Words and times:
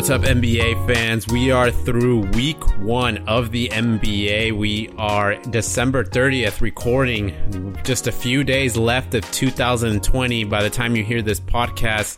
What's 0.00 0.08
up, 0.08 0.22
NBA 0.22 0.86
fans? 0.86 1.28
We 1.28 1.50
are 1.50 1.70
through 1.70 2.20
week 2.30 2.78
one 2.78 3.18
of 3.28 3.50
the 3.50 3.68
NBA. 3.68 4.56
We 4.56 4.88
are 4.96 5.34
December 5.50 6.04
30th 6.04 6.62
recording, 6.62 7.76
just 7.84 8.06
a 8.06 8.12
few 8.12 8.42
days 8.42 8.78
left 8.78 9.14
of 9.14 9.30
2020. 9.30 10.44
By 10.44 10.62
the 10.62 10.70
time 10.70 10.96
you 10.96 11.04
hear 11.04 11.20
this 11.20 11.38
podcast, 11.38 12.16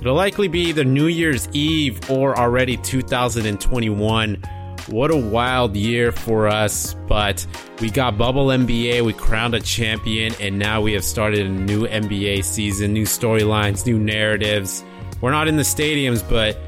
it'll 0.00 0.14
likely 0.14 0.48
be 0.48 0.60
either 0.60 0.84
New 0.84 1.08
Year's 1.08 1.50
Eve 1.52 2.10
or 2.10 2.34
already 2.38 2.78
2021. 2.78 4.42
What 4.86 5.10
a 5.10 5.16
wild 5.16 5.76
year 5.76 6.12
for 6.12 6.48
us, 6.48 6.94
but 7.08 7.46
we 7.82 7.90
got 7.90 8.16
Bubble 8.16 8.46
NBA, 8.46 9.04
we 9.04 9.12
crowned 9.12 9.54
a 9.54 9.60
champion, 9.60 10.32
and 10.40 10.58
now 10.58 10.80
we 10.80 10.94
have 10.94 11.04
started 11.04 11.46
a 11.46 11.50
new 11.50 11.86
NBA 11.86 12.42
season, 12.42 12.94
new 12.94 13.04
storylines, 13.04 13.84
new 13.84 13.98
narratives. 13.98 14.82
We're 15.20 15.32
not 15.32 15.46
in 15.46 15.56
the 15.56 15.62
stadiums, 15.62 16.26
but 16.26 16.58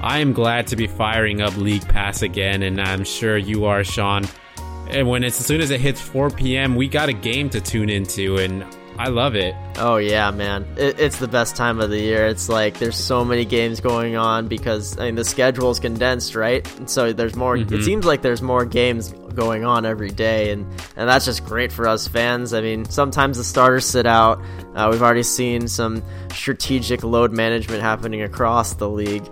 I 0.00 0.18
am 0.18 0.32
glad 0.32 0.68
to 0.68 0.76
be 0.76 0.86
firing 0.86 1.40
up 1.40 1.56
League 1.56 1.86
Pass 1.88 2.22
again, 2.22 2.62
and 2.62 2.80
I'm 2.80 3.04
sure 3.04 3.36
you 3.36 3.64
are, 3.64 3.82
Sean. 3.82 4.24
And 4.88 5.08
when 5.08 5.24
it's 5.24 5.40
as 5.40 5.46
soon 5.46 5.60
as 5.60 5.70
it 5.70 5.80
hits 5.80 6.00
4 6.00 6.30
p.m., 6.30 6.76
we 6.76 6.88
got 6.88 7.08
a 7.08 7.12
game 7.12 7.50
to 7.50 7.60
tune 7.60 7.90
into, 7.90 8.36
and 8.36 8.64
I 8.98 9.08
love 9.08 9.36
it. 9.36 9.54
Oh 9.76 9.96
yeah, 9.96 10.32
man, 10.32 10.66
it, 10.76 10.98
it's 10.98 11.18
the 11.18 11.28
best 11.28 11.54
time 11.54 11.80
of 11.80 11.88
the 11.88 12.00
year. 12.00 12.26
It's 12.26 12.48
like 12.48 12.78
there's 12.78 12.96
so 12.96 13.24
many 13.24 13.44
games 13.44 13.80
going 13.80 14.16
on 14.16 14.48
because 14.48 14.98
I 14.98 15.06
mean 15.06 15.14
the 15.14 15.24
schedule 15.24 15.70
is 15.70 15.78
condensed, 15.78 16.34
right? 16.34 16.66
And 16.78 16.90
so 16.90 17.12
there's 17.12 17.36
more. 17.36 17.56
Mm-hmm. 17.56 17.74
It 17.74 17.84
seems 17.84 18.04
like 18.04 18.22
there's 18.22 18.42
more 18.42 18.64
games 18.64 19.12
going 19.34 19.64
on 19.64 19.86
every 19.86 20.10
day, 20.10 20.50
and 20.50 20.64
and 20.96 21.08
that's 21.08 21.24
just 21.24 21.44
great 21.44 21.70
for 21.70 21.86
us 21.86 22.08
fans. 22.08 22.52
I 22.52 22.60
mean, 22.60 22.86
sometimes 22.86 23.36
the 23.36 23.44
starters 23.44 23.86
sit 23.86 24.04
out. 24.04 24.42
Uh, 24.74 24.88
we've 24.90 25.02
already 25.02 25.22
seen 25.22 25.68
some 25.68 26.02
strategic 26.32 27.04
load 27.04 27.32
management 27.32 27.82
happening 27.82 28.22
across 28.22 28.74
the 28.74 28.88
league. 28.88 29.24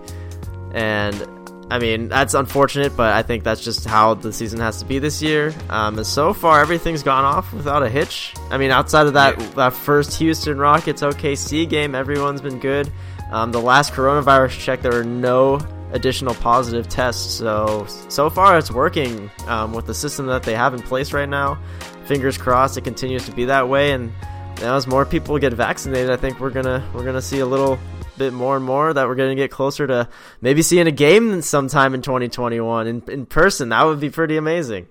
And 0.77 1.27
I 1.71 1.79
mean, 1.79 2.09
that's 2.09 2.35
unfortunate, 2.35 2.97
but 2.97 3.13
I 3.13 3.23
think 3.23 3.43
that's 3.43 3.65
just 3.65 3.87
how 3.87 4.15
the 4.15 4.33
season 4.33 4.61
has 4.61 4.79
to 4.81 4.85
be 4.85 4.99
this 5.01 5.21
year. 5.21 5.53
Um, 5.71 6.05
so 6.05 6.33
far, 6.33 6.61
everything's 6.61 7.03
gone 7.03 7.25
off 7.25 7.53
without 7.53 7.83
a 7.83 7.89
hitch. 7.89 8.35
I 8.51 8.59
mean, 8.59 8.71
outside 8.71 9.07
of 9.07 9.15
that, 9.15 9.39
that 9.57 9.73
first 9.73 10.19
Houston 10.19 10.59
Rockets 10.59 11.03
OKC 11.03 11.69
game, 11.69 11.95
everyone's 11.95 12.43
been 12.43 12.61
good. 12.61 12.93
Um, 13.33 13.51
the 13.51 13.61
last 13.61 13.95
coronavirus 13.95 14.61
check, 14.61 14.83
there 14.83 14.93
were 14.93 15.03
no 15.03 15.59
additional 15.93 16.35
positive 16.35 16.89
tests. 16.89 17.35
So, 17.35 17.87
so 18.09 18.29
far, 18.29 18.59
it's 18.59 18.71
working 18.71 19.31
um, 19.47 19.73
with 19.73 19.87
the 19.87 19.95
system 19.95 20.27
that 20.27 20.43
they 20.43 20.55
have 20.55 20.75
in 20.75 20.83
place 20.83 21.13
right 21.13 21.29
now. 21.29 21.59
Fingers 22.05 22.39
crossed 22.39 22.77
it 22.77 22.85
continues 22.85 23.25
to 23.27 23.33
be 23.33 23.47
that 23.47 23.69
way. 23.69 23.93
And 23.93 24.13
as 24.61 24.87
more 24.87 25.05
people 25.05 25.39
get 25.39 25.53
vaccinated, 25.55 26.11
I 26.11 26.17
think 26.17 26.39
we're 26.39 26.51
gonna 26.51 26.89
we're 26.95 27.05
gonna 27.05 27.23
see 27.23 27.41
a 27.41 27.47
little 27.47 27.79
bit 28.19 28.33
more 28.33 28.57
and 28.57 28.65
more 28.65 28.93
that 28.93 29.07
we're 29.07 29.15
going 29.15 29.37
to 29.37 29.41
get 29.41 29.51
closer 29.51 29.87
to 29.87 30.09
maybe 30.41 30.63
seeing 30.63 30.87
a 30.87 30.93
game 30.93 31.43
sometime 31.43 31.95
in 31.95 32.03
2021 32.03 32.87
in, 32.87 33.03
in 33.09 33.27
person. 33.27 33.71
That 33.71 33.85
would 33.85 34.01
be 34.01 34.11
pretty 34.11 34.37
amazing. 34.37 34.89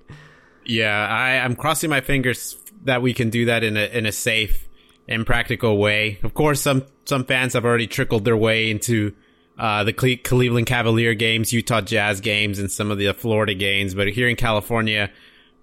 Yeah, 0.65 1.07
I, 1.07 1.37
I'm 1.37 1.55
crossing 1.55 1.89
my 1.89 2.01
fingers 2.01 2.57
that 2.83 3.01
we 3.01 3.13
can 3.13 3.29
do 3.29 3.45
that 3.45 3.63
in 3.63 3.77
a 3.77 3.85
in 3.85 4.05
a 4.05 4.11
safe 4.11 4.67
and 5.07 5.25
practical 5.25 5.77
way. 5.77 6.19
Of 6.23 6.33
course, 6.33 6.61
some 6.61 6.85
some 7.05 7.25
fans 7.25 7.53
have 7.53 7.65
already 7.65 7.87
trickled 7.87 8.25
their 8.25 8.37
way 8.37 8.71
into 8.71 9.13
uh, 9.57 9.83
the 9.83 9.93
Cle- 9.93 10.17
Cleveland 10.23 10.67
Cavalier 10.67 11.13
games, 11.13 11.53
Utah 11.53 11.81
Jazz 11.81 12.19
games, 12.19 12.59
and 12.59 12.71
some 12.71 12.91
of 12.91 12.97
the 12.97 13.13
Florida 13.13 13.53
games. 13.53 13.93
But 13.93 14.09
here 14.09 14.27
in 14.27 14.35
California, 14.35 15.11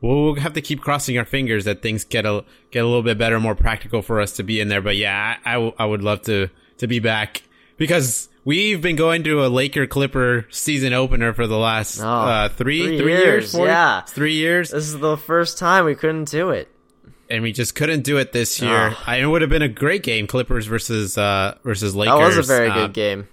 we'll 0.00 0.36
have 0.36 0.52
to 0.54 0.60
keep 0.60 0.80
crossing 0.80 1.18
our 1.18 1.24
fingers 1.24 1.64
that 1.64 1.82
things 1.82 2.04
get 2.04 2.24
a 2.24 2.44
get 2.70 2.84
a 2.84 2.86
little 2.86 3.02
bit 3.02 3.18
better, 3.18 3.40
more 3.40 3.54
practical 3.54 4.02
for 4.02 4.20
us 4.20 4.32
to 4.34 4.42
be 4.42 4.60
in 4.60 4.68
there. 4.68 4.82
But 4.82 4.96
yeah, 4.96 5.36
I, 5.44 5.50
I, 5.50 5.54
w- 5.54 5.74
I 5.78 5.84
would 5.84 6.02
love 6.02 6.22
to 6.22 6.48
to 6.78 6.86
be 6.86 7.00
back 7.00 7.42
because 7.76 8.28
we've 8.44 8.80
been 8.80 8.96
going 8.96 9.24
to 9.24 9.44
a 9.44 9.48
Laker 9.48 9.86
Clipper 9.86 10.46
season 10.50 10.92
opener 10.92 11.32
for 11.32 11.46
the 11.46 11.56
last 11.56 12.00
oh, 12.00 12.06
uh, 12.06 12.48
three, 12.48 12.86
three, 12.86 12.98
three 12.98 13.12
years, 13.12 13.54
years 13.54 13.66
yeah, 13.66 14.00
three 14.02 14.34
years. 14.34 14.70
This 14.70 14.84
is 14.84 14.98
the 14.98 15.16
first 15.16 15.58
time 15.58 15.84
we 15.84 15.94
couldn't 15.94 16.30
do 16.30 16.50
it, 16.50 16.68
and 17.30 17.42
we 17.42 17.52
just 17.52 17.74
couldn't 17.74 18.02
do 18.02 18.18
it 18.18 18.32
this 18.32 18.60
year. 18.60 18.94
Oh. 18.94 19.02
I, 19.06 19.16
it 19.16 19.26
would 19.26 19.42
have 19.42 19.50
been 19.50 19.62
a 19.62 19.68
great 19.68 20.02
game, 20.02 20.26
Clippers 20.26 20.66
versus 20.66 21.16
uh, 21.18 21.56
versus 21.64 21.94
Lakers. 21.94 22.18
That 22.18 22.26
was 22.36 22.38
a 22.38 22.42
very 22.42 22.70
uh, 22.70 22.74
good 22.74 22.92
game. 22.92 23.28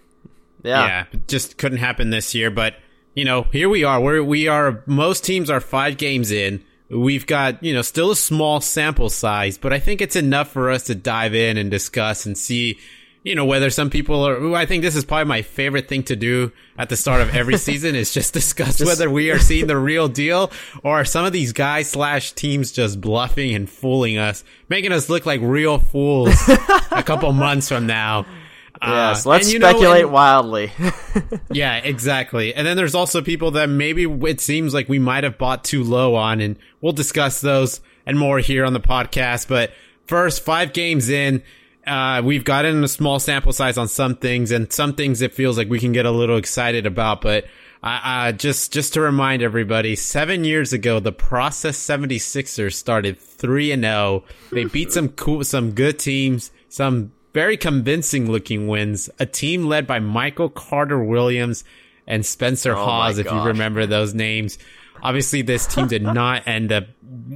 Yeah, 0.63 0.85
yeah, 0.85 1.19
just 1.27 1.57
couldn't 1.57 1.79
happen 1.79 2.09
this 2.09 2.35
year. 2.35 2.51
But 2.51 2.75
you 3.15 3.25
know, 3.25 3.43
here 3.51 3.69
we 3.69 3.83
are. 3.83 3.99
Where 3.99 4.23
we 4.23 4.47
are, 4.47 4.83
most 4.85 5.23
teams 5.23 5.49
are 5.49 5.59
five 5.59 5.97
games 5.97 6.31
in. 6.31 6.63
We've 6.89 7.27
got, 7.27 7.63
you 7.63 7.73
know, 7.73 7.83
still 7.83 8.11
a 8.11 8.15
small 8.15 8.61
sample 8.61 9.09
size, 9.09 9.59
but 9.59 9.71
I 9.71 9.79
think 9.79 10.01
it's 10.01 10.15
enough 10.15 10.51
for 10.51 10.71
us 10.71 10.85
to 10.85 10.95
dive 10.95 11.35
in 11.35 11.57
and 11.57 11.69
discuss 11.69 12.25
and 12.25 12.35
see 12.35 12.79
you 13.23 13.35
know, 13.35 13.45
whether 13.45 13.69
some 13.69 13.89
people 13.89 14.25
are, 14.25 14.55
I 14.55 14.65
think 14.65 14.81
this 14.81 14.95
is 14.95 15.03
probably 15.03 15.25
my 15.25 15.41
favorite 15.41 15.89
thing 15.89 16.03
to 16.03 16.15
do 16.15 16.51
at 16.77 16.89
the 16.89 16.95
start 16.95 17.21
of 17.21 17.35
every 17.35 17.57
season 17.69 17.95
is 17.95 18.13
just 18.13 18.33
discuss 18.33 18.77
just, 18.77 18.87
whether 18.87 19.09
we 19.09 19.29
are 19.31 19.39
seeing 19.39 19.67
the 19.67 19.77
real 19.77 20.07
deal 20.07 20.51
or 20.83 21.03
some 21.05 21.25
of 21.25 21.33
these 21.33 21.51
guys 21.51 21.89
slash 21.89 22.31
teams 22.31 22.71
just 22.71 23.01
bluffing 23.01 23.53
and 23.53 23.69
fooling 23.69 24.17
us, 24.17 24.43
making 24.69 24.91
us 24.91 25.09
look 25.09 25.25
like 25.25 25.41
real 25.41 25.79
fools 25.79 26.33
a 26.91 27.03
couple 27.03 27.31
months 27.33 27.67
from 27.67 27.85
now. 27.85 28.25
Yes, 28.81 29.25
uh, 29.25 29.29
let's 29.31 29.49
speculate 29.49 29.81
know, 29.81 29.93
and, 30.07 30.11
wildly. 30.11 30.71
yeah, 31.51 31.77
exactly. 31.77 32.53
And 32.53 32.65
then 32.65 32.77
there's 32.77 32.95
also 32.95 33.21
people 33.21 33.51
that 33.51 33.67
maybe 33.67 34.05
it 34.05 34.39
seems 34.39 34.73
like 34.73 34.87
we 34.87 34.99
might 34.99 35.25
have 35.25 35.37
bought 35.37 35.65
too 35.65 35.83
low 35.83 36.15
on, 36.15 36.39
and 36.39 36.57
we'll 36.79 36.93
discuss 36.93 37.41
those 37.41 37.81
and 38.05 38.17
more 38.17 38.39
here 38.39 38.63
on 38.63 38.71
the 38.71 38.79
podcast. 38.79 39.49
But 39.49 39.73
first, 40.05 40.43
five 40.43 40.71
games 40.71 41.09
in, 41.09 41.43
uh, 41.85 42.21
we've 42.23 42.43
gotten 42.43 42.83
a 42.83 42.87
small 42.87 43.19
sample 43.19 43.53
size 43.53 43.77
on 43.77 43.87
some 43.87 44.15
things, 44.15 44.51
and 44.51 44.71
some 44.71 44.93
things 44.93 45.21
it 45.21 45.33
feels 45.33 45.57
like 45.57 45.69
we 45.69 45.79
can 45.79 45.91
get 45.91 46.05
a 46.05 46.11
little 46.11 46.37
excited 46.37 46.85
about. 46.85 47.21
But 47.21 47.45
uh, 47.81 48.31
just 48.33 48.73
just 48.73 48.93
to 48.93 49.01
remind 49.01 49.41
everybody, 49.41 49.95
seven 49.95 50.43
years 50.43 50.73
ago, 50.73 50.99
the 50.99 51.11
Process 51.11 51.77
76ers 51.77 52.73
started 52.73 53.19
three 53.19 53.71
and 53.71 53.83
zero. 53.83 53.93
Oh. 53.93 54.23
They 54.51 54.65
beat 54.65 54.91
some 54.91 55.09
cool, 55.09 55.43
some 55.43 55.71
good 55.71 55.99
teams, 55.99 56.51
some 56.67 57.13
very 57.33 57.57
convincing 57.57 58.29
looking 58.29 58.67
wins. 58.67 59.09
A 59.19 59.25
team 59.25 59.65
led 59.65 59.87
by 59.87 59.99
Michael 59.99 60.49
Carter 60.49 61.01
Williams 61.01 61.63
and 62.05 62.25
Spencer 62.25 62.73
oh 62.73 62.83
Hawes, 62.83 63.17
if 63.17 63.31
you 63.31 63.41
remember 63.41 63.85
those 63.85 64.13
names. 64.13 64.57
Obviously, 65.01 65.41
this 65.41 65.65
team 65.65 65.87
did 65.87 66.03
not 66.03 66.43
end 66.47 66.73
up 66.73 66.87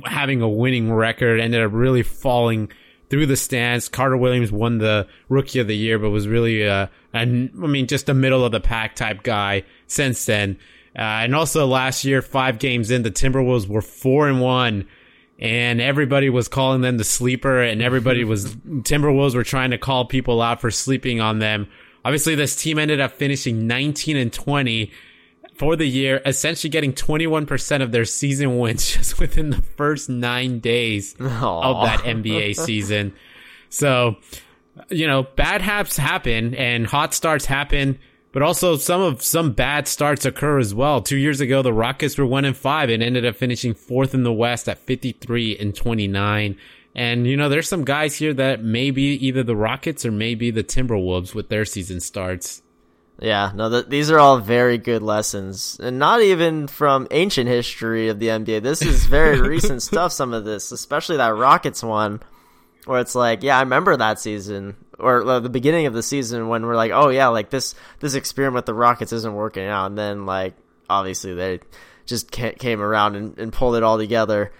having 0.03 0.41
a 0.41 0.49
winning 0.49 0.91
record. 0.91 1.39
Ended 1.39 1.63
up 1.63 1.71
really 1.73 2.03
falling 2.03 2.69
through 3.13 3.27
the 3.27 3.35
stands. 3.35 3.89
Carter 3.89 4.17
Williams 4.17 4.51
won 4.51 4.79
the 4.79 5.07
Rookie 5.29 5.59
of 5.59 5.67
the 5.67 5.77
Year, 5.77 5.99
but 5.99 6.09
was 6.09 6.27
really, 6.27 6.67
uh, 6.67 6.87
and 7.13 7.51
I 7.63 7.67
mean, 7.67 7.85
just 7.85 8.09
a 8.09 8.13
middle 8.15 8.43
of 8.43 8.51
the 8.51 8.59
pack 8.59 8.95
type 8.95 9.21
guy 9.21 9.65
since 9.85 10.25
then. 10.25 10.57
Uh, 10.97 11.21
and 11.21 11.35
also 11.35 11.67
last 11.67 12.05
year, 12.05 12.23
five 12.23 12.57
games 12.57 12.89
in, 12.89 13.03
the 13.03 13.11
Timberwolves 13.11 13.67
were 13.67 13.83
four 13.83 14.27
and 14.27 14.41
one, 14.41 14.87
and 15.37 15.79
everybody 15.79 16.31
was 16.31 16.47
calling 16.47 16.81
them 16.81 16.97
the 16.97 17.03
sleeper, 17.03 17.61
and 17.61 17.83
everybody 17.83 18.23
was 18.23 18.55
Timberwolves 18.55 19.35
were 19.35 19.43
trying 19.43 19.69
to 19.69 19.77
call 19.77 20.05
people 20.05 20.41
out 20.41 20.59
for 20.59 20.71
sleeping 20.71 21.21
on 21.21 21.37
them. 21.37 21.67
Obviously, 22.03 22.33
this 22.33 22.55
team 22.55 22.79
ended 22.79 22.99
up 22.99 23.11
finishing 23.11 23.67
19 23.67 24.17
and 24.17 24.33
20 24.33 24.91
for 25.55 25.75
the 25.75 25.85
year, 25.85 26.21
essentially 26.25 26.69
getting 26.69 26.93
21% 26.93 27.81
of 27.81 27.91
their 27.91 28.05
season 28.05 28.57
wins 28.57 28.91
just 28.93 29.19
within 29.19 29.49
the 29.49 29.61
first 29.61 30.09
nine 30.09 30.59
days 30.59 31.13
Aww. 31.15 31.63
of 31.63 31.85
that 31.85 31.99
NBA 31.99 32.55
season. 32.65 33.13
So, 33.69 34.17
you 34.89 35.07
know, 35.07 35.23
bad 35.23 35.61
haps 35.61 35.97
happen 35.97 36.55
and 36.55 36.85
hot 36.87 37.13
starts 37.13 37.45
happen, 37.45 37.99
but 38.31 38.41
also 38.41 38.77
some 38.77 39.01
of 39.01 39.21
some 39.21 39.53
bad 39.53 39.87
starts 39.87 40.25
occur 40.25 40.59
as 40.59 40.73
well. 40.73 41.01
Two 41.01 41.17
years 41.17 41.39
ago, 41.39 41.61
the 41.61 41.73
Rockets 41.73 42.17
were 42.17 42.25
one 42.25 42.45
and 42.45 42.57
five 42.57 42.89
and 42.89 43.03
ended 43.03 43.25
up 43.25 43.35
finishing 43.35 43.73
fourth 43.73 44.13
in 44.13 44.23
the 44.23 44.33
West 44.33 44.67
at 44.67 44.79
53 44.79 45.57
and 45.57 45.75
29. 45.75 46.57
And, 46.95 47.25
you 47.27 47.37
know, 47.37 47.49
there's 47.49 47.67
some 47.69 47.85
guys 47.85 48.15
here 48.15 48.33
that 48.35 48.63
may 48.63 48.91
be 48.91 49.13
either 49.15 49.43
the 49.43 49.55
Rockets 49.55 50.05
or 50.05 50.11
maybe 50.11 50.51
the 50.51 50.63
Timberwolves 50.63 51.33
with 51.33 51.49
their 51.49 51.65
season 51.65 51.99
starts. 51.99 52.62
Yeah, 53.19 53.51
no, 53.53 53.69
th- 53.69 53.87
these 53.87 54.09
are 54.11 54.19
all 54.19 54.39
very 54.39 54.77
good 54.77 55.03
lessons, 55.03 55.79
and 55.81 55.99
not 55.99 56.21
even 56.21 56.67
from 56.67 57.07
ancient 57.11 57.47
history 57.47 58.09
of 58.09 58.19
the 58.19 58.27
NBA. 58.27 58.63
This 58.63 58.81
is 58.81 59.05
very 59.05 59.39
recent 59.47 59.81
stuff. 59.81 60.11
Some 60.11 60.33
of 60.33 60.45
this, 60.45 60.71
especially 60.71 61.17
that 61.17 61.35
Rockets 61.35 61.83
one, 61.83 62.21
where 62.85 62.99
it's 62.99 63.15
like, 63.15 63.43
yeah, 63.43 63.57
I 63.57 63.61
remember 63.61 63.95
that 63.95 64.19
season 64.19 64.75
or 64.99 65.27
uh, 65.27 65.39
the 65.39 65.49
beginning 65.49 65.85
of 65.85 65.93
the 65.93 66.03
season 66.03 66.47
when 66.47 66.65
we're 66.65 66.75
like, 66.75 66.91
oh 66.91 67.09
yeah, 67.09 67.27
like 67.27 67.49
this 67.49 67.75
this 67.99 68.15
experiment 68.15 68.55
with 68.55 68.65
the 68.65 68.73
Rockets 68.73 69.13
isn't 69.13 69.33
working 69.33 69.65
out, 69.65 69.87
and 69.87 69.97
then 69.97 70.25
like 70.25 70.55
obviously 70.89 71.33
they 71.33 71.59
just 72.05 72.31
came 72.31 72.81
around 72.81 73.15
and, 73.15 73.37
and 73.37 73.53
pulled 73.53 73.75
it 73.75 73.83
all 73.83 73.97
together. 73.97 74.51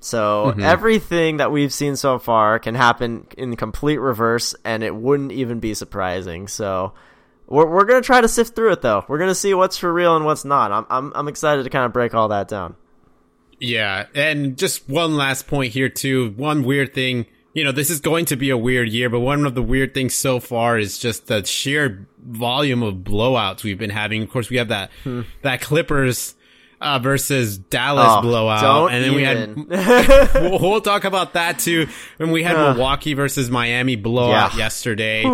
So 0.00 0.46
mm-hmm. 0.48 0.62
everything 0.62 1.36
that 1.36 1.52
we've 1.52 1.72
seen 1.72 1.96
so 1.96 2.18
far 2.18 2.58
can 2.58 2.74
happen 2.74 3.26
in 3.38 3.56
complete 3.56 3.98
reverse, 3.98 4.54
and 4.64 4.82
it 4.82 4.94
wouldn't 4.94 5.32
even 5.32 5.60
be 5.60 5.74
surprising. 5.74 6.48
So 6.48 6.94
we're, 7.52 7.66
we're 7.66 7.84
gonna 7.84 8.02
try 8.02 8.20
to 8.20 8.28
sift 8.28 8.56
through 8.56 8.72
it 8.72 8.82
though. 8.82 9.04
We're 9.08 9.18
gonna 9.18 9.34
see 9.34 9.54
what's 9.54 9.76
for 9.76 9.92
real 9.92 10.16
and 10.16 10.24
what's 10.24 10.44
not. 10.44 10.72
I'm 10.72 10.86
I'm 10.90 11.12
I'm 11.14 11.28
excited 11.28 11.64
to 11.64 11.70
kind 11.70 11.84
of 11.84 11.92
break 11.92 12.14
all 12.14 12.28
that 12.28 12.48
down. 12.48 12.76
Yeah, 13.60 14.06
and 14.14 14.58
just 14.58 14.88
one 14.88 15.16
last 15.16 15.46
point 15.46 15.72
here 15.72 15.88
too. 15.88 16.30
One 16.30 16.64
weird 16.64 16.94
thing 16.94 17.26
you 17.54 17.64
know, 17.64 17.72
this 17.72 17.90
is 17.90 18.00
going 18.00 18.24
to 18.26 18.36
be 18.36 18.50
a 18.50 18.56
weird 18.56 18.88
year, 18.88 19.10
but 19.10 19.20
one 19.20 19.44
of 19.44 19.54
the 19.54 19.62
weird 19.62 19.92
things 19.92 20.14
so 20.14 20.40
far 20.40 20.78
is 20.78 20.98
just 20.98 21.26
the 21.26 21.44
sheer 21.44 22.06
volume 22.18 22.82
of 22.82 22.96
blowouts 22.96 23.62
we've 23.62 23.78
been 23.78 23.90
having. 23.90 24.22
Of 24.22 24.30
course, 24.30 24.48
we 24.48 24.56
have 24.56 24.68
that, 24.68 24.90
hmm. 25.04 25.22
that 25.42 25.60
Clippers, 25.60 26.34
uh, 26.80 26.98
versus 26.98 27.58
Dallas 27.58 28.06
oh, 28.08 28.22
blowout. 28.22 28.90
and 28.90 29.04
then 29.04 29.12
even. 29.12 29.68
we 29.68 29.76
had, 29.76 30.34
we'll, 30.34 30.58
we'll, 30.58 30.80
talk 30.80 31.04
about 31.04 31.34
that 31.34 31.58
too. 31.58 31.86
When 32.16 32.30
we 32.30 32.42
had 32.42 32.56
uh, 32.56 32.72
Milwaukee 32.72 33.14
versus 33.14 33.50
Miami 33.50 33.96
blowout 33.96 34.52
yeah. 34.52 34.58
yesterday. 34.58 35.24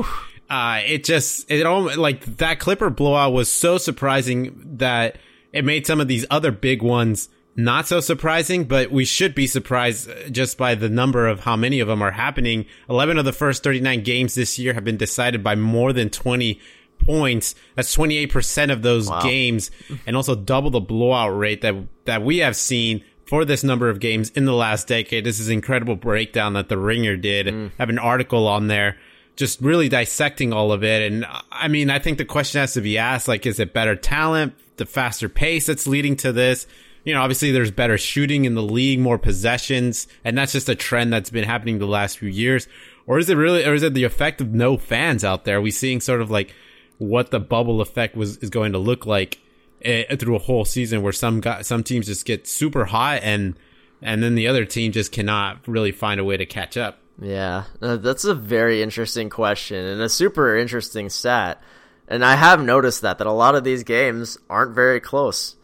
Uh, 0.49 0.81
it 0.87 1.05
just, 1.05 1.51
it 1.51 1.67
all, 1.67 1.95
like 1.97 2.25
that 2.37 2.59
Clipper 2.59 2.91
blowout 2.91 3.33
was 3.33 3.51
so 3.51 3.77
surprising 3.79 4.77
that 4.79 5.19
it 5.53 5.65
made 5.65 5.87
some 5.87 6.01
of 6.01 6.09
these 6.09 6.25
other 6.31 6.51
big 6.51 6.83
ones 6.83 7.29
not 7.59 7.89
so 7.89 7.99
surprising, 7.99 8.65
but 8.65 8.93
we 8.93 9.05
should 9.05 9.35
be 9.35 9.49
surprised 9.49 10.09
just 10.31 10.57
by 10.57 10.77
the 10.77 10.89
number 10.89 11.27
of 11.27 11.41
how 11.41 11.57
many 11.57 11.81
of 11.81 11.89
them 11.89 12.01
are 12.03 12.13
happening. 12.13 12.67
11 12.89 13.19
of 13.19 13.25
the 13.25 13.33
first 13.33 13.65
39 13.65 14.05
games 14.05 14.37
this 14.37 14.61
year 14.61 14.75
have 14.75 14.85
been 14.85 14.97
decided 14.97 15.43
by 15.43 15.57
more 15.57 15.93
than 15.93 16.09
20 16.09 16.61
points. 17.01 17.57
That's 17.75 17.95
28% 17.97 18.73
of 18.73 18.83
those 18.83 19.11
wow. 19.11 19.23
games 19.23 19.73
and 20.07 20.15
also 20.15 20.37
double 20.37 20.71
the 20.71 20.79
blowout 20.79 21.37
rate 21.37 21.63
that, 21.63 21.75
that 22.05 22.23
we 22.23 22.39
have 22.39 22.55
seen 22.55 23.05
for 23.27 23.45
this 23.45 23.65
number 23.65 23.91
of 23.91 23.99
games 23.99 24.31
in 24.31 24.45
the 24.45 24.55
last 24.55 24.87
decade. 24.87 25.25
This 25.25 25.41
is 25.41 25.49
incredible 25.49 25.97
breakdown 25.97 26.53
that 26.53 26.69
the 26.69 26.79
Ringer 26.79 27.17
did. 27.17 27.49
Mm. 27.49 27.71
I 27.71 27.83
have 27.83 27.91
an 27.91 27.99
article 27.99 28.47
on 28.47 28.69
there 28.69 28.99
just 29.39 29.63
really 29.63 29.89
dissecting 29.89 30.53
all 30.53 30.73
of 30.73 30.85
it. 30.85 31.11
And 31.11 31.25
I 31.51 31.69
mean, 31.69 31.89
I 31.89 31.99
think 31.99 32.19
the 32.19 32.27
question 32.27 32.61
has 32.61 32.75
to 32.75 32.83
be 32.83 32.99
asked, 32.99 33.29
like, 33.29 33.47
is 33.47 33.59
it 33.59 33.73
better 33.73 33.97
talent, 33.97 34.53
the 34.77 34.85
faster 34.85 35.31
pace 35.31 35.67
that's 35.67 35.87
leading 35.87 36.17
to 36.17 36.33
this? 36.33 36.67
you 37.09 37.15
know, 37.15 37.23
obviously 37.23 37.53
there's 37.53 37.71
better 37.71 37.97
shooting 37.97 38.45
in 38.45 38.55
the 38.55 38.63
league, 38.63 39.01
more 39.01 39.17
possessions, 39.17 40.09
and 40.25 40.37
that's 40.37 40.53
just 40.53 40.69
a 40.69 40.75
trend 40.75 41.11
that's 41.11 41.31
been 41.31 41.45
happening 41.45 41.79
the 41.79 41.87
last 41.87 42.19
few 42.19 42.29
years. 42.29 42.69
Or 43.07 43.19
is 43.19 43.31
it 43.31 43.37
really, 43.37 43.65
or 43.65 43.73
is 43.73 43.83
it 43.83 43.95
the 43.95 44.05
effect 44.05 44.43
of 44.43 44.53
no 44.53 44.77
fans 44.77 45.25
out 45.25 45.45
there? 45.45 45.57
Are 45.57 45.63
we 45.63 45.71
seeing 45.71 46.03
sort 46.03 46.21
of 46.21 46.31
like 46.31 46.53
what 46.99 47.31
the 47.31 47.41
bubble 47.41 47.81
effect 47.81 48.15
was 48.15 48.37
is 48.39 48.51
going 48.51 48.73
to 48.73 48.79
look 48.79 49.07
like 49.07 49.41
uh, 49.87 50.17
through 50.17 50.37
a 50.37 50.41
whole 50.41 50.67
season, 50.67 51.01
where 51.01 51.15
some 51.15 51.41
got, 51.41 51.65
some 51.65 51.83
teams 51.83 52.07
just 52.07 52.27
get 52.27 52.47
super 52.47 52.85
hot 52.85 53.21
and 53.23 53.59
and 54.03 54.23
then 54.23 54.35
the 54.35 54.47
other 54.47 54.67
team 54.67 54.93
just 54.93 55.11
cannot 55.11 55.67
really 55.67 55.93
find 55.93 56.21
a 56.21 56.25
way 56.25 56.37
to 56.37 56.45
catch 56.45 56.77
up. 56.77 56.99
Yeah, 57.21 57.65
uh, 57.83 57.97
that's 57.97 58.25
a 58.25 58.35
very 58.35 58.83
interesting 58.83 59.29
question 59.29 59.85
and 59.85 60.01
a 60.01 60.09
super 60.09 60.57
interesting 60.57 61.09
stat. 61.09 61.61
And 62.07 62.25
I 62.25 62.37
have 62.37 62.63
noticed 62.63 63.03
that 63.03 63.19
that 63.19 63.27
a 63.27 63.33
lot 63.33 63.55
of 63.55 63.65
these 63.65 63.85
games 63.85 64.39
aren't 64.49 64.75
very 64.75 65.01
close. 65.01 65.57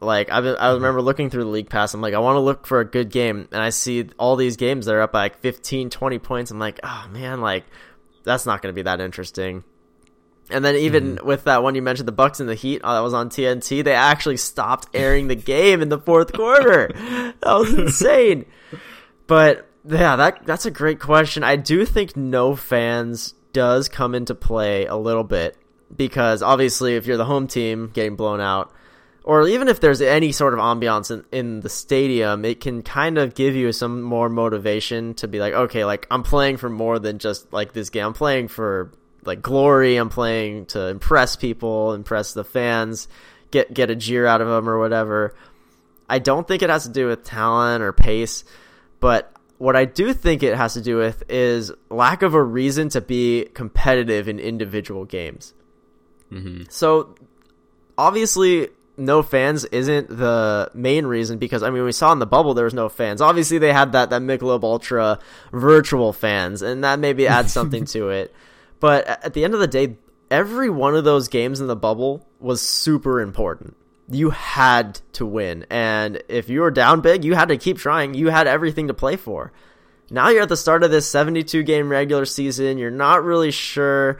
Like 0.00 0.30
I, 0.30 0.38
I 0.38 0.40
mm-hmm. 0.40 0.74
remember 0.74 1.00
looking 1.00 1.30
through 1.30 1.44
the 1.44 1.50
league 1.50 1.70
pass. 1.70 1.94
I'm 1.94 2.00
like, 2.00 2.14
I 2.14 2.18
want 2.18 2.36
to 2.36 2.40
look 2.40 2.66
for 2.66 2.80
a 2.80 2.84
good 2.84 3.10
game, 3.10 3.48
and 3.52 3.62
I 3.62 3.70
see 3.70 4.08
all 4.18 4.36
these 4.36 4.56
games 4.56 4.86
that 4.86 4.94
are 4.94 5.00
up 5.00 5.12
by 5.12 5.22
like 5.22 5.38
15, 5.38 5.90
20 5.90 6.18
points. 6.18 6.50
I'm 6.50 6.58
like, 6.58 6.80
oh 6.82 7.08
man, 7.10 7.40
like 7.40 7.64
that's 8.24 8.46
not 8.46 8.60
going 8.60 8.72
to 8.72 8.76
be 8.76 8.82
that 8.82 9.00
interesting. 9.00 9.64
And 10.50 10.64
then 10.64 10.76
even 10.76 11.16
mm-hmm. 11.16 11.26
with 11.26 11.44
that 11.44 11.62
one 11.62 11.74
you 11.74 11.82
mentioned, 11.82 12.08
the 12.08 12.12
Bucks 12.12 12.40
and 12.40 12.48
the 12.48 12.54
Heat, 12.54 12.80
oh, 12.82 12.94
that 12.94 13.00
was 13.00 13.14
on 13.14 13.28
TNT. 13.28 13.84
They 13.84 13.92
actually 13.92 14.38
stopped 14.38 14.88
airing 14.94 15.28
the 15.28 15.34
game 15.34 15.82
in 15.82 15.88
the 15.88 15.98
fourth 15.98 16.32
quarter. 16.32 16.90
That 17.40 17.54
was 17.54 17.72
insane. 17.78 18.46
But 19.28 19.67
yeah, 19.88 20.16
that 20.16 20.44
that's 20.44 20.66
a 20.66 20.70
great 20.70 21.00
question. 21.00 21.42
I 21.42 21.56
do 21.56 21.84
think 21.84 22.16
no 22.16 22.54
fans 22.54 23.34
does 23.52 23.88
come 23.88 24.14
into 24.14 24.34
play 24.34 24.86
a 24.86 24.96
little 24.96 25.24
bit 25.24 25.56
because 25.94 26.42
obviously, 26.42 26.96
if 26.96 27.06
you're 27.06 27.16
the 27.16 27.24
home 27.24 27.46
team 27.46 27.90
getting 27.92 28.16
blown 28.16 28.40
out, 28.40 28.72
or 29.24 29.48
even 29.48 29.68
if 29.68 29.80
there's 29.80 30.00
any 30.00 30.32
sort 30.32 30.54
of 30.54 30.60
ambiance 30.60 31.10
in, 31.10 31.24
in 31.32 31.60
the 31.60 31.68
stadium, 31.68 32.44
it 32.44 32.60
can 32.60 32.82
kind 32.82 33.18
of 33.18 33.34
give 33.34 33.54
you 33.54 33.72
some 33.72 34.02
more 34.02 34.28
motivation 34.28 35.14
to 35.14 35.28
be 35.28 35.40
like, 35.40 35.54
okay, 35.54 35.84
like 35.84 36.06
I'm 36.10 36.22
playing 36.22 36.58
for 36.58 36.68
more 36.68 36.98
than 36.98 37.18
just 37.18 37.50
like 37.52 37.72
this 37.72 37.90
game. 37.90 38.06
I'm 38.06 38.14
playing 38.14 38.48
for 38.48 38.92
like 39.24 39.40
glory. 39.40 39.96
I'm 39.96 40.10
playing 40.10 40.66
to 40.66 40.88
impress 40.88 41.36
people, 41.36 41.94
impress 41.94 42.34
the 42.34 42.44
fans, 42.44 43.08
get 43.50 43.72
get 43.72 43.90
a 43.90 43.96
jeer 43.96 44.26
out 44.26 44.42
of 44.42 44.48
them 44.48 44.68
or 44.68 44.78
whatever. 44.78 45.34
I 46.10 46.18
don't 46.18 46.46
think 46.46 46.62
it 46.62 46.70
has 46.70 46.84
to 46.84 46.90
do 46.90 47.06
with 47.06 47.24
talent 47.24 47.82
or 47.82 47.92
pace, 47.92 48.44
but 49.00 49.32
what 49.58 49.76
I 49.76 49.84
do 49.84 50.14
think 50.14 50.42
it 50.42 50.56
has 50.56 50.74
to 50.74 50.80
do 50.80 50.96
with 50.96 51.24
is 51.28 51.72
lack 51.90 52.22
of 52.22 52.34
a 52.34 52.42
reason 52.42 52.88
to 52.90 53.00
be 53.00 53.48
competitive 53.54 54.28
in 54.28 54.38
individual 54.38 55.04
games. 55.04 55.52
Mm-hmm. 56.32 56.64
So 56.70 57.16
obviously 57.96 58.68
no 58.96 59.22
fans 59.22 59.64
isn't 59.66 60.08
the 60.08 60.70
main 60.74 61.06
reason 61.06 61.38
because 61.38 61.62
I 61.62 61.70
mean 61.70 61.84
we 61.84 61.92
saw 61.92 62.12
in 62.12 62.18
the 62.18 62.26
bubble 62.26 62.54
there 62.54 62.64
was 62.64 62.74
no 62.74 62.88
fans. 62.88 63.20
Obviously 63.20 63.58
they 63.58 63.72
had 63.72 63.92
that 63.92 64.10
that 64.10 64.22
Michelob 64.22 64.62
Ultra 64.62 65.18
virtual 65.52 66.12
fans 66.12 66.62
and 66.62 66.84
that 66.84 66.98
maybe 67.00 67.26
adds 67.26 67.52
something 67.52 67.84
to 67.86 68.10
it. 68.10 68.34
But 68.80 69.06
at 69.06 69.34
the 69.34 69.44
end 69.44 69.54
of 69.54 69.60
the 69.60 69.66
day, 69.66 69.96
every 70.30 70.70
one 70.70 70.94
of 70.94 71.02
those 71.02 71.26
games 71.26 71.60
in 71.60 71.66
the 71.66 71.76
bubble 71.76 72.28
was 72.38 72.62
super 72.62 73.20
important. 73.20 73.76
You 74.10 74.30
had 74.30 75.00
to 75.12 75.26
win, 75.26 75.66
and 75.68 76.22
if 76.28 76.48
you 76.48 76.60
were 76.62 76.70
down 76.70 77.02
big, 77.02 77.24
you 77.24 77.34
had 77.34 77.48
to 77.48 77.58
keep 77.58 77.78
trying. 77.78 78.14
You 78.14 78.28
had 78.28 78.46
everything 78.46 78.88
to 78.88 78.94
play 78.94 79.16
for. 79.16 79.52
Now 80.10 80.30
you're 80.30 80.42
at 80.42 80.48
the 80.48 80.56
start 80.56 80.82
of 80.82 80.90
this 80.90 81.06
72 81.10 81.62
game 81.64 81.90
regular 81.90 82.24
season. 82.24 82.78
You're 82.78 82.90
not 82.90 83.22
really 83.22 83.50
sure 83.50 84.18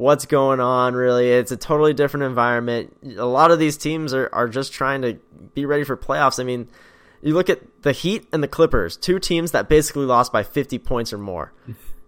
what's 0.00 0.24
going 0.24 0.60
on 0.60 0.94
really 0.94 1.30
it's 1.30 1.52
a 1.52 1.56
totally 1.58 1.92
different 1.92 2.24
environment 2.24 2.96
a 3.18 3.26
lot 3.26 3.50
of 3.50 3.58
these 3.58 3.76
teams 3.76 4.14
are, 4.14 4.30
are 4.32 4.48
just 4.48 4.72
trying 4.72 5.02
to 5.02 5.18
be 5.52 5.66
ready 5.66 5.84
for 5.84 5.94
playoffs 5.94 6.40
i 6.40 6.42
mean 6.42 6.66
you 7.20 7.34
look 7.34 7.50
at 7.50 7.60
the 7.82 7.92
heat 7.92 8.26
and 8.32 8.42
the 8.42 8.48
clippers 8.48 8.96
two 8.96 9.18
teams 9.18 9.52
that 9.52 9.68
basically 9.68 10.06
lost 10.06 10.32
by 10.32 10.42
50 10.42 10.78
points 10.78 11.12
or 11.12 11.18
more 11.18 11.52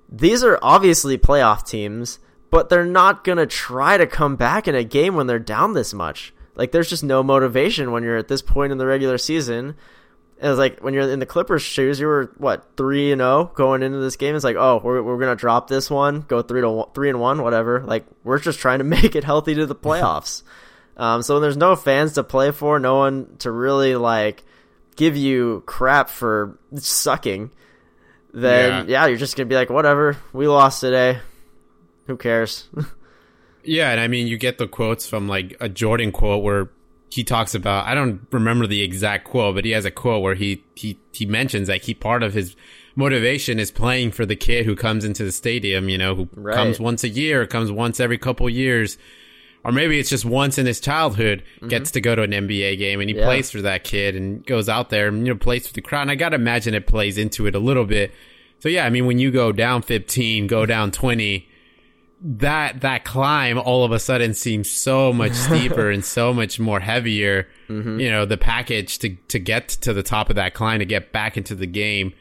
these 0.08 0.43
are 0.43 0.58
obviously 0.62 1.19
playoff 1.19 1.67
teams 1.67 2.19
but 2.50 2.70
they're 2.70 2.87
not 2.87 3.25
going 3.25 3.37
to 3.37 3.46
try 3.46 3.99
to 3.99 4.06
come 4.06 4.37
back 4.37 4.67
in 4.67 4.75
a 4.75 4.85
game 4.85 5.14
when 5.14 5.26
they're 5.26 5.38
down 5.38 5.75
this 5.75 5.93
much 5.93 6.32
like 6.54 6.72
there's 6.72 6.90
just 6.90 7.04
no 7.04 7.22
motivation 7.22 7.93
when 7.93 8.02
you're 8.02 8.16
at 8.16 8.28
this 8.28 8.43
point 8.43 8.72
in 8.72 8.78
the 8.78 8.87
regular 8.87 9.19
season 9.19 9.75
it 10.43 10.49
was 10.49 10.58
like 10.58 10.81
when 10.81 10.93
you're 10.93 11.08
in 11.08 11.20
the 11.20 11.26
Clippers 11.26 11.62
shoes, 11.62 12.00
you 12.00 12.06
were 12.08 12.32
what 12.37 12.76
three 12.76 13.12
and 13.12 13.20
zero 13.20 13.31
oh 13.31 13.52
going 13.54 13.84
into 13.84 13.99
this 13.99 14.16
game. 14.16 14.34
It's 14.34 14.44
like, 14.44 14.56
oh, 14.56 14.81
we're 14.82 15.00
we're 15.00 15.19
gonna 15.19 15.37
drop 15.37 15.69
this 15.69 15.88
one, 15.88 16.22
go 16.22 16.43
three 16.43 16.60
to 16.60 16.69
one, 16.69 16.88
three 16.94 17.08
and 17.08 17.20
one, 17.20 17.43
whatever. 17.43 17.84
Like 17.84 18.06
we're 18.25 18.40
just 18.40 18.58
trying 18.58 18.78
to 18.78 18.84
make 18.96 19.14
it 19.14 19.22
healthy 19.22 19.54
to 19.54 19.66
the 19.66 19.75
playoffs. 19.76 20.43
um, 20.96 21.22
so 21.22 21.34
when 21.34 21.43
there's 21.43 21.56
no 21.56 21.76
fans 21.76 22.14
to 22.14 22.25
play 22.25 22.50
for, 22.50 22.81
no 22.81 22.96
one 22.96 23.37
to 23.38 23.52
really 23.52 23.94
like 23.94 24.43
give 24.96 25.16
you 25.16 25.62
crap 25.64 26.10
for 26.10 26.59
sucking, 26.75 27.52
then 28.35 28.88
yeah, 28.88 29.02
yeah 29.02 29.06
you're 29.06 29.18
just 29.18 29.37
gonna 29.37 29.49
be 29.49 29.54
like, 29.54 29.71
whatever, 29.71 30.16
we 30.32 30.49
lost 30.49 30.80
today. 30.80 31.21
Who 32.09 32.16
cares? 32.16 32.68
yeah, 33.64 33.90
and 33.90 34.00
I 34.00 34.09
mean, 34.09 34.26
you 34.26 34.37
get 34.37 34.59
the 34.59 34.69
quotes 34.69 35.07
from 35.07 35.28
like 35.28 35.57
a 35.61 35.69
Jordan 35.69 36.12
quote 36.12 36.42
where 36.42 36.71
he 37.11 37.25
talks 37.25 37.54
about 37.54 37.87
I 37.87 37.95
don't 37.95 38.26
remember 38.31 38.66
the 38.66 38.83
exact 38.83 39.25
quote, 39.25 39.54
but 39.54 39.64
he 39.64 39.73
has 39.73 39.85
a 39.85 39.90
quote 39.90 40.23
where 40.23 40.35
he 40.35 40.64
he 40.75 40.99
he 41.12 41.26
mentions 41.26 41.69
that 41.69 41.83
he 41.83 41.95
part 41.95 42.23
of 42.23 42.33
his 42.33 42.57
motivation 42.97 43.59
is 43.59 43.71
playing 43.71 44.12
for 44.12 44.25
the 44.25 44.37
kid 44.37 44.64
who 44.64 44.75
comes 44.75 45.04
into 45.04 45.25
the 45.25 45.33
stadium, 45.33 45.88
you 45.88 45.99
know, 45.99 46.14
who 46.14 46.28
right. 46.35 46.54
comes 46.54 46.81
once 46.81 47.04
a 47.04 47.09
year, 47.09 47.47
comes 47.47 47.71
once 47.71 48.00
every 48.00 48.19
couple 48.19 48.49
years, 48.49 48.97
or 49.64 49.73
maybe 49.73 49.99
it's 49.99 50.11
just 50.11 50.25
once 50.25 50.59
in 50.59 50.66
his 50.66 50.81
childhood 50.81 51.42
mm-hmm. 51.57 51.69
gets 51.69 51.90
to 51.92 52.00
go 52.00 52.14
to 52.14 52.23
an 52.23 52.31
NBA 52.31 52.78
game 52.78 53.00
and 53.00 53.11
he 53.11 53.16
yeah. 53.16 53.25
plays 53.25 53.50
for 53.50 53.61
that 53.61 53.85
kid 53.85 54.16
and 54.16 54.45
goes 54.47 54.69
out 54.69 54.90
there 54.90 55.09
and 55.09 55.26
you 55.26 55.33
know 55.33 55.38
plays 55.38 55.66
for 55.66 55.75
the 55.75 55.83
crowd. 55.83 56.02
And 56.02 56.11
I 56.11 56.14
gotta 56.14 56.37
imagine 56.37 56.75
it 56.75 56.87
plays 56.87 57.19
into 57.19 57.47
it 57.47 57.54
a 57.54 57.61
little 57.61 57.85
bit. 57.85 58.12
So 58.61 58.71
yeah, 58.71 58.87
I 58.87 58.90
mean 58.90 59.04
when 59.04 59.19
you 59.19 59.31
go 59.31 59.52
down 59.52 59.83
15, 59.83 60.47
go 60.47 60.64
down 60.64 60.92
20 60.92 61.49
that 62.25 62.81
that 62.83 63.05
climb 63.05 63.59
all 63.59 63.85
of 63.85 63.91
a 63.91 63.99
sudden 63.99 64.33
seems 64.33 64.71
so 64.71 65.12
much 65.12 65.33
steeper 65.33 65.91
and 65.91 66.05
so 66.05 66.33
much 66.33 66.61
more 66.61 66.81
heavier. 66.81 67.49
Mm-hmm. 67.69 68.00
You 68.00 68.11
know, 68.11 68.25
the 68.25 68.37
package 68.37 68.99
to 69.00 69.17
to 69.29 69.38
get 69.38 69.69
to 69.69 69.93
the 69.93 70.02
top 70.02 70.31
of 70.31 70.37
that 70.37 70.55
climb 70.55 70.79
to 70.79 70.85
get 70.85 71.12
back 71.12 71.37
into 71.37 71.55
the 71.55 71.67
game, 71.67 72.12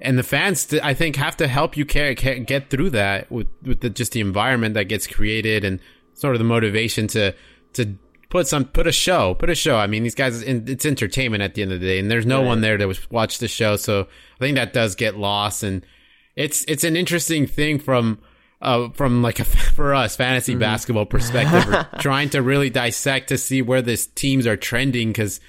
and 0.00 0.18
the 0.18 0.22
fans, 0.22 0.72
I 0.82 0.94
think, 0.94 1.16
have 1.16 1.36
to 1.38 1.48
help 1.48 1.76
you 1.76 1.86
care, 1.86 2.14
get 2.14 2.70
through 2.70 2.90
that 2.90 3.30
with 3.30 3.48
with 3.62 3.80
the, 3.80 3.90
just 3.90 4.12
the 4.12 4.20
environment 4.20 4.74
that 4.74 4.84
gets 4.84 5.06
created 5.06 5.64
and 5.64 5.80
sort 6.14 6.34
of 6.34 6.38
the 6.38 6.44
motivation 6.44 7.06
to 7.08 7.34
to 7.74 7.96
put 8.28 8.46
some 8.46 8.66
put 8.66 8.86
a 8.86 8.92
show, 8.92 9.34
put 9.34 9.48
a 9.48 9.54
show. 9.54 9.78
I 9.78 9.86
mean, 9.86 10.02
these 10.02 10.14
guys, 10.14 10.42
it's 10.42 10.84
entertainment 10.84 11.42
at 11.42 11.54
the 11.54 11.62
end 11.62 11.72
of 11.72 11.80
the 11.80 11.86
day, 11.86 11.98
and 11.98 12.10
there's 12.10 12.26
no 12.26 12.40
right. 12.40 12.46
one 12.46 12.60
there 12.60 12.76
to 12.76 12.94
watch 13.10 13.38
the 13.38 13.48
show, 13.48 13.76
so 13.76 14.02
I 14.36 14.38
think 14.38 14.56
that 14.56 14.74
does 14.74 14.94
get 14.94 15.16
lost, 15.16 15.62
and 15.62 15.84
it's 16.34 16.62
it's 16.68 16.84
an 16.84 16.96
interesting 16.96 17.46
thing 17.46 17.78
from 17.78 18.18
uh, 18.66 18.88
from 18.90 19.22
like 19.22 19.38
a, 19.38 19.44
for 19.74 19.94
us 19.94 20.16
fantasy 20.16 20.52
mm-hmm. 20.52 20.60
basketball 20.60 21.06
perspective, 21.06 21.86
trying 22.00 22.28
to 22.30 22.42
really 22.42 22.68
dissect 22.68 23.28
to 23.28 23.38
see 23.38 23.62
where 23.62 23.80
these 23.80 24.06
teams 24.08 24.46
are 24.46 24.56
trending 24.56 25.08
because 25.08 25.40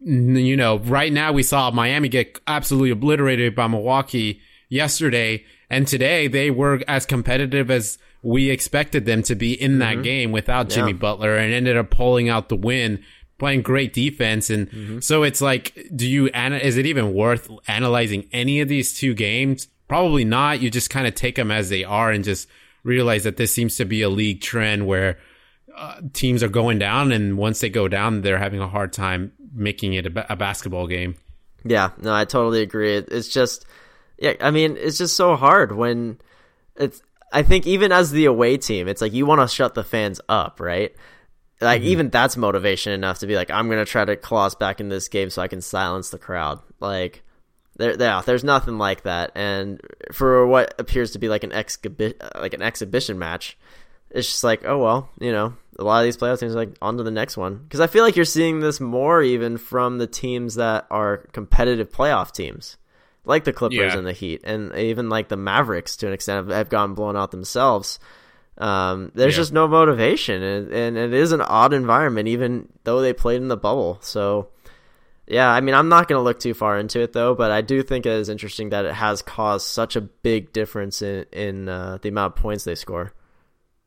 you 0.00 0.56
know 0.56 0.78
right 0.80 1.12
now 1.12 1.32
we 1.32 1.42
saw 1.42 1.70
Miami 1.70 2.08
get 2.08 2.38
absolutely 2.46 2.90
obliterated 2.90 3.54
by 3.54 3.66
Milwaukee 3.68 4.40
yesterday, 4.68 5.44
and 5.70 5.86
today 5.86 6.26
they 6.26 6.50
were 6.50 6.82
as 6.86 7.06
competitive 7.06 7.70
as 7.70 7.96
we 8.22 8.50
expected 8.50 9.06
them 9.06 9.22
to 9.22 9.36
be 9.36 9.52
in 9.52 9.78
that 9.78 9.94
mm-hmm. 9.94 10.02
game 10.02 10.32
without 10.32 10.68
Jimmy 10.68 10.90
yeah. 10.90 10.98
Butler, 10.98 11.36
and 11.36 11.54
ended 11.54 11.76
up 11.76 11.90
pulling 11.90 12.28
out 12.28 12.50
the 12.50 12.56
win. 12.56 13.02
Playing 13.38 13.60
great 13.60 13.92
defense, 13.92 14.48
and 14.48 14.70
mm-hmm. 14.70 15.00
so 15.00 15.22
it's 15.22 15.42
like, 15.42 15.90
do 15.94 16.08
you? 16.08 16.30
Is 16.30 16.78
it 16.78 16.86
even 16.86 17.12
worth 17.12 17.50
analyzing 17.68 18.26
any 18.32 18.62
of 18.62 18.68
these 18.68 18.98
two 18.98 19.12
games 19.12 19.68
Probably 19.88 20.24
not. 20.24 20.60
You 20.60 20.70
just 20.70 20.90
kind 20.90 21.06
of 21.06 21.14
take 21.14 21.36
them 21.36 21.50
as 21.50 21.68
they 21.68 21.84
are 21.84 22.10
and 22.10 22.24
just 22.24 22.48
realize 22.82 23.24
that 23.24 23.36
this 23.36 23.52
seems 23.52 23.76
to 23.76 23.84
be 23.84 24.02
a 24.02 24.08
league 24.08 24.40
trend 24.40 24.86
where 24.86 25.18
uh, 25.76 26.00
teams 26.12 26.42
are 26.42 26.48
going 26.48 26.78
down, 26.78 27.12
and 27.12 27.36
once 27.36 27.60
they 27.60 27.68
go 27.68 27.88
down, 27.88 28.22
they're 28.22 28.38
having 28.38 28.60
a 28.60 28.68
hard 28.68 28.92
time 28.92 29.32
making 29.54 29.94
it 29.94 30.06
a, 30.06 30.10
ba- 30.10 30.26
a 30.28 30.36
basketball 30.36 30.86
game. 30.86 31.16
Yeah, 31.64 31.90
no, 31.98 32.14
I 32.14 32.24
totally 32.24 32.62
agree. 32.62 32.96
It's 32.96 33.28
just, 33.28 33.66
yeah, 34.18 34.34
I 34.40 34.50
mean, 34.50 34.76
it's 34.78 34.98
just 34.98 35.16
so 35.16 35.36
hard 35.36 35.72
when 35.72 36.18
it's. 36.76 37.02
I 37.32 37.42
think 37.42 37.66
even 37.66 37.90
as 37.90 38.12
the 38.12 38.26
away 38.26 38.56
team, 38.56 38.86
it's 38.86 39.02
like 39.02 39.12
you 39.12 39.26
want 39.26 39.40
to 39.40 39.54
shut 39.54 39.74
the 39.74 39.82
fans 39.82 40.20
up, 40.28 40.60
right? 40.60 40.94
Like 41.60 41.80
mm-hmm. 41.80 41.90
even 41.90 42.10
that's 42.10 42.36
motivation 42.36 42.92
enough 42.92 43.18
to 43.18 43.26
be 43.26 43.34
like, 43.34 43.50
I'm 43.50 43.68
gonna 43.68 43.84
try 43.84 44.04
to 44.04 44.16
claw 44.16 44.46
us 44.46 44.54
back 44.54 44.80
in 44.80 44.88
this 44.88 45.08
game 45.08 45.28
so 45.30 45.42
I 45.42 45.48
can 45.48 45.60
silence 45.60 46.10
the 46.10 46.18
crowd. 46.18 46.60
Like, 46.80 47.24
there, 47.76 47.96
yeah, 47.98 48.22
there's 48.24 48.44
nothing 48.44 48.78
like 48.78 49.02
that. 49.02 49.32
And 49.34 49.80
for 50.12 50.46
what 50.46 50.74
appears 50.78 51.12
to 51.12 51.18
be 51.18 51.28
like 51.28 51.44
an 51.44 51.50
exhibi- 51.50 52.16
like 52.40 52.54
an 52.54 52.62
exhibition 52.62 53.18
match, 53.18 53.56
it's 54.10 54.28
just 54.28 54.44
like, 54.44 54.64
oh 54.64 54.78
well, 54.78 55.10
you 55.20 55.32
know, 55.32 55.54
a 55.78 55.84
lot 55.84 56.00
of 56.00 56.04
these 56.04 56.16
playoff 56.16 56.40
teams 56.40 56.54
are 56.54 56.58
like 56.58 56.76
on 56.80 56.96
to 56.96 57.02
the 57.02 57.10
next 57.10 57.36
one 57.36 57.56
because 57.56 57.80
I 57.80 57.86
feel 57.86 58.04
like 58.04 58.16
you're 58.16 58.24
seeing 58.24 58.60
this 58.60 58.80
more 58.80 59.22
even 59.22 59.58
from 59.58 59.98
the 59.98 60.06
teams 60.06 60.54
that 60.54 60.86
are 60.90 61.18
competitive 61.32 61.90
playoff 61.90 62.32
teams, 62.32 62.76
like 63.24 63.44
the 63.44 63.52
Clippers 63.52 63.76
yeah. 63.78 63.98
and 63.98 64.06
the 64.06 64.12
Heat, 64.12 64.40
and 64.44 64.74
even 64.74 65.08
like 65.08 65.28
the 65.28 65.36
Mavericks 65.36 65.96
to 65.98 66.06
an 66.06 66.12
extent 66.12 66.48
have, 66.48 66.56
have 66.56 66.68
gone 66.68 66.94
blown 66.94 67.16
out 67.16 67.30
themselves. 67.30 67.98
Um, 68.58 69.12
there's 69.14 69.34
yeah. 69.34 69.40
just 69.40 69.52
no 69.52 69.68
motivation, 69.68 70.42
and, 70.42 70.72
and 70.72 70.96
it 70.96 71.12
is 71.12 71.32
an 71.32 71.42
odd 71.42 71.74
environment, 71.74 72.28
even 72.28 72.68
though 72.84 73.02
they 73.02 73.12
played 73.12 73.42
in 73.42 73.48
the 73.48 73.56
bubble. 73.56 73.98
So, 74.00 74.48
yeah, 75.26 75.50
I 75.50 75.60
mean, 75.60 75.74
I'm 75.74 75.88
not 75.88 76.06
going 76.06 76.18
to 76.18 76.22
look 76.22 76.38
too 76.38 76.54
far 76.54 76.78
into 76.78 77.00
it 77.00 77.12
though, 77.12 77.34
but 77.34 77.50
I 77.50 77.60
do 77.60 77.82
think 77.82 78.06
it 78.06 78.12
is 78.12 78.28
interesting 78.28 78.70
that 78.70 78.84
it 78.84 78.94
has 78.94 79.22
caused 79.22 79.66
such 79.66 79.96
a 79.96 80.00
big 80.00 80.52
difference 80.52 81.02
in 81.02 81.26
in 81.32 81.68
uh, 81.68 81.98
the 82.00 82.08
amount 82.08 82.36
of 82.36 82.42
points 82.42 82.64
they 82.64 82.76
score. 82.76 83.12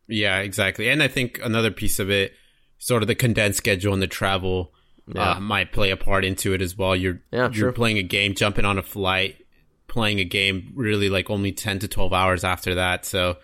Yeah, 0.07 0.39
exactly. 0.39 0.89
And 0.89 1.01
I 1.01 1.07
think 1.07 1.39
another 1.43 1.71
piece 1.71 1.99
of 1.99 2.09
it, 2.09 2.33
sort 2.77 3.03
of 3.03 3.07
the 3.07 3.15
condensed 3.15 3.57
schedule 3.57 3.93
and 3.93 4.01
the 4.01 4.07
travel, 4.07 4.73
yeah. 5.07 5.31
uh, 5.31 5.39
might 5.39 5.71
play 5.71 5.91
a 5.91 5.97
part 5.97 6.25
into 6.25 6.53
it 6.53 6.61
as 6.61 6.77
well. 6.77 6.95
You're 6.95 7.21
yeah, 7.31 7.49
you're 7.51 7.71
playing 7.71 7.99
a 7.99 8.03
game, 8.03 8.35
jumping 8.35 8.65
on 8.65 8.77
a 8.77 8.83
flight, 8.83 9.37
playing 9.87 10.19
a 10.19 10.25
game 10.25 10.73
really 10.75 11.09
like 11.09 11.29
only 11.29 11.53
ten 11.53 11.79
to 11.79 11.87
twelve 11.87 12.11
hours 12.11 12.43
after 12.43 12.75
that. 12.75 13.05
So 13.05 13.37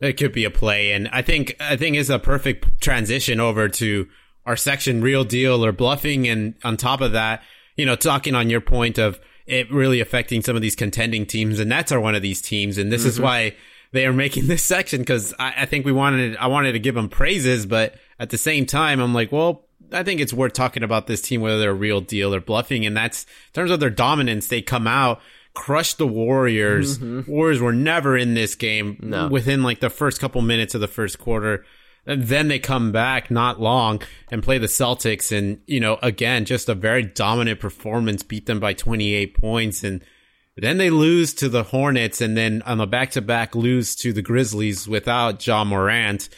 it 0.00 0.14
could 0.14 0.32
be 0.32 0.44
a 0.44 0.50
play. 0.50 0.92
And 0.92 1.08
I 1.08 1.22
think 1.22 1.56
I 1.58 1.76
think 1.76 1.96
is 1.96 2.10
a 2.10 2.18
perfect 2.18 2.82
transition 2.82 3.40
over 3.40 3.68
to 3.68 4.08
our 4.46 4.56
section, 4.56 5.00
real 5.00 5.24
deal 5.24 5.64
or 5.64 5.72
bluffing. 5.72 6.28
And 6.28 6.54
on 6.64 6.76
top 6.76 7.00
of 7.00 7.12
that, 7.12 7.42
you 7.76 7.86
know, 7.86 7.96
talking 7.96 8.34
on 8.34 8.50
your 8.50 8.60
point 8.60 8.98
of 8.98 9.18
it 9.46 9.70
really 9.70 10.00
affecting 10.00 10.42
some 10.42 10.56
of 10.56 10.62
these 10.62 10.76
contending 10.76 11.26
teams, 11.26 11.60
and 11.60 11.68
Nets 11.68 11.92
are 11.92 12.00
one 12.00 12.14
of 12.14 12.22
these 12.22 12.40
teams. 12.40 12.78
And 12.78 12.90
this 12.90 13.02
mm-hmm. 13.02 13.08
is 13.08 13.20
why 13.20 13.54
they 13.92 14.06
are 14.06 14.12
making 14.12 14.46
this 14.48 14.62
section 14.62 15.00
because 15.00 15.34
I, 15.38 15.54
I, 15.58 15.66
think 15.66 15.84
we 15.84 15.92
wanted 15.92 16.36
I 16.36 16.46
wanted 16.46 16.72
to 16.72 16.78
give 16.78 16.94
them 16.94 17.08
praises, 17.08 17.66
but 17.66 17.94
at 18.18 18.30
the 18.30 18.38
same 18.38 18.66
time, 18.66 19.00
I'm 19.00 19.14
like, 19.14 19.32
well, 19.32 19.66
I 19.92 20.02
think 20.02 20.20
it's 20.20 20.32
worth 20.32 20.54
talking 20.54 20.82
about 20.82 21.06
this 21.06 21.20
team 21.20 21.40
whether 21.40 21.58
they're 21.58 21.70
a 21.70 21.74
real 21.74 22.00
deal 22.00 22.34
or 22.34 22.40
bluffing, 22.40 22.86
and 22.86 22.96
that's 22.96 23.24
in 23.24 23.52
terms 23.52 23.70
of 23.70 23.80
their 23.80 23.90
dominance. 23.90 24.48
They 24.48 24.62
come 24.62 24.86
out, 24.86 25.20
crush 25.54 25.94
the 25.94 26.06
Warriors. 26.06 26.98
Mm-hmm. 26.98 27.30
Warriors 27.30 27.60
were 27.60 27.72
never 27.72 28.16
in 28.16 28.34
this 28.34 28.54
game 28.54 28.98
no. 29.00 29.28
within 29.28 29.62
like 29.62 29.80
the 29.80 29.90
first 29.90 30.20
couple 30.20 30.40
minutes 30.42 30.74
of 30.74 30.80
the 30.80 30.88
first 30.88 31.18
quarter. 31.18 31.64
And 32.06 32.24
then 32.24 32.48
they 32.48 32.58
come 32.58 32.92
back 32.92 33.30
not 33.30 33.60
long 33.60 34.02
and 34.30 34.42
play 34.42 34.58
the 34.58 34.66
Celtics. 34.66 35.36
And, 35.36 35.60
you 35.66 35.80
know, 35.80 35.98
again, 36.02 36.44
just 36.44 36.68
a 36.68 36.74
very 36.74 37.02
dominant 37.02 37.60
performance, 37.60 38.22
beat 38.22 38.46
them 38.46 38.60
by 38.60 38.74
28 38.74 39.34
points. 39.38 39.82
And 39.82 40.04
then 40.56 40.76
they 40.76 40.90
lose 40.90 41.32
to 41.34 41.48
the 41.48 41.64
Hornets 41.64 42.20
and 42.20 42.36
then 42.36 42.62
on 42.62 42.78
the 42.78 42.86
back 42.86 43.12
to 43.12 43.22
back 43.22 43.54
lose 43.54 43.94
to 43.96 44.12
the 44.12 44.22
Grizzlies 44.22 44.86
without 44.86 45.44
Ja 45.46 45.64
Morant. 45.64 46.28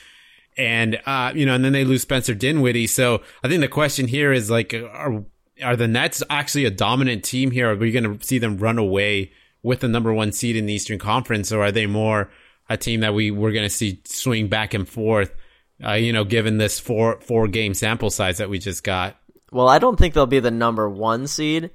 And, 0.57 1.01
uh, 1.05 1.33
you 1.35 1.45
know, 1.45 1.55
and 1.55 1.65
then 1.65 1.73
they 1.73 1.85
lose 1.85 2.03
Spencer 2.03 2.35
Dinwiddie. 2.35 2.87
So 2.87 3.23
I 3.43 3.49
think 3.49 3.61
the 3.61 3.69
question 3.69 4.09
here 4.09 4.33
is 4.33 4.51
like, 4.51 4.73
are, 4.73 5.25
are 5.63 5.77
the 5.77 5.89
Nets 5.89 6.23
actually 6.31 6.65
a 6.65 6.71
dominant 6.71 7.25
team 7.25 7.51
here? 7.51 7.73
Are 7.73 7.77
we 7.77 7.93
going 7.93 8.19
to 8.19 8.25
see 8.25 8.39
them 8.39 8.57
run 8.57 8.79
away 8.79 9.33
with 9.63 9.81
the 9.81 9.89
number 9.89 10.13
one 10.13 10.33
seed 10.33 10.57
in 10.57 10.67
the 10.67 10.73
Eastern 10.73 10.99
Conference? 10.99 11.53
Or 11.53 11.63
are 11.63 11.73
they 11.73 11.87
more 11.87 12.31
a 12.69 12.77
team 12.77 13.01
that 13.01 13.15
we, 13.15 13.31
we're 13.31 13.53
going 13.53 13.69
to 13.69 13.75
see 13.75 14.01
swing 14.05 14.49
back 14.49 14.75
and 14.75 14.89
forth, 14.89 15.35
uh, 15.85 15.93
you 15.93 16.13
know, 16.13 16.25
given 16.25 16.59
this 16.59 16.79
four, 16.79 17.21
four 17.21 17.49
game 17.49 17.75
sample 17.75 18.11
size 18.11 18.39
that 18.39 18.51
we 18.51 18.59
just 18.59 18.85
got? 18.85 19.17
Well, 19.53 19.69
I 19.69 19.79
don't 19.79 19.99
think 19.99 20.15
they'll 20.15 20.27
be 20.27 20.41
the 20.41 20.51
number 20.51 20.89
one 20.89 21.27
seed 21.27 21.71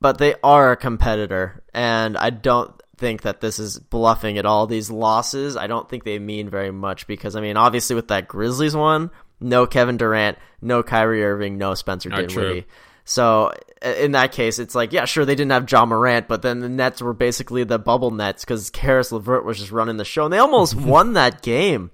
but 0.00 0.18
they 0.18 0.34
are 0.42 0.72
a 0.72 0.76
competitor, 0.76 1.62
and 1.74 2.16
I 2.16 2.30
don't 2.30 2.72
think 2.96 3.22
that 3.22 3.40
this 3.40 3.58
is 3.58 3.78
bluffing 3.78 4.38
at 4.38 4.46
all. 4.46 4.66
These 4.66 4.90
losses, 4.90 5.56
I 5.56 5.66
don't 5.66 5.88
think 5.88 6.04
they 6.04 6.18
mean 6.18 6.50
very 6.50 6.70
much 6.70 7.06
because 7.06 7.36
I 7.36 7.40
mean, 7.40 7.56
obviously 7.56 7.96
with 7.96 8.08
that 8.08 8.28
Grizzlies 8.28 8.76
one, 8.76 9.10
no 9.40 9.66
Kevin 9.66 9.96
Durant, 9.96 10.38
no 10.60 10.82
Kyrie 10.82 11.24
Irving, 11.24 11.58
no 11.58 11.74
Spencer 11.74 12.10
Dinwiddie. 12.10 12.66
So 13.04 13.52
in 13.82 14.12
that 14.12 14.32
case, 14.32 14.58
it's 14.58 14.74
like, 14.74 14.92
yeah, 14.92 15.06
sure, 15.06 15.24
they 15.24 15.34
didn't 15.34 15.52
have 15.52 15.70
Ja 15.70 15.86
Morant, 15.86 16.28
but 16.28 16.42
then 16.42 16.60
the 16.60 16.68
Nets 16.68 17.00
were 17.00 17.14
basically 17.14 17.64
the 17.64 17.78
bubble 17.78 18.10
Nets 18.10 18.44
because 18.44 18.68
Caris 18.70 19.10
LeVert 19.10 19.44
was 19.44 19.58
just 19.58 19.72
running 19.72 19.96
the 19.96 20.04
show, 20.04 20.24
and 20.24 20.32
they 20.32 20.38
almost 20.38 20.74
won 20.76 21.14
that 21.14 21.42
game. 21.42 21.90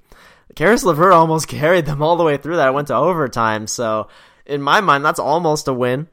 Caris 0.54 0.84
LeVert 0.84 1.12
almost 1.12 1.48
carried 1.48 1.86
them 1.86 2.02
all 2.02 2.16
the 2.16 2.24
way 2.24 2.36
through 2.36 2.56
that. 2.56 2.68
It 2.68 2.74
went 2.74 2.88
to 2.88 2.96
overtime. 2.96 3.66
So 3.66 4.08
in 4.46 4.62
my 4.62 4.80
mind, 4.80 5.04
that's 5.04 5.18
almost 5.18 5.68
a 5.68 5.74
win. 5.74 6.08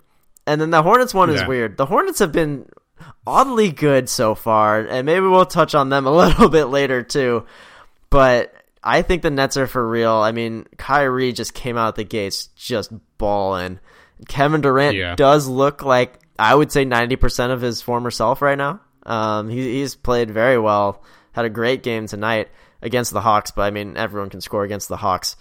And 0.47 0.59
then 0.59 0.71
the 0.71 0.83
Hornets 0.83 1.13
one 1.13 1.29
yeah. 1.29 1.35
is 1.35 1.47
weird. 1.47 1.77
The 1.77 1.85
Hornets 1.85 2.19
have 2.19 2.31
been 2.31 2.67
oddly 3.25 3.71
good 3.71 4.09
so 4.09 4.35
far, 4.35 4.79
and 4.79 5.05
maybe 5.05 5.25
we'll 5.25 5.45
touch 5.45 5.75
on 5.75 5.89
them 5.89 6.05
a 6.07 6.15
little 6.15 6.49
bit 6.49 6.65
later 6.65 7.03
too. 7.03 7.45
But 8.09 8.53
I 8.83 9.01
think 9.03 9.21
the 9.21 9.29
Nets 9.29 9.57
are 9.57 9.67
for 9.67 9.87
real. 9.87 10.13
I 10.13 10.31
mean, 10.31 10.65
Kyrie 10.77 11.33
just 11.33 11.53
came 11.53 11.77
out 11.77 11.95
the 11.95 12.03
gates 12.03 12.47
just 12.55 12.91
balling. 13.17 13.79
Kevin 14.27 14.61
Durant 14.61 14.97
yeah. 14.97 15.15
does 15.15 15.47
look 15.47 15.83
like 15.83 16.19
I 16.37 16.53
would 16.53 16.71
say 16.71 16.85
ninety 16.85 17.15
percent 17.15 17.51
of 17.51 17.61
his 17.61 17.81
former 17.81 18.11
self 18.11 18.41
right 18.41 18.57
now. 18.57 18.81
Um, 19.03 19.49
he, 19.49 19.79
he's 19.79 19.95
played 19.95 20.29
very 20.29 20.59
well. 20.59 21.03
Had 21.31 21.45
a 21.45 21.49
great 21.49 21.81
game 21.81 22.07
tonight 22.07 22.49
against 22.81 23.13
the 23.13 23.21
Hawks, 23.21 23.51
but 23.51 23.63
I 23.63 23.71
mean, 23.71 23.97
everyone 23.97 24.29
can 24.29 24.41
score 24.41 24.63
against 24.63 24.89
the 24.89 24.97
Hawks. 24.97 25.35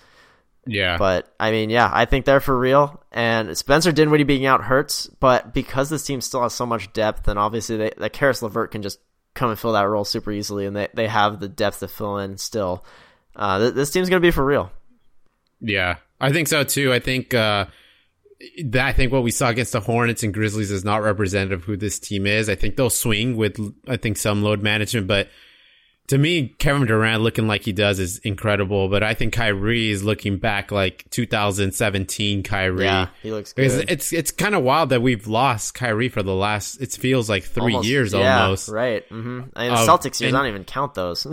Yeah. 0.66 0.98
But 0.98 1.32
I 1.40 1.50
mean, 1.50 1.70
yeah, 1.70 1.90
I 1.92 2.04
think 2.04 2.24
they're 2.24 2.40
for 2.40 2.58
real. 2.58 3.02
And 3.12 3.56
Spencer 3.56 3.92
Dinwiddie 3.92 4.24
being 4.24 4.46
out 4.46 4.64
hurts, 4.64 5.06
but 5.06 5.54
because 5.54 5.90
this 5.90 6.04
team 6.04 6.20
still 6.20 6.42
has 6.42 6.52
so 6.52 6.66
much 6.66 6.92
depth, 6.92 7.28
and 7.28 7.38
obviously 7.38 7.76
they, 7.76 7.92
that 7.96 8.12
Caris 8.12 8.42
LeVert 8.42 8.70
can 8.70 8.82
just 8.82 9.00
come 9.34 9.50
and 9.50 9.58
fill 9.58 9.72
that 9.72 9.82
role 9.82 10.04
super 10.04 10.30
easily, 10.30 10.66
and 10.66 10.76
they, 10.76 10.88
they 10.94 11.08
have 11.08 11.40
the 11.40 11.48
depth 11.48 11.80
to 11.80 11.88
fill 11.88 12.18
in 12.18 12.36
still. 12.36 12.84
Uh, 13.34 13.58
th- 13.58 13.74
this 13.74 13.90
team's 13.90 14.08
gonna 14.08 14.20
be 14.20 14.30
for 14.30 14.44
real. 14.44 14.70
Yeah, 15.60 15.96
I 16.20 16.32
think 16.32 16.48
so 16.48 16.62
too. 16.62 16.92
I 16.92 16.98
think 16.98 17.32
uh, 17.32 17.66
that 18.64 18.86
I 18.86 18.92
think 18.92 19.12
what 19.12 19.22
we 19.22 19.30
saw 19.30 19.48
against 19.48 19.72
the 19.72 19.80
Hornets 19.80 20.22
and 20.22 20.32
Grizzlies 20.34 20.70
is 20.70 20.84
not 20.84 21.02
representative 21.02 21.60
of 21.60 21.64
who 21.64 21.76
this 21.76 21.98
team 21.98 22.26
is. 22.26 22.48
I 22.48 22.54
think 22.54 22.76
they'll 22.76 22.90
swing 22.90 23.36
with 23.36 23.58
I 23.88 23.96
think 23.96 24.16
some 24.16 24.42
load 24.42 24.62
management, 24.62 25.06
but 25.06 25.28
to 26.10 26.18
me, 26.18 26.48
Kevin 26.58 26.88
Durant 26.88 27.22
looking 27.22 27.46
like 27.46 27.62
he 27.62 27.72
does 27.72 28.00
is 28.00 28.18
incredible, 28.18 28.88
but 28.88 29.04
I 29.04 29.14
think 29.14 29.32
Kyrie 29.32 29.90
is 29.90 30.02
looking 30.02 30.38
back 30.38 30.72
like 30.72 31.08
2017 31.10 32.42
Kyrie. 32.42 32.82
Yeah, 32.82 33.10
he 33.22 33.30
looks 33.30 33.52
good. 33.52 33.66
It's 33.66 33.92
it's, 33.92 34.12
it's 34.12 34.30
kind 34.32 34.56
of 34.56 34.64
wild 34.64 34.88
that 34.88 35.02
we've 35.02 35.28
lost 35.28 35.74
Kyrie 35.74 36.08
for 36.08 36.24
the 36.24 36.34
last. 36.34 36.80
It 36.80 36.90
feels 36.90 37.30
like 37.30 37.44
three 37.44 37.74
almost, 37.74 37.88
years 37.88 38.12
yeah, 38.12 38.42
almost. 38.42 38.68
Right. 38.68 39.08
Mm-hmm. 39.08 39.40
I 39.54 39.68
mean, 39.68 39.70
the 39.70 39.86
Celtics 39.86 40.20
years. 40.20 40.34
I 40.34 40.38
don't 40.38 40.48
even 40.48 40.64
count 40.64 40.94
those. 40.94 41.28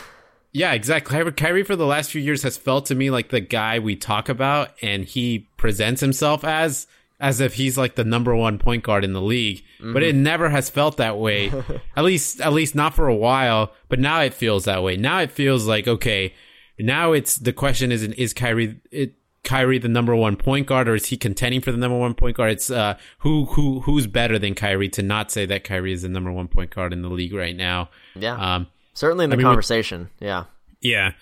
yeah, 0.52 0.72
exactly. 0.72 1.30
Kyrie 1.32 1.62
for 1.62 1.76
the 1.76 1.84
last 1.84 2.10
few 2.10 2.22
years 2.22 2.42
has 2.42 2.56
felt 2.56 2.86
to 2.86 2.94
me 2.94 3.10
like 3.10 3.28
the 3.28 3.40
guy 3.40 3.80
we 3.80 3.96
talk 3.96 4.30
about, 4.30 4.70
and 4.80 5.04
he 5.04 5.46
presents 5.58 6.00
himself 6.00 6.42
as 6.42 6.86
as 7.18 7.40
if 7.40 7.54
he's 7.54 7.78
like 7.78 7.94
the 7.94 8.04
number 8.04 8.34
one 8.36 8.58
point 8.58 8.82
guard 8.82 9.04
in 9.04 9.12
the 9.12 9.22
league. 9.22 9.64
Mm-hmm. 9.78 9.92
But 9.92 10.02
it 10.02 10.14
mm-hmm. 10.14 10.24
never 10.24 10.48
has 10.50 10.68
felt 10.68 10.98
that 10.98 11.18
way. 11.18 11.52
at 11.96 12.04
least 12.04 12.40
at 12.40 12.52
least 12.52 12.74
not 12.74 12.94
for 12.94 13.08
a 13.08 13.14
while. 13.14 13.72
But 13.88 14.00
now 14.00 14.20
it 14.20 14.34
feels 14.34 14.64
that 14.64 14.82
way. 14.82 14.96
Now 14.96 15.20
it 15.20 15.30
feels 15.30 15.66
like 15.66 15.88
okay. 15.88 16.34
Now 16.78 17.12
it's 17.12 17.36
the 17.36 17.52
question 17.52 17.90
is 17.90 18.02
is 18.02 18.34
Kyrie 18.34 18.80
it 18.90 19.14
Kyrie 19.44 19.78
the 19.78 19.88
number 19.88 20.14
one 20.14 20.36
point 20.36 20.66
guard 20.66 20.88
or 20.88 20.94
is 20.94 21.06
he 21.06 21.16
contending 21.16 21.60
for 21.60 21.72
the 21.72 21.78
number 21.78 21.98
one 21.98 22.14
point 22.14 22.36
guard? 22.36 22.52
It's 22.52 22.70
uh 22.70 22.98
who 23.18 23.46
who 23.46 23.80
who's 23.80 24.06
better 24.06 24.38
than 24.38 24.54
Kyrie 24.54 24.90
to 24.90 25.02
not 25.02 25.30
say 25.30 25.46
that 25.46 25.64
Kyrie 25.64 25.92
is 25.92 26.02
the 26.02 26.08
number 26.08 26.32
one 26.32 26.48
point 26.48 26.74
guard 26.74 26.92
in 26.92 27.02
the 27.02 27.08
league 27.08 27.32
right 27.32 27.56
now. 27.56 27.88
Yeah. 28.14 28.36
Um 28.36 28.66
certainly 28.92 29.24
in 29.24 29.30
the 29.30 29.36
I 29.36 29.38
mean, 29.38 29.46
conversation. 29.46 30.10
With, 30.18 30.26
yeah. 30.26 30.44
Yeah. 30.80 31.12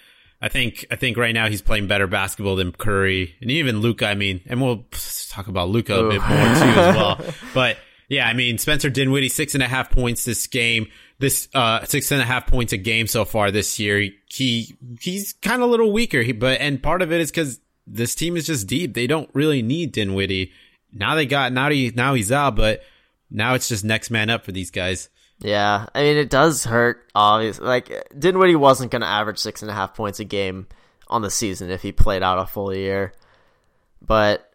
I 0.44 0.48
think 0.48 0.84
I 0.90 0.96
think 0.96 1.16
right 1.16 1.32
now 1.32 1.48
he's 1.48 1.62
playing 1.62 1.86
better 1.86 2.06
basketball 2.06 2.56
than 2.56 2.70
Curry 2.70 3.34
and 3.40 3.50
even 3.50 3.80
Luka. 3.80 4.06
I 4.06 4.14
mean, 4.14 4.42
and 4.44 4.60
we'll 4.60 4.84
talk 5.30 5.48
about 5.48 5.70
Luka 5.70 5.94
a 6.04 6.10
bit 6.10 6.20
more 6.20 6.38
too 6.38 6.80
as 6.80 6.94
well. 6.94 7.20
But 7.54 7.78
yeah, 8.10 8.28
I 8.28 8.34
mean, 8.34 8.58
Spencer 8.58 8.90
Dinwiddie 8.90 9.30
six 9.30 9.54
and 9.54 9.62
a 9.62 9.66
half 9.66 9.90
points 9.90 10.26
this 10.26 10.46
game. 10.46 10.88
This 11.18 11.48
uh 11.54 11.86
six 11.86 12.12
and 12.12 12.20
a 12.20 12.26
half 12.26 12.46
points 12.46 12.74
a 12.74 12.76
game 12.76 13.06
so 13.06 13.24
far 13.24 13.50
this 13.50 13.80
year. 13.80 14.10
He 14.26 14.76
he's 15.00 15.32
kind 15.32 15.62
of 15.62 15.68
a 15.68 15.70
little 15.70 15.90
weaker. 15.90 16.20
He, 16.20 16.32
but 16.32 16.60
and 16.60 16.82
part 16.82 17.00
of 17.00 17.10
it 17.10 17.22
is 17.22 17.30
because 17.30 17.58
this 17.86 18.14
team 18.14 18.36
is 18.36 18.44
just 18.44 18.66
deep. 18.66 18.92
They 18.92 19.06
don't 19.06 19.30
really 19.32 19.62
need 19.62 19.92
Dinwiddie. 19.92 20.52
Now 20.92 21.14
they 21.14 21.24
got 21.24 21.54
now 21.54 21.70
he 21.70 21.90
now 21.96 22.12
he's 22.12 22.30
out, 22.30 22.54
but 22.54 22.82
now 23.30 23.54
it's 23.54 23.68
just 23.68 23.82
next 23.82 24.10
man 24.10 24.28
up 24.28 24.44
for 24.44 24.52
these 24.52 24.70
guys. 24.70 25.08
Yeah, 25.40 25.86
I 25.94 26.02
mean 26.02 26.16
it 26.16 26.30
does 26.30 26.64
hurt. 26.64 27.06
Obviously, 27.14 27.66
like 27.66 28.08
Dinwiddie 28.18 28.56
wasn't 28.56 28.90
going 28.90 29.02
to 29.02 29.08
average 29.08 29.38
six 29.38 29.62
and 29.62 29.70
a 29.70 29.74
half 29.74 29.94
points 29.94 30.20
a 30.20 30.24
game 30.24 30.66
on 31.08 31.22
the 31.22 31.30
season 31.30 31.70
if 31.70 31.82
he 31.82 31.92
played 31.92 32.22
out 32.22 32.38
a 32.38 32.46
full 32.46 32.74
year, 32.74 33.12
but 34.00 34.50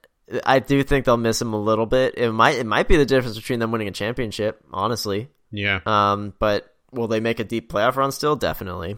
I 0.46 0.60
do 0.60 0.84
think 0.84 1.06
they'll 1.06 1.18
miss 1.18 1.42
him 1.42 1.54
a 1.54 1.60
little 1.60 1.86
bit. 1.86 2.16
It 2.18 2.32
might 2.32 2.56
it 2.56 2.66
might 2.66 2.88
be 2.88 2.98
the 2.98 3.06
difference 3.06 3.38
between 3.38 3.60
them 3.60 3.72
winning 3.72 3.88
a 3.88 3.92
championship, 3.92 4.64
honestly. 4.72 5.30
Yeah. 5.52 5.80
Um, 5.86 6.34
but 6.40 6.74
will 6.92 7.08
they 7.08 7.20
make 7.20 7.40
a 7.40 7.44
deep 7.44 7.72
playoff 7.72 7.96
run 7.96 8.12
still? 8.12 8.36
Definitely. 8.36 8.98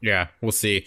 Yeah, 0.00 0.28
we'll 0.40 0.52
see. 0.52 0.86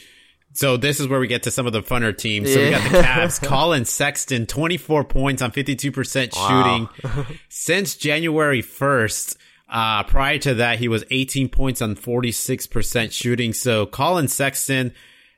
So 0.53 0.77
this 0.77 0.99
is 0.99 1.07
where 1.07 1.19
we 1.19 1.27
get 1.27 1.43
to 1.43 1.51
some 1.51 1.67
of 1.67 1.73
the 1.73 1.81
funner 1.81 2.15
teams. 2.15 2.51
So 2.51 2.59
we 2.59 2.71
got 2.71 2.91
the 2.91 2.97
Cavs. 2.99 3.41
Collin 3.47 3.85
Sexton, 3.85 4.45
24 4.45 5.03
points 5.03 5.41
on 5.41 5.51
52% 5.51 6.35
wow. 6.35 6.89
shooting 6.97 7.37
since 7.49 7.95
January 7.95 8.63
1st. 8.63 9.37
Uh, 9.69 10.03
prior 10.03 10.39
to 10.39 10.55
that, 10.55 10.79
he 10.79 10.87
was 10.87 11.03
18 11.11 11.49
points 11.49 11.81
on 11.81 11.95
46% 11.95 13.11
shooting. 13.11 13.53
So 13.53 13.85
Collin 13.85 14.27
Sexton, 14.27 14.93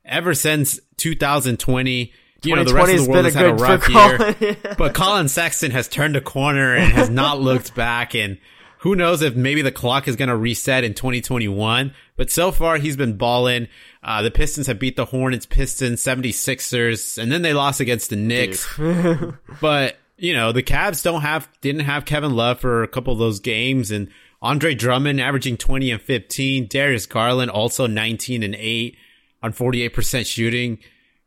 ever 0.05 0.33
since 0.33 0.79
2020, 0.97 2.13
you 2.43 2.55
know, 2.55 2.63
the 2.63 2.73
rest 2.73 2.93
of 2.93 3.05
the 3.05 3.11
world 3.11 3.25
has 3.25 3.33
had 3.35 3.45
a 3.45 3.53
rough 3.53 3.89
year, 4.41 4.57
but 4.77 4.93
Collin 4.93 5.27
Sexton 5.27 5.71
has 5.71 5.87
turned 5.87 6.15
a 6.15 6.21
corner 6.21 6.75
and 6.75 6.91
has 6.91 7.09
not 7.09 7.39
looked 7.41 7.75
back. 7.75 8.15
And 8.15 8.39
who 8.79 8.95
knows 8.95 9.21
if 9.21 9.35
maybe 9.35 9.61
the 9.61 9.71
clock 9.71 10.07
is 10.07 10.15
going 10.15 10.29
to 10.29 10.35
reset 10.35 10.83
in 10.83 10.95
2021. 10.95 11.93
But 12.15 12.31
so 12.31 12.51
far, 12.51 12.77
he's 12.77 12.97
been 12.97 13.15
balling. 13.15 13.67
Uh, 14.03 14.23
the 14.23 14.31
Pistons 14.31 14.65
have 14.65 14.79
beat 14.79 14.95
the 14.95 15.05
Hornets, 15.05 15.45
Pistons, 15.45 16.03
76ers, 16.03 17.21
and 17.21 17.31
then 17.31 17.43
they 17.43 17.53
lost 17.53 17.79
against 17.79 18.09
the 18.09 18.15
Knicks. 18.15 18.67
but, 19.61 19.97
you 20.21 20.35
know, 20.35 20.51
the 20.51 20.61
Cavs 20.61 21.03
don't 21.03 21.21
have, 21.21 21.49
didn't 21.61 21.81
have 21.81 22.05
Kevin 22.05 22.35
Love 22.35 22.59
for 22.59 22.83
a 22.83 22.87
couple 22.87 23.11
of 23.11 23.17
those 23.17 23.39
games 23.39 23.89
and 23.89 24.07
Andre 24.39 24.75
Drummond 24.75 25.19
averaging 25.19 25.57
20 25.57 25.89
and 25.89 26.01
15. 26.01 26.67
Darius 26.67 27.07
Garland 27.07 27.49
also 27.49 27.87
19 27.87 28.43
and 28.43 28.53
8 28.53 28.95
on 29.41 29.51
48% 29.51 30.27
shooting. 30.27 30.77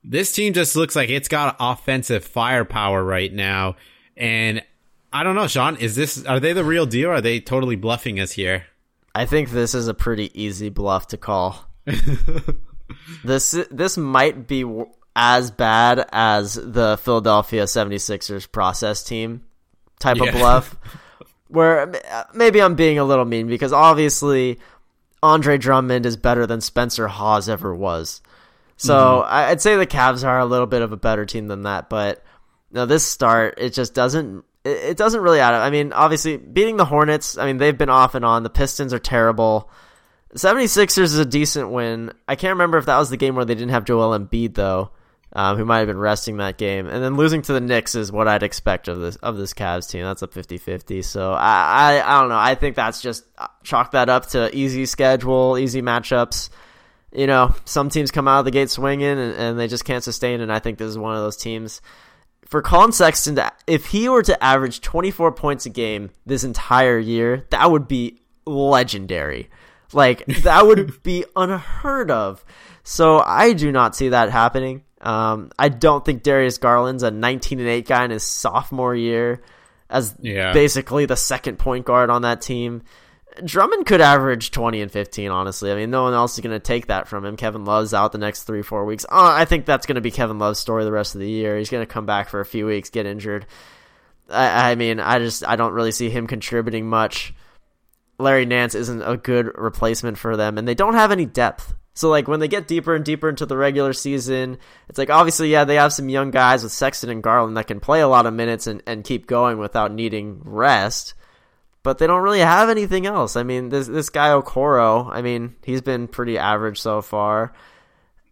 This 0.04 0.30
team 0.30 0.52
just 0.52 0.76
looks 0.76 0.94
like 0.94 1.10
it's 1.10 1.26
got 1.26 1.56
offensive 1.58 2.24
firepower 2.24 3.02
right 3.02 3.32
now. 3.32 3.74
And 4.16 4.62
I 5.12 5.24
don't 5.24 5.34
know, 5.34 5.48
Sean, 5.48 5.76
is 5.76 5.96
this, 5.96 6.24
are 6.24 6.38
they 6.38 6.52
the 6.52 6.64
real 6.64 6.86
deal? 6.86 7.10
are 7.10 7.20
they 7.20 7.40
totally 7.40 7.76
bluffing 7.76 8.20
us 8.20 8.30
here? 8.30 8.66
I 9.12 9.26
think 9.26 9.50
this 9.50 9.74
is 9.74 9.88
a 9.88 9.94
pretty 9.94 10.30
easy 10.40 10.68
bluff 10.68 11.08
to 11.08 11.16
call. 11.16 11.66
this 13.24 13.56
this 13.70 13.96
might 13.96 14.46
be 14.46 14.64
as 15.16 15.50
bad 15.50 16.06
as 16.12 16.54
the 16.54 16.98
Philadelphia 17.02 17.64
76ers 17.64 18.50
process 18.50 19.04
team 19.04 19.44
type 20.00 20.16
yeah. 20.16 20.24
of 20.24 20.34
bluff. 20.34 20.76
Where 21.48 21.92
maybe 22.34 22.60
I'm 22.60 22.74
being 22.74 22.98
a 22.98 23.04
little 23.04 23.24
mean 23.24 23.46
because 23.46 23.72
obviously 23.72 24.58
Andre 25.22 25.56
Drummond 25.56 26.04
is 26.04 26.16
better 26.16 26.46
than 26.46 26.60
Spencer 26.60 27.06
Hawes 27.06 27.48
ever 27.48 27.74
was. 27.74 28.22
So 28.76 28.94
mm-hmm. 28.94 29.28
I'd 29.30 29.60
say 29.60 29.76
the 29.76 29.86
Cavs 29.86 30.26
are 30.26 30.38
a 30.38 30.46
little 30.46 30.66
bit 30.66 30.82
of 30.82 30.92
a 30.92 30.96
better 30.96 31.24
team 31.24 31.46
than 31.46 31.62
that, 31.62 31.88
but 31.88 32.24
no, 32.72 32.86
this 32.86 33.06
start 33.06 33.54
it 33.58 33.70
just 33.70 33.94
doesn't 33.94 34.44
it 34.64 34.96
doesn't 34.96 35.20
really 35.20 35.40
add 35.40 35.54
up. 35.54 35.62
I 35.62 35.70
mean, 35.70 35.92
obviously 35.92 36.38
beating 36.38 36.76
the 36.76 36.84
Hornets, 36.84 37.38
I 37.38 37.46
mean 37.46 37.58
they've 37.58 37.76
been 37.76 37.90
off 37.90 38.14
and 38.14 38.24
on. 38.24 38.42
The 38.42 38.50
Pistons 38.50 38.92
are 38.92 38.98
terrible. 38.98 39.70
76ers 40.34 40.98
is 40.98 41.18
a 41.18 41.24
decent 41.24 41.70
win. 41.70 42.12
I 42.26 42.34
can't 42.34 42.54
remember 42.54 42.78
if 42.78 42.86
that 42.86 42.98
was 42.98 43.10
the 43.10 43.16
game 43.16 43.36
where 43.36 43.44
they 43.44 43.54
didn't 43.54 43.70
have 43.70 43.84
Joel 43.84 44.18
Embiid 44.18 44.54
though, 44.54 44.90
um, 45.34 45.56
who 45.56 45.64
might 45.64 45.78
have 45.78 45.88
been 45.88 45.98
resting 45.98 46.36
that 46.36 46.56
game. 46.58 46.86
And 46.86 47.02
then 47.02 47.16
losing 47.16 47.42
to 47.42 47.52
the 47.52 47.60
Knicks 47.60 47.94
is 47.94 48.12
what 48.12 48.28
I'd 48.28 48.42
expect 48.42 48.88
of 48.88 49.00
this 49.00 49.16
of 49.16 49.36
this 49.36 49.52
Cavs 49.52 49.90
team. 49.90 50.04
That's 50.04 50.22
a 50.22 50.28
50-50. 50.28 51.04
So 51.04 51.32
I, 51.32 52.00
I 52.00 52.16
I 52.16 52.20
don't 52.20 52.28
know. 52.28 52.38
I 52.38 52.54
think 52.54 52.76
that's 52.76 53.02
just 53.02 53.24
uh, 53.36 53.48
chalk 53.64 53.92
that 53.92 54.08
up 54.08 54.26
to 54.28 54.54
easy 54.54 54.86
schedule, 54.86 55.58
easy 55.58 55.82
matchups. 55.82 56.50
You 57.12 57.26
know, 57.26 57.54
some 57.64 57.90
teams 57.90 58.10
come 58.10 58.26
out 58.26 58.40
of 58.40 58.44
the 58.44 58.50
gate 58.50 58.70
swinging 58.70 59.06
and, 59.06 59.34
and 59.34 59.58
they 59.58 59.68
just 59.68 59.84
can't 59.84 60.02
sustain. 60.02 60.40
And 60.40 60.52
I 60.52 60.58
think 60.58 60.78
this 60.78 60.88
is 60.88 60.98
one 60.98 61.14
of 61.14 61.22
those 61.22 61.36
teams. 61.36 61.80
For 62.46 62.60
Collin 62.60 62.92
Sexton, 62.92 63.36
to, 63.36 63.52
if 63.66 63.86
he 63.86 64.08
were 64.08 64.22
to 64.22 64.42
average 64.42 64.80
24 64.80 65.32
points 65.32 65.66
a 65.66 65.70
game 65.70 66.10
this 66.26 66.44
entire 66.44 66.98
year, 66.98 67.46
that 67.50 67.70
would 67.70 67.88
be 67.88 68.20
legendary. 68.46 69.48
Like 69.92 70.26
that 70.42 70.66
would 70.66 71.02
be 71.02 71.24
unheard 71.36 72.10
of. 72.10 72.44
So 72.82 73.20
I 73.20 73.54
do 73.54 73.72
not 73.72 73.96
see 73.96 74.10
that 74.10 74.30
happening. 74.30 74.82
Um, 75.04 75.52
I 75.58 75.68
don't 75.68 76.04
think 76.04 76.22
Darius 76.22 76.58
Garland's 76.58 77.02
a 77.02 77.10
19 77.10 77.60
and 77.60 77.68
8 77.68 77.86
guy 77.86 78.04
in 78.06 78.10
his 78.10 78.24
sophomore 78.24 78.94
year 78.94 79.42
as 79.90 80.14
yeah. 80.20 80.52
basically 80.52 81.04
the 81.04 81.16
second 81.16 81.58
point 81.58 81.84
guard 81.84 82.08
on 82.08 82.22
that 82.22 82.40
team. 82.40 82.82
Drummond 83.44 83.84
could 83.84 84.00
average 84.00 84.50
20 84.50 84.80
and 84.80 84.90
15, 84.90 85.30
honestly. 85.30 85.70
I 85.70 85.74
mean, 85.74 85.90
no 85.90 86.04
one 86.04 86.14
else 86.14 86.34
is 86.34 86.40
going 86.40 86.54
to 86.54 86.60
take 86.60 86.86
that 86.86 87.06
from 87.06 87.24
him. 87.24 87.36
Kevin 87.36 87.64
Love's 87.64 87.92
out 87.92 88.12
the 88.12 88.18
next 88.18 88.44
three, 88.44 88.62
four 88.62 88.84
weeks. 88.84 89.04
Uh, 89.04 89.32
I 89.34 89.44
think 89.44 89.66
that's 89.66 89.86
going 89.86 89.96
to 89.96 90.00
be 90.00 90.10
Kevin 90.10 90.38
Love's 90.38 90.60
story 90.60 90.84
the 90.84 90.92
rest 90.92 91.14
of 91.14 91.20
the 91.20 91.28
year. 91.28 91.58
He's 91.58 91.70
going 91.70 91.84
to 91.84 91.92
come 91.92 92.06
back 92.06 92.28
for 92.28 92.40
a 92.40 92.46
few 92.46 92.66
weeks, 92.66 92.90
get 92.90 93.06
injured. 93.06 93.46
I, 94.30 94.70
I 94.70 94.74
mean, 94.76 95.00
I 95.00 95.18
just, 95.18 95.46
I 95.46 95.56
don't 95.56 95.74
really 95.74 95.92
see 95.92 96.10
him 96.10 96.26
contributing 96.26 96.88
much. 96.88 97.34
Larry 98.18 98.46
Nance 98.46 98.74
isn't 98.74 99.02
a 99.02 99.16
good 99.16 99.50
replacement 99.56 100.16
for 100.16 100.36
them, 100.36 100.56
and 100.56 100.66
they 100.66 100.74
don't 100.74 100.94
have 100.94 101.10
any 101.10 101.26
depth. 101.26 101.74
So 101.94 102.10
like 102.10 102.26
when 102.26 102.40
they 102.40 102.48
get 102.48 102.66
deeper 102.66 102.94
and 102.94 103.04
deeper 103.04 103.28
into 103.28 103.46
the 103.46 103.56
regular 103.56 103.92
season, 103.92 104.58
it's 104.88 104.98
like 104.98 105.10
obviously 105.10 105.50
yeah 105.50 105.64
they 105.64 105.76
have 105.76 105.92
some 105.92 106.08
young 106.08 106.30
guys 106.30 106.62
with 106.62 106.72
Sexton 106.72 107.10
and 107.10 107.22
Garland 107.22 107.56
that 107.56 107.68
can 107.68 107.80
play 107.80 108.00
a 108.00 108.08
lot 108.08 108.26
of 108.26 108.34
minutes 108.34 108.66
and, 108.66 108.82
and 108.86 109.04
keep 109.04 109.26
going 109.26 109.58
without 109.58 109.92
needing 109.92 110.40
rest, 110.44 111.14
but 111.84 111.98
they 111.98 112.06
don't 112.06 112.22
really 112.22 112.40
have 112.40 112.68
anything 112.68 113.06
else. 113.06 113.36
I 113.36 113.44
mean 113.44 113.68
this 113.68 113.86
this 113.86 114.10
guy 114.10 114.28
Okoro, 114.30 115.08
I 115.10 115.22
mean 115.22 115.54
he's 115.62 115.82
been 115.82 116.08
pretty 116.08 116.36
average 116.36 116.80
so 116.80 117.00
far. 117.00 117.52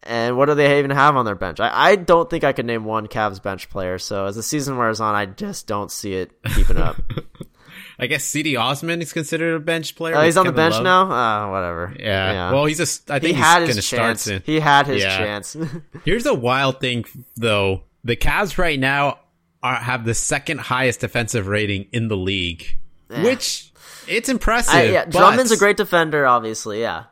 And 0.04 0.36
what 0.36 0.46
do 0.46 0.54
they 0.54 0.80
even 0.80 0.90
have 0.90 1.14
on 1.14 1.24
their 1.24 1.36
bench? 1.36 1.60
I, 1.60 1.90
I 1.90 1.94
don't 1.94 2.28
think 2.28 2.42
I 2.42 2.52
could 2.52 2.66
name 2.66 2.84
one 2.84 3.06
Cavs 3.06 3.40
bench 3.40 3.70
player. 3.70 3.98
So 4.00 4.26
as 4.26 4.34
the 4.34 4.42
season 4.42 4.76
wears 4.76 5.00
on, 5.00 5.14
I 5.14 5.26
just 5.26 5.68
don't 5.68 5.92
see 5.92 6.14
it 6.14 6.32
keeping 6.56 6.76
up. 6.76 7.00
I 8.02 8.08
guess 8.08 8.28
Cedi 8.28 8.60
Osman 8.60 9.00
is 9.00 9.12
considered 9.12 9.54
a 9.54 9.60
bench 9.60 9.94
player. 9.94 10.16
Oh, 10.16 10.22
he's 10.22 10.36
on 10.36 10.44
the 10.44 10.50
bench 10.50 10.74
Love. 10.74 10.82
now. 10.82 11.02
Oh, 11.04 11.52
whatever. 11.52 11.94
Yeah. 11.96 12.32
yeah. 12.32 12.50
Well, 12.52 12.64
he's 12.64 12.80
a. 12.80 13.12
I 13.14 13.20
think 13.20 13.36
he 13.36 13.40
had 13.40 13.62
his 13.62 13.88
chance. 13.88 14.24
He 14.24 14.58
had 14.58 14.88
his 14.88 15.02
yeah. 15.02 15.18
chance. 15.18 15.56
Here's 16.04 16.26
a 16.26 16.34
wild 16.34 16.80
thing, 16.80 17.04
though. 17.36 17.82
The 18.02 18.16
Cavs 18.16 18.58
right 18.58 18.80
now 18.80 19.20
are 19.62 19.76
have 19.76 20.04
the 20.04 20.14
second 20.14 20.58
highest 20.58 20.98
defensive 20.98 21.46
rating 21.46 21.86
in 21.92 22.08
the 22.08 22.16
league, 22.16 22.76
yeah. 23.08 23.22
which 23.22 23.70
it's 24.08 24.28
impressive. 24.28 24.74
I, 24.74 24.82
yeah, 24.86 25.04
Drummond's 25.04 25.52
a 25.52 25.56
great 25.56 25.76
defender, 25.76 26.26
obviously. 26.26 26.80
Yeah. 26.80 27.04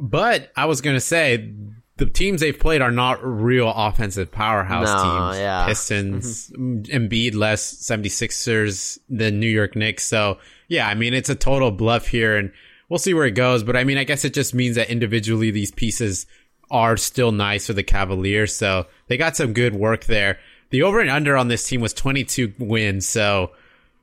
But 0.00 0.50
I 0.56 0.64
was 0.64 0.80
gonna 0.80 1.00
say 1.00 1.52
the 1.96 2.06
teams 2.06 2.40
they've 2.40 2.58
played 2.58 2.80
are 2.80 2.90
not 2.90 3.22
real 3.22 3.68
offensive 3.68 4.32
powerhouse 4.32 4.86
no, 4.86 5.30
teams. 5.30 5.38
Yeah. 5.38 5.66
Pistons, 5.66 6.50
mm-hmm. 6.50 6.82
Embiid 6.84 7.34
less 7.34 7.74
76ers 7.74 8.98
than 9.08 9.40
New 9.40 9.48
York 9.48 9.76
Knicks. 9.76 10.04
So 10.04 10.38
yeah, 10.68 10.88
I 10.88 10.94
mean, 10.94 11.14
it's 11.14 11.28
a 11.28 11.34
total 11.34 11.70
bluff 11.70 12.06
here 12.06 12.36
and 12.36 12.50
we'll 12.88 12.98
see 12.98 13.14
where 13.14 13.26
it 13.26 13.32
goes. 13.32 13.62
But 13.62 13.76
I 13.76 13.84
mean, 13.84 13.98
I 13.98 14.04
guess 14.04 14.24
it 14.24 14.34
just 14.34 14.54
means 14.54 14.76
that 14.76 14.90
individually 14.90 15.50
these 15.50 15.70
pieces 15.70 16.26
are 16.70 16.96
still 16.96 17.32
nice 17.32 17.66
for 17.66 17.74
the 17.74 17.82
Cavaliers. 17.82 18.54
So 18.54 18.86
they 19.08 19.16
got 19.18 19.36
some 19.36 19.52
good 19.52 19.74
work 19.74 20.04
there. 20.04 20.38
The 20.70 20.82
over 20.82 21.00
and 21.00 21.10
under 21.10 21.36
on 21.36 21.48
this 21.48 21.68
team 21.68 21.82
was 21.82 21.92
22 21.92 22.54
wins. 22.58 23.06
So 23.06 23.52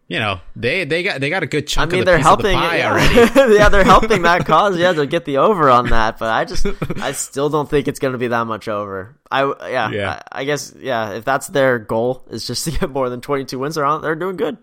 you 0.09 0.17
know, 0.17 0.41
they 0.55 0.85
they 0.85 1.03
got 1.03 1.21
they 1.21 1.29
got 1.29 1.43
a 1.43 1.47
good 1.47 1.67
chunk 1.67 1.91
I 1.91 1.93
mean, 1.93 1.99
of 1.99 2.05
the 2.07 2.11
they're 2.11 2.19
helping, 2.19 2.45
the 2.45 2.51
yeah. 2.51 2.91
already. 3.35 3.53
yeah, 3.55 3.69
they're 3.69 3.83
helping 3.83 4.23
that 4.23 4.43
cause. 4.45 4.75
Yeah, 4.75 4.91
to 4.91 5.05
get 5.05 5.23
the 5.23 5.37
over 5.37 5.69
on 5.69 5.89
that, 5.89 6.17
but 6.17 6.31
I 6.31 6.45
just 6.45 6.65
I 6.99 7.11
still 7.11 7.49
don't 7.49 7.69
think 7.69 7.87
it's 7.87 7.99
going 7.99 8.13
to 8.13 8.17
be 8.17 8.27
that 8.27 8.45
much 8.45 8.67
over. 8.67 9.15
I 9.29 9.43
yeah, 9.69 9.91
yeah. 9.91 10.21
I, 10.31 10.41
I, 10.41 10.43
guess 10.45 10.73
yeah. 10.79 11.11
If 11.11 11.25
that's 11.25 11.47
their 11.47 11.77
goal 11.77 12.25
is 12.31 12.47
just 12.47 12.65
to 12.65 12.71
get 12.71 12.89
more 12.89 13.11
than 13.11 13.21
twenty 13.21 13.45
two 13.45 13.59
wins, 13.59 13.75
they're 13.75 13.85
on. 13.85 14.01
They're 14.01 14.15
doing 14.15 14.35
good. 14.35 14.57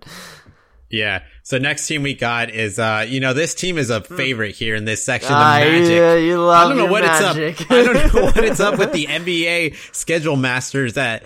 Yeah. 0.90 1.22
So 1.46 1.58
next 1.58 1.86
team 1.86 2.02
we 2.02 2.14
got 2.14 2.50
is 2.50 2.76
uh 2.76 3.06
you 3.06 3.20
know 3.20 3.32
this 3.32 3.54
team 3.54 3.78
is 3.78 3.88
a 3.88 4.00
hmm. 4.00 4.16
favorite 4.16 4.56
here 4.56 4.74
in 4.74 4.84
this 4.84 5.04
section. 5.04 5.30
The 5.30 5.36
uh, 5.36 5.58
Magic. 5.60 5.90
Yeah, 5.90 6.14
you 6.16 6.40
love 6.40 6.66
I 6.66 6.68
don't 6.68 6.76
know 6.76 6.90
what 6.90 7.04
magic. 7.04 7.60
it's 7.60 7.60
up. 7.60 7.70
I 7.70 7.84
don't 7.84 8.14
know 8.14 8.24
what 8.24 8.44
it's 8.44 8.58
up 8.58 8.78
with 8.80 8.92
the 8.92 9.06
NBA 9.06 9.94
schedule 9.94 10.34
masters. 10.34 10.94
That 10.94 11.22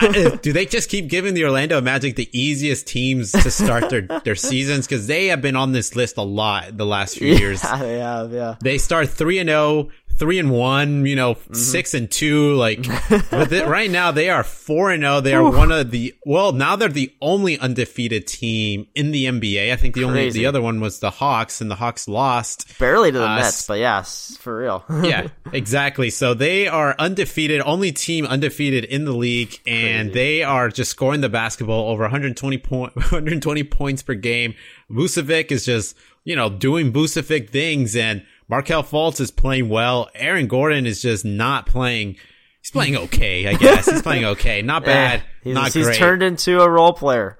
uh, 0.00 0.36
do 0.36 0.52
they 0.52 0.64
just 0.64 0.88
keep 0.88 1.08
giving 1.08 1.34
the 1.34 1.42
Orlando 1.42 1.80
Magic 1.80 2.14
the 2.14 2.30
easiest 2.32 2.86
teams 2.86 3.32
to 3.32 3.50
start 3.50 3.90
their 3.90 4.02
their 4.24 4.36
seasons 4.36 4.86
because 4.86 5.08
they 5.08 5.26
have 5.26 5.42
been 5.42 5.56
on 5.56 5.72
this 5.72 5.96
list 5.96 6.18
a 6.18 6.22
lot 6.22 6.76
the 6.76 6.86
last 6.86 7.18
few 7.18 7.32
yeah, 7.32 7.38
years. 7.40 7.62
They 7.62 7.98
have, 7.98 8.32
yeah. 8.32 8.54
They 8.62 8.78
start 8.78 9.08
three 9.08 9.40
and 9.40 9.48
0, 9.48 9.88
three 10.16 10.38
and 10.38 10.50
one, 10.50 11.06
you 11.06 11.16
know, 11.16 11.34
mm-hmm. 11.34 11.54
six 11.54 11.94
and 11.94 12.10
two. 12.10 12.54
Like 12.54 12.80
it, 13.10 13.66
right 13.66 13.90
now, 13.90 14.10
they 14.10 14.30
are 14.30 14.42
four 14.42 14.90
and 14.90 15.02
zero. 15.02 15.14
Oh. 15.14 15.20
They 15.20 15.34
are 15.34 15.50
one 15.50 15.72
of 15.72 15.90
the 15.90 16.14
well, 16.24 16.52
now 16.52 16.76
they're 16.76 16.88
the 16.88 17.14
only 17.20 17.58
undefeated 17.58 18.26
team 18.26 18.86
in 18.94 19.10
the 19.10 19.26
NBA. 19.26 19.72
I 19.72 19.76
think 19.76 19.94
the 19.94 20.02
Crazy. 20.02 20.18
only 20.18 20.30
the 20.30 20.46
other 20.46 20.62
one 20.62 20.80
was 20.80 21.00
the 21.00 21.10
Hawks, 21.10 21.60
and 21.60 21.70
the 21.70 21.74
Hawks 21.74 22.08
lost 22.08 22.78
barely 22.78 23.12
to 23.12 23.18
the 23.18 23.28
uh, 23.28 23.36
Nets, 23.36 23.66
but 23.66 23.78
yes, 23.78 24.36
for 24.40 24.56
real. 24.58 24.84
yeah, 25.02 25.28
exactly. 25.52 26.10
So 26.10 26.34
they 26.34 26.68
are 26.68 26.94
undefeated, 26.98 27.60
only 27.64 27.92
team 27.92 28.26
undefeated 28.26 28.84
in 28.84 29.04
the 29.04 29.12
league, 29.12 29.60
and 29.66 30.10
Crazy. 30.10 30.14
they 30.14 30.42
are 30.42 30.68
just 30.68 30.90
scoring 30.90 31.20
the 31.20 31.28
basketball 31.28 31.90
over 31.90 32.02
120 32.02 32.58
point, 32.58 32.94
120 32.96 33.64
points 33.64 34.02
per 34.02 34.14
game. 34.14 34.54
Vucevic 34.90 35.50
is 35.50 35.64
just 35.64 35.96
you 36.24 36.36
know 36.36 36.48
doing 36.50 36.92
Vucevic 36.92 37.50
things 37.50 37.96
and 37.96 38.24
Markelle 38.48 38.82
Fultz 38.82 39.20
is 39.20 39.30
playing 39.30 39.68
well. 39.68 40.10
Aaron 40.14 40.46
Gordon 40.46 40.86
is 40.86 41.00
just 41.00 41.24
not 41.24 41.66
playing. 41.66 42.16
He's 42.60 42.70
playing 42.70 42.96
okay, 42.96 43.46
I 43.46 43.54
guess. 43.54 43.90
He's 43.90 44.02
playing 44.02 44.24
okay. 44.24 44.62
Not 44.62 44.84
bad. 44.86 45.22
he's, 45.42 45.54
not 45.54 45.72
he's 45.72 45.86
great. 45.86 45.96
turned 45.96 46.22
into 46.22 46.60
a 46.60 46.68
role 46.68 46.92
player, 46.92 47.38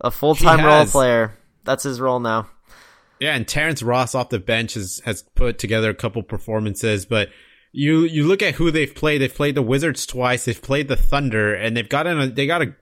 a 0.00 0.10
full 0.10 0.34
time 0.34 0.64
role 0.64 0.86
player. 0.86 1.36
That's 1.64 1.82
his 1.82 2.00
role 2.00 2.20
now. 2.20 2.48
Yeah, 3.20 3.34
and 3.34 3.46
Terrence 3.46 3.82
Ross 3.82 4.14
off 4.14 4.28
the 4.28 4.38
bench 4.38 4.74
has, 4.74 5.00
has 5.04 5.22
put 5.22 5.58
together 5.58 5.90
a 5.90 5.94
couple 5.94 6.22
performances, 6.22 7.06
but 7.06 7.30
you 7.72 8.00
you 8.00 8.26
look 8.26 8.42
at 8.42 8.54
who 8.54 8.70
they've 8.70 8.94
played. 8.94 9.20
They've 9.20 9.34
played 9.34 9.54
the 9.54 9.62
Wizards 9.62 10.06
twice. 10.06 10.44
They've 10.44 10.60
played 10.60 10.88
the 10.88 10.96
Thunder, 10.96 11.54
and 11.54 11.76
they've 11.76 11.88
gotten 11.88 12.20
a 12.20 12.26
they 12.28 12.46
got 12.46 12.62
a 12.62 12.74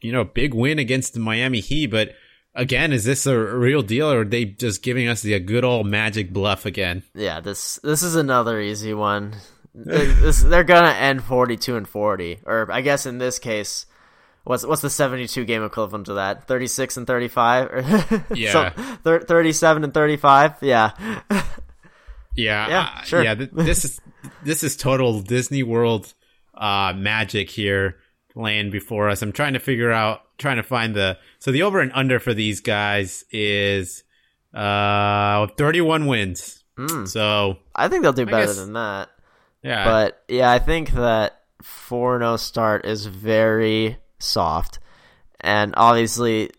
you 0.00 0.12
know 0.12 0.24
big 0.24 0.54
win 0.54 0.78
against 0.78 1.14
the 1.14 1.20
Miami 1.20 1.60
Heat. 1.60 1.86
But 1.88 2.14
again, 2.54 2.92
is 2.92 3.04
this 3.04 3.26
a 3.26 3.38
real 3.38 3.82
deal 3.82 4.10
or 4.10 4.20
are 4.20 4.24
they 4.24 4.44
just 4.44 4.82
giving 4.82 5.08
us 5.08 5.22
the 5.22 5.38
good 5.40 5.64
old 5.64 5.86
magic 5.86 6.32
bluff 6.32 6.66
again? 6.66 7.02
Yeah, 7.14 7.40
this 7.40 7.78
this 7.82 8.02
is 8.02 8.16
another 8.16 8.60
easy 8.60 8.94
one. 8.94 9.34
this, 9.74 10.42
they're 10.42 10.64
gonna 10.64 10.92
end 10.92 11.24
forty 11.24 11.56
two 11.56 11.76
and 11.76 11.88
forty, 11.88 12.40
or 12.44 12.70
I 12.70 12.80
guess 12.82 13.06
in 13.06 13.18
this 13.18 13.38
case, 13.38 13.86
what's 14.44 14.66
what's 14.66 14.82
the 14.82 14.90
seventy 14.90 15.26
two 15.26 15.44
game 15.44 15.64
equivalent 15.64 16.06
to 16.06 16.14
that? 16.14 16.46
Thirty 16.46 16.66
six 16.66 16.96
and 16.96 17.06
thirty 17.06 17.28
five, 17.28 17.70
yeah, 18.34 18.72
so, 19.02 19.18
thirty 19.20 19.52
seven 19.52 19.84
and 19.84 19.94
thirty 19.94 20.16
five, 20.16 20.56
yeah. 20.60 20.90
yeah, 22.34 22.68
yeah, 22.68 22.90
uh, 22.96 23.02
sure. 23.02 23.24
Yeah, 23.24 23.34
this 23.34 23.84
is 23.86 24.00
this 24.42 24.62
is 24.62 24.76
total 24.76 25.22
Disney 25.22 25.62
World 25.62 26.12
uh, 26.54 26.92
magic 26.94 27.48
here 27.48 27.96
laying 28.34 28.70
before 28.70 29.08
us. 29.08 29.22
I'm 29.22 29.32
trying 29.32 29.54
to 29.54 29.58
figure 29.58 29.90
out 29.90 30.22
trying 30.38 30.56
to 30.56 30.62
find 30.62 30.94
the 30.94 31.18
so 31.38 31.52
the 31.52 31.62
over 31.62 31.80
and 31.80 31.92
under 31.94 32.18
for 32.18 32.34
these 32.34 32.60
guys 32.60 33.24
is 33.30 34.04
uh 34.54 35.46
31 35.56 36.06
wins. 36.06 36.62
Mm. 36.76 37.06
So 37.08 37.58
I 37.74 37.88
think 37.88 38.02
they'll 38.02 38.12
do 38.12 38.26
better 38.26 38.46
guess, 38.46 38.56
than 38.56 38.74
that. 38.74 39.10
Yeah. 39.62 39.84
But 39.84 40.22
yeah, 40.28 40.50
I 40.50 40.58
think 40.58 40.92
that 40.92 41.42
4-0 41.62 42.38
start 42.38 42.84
is 42.84 43.06
very 43.06 43.98
soft. 44.18 44.78
And 45.40 45.74
obviously 45.76 46.50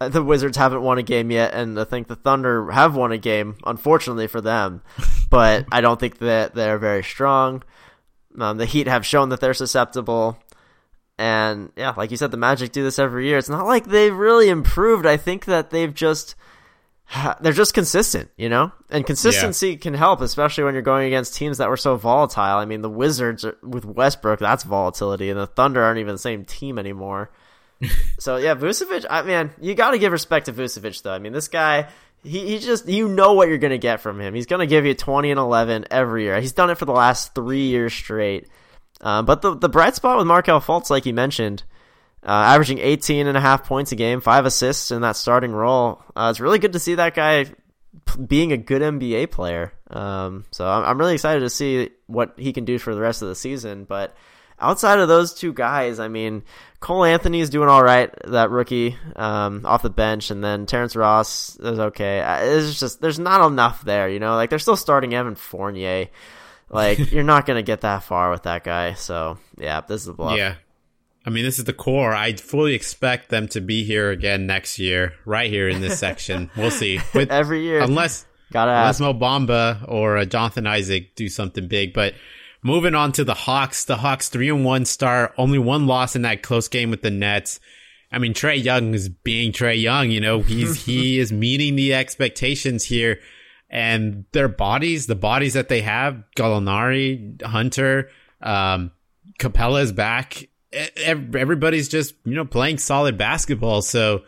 the 0.00 0.22
Wizards 0.22 0.56
haven't 0.56 0.82
won 0.82 0.98
a 0.98 1.02
game 1.02 1.30
yet, 1.30 1.52
and 1.52 1.78
I 1.78 1.84
think 1.84 2.08
the 2.08 2.16
Thunder 2.16 2.70
have 2.70 2.96
won 2.96 3.12
a 3.12 3.18
game, 3.18 3.56
unfortunately 3.66 4.28
for 4.28 4.40
them. 4.40 4.82
but 5.30 5.66
I 5.70 5.80
don't 5.82 6.00
think 6.00 6.18
that 6.18 6.54
they're 6.54 6.78
very 6.78 7.04
strong. 7.04 7.62
Um, 8.38 8.56
the 8.56 8.66
Heat 8.66 8.86
have 8.86 9.04
shown 9.04 9.28
that 9.28 9.40
they're 9.40 9.54
susceptible. 9.54 10.38
And 11.20 11.70
yeah, 11.76 11.92
like 11.98 12.10
you 12.10 12.16
said, 12.16 12.30
the 12.30 12.38
Magic 12.38 12.72
do 12.72 12.82
this 12.82 12.98
every 12.98 13.26
year. 13.26 13.36
It's 13.36 13.50
not 13.50 13.66
like 13.66 13.84
they've 13.84 14.16
really 14.16 14.48
improved. 14.48 15.04
I 15.04 15.18
think 15.18 15.44
that 15.44 15.68
they've 15.68 15.92
just 15.92 16.34
they're 17.42 17.52
just 17.52 17.74
consistent, 17.74 18.30
you 18.38 18.48
know? 18.48 18.72
And 18.88 19.04
consistency 19.04 19.72
yeah. 19.72 19.76
can 19.76 19.92
help, 19.92 20.22
especially 20.22 20.64
when 20.64 20.72
you're 20.72 20.82
going 20.82 21.06
against 21.06 21.34
teams 21.34 21.58
that 21.58 21.68
were 21.68 21.76
so 21.76 21.96
volatile. 21.96 22.56
I 22.56 22.64
mean, 22.64 22.80
the 22.80 22.88
Wizards 22.88 23.44
with 23.62 23.84
Westbrook, 23.84 24.38
that's 24.38 24.64
volatility, 24.64 25.28
and 25.28 25.38
the 25.38 25.46
Thunder 25.46 25.82
aren't 25.82 25.98
even 25.98 26.14
the 26.14 26.18
same 26.18 26.46
team 26.46 26.78
anymore. 26.78 27.30
so 28.18 28.38
yeah, 28.38 28.54
Vucevic, 28.54 29.04
I 29.10 29.20
man, 29.20 29.50
you 29.60 29.74
got 29.74 29.90
to 29.90 29.98
give 29.98 30.12
respect 30.12 30.46
to 30.46 30.54
Vucevic 30.54 31.02
though. 31.02 31.12
I 31.12 31.18
mean, 31.18 31.34
this 31.34 31.48
guy, 31.48 31.88
he, 32.22 32.46
he 32.46 32.58
just 32.60 32.88
you 32.88 33.08
know 33.08 33.34
what 33.34 33.48
you're 33.48 33.58
going 33.58 33.72
to 33.72 33.78
get 33.78 34.00
from 34.00 34.22
him. 34.22 34.32
He's 34.32 34.46
going 34.46 34.60
to 34.60 34.66
give 34.66 34.86
you 34.86 34.94
20 34.94 35.30
and 35.30 35.38
11 35.38 35.84
every 35.90 36.22
year. 36.22 36.40
He's 36.40 36.52
done 36.52 36.70
it 36.70 36.78
for 36.78 36.86
the 36.86 36.92
last 36.92 37.34
3 37.34 37.60
years 37.60 37.92
straight. 37.92 38.48
Uh, 39.00 39.22
but 39.22 39.42
the 39.42 39.54
the 39.54 39.68
bright 39.68 39.94
spot 39.94 40.18
with 40.18 40.26
Markelle 40.26 40.60
Fultz, 40.60 40.90
like 40.90 41.06
you 41.06 41.14
mentioned, 41.14 41.62
uh, 42.22 42.30
averaging 42.30 42.78
18 42.78 43.26
and 43.26 43.36
a 43.36 43.40
half 43.40 43.64
points 43.64 43.92
a 43.92 43.96
game, 43.96 44.20
five 44.20 44.44
assists 44.44 44.90
in 44.90 45.02
that 45.02 45.16
starting 45.16 45.52
role. 45.52 46.02
Uh, 46.14 46.28
it's 46.30 46.40
really 46.40 46.58
good 46.58 46.74
to 46.74 46.78
see 46.78 46.96
that 46.96 47.14
guy 47.14 47.46
being 48.26 48.52
a 48.52 48.56
good 48.56 48.82
NBA 48.82 49.30
player. 49.30 49.72
Um, 49.88 50.44
so 50.50 50.68
I'm, 50.68 50.84
I'm 50.84 50.98
really 50.98 51.14
excited 51.14 51.40
to 51.40 51.50
see 51.50 51.90
what 52.06 52.34
he 52.36 52.52
can 52.52 52.64
do 52.64 52.78
for 52.78 52.94
the 52.94 53.00
rest 53.00 53.22
of 53.22 53.28
the 53.28 53.34
season. 53.34 53.84
But 53.84 54.14
outside 54.58 54.98
of 54.98 55.08
those 55.08 55.32
two 55.32 55.52
guys, 55.52 55.98
I 55.98 56.08
mean, 56.08 56.42
Cole 56.78 57.04
Anthony 57.04 57.40
is 57.40 57.50
doing 57.50 57.68
all 57.68 57.82
right, 57.82 58.10
that 58.24 58.50
rookie 58.50 58.96
um, 59.16 59.64
off 59.64 59.82
the 59.82 59.90
bench, 59.90 60.30
and 60.30 60.44
then 60.44 60.66
Terrence 60.66 60.94
Ross 60.94 61.56
is 61.58 61.78
okay. 61.78 62.20
Uh, 62.20 62.42
it's 62.42 62.78
just 62.78 63.00
there's 63.00 63.18
not 63.18 63.46
enough 63.46 63.82
there, 63.84 64.08
you 64.08 64.18
know. 64.18 64.34
Like 64.34 64.50
they're 64.50 64.58
still 64.58 64.76
starting 64.76 65.14
Evan 65.14 65.34
Fournier. 65.34 66.08
Like 66.70 66.98
you're 67.12 67.24
not 67.24 67.46
gonna 67.46 67.62
get 67.62 67.82
that 67.82 68.04
far 68.04 68.30
with 68.30 68.44
that 68.44 68.64
guy. 68.64 68.94
So 68.94 69.38
yeah, 69.58 69.80
this 69.82 70.02
is 70.02 70.08
a 70.08 70.12
bluff. 70.12 70.38
Yeah. 70.38 70.54
I 71.26 71.28
mean, 71.28 71.44
this 71.44 71.58
is 71.58 71.66
the 71.66 71.74
core. 71.74 72.14
I 72.14 72.32
fully 72.32 72.72
expect 72.72 73.28
them 73.28 73.46
to 73.48 73.60
be 73.60 73.84
here 73.84 74.10
again 74.10 74.46
next 74.46 74.78
year, 74.78 75.12
right 75.26 75.50
here 75.50 75.68
in 75.68 75.82
this 75.82 75.98
section. 75.98 76.50
We'll 76.56 76.70
see. 76.70 76.98
With, 77.12 77.30
Every 77.30 77.62
year, 77.62 77.82
unless 77.82 78.24
Gotta 78.52 78.72
unless 78.72 79.00
Mo 79.00 79.14
Bamba 79.14 79.84
or 79.88 80.16
uh, 80.16 80.24
Jonathan 80.24 80.66
Isaac 80.66 81.14
do 81.14 81.28
something 81.28 81.68
big. 81.68 81.92
But 81.92 82.14
moving 82.62 82.94
on 82.94 83.12
to 83.12 83.24
the 83.24 83.34
Hawks, 83.34 83.84
the 83.84 83.96
Hawks 83.96 84.28
three 84.28 84.48
and 84.48 84.64
one 84.64 84.84
start, 84.84 85.32
only 85.38 85.58
one 85.58 85.86
loss 85.86 86.16
in 86.16 86.22
that 86.22 86.42
close 86.42 86.68
game 86.68 86.90
with 86.90 87.02
the 87.02 87.10
Nets. 87.10 87.60
I 88.10 88.18
mean, 88.18 88.34
Trae 88.34 88.62
Young 88.62 88.92
is 88.92 89.08
being 89.08 89.52
Trae 89.52 89.80
Young. 89.80 90.10
You 90.10 90.20
know, 90.20 90.40
he's 90.40 90.84
he 90.86 91.18
is 91.20 91.32
meeting 91.32 91.76
the 91.76 91.94
expectations 91.94 92.84
here 92.84 93.20
and 93.70 94.24
their 94.32 94.48
bodies, 94.48 95.06
the 95.06 95.14
bodies 95.14 95.54
that 95.54 95.68
they 95.68 95.82
have, 95.82 96.24
Gallinari, 96.36 97.40
Hunter, 97.42 98.10
um, 98.42 98.90
Capela 99.38 99.82
is 99.82 99.92
back. 99.92 100.48
Everybody's 100.72 101.88
just, 101.88 102.14
you 102.24 102.34
know, 102.34 102.44
playing 102.44 102.78
solid 102.78 103.16
basketball. 103.16 103.82
So 103.82 104.22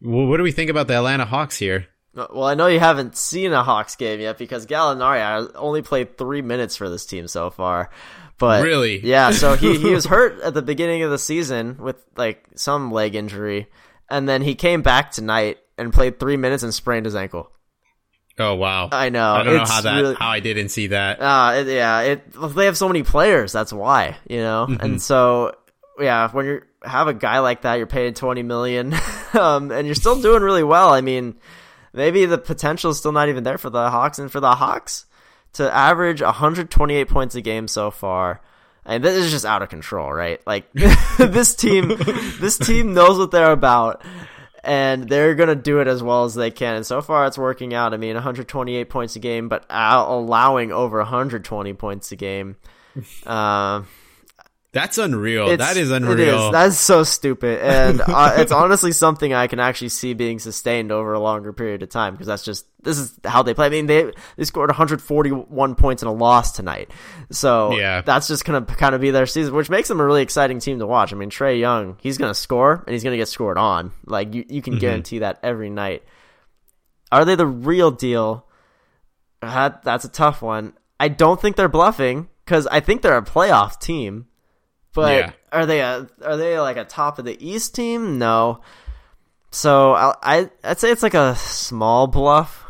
what 0.00 0.36
do 0.36 0.42
we 0.42 0.52
think 0.52 0.70
about 0.70 0.88
the 0.88 0.94
Atlanta 0.96 1.24
Hawks 1.24 1.56
here? 1.56 1.86
Uh, 2.16 2.26
well, 2.32 2.44
I 2.44 2.54
know 2.54 2.66
you 2.66 2.80
haven't 2.80 3.16
seen 3.16 3.52
a 3.52 3.62
Hawks 3.62 3.94
game 3.94 4.20
yet 4.20 4.36
because 4.36 4.66
Gallinari 4.66 5.50
only 5.54 5.82
played 5.82 6.18
three 6.18 6.42
minutes 6.42 6.74
for 6.76 6.88
this 6.88 7.06
team 7.06 7.28
so 7.28 7.50
far. 7.50 7.90
But 8.38 8.64
really, 8.64 8.98
yeah. 9.04 9.30
So 9.30 9.54
he, 9.54 9.78
he 9.78 9.90
was 9.90 10.04
hurt 10.06 10.40
at 10.40 10.54
the 10.54 10.62
beginning 10.62 11.02
of 11.02 11.10
the 11.10 11.18
season 11.18 11.76
with 11.78 12.04
like 12.16 12.44
some 12.56 12.90
leg 12.90 13.14
injury, 13.14 13.68
and 14.08 14.28
then 14.28 14.42
he 14.42 14.56
came 14.56 14.82
back 14.82 15.12
tonight 15.12 15.58
and 15.78 15.92
played 15.92 16.18
three 16.18 16.36
minutes 16.36 16.64
and 16.64 16.74
sprained 16.74 17.06
his 17.06 17.14
ankle. 17.14 17.52
Oh 18.40 18.54
wow! 18.54 18.88
I 18.90 19.10
know. 19.10 19.32
I 19.34 19.42
don't 19.42 19.56
know 19.56 19.64
how 19.64 19.80
that 19.82 20.00
really, 20.00 20.14
how 20.14 20.28
I 20.28 20.40
didn't 20.40 20.70
see 20.70 20.88
that. 20.88 21.20
Uh, 21.20 21.64
yeah, 21.66 22.00
it 22.00 22.32
they 22.32 22.64
have 22.64 22.76
so 22.76 22.88
many 22.88 23.02
players. 23.02 23.52
That's 23.52 23.72
why 23.72 24.16
you 24.28 24.38
know, 24.38 24.66
mm-hmm. 24.68 24.82
and 24.82 25.02
so 25.02 25.54
yeah, 25.98 26.30
when 26.30 26.46
you 26.46 26.62
have 26.82 27.08
a 27.08 27.14
guy 27.14 27.40
like 27.40 27.62
that, 27.62 27.76
you're 27.76 27.86
paying 27.86 28.14
twenty 28.14 28.42
million, 28.42 28.94
um, 29.34 29.70
and 29.70 29.86
you're 29.86 29.94
still 29.94 30.20
doing 30.20 30.42
really 30.42 30.64
well. 30.64 30.90
I 30.90 31.02
mean, 31.02 31.36
maybe 31.92 32.24
the 32.26 32.38
potential 32.38 32.90
is 32.90 32.98
still 32.98 33.12
not 33.12 33.28
even 33.28 33.44
there 33.44 33.58
for 33.58 33.70
the 33.70 33.90
Hawks, 33.90 34.18
and 34.18 34.32
for 34.32 34.40
the 34.40 34.54
Hawks 34.54 35.06
to 35.54 35.72
average 35.74 36.22
128 36.22 37.08
points 37.08 37.34
a 37.34 37.40
game 37.40 37.68
so 37.68 37.90
far. 37.90 38.40
And 38.84 39.04
this 39.04 39.16
is 39.16 39.30
just 39.30 39.44
out 39.44 39.62
of 39.62 39.68
control, 39.68 40.12
right? 40.12 40.40
Like 40.46 40.72
this 41.18 41.54
team, 41.54 41.88
this 42.40 42.58
team 42.58 42.94
knows 42.94 43.18
what 43.18 43.30
they're 43.30 43.52
about, 43.52 44.02
and 44.62 45.08
they're 45.08 45.34
going 45.34 45.48
to 45.48 45.54
do 45.54 45.80
it 45.80 45.88
as 45.88 46.02
well 46.02 46.24
as 46.24 46.34
they 46.34 46.50
can. 46.50 46.76
And 46.76 46.86
so 46.86 47.00
far, 47.00 47.26
it's 47.26 47.38
working 47.38 47.74
out. 47.74 47.94
I 47.94 47.96
mean, 47.96 48.14
128 48.14 48.88
points 48.88 49.16
a 49.16 49.18
game, 49.18 49.48
but 49.48 49.64
allowing 49.70 50.72
over 50.72 50.98
120 50.98 51.72
points 51.74 52.12
a 52.12 52.16
game. 52.16 52.56
Uh, 53.24 53.84
that's 54.72 54.98
unreal. 54.98 55.56
That 55.56 55.76
is 55.76 55.90
unreal. 55.90 56.52
That's 56.52 56.78
so 56.78 57.02
stupid, 57.02 57.60
and 57.62 58.00
uh, 58.00 58.34
it's 58.36 58.52
honestly 58.52 58.92
something 58.92 59.32
I 59.32 59.48
can 59.48 59.58
actually 59.58 59.88
see 59.88 60.14
being 60.14 60.38
sustained 60.38 60.92
over 60.92 61.12
a 61.12 61.18
longer 61.18 61.52
period 61.52 61.82
of 61.82 61.88
time 61.88 62.14
because 62.14 62.28
that's 62.28 62.44
just 62.44 62.66
this 62.82 62.96
is 62.96 63.18
how 63.24 63.42
they 63.42 63.52
play. 63.52 63.66
I 63.66 63.70
mean, 63.70 63.86
they 63.86 64.12
they 64.36 64.44
scored 64.44 64.70
141 64.70 65.74
points 65.74 66.02
in 66.02 66.08
a 66.08 66.12
loss 66.12 66.52
tonight, 66.52 66.90
so 67.30 67.76
yeah, 67.76 68.02
that's 68.02 68.28
just 68.28 68.44
gonna 68.44 68.62
kind 68.64 68.94
of 68.94 69.00
be 69.00 69.10
their 69.10 69.26
season, 69.26 69.54
which 69.54 69.70
makes 69.70 69.88
them 69.88 70.00
a 70.00 70.04
really 70.04 70.22
exciting 70.22 70.60
team 70.60 70.78
to 70.78 70.86
watch. 70.86 71.12
I 71.12 71.16
mean, 71.16 71.30
Trae 71.30 71.58
Young, 71.58 71.96
he's 72.00 72.16
gonna 72.16 72.32
score 72.32 72.84
and 72.86 72.92
he's 72.92 73.02
gonna 73.02 73.16
get 73.16 73.28
scored 73.28 73.58
on. 73.58 73.90
Like 74.06 74.34
you, 74.34 74.44
you 74.48 74.62
can 74.62 74.74
mm-hmm. 74.74 74.80
guarantee 74.80 75.18
that 75.18 75.40
every 75.42 75.70
night. 75.70 76.04
Are 77.10 77.24
they 77.24 77.34
the 77.34 77.46
real 77.46 77.90
deal? 77.90 78.46
That 79.42 79.82
that's 79.82 80.04
a 80.04 80.08
tough 80.08 80.42
one. 80.42 80.74
I 81.00 81.08
don't 81.08 81.40
think 81.40 81.56
they're 81.56 81.68
bluffing 81.68 82.28
because 82.44 82.68
I 82.68 82.78
think 82.78 83.02
they're 83.02 83.16
a 83.16 83.22
playoff 83.22 83.80
team. 83.80 84.26
But 84.94 85.16
yeah. 85.16 85.32
are 85.52 85.66
they 85.66 85.80
a 85.80 86.08
are 86.24 86.36
they 86.36 86.58
like 86.58 86.76
a 86.76 86.84
top 86.84 87.18
of 87.18 87.24
the 87.24 87.36
East 87.46 87.74
team? 87.74 88.18
No. 88.18 88.60
So 89.50 89.92
I, 89.92 90.14
I 90.22 90.50
I'd 90.64 90.78
say 90.78 90.90
it's 90.90 91.02
like 91.02 91.14
a 91.14 91.36
small 91.36 92.06
bluff, 92.06 92.64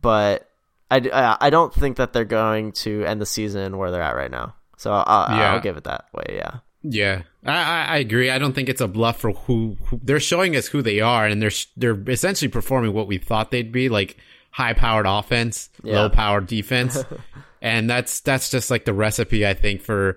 but 0.00 0.48
I, 0.90 1.36
I 1.40 1.50
don't 1.50 1.72
think 1.72 1.96
that 1.98 2.12
they're 2.12 2.24
going 2.24 2.72
to 2.72 3.04
end 3.04 3.20
the 3.20 3.26
season 3.26 3.78
where 3.78 3.90
they're 3.90 4.02
at 4.02 4.16
right 4.16 4.30
now. 4.30 4.54
So 4.76 4.92
I'll, 4.92 5.36
yeah. 5.36 5.52
I'll 5.52 5.60
give 5.60 5.76
it 5.76 5.84
that 5.84 6.06
way. 6.12 6.24
Yeah. 6.30 6.58
Yeah, 6.82 7.22
I, 7.44 7.84
I 7.84 7.96
agree. 7.98 8.30
I 8.30 8.38
don't 8.38 8.54
think 8.54 8.70
it's 8.70 8.80
a 8.80 8.88
bluff 8.88 9.20
for 9.20 9.32
who, 9.32 9.76
who, 9.84 10.00
they're 10.02 10.18
showing 10.18 10.56
us 10.56 10.66
who 10.66 10.80
they 10.80 11.00
are, 11.00 11.26
and 11.26 11.42
they're 11.42 11.50
they're 11.76 12.10
essentially 12.10 12.48
performing 12.48 12.94
what 12.94 13.06
we 13.06 13.18
thought 13.18 13.50
they'd 13.50 13.70
be, 13.70 13.90
like 13.90 14.16
high 14.50 14.72
powered 14.72 15.04
offense, 15.06 15.68
yeah. 15.82 15.96
low 15.96 16.08
powered 16.08 16.46
defense, 16.46 17.04
and 17.60 17.90
that's 17.90 18.20
that's 18.20 18.50
just 18.50 18.70
like 18.70 18.86
the 18.86 18.94
recipe 18.94 19.46
I 19.46 19.52
think 19.52 19.82
for 19.82 20.16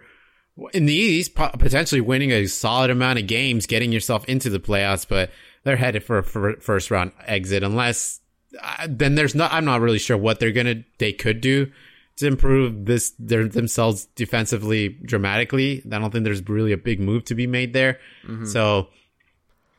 in 0.73 0.85
the 0.85 0.93
East 0.93 1.35
potentially 1.35 2.01
winning 2.01 2.31
a 2.31 2.45
solid 2.45 2.89
amount 2.89 3.19
of 3.19 3.27
games, 3.27 3.65
getting 3.65 3.91
yourself 3.91 4.25
into 4.25 4.49
the 4.49 4.59
playoffs, 4.59 5.07
but 5.07 5.31
they're 5.63 5.77
headed 5.77 6.03
for 6.03 6.19
a 6.19 6.23
first 6.23 6.91
round 6.91 7.11
exit 7.25 7.63
unless 7.63 8.19
uh, 8.61 8.87
then 8.87 9.15
there's 9.15 9.35
not. 9.35 9.51
I'm 9.51 9.65
not 9.65 9.81
really 9.81 9.99
sure 9.99 10.17
what 10.17 10.39
they're 10.39 10.51
gonna 10.51 10.83
they 10.99 11.13
could 11.13 11.41
do 11.41 11.71
to 12.17 12.27
improve 12.27 12.85
this 12.85 13.13
their 13.17 13.47
themselves 13.47 14.05
defensively 14.15 14.89
dramatically. 14.89 15.81
I 15.85 15.99
don't 15.99 16.11
think 16.11 16.23
there's 16.23 16.47
really 16.47 16.71
a 16.71 16.77
big 16.77 16.99
move 16.99 17.25
to 17.25 17.35
be 17.35 17.47
made 17.47 17.73
there. 17.73 17.99
Mm-hmm. 18.27 18.45
So 18.45 18.89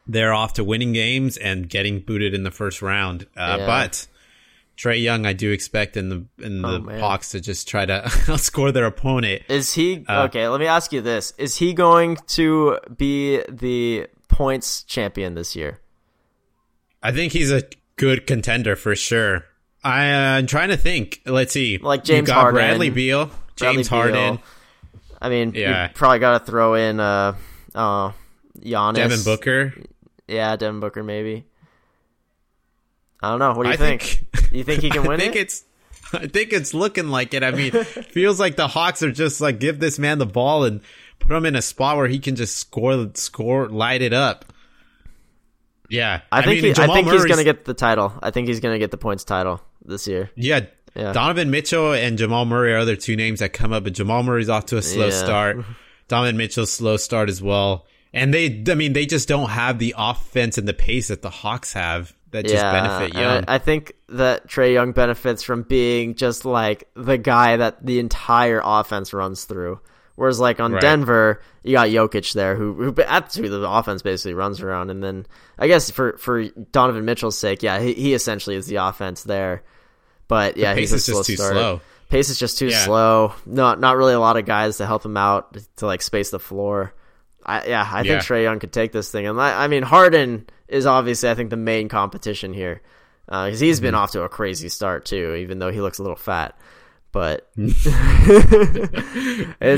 they're 0.07 0.35
off 0.35 0.55
to 0.55 0.65
winning 0.65 0.93
games 0.93 1.37
and 1.37 1.69
getting 1.69 2.01
booted 2.01 2.35
in 2.35 2.43
the 2.43 2.51
first 2.51 2.83
round. 2.83 3.27
Uh, 3.37 3.57
yeah. 3.61 3.67
But 3.67 4.07
Trae 4.77 5.01
Young, 5.01 5.25
I 5.25 5.33
do 5.33 5.53
expect 5.53 5.97
in 5.97 6.09
the 6.09 6.27
in 6.45 6.65
oh, 6.65 6.73
the 6.73 6.81
man. 6.81 7.01
Hawks 7.01 7.31
to 7.31 7.41
just 7.41 7.69
try 7.69 7.87
to 7.87 8.03
outscore 8.27 8.73
their 8.73 8.87
opponent. 8.87 9.43
Is 9.49 9.75
he 9.75 10.05
uh, 10.09 10.25
okay? 10.25 10.49
Let 10.49 10.61
me 10.61 10.67
ask 10.67 10.93
you 10.93 11.01
this: 11.01 11.33
Is 11.39 11.57
he 11.57 11.73
going 11.73 12.17
to 12.29 12.79
be 12.97 13.43
the 13.49 14.09
points 14.29 14.83
champion 14.83 15.35
this 15.35 15.55
year? 15.55 15.81
I 17.03 17.13
think 17.13 17.33
he's 17.33 17.53
a 17.53 17.63
good 17.97 18.27
contender 18.27 18.77
for 18.77 18.97
sure. 18.97 19.45
I, 19.85 20.11
uh, 20.39 20.43
trying 20.43 20.71
to 20.71 20.77
think. 20.77 21.21
Let's 21.27 21.53
see. 21.53 21.79
Like 21.79 22.05
James 22.05 22.31
Harden, 22.31 22.55
Bradley 22.55 22.91
Beal, 22.91 23.31
James 23.57 23.89
Bradley 23.89 24.13
Harden. 24.13 24.37
Beal. 24.37 24.45
I 25.21 25.29
mean, 25.29 25.53
yeah. 25.55 25.89
you 25.89 25.95
probably 25.95 26.19
got 26.19 26.39
to 26.39 26.51
throw 26.51 26.75
in 26.75 27.01
uh, 27.01 27.35
uh, 27.75 28.13
Giannis, 28.59 28.95
Devin 28.95 29.23
Booker. 29.25 29.75
Yeah, 30.27 30.57
Devin 30.57 30.81
Booker 30.81 31.03
maybe. 31.03 31.47
I 33.25 33.31
don't 33.31 33.39
know. 33.39 33.55
What 33.55 33.65
do 33.65 33.71
you 33.71 33.77
think? 33.77 34.03
think? 34.03 34.53
You 34.53 34.65
think 34.65 34.83
he 34.83 34.91
can 34.91 35.03
win 35.07 35.13
I 35.13 35.25
think 35.25 35.37
it? 35.37 35.41
It's, 35.41 35.65
I 36.13 36.27
think 36.27 36.53
it's 36.53 36.75
looking 36.75 37.09
like 37.09 37.35
it. 37.35 37.43
I 37.43 37.51
mean, 37.51 37.73
feels 38.11 38.39
like 38.39 38.57
the 38.57 38.69
Hawks 38.69 39.03
are 39.03 39.13
just 39.13 39.41
like 39.41 39.59
give 39.59 39.81
this 39.81 39.99
man 39.99 40.19
the 40.19 40.27
ball 40.27 40.65
and 40.65 40.81
put 41.19 41.33
him 41.33 41.47
in 41.47 41.57
a 41.57 41.63
spot 41.63 41.97
where 41.97 42.09
he 42.09 42.19
can 42.19 42.37
just 42.37 42.57
score, 42.57 43.11
score, 43.15 43.69
light 43.69 44.03
it 44.03 44.13
up. 44.13 44.45
Yeah, 45.89 46.23
I, 46.33 46.39
I 46.39 46.43
think 46.43 46.63
mean, 46.63 46.75
he, 46.75 46.83
I 46.83 46.87
think 46.87 47.09
he's 47.09 47.25
gonna 47.27 47.45
get 47.45 47.65
the 47.65 47.75
title. 47.75 48.13
I 48.23 48.31
think 48.31 48.49
he's 48.49 48.61
gonna 48.61 48.79
get 48.79 48.91
the 48.91 48.97
points 48.97 49.25
title 49.25 49.61
this 49.85 50.07
year. 50.07 50.31
Yeah, 50.35 50.67
yeah. 50.95 51.13
Donovan 51.13 51.51
Mitchell 51.51 51.93
and 51.93 52.17
Jamal 52.17 52.45
Murray 52.47 52.73
are 52.73 52.79
other 52.79 52.97
two 52.97 53.17
names 53.17 53.41
that 53.41 53.53
come 53.53 53.73
up, 53.73 53.85
but 53.85 53.93
Jamal 53.93 54.23
Murray's 54.23 54.49
off 54.49 54.67
to 54.67 54.77
a 54.77 54.83
slow 54.83 55.07
yeah. 55.07 55.13
start. 55.13 55.59
Donovan 56.09 56.37
Mitchell's 56.37 56.73
slow 56.73 56.97
start 56.97 57.29
as 57.29 57.43
well. 57.43 57.87
And 58.13 58.33
they, 58.33 58.65
I 58.69 58.75
mean, 58.75 58.93
they 58.93 59.07
just 59.07 59.27
don't 59.27 59.51
have 59.51 59.79
the 59.79 59.95
offense 59.99 60.57
and 60.57 60.69
the 60.69 60.75
pace 60.75 61.09
that 61.09 61.23
the 61.23 61.31
Hawks 61.31 61.73
have 61.73 62.15
that 62.35 62.43
just 62.43 62.57
yeah, 62.57 62.73
benefit 62.73 63.15
Young. 63.15 63.45
I 63.47 63.59
think 63.59 63.95
that 64.09 64.49
Trae 64.49 64.73
Young 64.73 64.91
benefits 64.91 65.45
from 65.45 65.63
being 65.63 66.17
just 66.17 66.45
like 66.45 66.89
the 66.95 67.17
guy 67.17 67.57
that 67.57 67.87
the 67.87 68.01
entire 68.01 68.61
offense 68.63 69.13
runs 69.13 69.45
through. 69.45 69.81
Whereas 70.17 70.41
like 70.41 70.59
on 70.59 70.73
right. 70.73 70.81
Denver, 70.81 71.41
you 71.63 71.73
got 71.73 71.89
Jokic 71.89 72.33
there, 72.33 72.57
who, 72.57 72.75
who 72.75 72.93
that's 72.93 73.37
who 73.37 73.49
the 73.49 73.69
offense 73.71 74.03
basically 74.03 74.35
runs 74.35 74.61
around. 74.61 74.91
And 74.91 75.03
then 75.03 75.27
I 75.59 75.69
guess 75.69 75.91
for 75.91 76.17
for 76.19 76.43
Donovan 76.45 77.05
Mitchell's 77.05 77.39
sake, 77.39 77.63
yeah, 77.63 77.79
he, 77.81 77.95
he 77.95 78.15
essentially 78.15 78.57
is 78.57 78.67
the 78.67 78.77
offense 78.77 79.23
there. 79.23 79.63
But 80.27 80.57
yeah, 80.57 80.75
he's 80.75 80.91
just 80.91 81.07
too 81.07 81.37
starter. 81.37 81.55
slow. 81.55 81.81
Pace 82.09 82.31
is 82.31 82.39
just 82.39 82.59
too 82.59 82.69
yeah. 82.69 82.85
slow. 82.85 83.35
Not 83.47 83.79
not 83.79 83.97
really 83.97 84.15
a 84.15 84.21
lot 84.21 84.37
of 84.37 84.45
guys 84.45 84.79
to 84.79 84.87
help 84.87 85.05
him 85.05 85.17
out 85.17 85.57
to 85.77 85.87
like 85.87 86.03
space 86.03 86.31
the 86.31 86.41
floor. 86.41 86.95
I, 87.45 87.67
yeah, 87.67 87.89
I 87.91 88.03
yeah. 88.03 88.21
think 88.21 88.23
Trae 88.23 88.43
Young 88.43 88.59
could 88.59 88.73
take 88.73 88.93
this 88.93 89.11
thing. 89.11 89.27
And 89.27 89.41
I, 89.41 89.65
I, 89.65 89.69
mean, 89.69 89.83
Harden 89.83 90.47
is 90.69 90.87
obviously 90.87 91.29
I 91.31 91.35
think 91.35 91.51
the 91.51 91.57
main 91.57 91.89
competition 91.89 92.53
here 92.53 92.81
because 93.27 93.61
uh, 93.61 93.65
he's 93.65 93.79
mm-hmm. 93.79 93.87
been 93.87 93.95
off 93.95 94.13
to 94.13 94.23
a 94.23 94.29
crazy 94.29 94.69
start 94.69 95.05
too, 95.05 95.35
even 95.35 95.59
though 95.59 95.71
he 95.71 95.81
looks 95.81 95.99
a 95.99 96.03
little 96.03 96.17
fat. 96.17 96.57
But 97.13 97.49
it's 97.57 97.87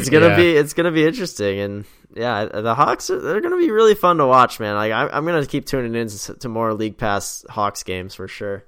gonna 0.09 0.29
yeah. 0.29 0.37
be 0.37 0.57
it's 0.57 0.73
gonna 0.73 0.91
be 0.91 1.05
interesting, 1.05 1.59
and 1.59 1.85
yeah, 2.15 2.47
the 2.47 2.75
Hawks 2.75 3.11
are, 3.11 3.21
they're 3.21 3.43
gonna 3.43 3.59
be 3.59 3.71
really 3.71 3.95
fun 3.95 4.17
to 4.17 4.27
watch, 4.27 4.59
man. 4.59 4.75
Like 4.75 4.91
I, 4.91 5.19
am 5.19 5.27
gonna 5.27 5.45
keep 5.45 5.67
tuning 5.67 5.95
in 5.95 6.09
to 6.09 6.49
more 6.49 6.73
League 6.73 6.97
Pass 6.97 7.45
Hawks 7.51 7.83
games 7.83 8.15
for 8.15 8.27
sure. 8.27 8.65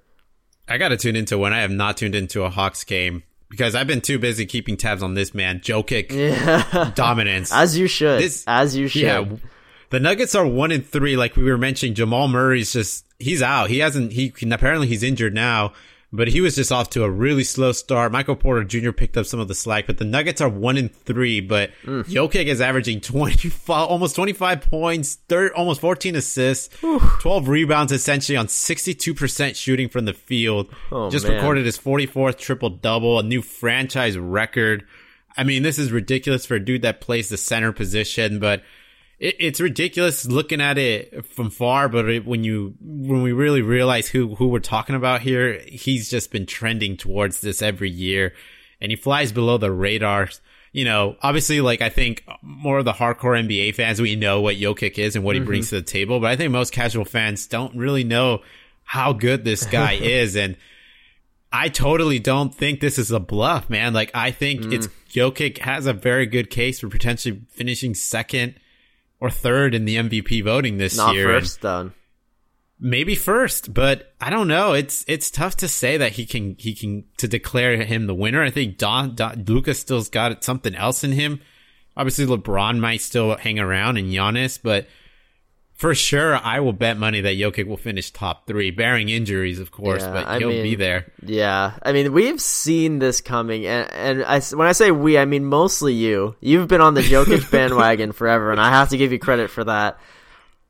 I 0.68 0.76
got 0.76 0.88
to 0.88 0.98
tune 0.98 1.16
into 1.16 1.38
when 1.38 1.54
I 1.54 1.60
have 1.60 1.70
not 1.70 1.96
tuned 1.96 2.14
into 2.14 2.42
a 2.42 2.50
Hawks 2.50 2.84
game 2.84 3.22
because 3.48 3.74
I've 3.74 3.86
been 3.86 4.00
too 4.00 4.18
busy 4.18 4.46
keeping 4.46 4.76
tabs 4.76 5.02
on 5.02 5.14
this 5.14 5.34
man, 5.34 5.60
Jokic 5.60 6.10
yeah. 6.12 6.92
dominance. 6.94 7.52
As 7.52 7.76
you 7.76 7.86
should. 7.86 8.20
This, 8.22 8.44
As 8.46 8.76
you 8.76 8.88
should. 8.88 9.02
Yeah. 9.02 9.24
The 9.90 10.00
Nuggets 10.00 10.34
are 10.34 10.46
one 10.46 10.70
and 10.70 10.86
three, 10.86 11.16
like 11.16 11.36
we 11.36 11.44
were 11.44 11.56
mentioning. 11.58 11.94
Jamal 11.94 12.28
Murray's 12.28 12.72
just 12.72 13.06
he's 13.18 13.42
out. 13.42 13.70
He 13.70 13.78
hasn't 13.78 14.12
he 14.12 14.32
apparently 14.50 14.86
he's 14.86 15.02
injured 15.02 15.34
now 15.34 15.72
but 16.12 16.28
he 16.28 16.40
was 16.40 16.54
just 16.54 16.72
off 16.72 16.88
to 16.90 17.04
a 17.04 17.10
really 17.10 17.44
slow 17.44 17.72
start. 17.72 18.12
Michael 18.12 18.36
Porter 18.36 18.64
Jr. 18.64 18.92
picked 18.92 19.16
up 19.16 19.26
some 19.26 19.40
of 19.40 19.48
the 19.48 19.54
slack, 19.54 19.86
but 19.86 19.98
the 19.98 20.04
Nuggets 20.04 20.40
are 20.40 20.48
one 20.48 20.78
and 20.78 20.94
three. 20.94 21.40
But 21.40 21.70
mm. 21.84 22.04
Jokic 22.04 22.46
is 22.46 22.60
averaging 22.60 23.00
twenty 23.02 23.50
almost 23.68 24.16
twenty 24.16 24.32
five 24.32 24.62
points, 24.62 25.16
third, 25.28 25.52
almost 25.52 25.80
fourteen 25.80 26.16
assists, 26.16 26.74
twelve 27.20 27.48
rebounds, 27.48 27.92
essentially 27.92 28.36
on 28.36 28.48
sixty 28.48 28.94
two 28.94 29.14
percent 29.14 29.56
shooting 29.56 29.88
from 29.88 30.06
the 30.06 30.14
field. 30.14 30.72
Oh, 30.90 31.10
just 31.10 31.26
man. 31.26 31.36
recorded 31.36 31.66
his 31.66 31.76
forty 31.76 32.06
fourth 32.06 32.38
triple 32.38 32.70
double, 32.70 33.18
a 33.18 33.22
new 33.22 33.42
franchise 33.42 34.16
record. 34.16 34.86
I 35.36 35.44
mean, 35.44 35.62
this 35.62 35.78
is 35.78 35.92
ridiculous 35.92 36.46
for 36.46 36.56
a 36.56 36.64
dude 36.64 36.82
that 36.82 37.00
plays 37.00 37.28
the 37.28 37.36
center 37.36 37.72
position, 37.72 38.40
but 38.40 38.62
it, 39.18 39.36
it's 39.38 39.60
ridiculous 39.60 40.26
looking 40.26 40.60
at 40.60 40.78
it 40.78 41.26
from 41.26 41.50
far, 41.50 41.88
but 41.88 42.08
it, 42.08 42.26
when 42.26 42.44
you 42.44 42.74
when 42.80 43.22
we 43.22 43.32
really 43.32 43.62
realize 43.62 44.08
who 44.08 44.34
who 44.34 44.48
we're 44.48 44.60
talking 44.60 44.94
about 44.94 45.20
here, 45.20 45.60
he's 45.66 46.08
just 46.08 46.30
been 46.30 46.46
trending 46.46 46.96
towards 46.96 47.40
this 47.40 47.62
every 47.62 47.90
year, 47.90 48.34
and 48.80 48.90
he 48.92 48.96
flies 48.96 49.32
below 49.32 49.58
the 49.58 49.72
radar. 49.72 50.28
You 50.72 50.84
know, 50.84 51.16
obviously, 51.22 51.60
like 51.60 51.82
I 51.82 51.88
think 51.88 52.24
more 52.42 52.78
of 52.78 52.84
the 52.84 52.92
hardcore 52.92 53.42
NBA 53.42 53.74
fans, 53.74 54.00
we 54.00 54.16
know 54.16 54.40
what 54.40 54.56
Jokic 54.56 54.98
is 54.98 55.16
and 55.16 55.24
what 55.24 55.34
he 55.34 55.40
mm-hmm. 55.40 55.46
brings 55.46 55.70
to 55.70 55.76
the 55.76 55.82
table, 55.82 56.20
but 56.20 56.30
I 56.30 56.36
think 56.36 56.52
most 56.52 56.72
casual 56.72 57.04
fans 57.04 57.46
don't 57.46 57.76
really 57.76 58.04
know 58.04 58.42
how 58.84 59.12
good 59.12 59.44
this 59.44 59.66
guy 59.66 59.92
is, 60.00 60.36
and 60.36 60.56
I 61.50 61.70
totally 61.70 62.18
don't 62.20 62.54
think 62.54 62.80
this 62.80 62.98
is 62.98 63.10
a 63.10 63.18
bluff, 63.18 63.68
man. 63.68 63.94
Like 63.94 64.12
I 64.14 64.30
think 64.30 64.60
mm. 64.60 64.72
it's 64.74 64.88
Jokic 65.10 65.58
has 65.58 65.86
a 65.86 65.92
very 65.92 66.26
good 66.26 66.50
case 66.50 66.78
for 66.78 66.88
potentially 66.88 67.40
finishing 67.48 67.94
second 67.94 68.54
or 69.20 69.30
third 69.30 69.74
in 69.74 69.84
the 69.84 69.96
MVP 69.96 70.44
voting 70.44 70.78
this 70.78 70.96
year. 70.96 71.32
Not 71.32 71.40
first, 71.40 71.60
done. 71.60 71.94
Maybe 72.80 73.16
first, 73.16 73.74
but 73.74 74.12
I 74.20 74.30
don't 74.30 74.46
know. 74.46 74.72
It's 74.72 75.04
it's 75.08 75.30
tough 75.30 75.56
to 75.56 75.68
say 75.68 75.96
that 75.96 76.12
he 76.12 76.26
can 76.26 76.54
he 76.58 76.74
can 76.74 77.04
to 77.16 77.26
declare 77.26 77.82
him 77.82 78.06
the 78.06 78.14
winner. 78.14 78.42
I 78.42 78.50
think 78.50 78.78
Don, 78.78 79.16
Don 79.16 79.44
Luka's 79.46 79.80
still's 79.80 80.08
got 80.08 80.44
something 80.44 80.74
else 80.74 81.02
in 81.02 81.12
him. 81.12 81.40
Obviously, 81.96 82.26
LeBron 82.26 82.78
might 82.78 83.00
still 83.00 83.36
hang 83.36 83.58
around 83.58 83.96
and 83.96 84.12
Giannis, 84.12 84.60
but 84.62 84.86
for 85.78 85.94
sure, 85.94 86.36
I 86.36 86.58
will 86.58 86.72
bet 86.72 86.98
money 86.98 87.20
that 87.20 87.36
Jokic 87.36 87.64
will 87.68 87.76
finish 87.76 88.10
top 88.10 88.48
three, 88.48 88.72
bearing 88.72 89.08
injuries, 89.08 89.60
of 89.60 89.70
course, 89.70 90.02
yeah, 90.02 90.12
but 90.12 90.38
he'll 90.40 90.48
mean, 90.48 90.64
be 90.64 90.74
there. 90.74 91.12
Yeah, 91.24 91.78
I 91.80 91.92
mean, 91.92 92.12
we've 92.12 92.40
seen 92.40 92.98
this 92.98 93.20
coming, 93.20 93.64
and, 93.64 93.88
and 93.92 94.24
I, 94.24 94.40
when 94.40 94.66
I 94.66 94.72
say 94.72 94.90
we, 94.90 95.16
I 95.16 95.24
mean 95.24 95.44
mostly 95.44 95.94
you. 95.94 96.34
You've 96.40 96.66
been 96.66 96.80
on 96.80 96.94
the 96.94 97.00
Jokic 97.00 97.48
bandwagon 97.52 98.10
forever, 98.10 98.50
and 98.50 98.60
I 98.60 98.70
have 98.70 98.88
to 98.88 98.96
give 98.96 99.12
you 99.12 99.20
credit 99.20 99.50
for 99.50 99.62
that. 99.62 100.00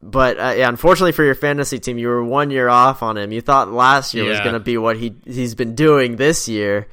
But 0.03 0.39
uh, 0.39 0.55
yeah, 0.59 0.69
unfortunately 0.69 1.13
for 1.13 1.25
your 1.25 1.35
fantasy 1.35 1.79
team, 1.79 1.97
you 1.97 2.09
were 2.09 2.23
one 2.23 2.51
year 2.51 2.69
off 2.69 3.03
on 3.03 3.17
him. 3.17 3.33
You 3.33 3.41
thought 3.41 3.73
last 3.73 4.13
year 4.13 4.25
yeah. 4.25 4.31
was 4.33 4.41
going 4.41 4.53
to 4.53 4.61
be 4.61 4.77
what 4.77 4.99
he 4.99 5.15
he's 5.25 5.55
been 5.55 5.75
doing 5.75 6.17
this 6.17 6.49
year. 6.51 6.87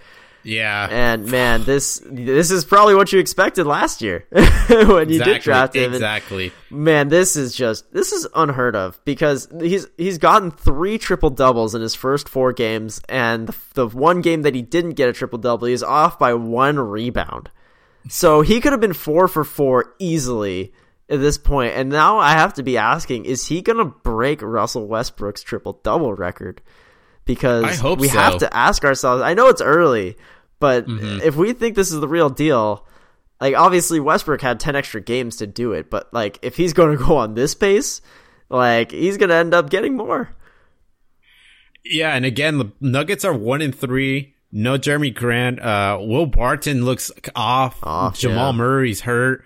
Yeah. 0.45 0.88
And 0.89 1.25
man, 1.25 1.63
this 1.63 2.01
this 2.05 2.51
is 2.51 2.65
probably 2.65 2.93
what 2.93 3.12
you 3.12 3.19
expected 3.19 3.65
last 3.65 4.01
year 4.01 4.27
when 4.31 5.10
you 5.10 5.15
exactly, 5.15 5.34
did 5.34 5.41
draft 5.41 5.75
him. 5.75 5.93
Exactly. 5.93 6.51
And 6.69 6.79
man, 6.79 7.08
this 7.10 7.36
is 7.36 7.55
just 7.55 7.91
this 7.91 8.12
is 8.12 8.27
unheard 8.36 8.75
of 8.75 9.03
because 9.05 9.47
he's 9.60 9.88
he's 9.97 10.19
gotten 10.19 10.51
three 10.51 10.99
triple 10.99 11.31
doubles 11.31 11.73
in 11.73 11.81
his 11.81 11.95
first 11.95 12.29
four 12.29 12.53
games, 12.53 13.01
and 13.10 13.47
the, 13.47 13.55
the 13.73 13.88
one 13.88 14.21
game 14.21 14.43
that 14.43 14.53
he 14.53 14.62
didn't 14.62 14.91
get 14.91 15.10
a 15.10 15.13
triple 15.13 15.39
double, 15.39 15.67
he's 15.67 15.84
off 15.84 16.19
by 16.19 16.36
one 16.36 16.79
rebound. 16.79 17.49
So 18.08 18.41
he 18.41 18.62
could 18.62 18.71
have 18.71 18.81
been 18.81 18.93
four 18.93 19.27
for 19.27 19.43
four 19.43 19.95
easily 19.97 20.73
at 21.10 21.19
this 21.19 21.39
point. 21.39 21.71
point, 21.71 21.73
and 21.73 21.89
now 21.89 22.19
I 22.19 22.34
have 22.34 22.53
to 22.55 22.63
be 22.63 22.77
asking: 22.77 23.25
Is 23.25 23.47
he 23.47 23.63
going 23.63 23.79
to 23.79 23.86
break 23.86 24.43
Russell 24.43 24.88
Westbrook's 24.88 25.41
triple 25.41 25.79
double 25.84 26.13
record? 26.13 26.62
Because 27.25 27.81
we 27.81 28.08
so. 28.08 28.19
have 28.19 28.38
to 28.38 28.55
ask 28.55 28.86
ourselves. 28.86 29.23
I 29.23 29.34
know 29.34 29.47
it's 29.47 29.62
early, 29.62 30.15
but 30.65 30.88
mm-hmm. 30.88 31.19
if 31.21 31.36
we 31.36 31.54
think 31.54 31.75
this 31.75 31.91
is 31.91 31.99
the 31.99 32.08
real 32.08 32.32
deal, 32.32 32.88
like 33.39 33.54
obviously 33.54 33.99
Westbrook 33.99 34.41
had 34.41 34.60
10 34.60 34.75
extra 34.75 34.99
games 34.99 35.36
to 35.36 35.45
do 35.45 35.73
it, 35.73 35.91
but 35.91 36.12
like 36.12 36.39
if 36.41 36.58
he's 36.58 36.73
going 36.73 36.97
to 36.97 37.06
go 37.06 37.17
on 37.17 37.36
this 37.36 37.54
pace, 37.54 38.01
like 38.49 38.89
he's 38.89 39.17
going 39.17 39.30
to 39.30 39.36
end 39.36 39.54
up 39.54 39.69
getting 39.69 39.95
more. 39.95 40.36
Yeah, 41.84 42.15
and 42.15 42.25
again, 42.25 42.58
the 42.58 42.71
Nuggets 42.82 43.23
are 43.23 43.32
1 43.32 43.62
in 43.62 43.73
3 43.73 44.34
no 44.51 44.75
Jerami 44.80 45.13
Grant. 45.13 45.60
Uh, 45.60 45.99
Will 46.01 46.25
Barton 46.25 46.84
looks 46.84 47.12
off. 47.36 47.78
Off, 47.84 48.17
Jamal 48.17 48.51
yeah. 48.51 48.58
Murray's 48.58 49.01
hurt. 49.01 49.45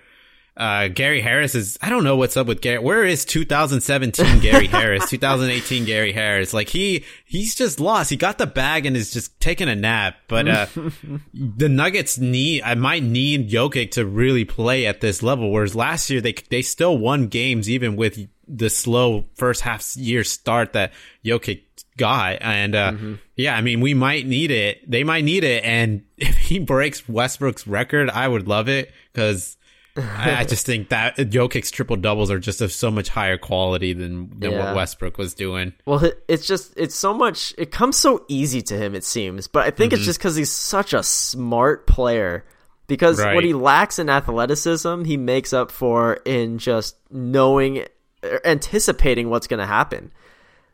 Uh, 0.60 0.90
Gary 0.90 1.22
Harris 1.22 1.56
is, 1.56 1.80
I 1.82 1.90
don't 1.90 2.04
know 2.04 2.18
what's 2.18 2.36
up 2.36 2.46
with 2.46 2.60
Gary. 2.60 2.80
Where 2.80 3.06
is 3.06 3.24
2017 3.24 4.42
Gary 4.42 4.68
Harris? 4.68 5.10
2018 5.10 5.86
Gary 5.86 6.12
Harris? 6.12 6.54
Like 6.54 6.68
he, 6.68 7.06
he's 7.24 7.56
just 7.56 7.80
lost. 7.80 8.10
He 8.10 8.18
got 8.18 8.38
the 8.38 8.46
bag 8.46 8.86
and 8.86 8.98
is 8.98 9.12
just 9.12 9.40
taking 9.40 9.70
a 9.70 9.76
nap. 9.76 10.18
But, 10.28 10.50
uh, 10.50 10.66
the 11.34 11.70
Nuggets 11.70 12.18
need, 12.18 12.64
I 12.64 12.76
might 12.76 13.04
need 13.04 13.50
Jokic 13.50 13.92
to 13.92 14.06
really 14.06 14.44
play 14.44 14.86
at 14.86 15.00
this 15.00 15.24
level. 15.24 15.50
Whereas 15.50 15.76
last 15.76 16.10
year 16.10 16.20
they, 16.20 16.34
they 16.34 16.62
still 16.62 16.98
won 16.98 17.28
games 17.28 17.70
even 17.70 17.96
with 17.96 18.28
the 18.46 18.70
slow 18.70 19.28
first 19.36 19.62
half 19.62 19.96
year 19.96 20.26
start 20.26 20.74
that 20.74 20.92
Jokic 21.24 21.62
got. 21.96 22.38
And, 22.42 22.76
uh, 22.76 22.94
yeah, 23.38 23.56
I 23.56 23.62
mean, 23.62 23.80
we 23.80 23.94
might 23.94 24.28
need 24.28 24.52
it. 24.52 24.90
They 24.92 25.06
might 25.06 25.24
need 25.24 25.46
it. 25.46 25.64
And 25.64 26.04
if 26.18 26.36
he 26.36 26.60
breaks 26.60 27.08
Westbrook's 27.08 27.66
record, 27.66 28.10
I 28.10 28.28
would 28.28 28.50
love 28.50 28.68
it 28.68 28.92
because 29.14 29.56
I, 30.00 30.38
I 30.40 30.44
just 30.46 30.66
think 30.66 30.90
that 30.90 31.18
Jokic's 31.18 31.72
triple 31.72 31.96
doubles 31.96 32.32
are 32.32 32.40
just 32.40 32.62
of 32.62 32.72
so 32.72 32.90
much 32.92 33.10
higher 33.10 33.38
quality 33.38 33.94
than, 33.94 34.30
than 34.40 34.52
Yeah. 34.52 34.66
what 34.68 34.76
Westbrook 34.76 35.18
was 35.18 35.34
doing. 35.34 35.74
Well, 35.86 36.04
it- 36.06 36.24
it's 36.28 36.48
just 36.48 36.74
it's 36.78 36.96
so 36.96 37.14
much. 37.14 37.54
It 37.58 37.72
comes 37.72 37.98
so 37.98 38.24
easy 38.28 38.62
to 38.64 38.78
him, 38.78 38.96
it 38.96 39.04
seems. 39.04 39.48
But 39.48 39.66
I 39.68 39.72
think 39.72 39.94
it's 39.94 40.02
Mm-hmm. 40.02 40.06
just 40.08 40.20
because 40.20 40.36
he's 40.36 40.52
such 40.52 40.94
a 40.94 41.04
smart 41.04 41.88
player. 41.88 42.46
Because 42.88 43.20
Right. 43.20 43.36
what 43.36 43.44
he 43.44 43.54
lacks 43.54 44.00
in 44.00 44.10
athleticism, 44.10 45.04
he 45.04 45.16
makes 45.18 45.54
up 45.54 45.70
for 45.72 46.14
in 46.26 46.58
just 46.58 46.96
knowing, 47.12 47.86
er, 48.24 48.42
anticipating 48.44 49.30
what's 49.30 49.46
going 49.48 49.60
to 49.60 49.66
happen. 49.68 50.12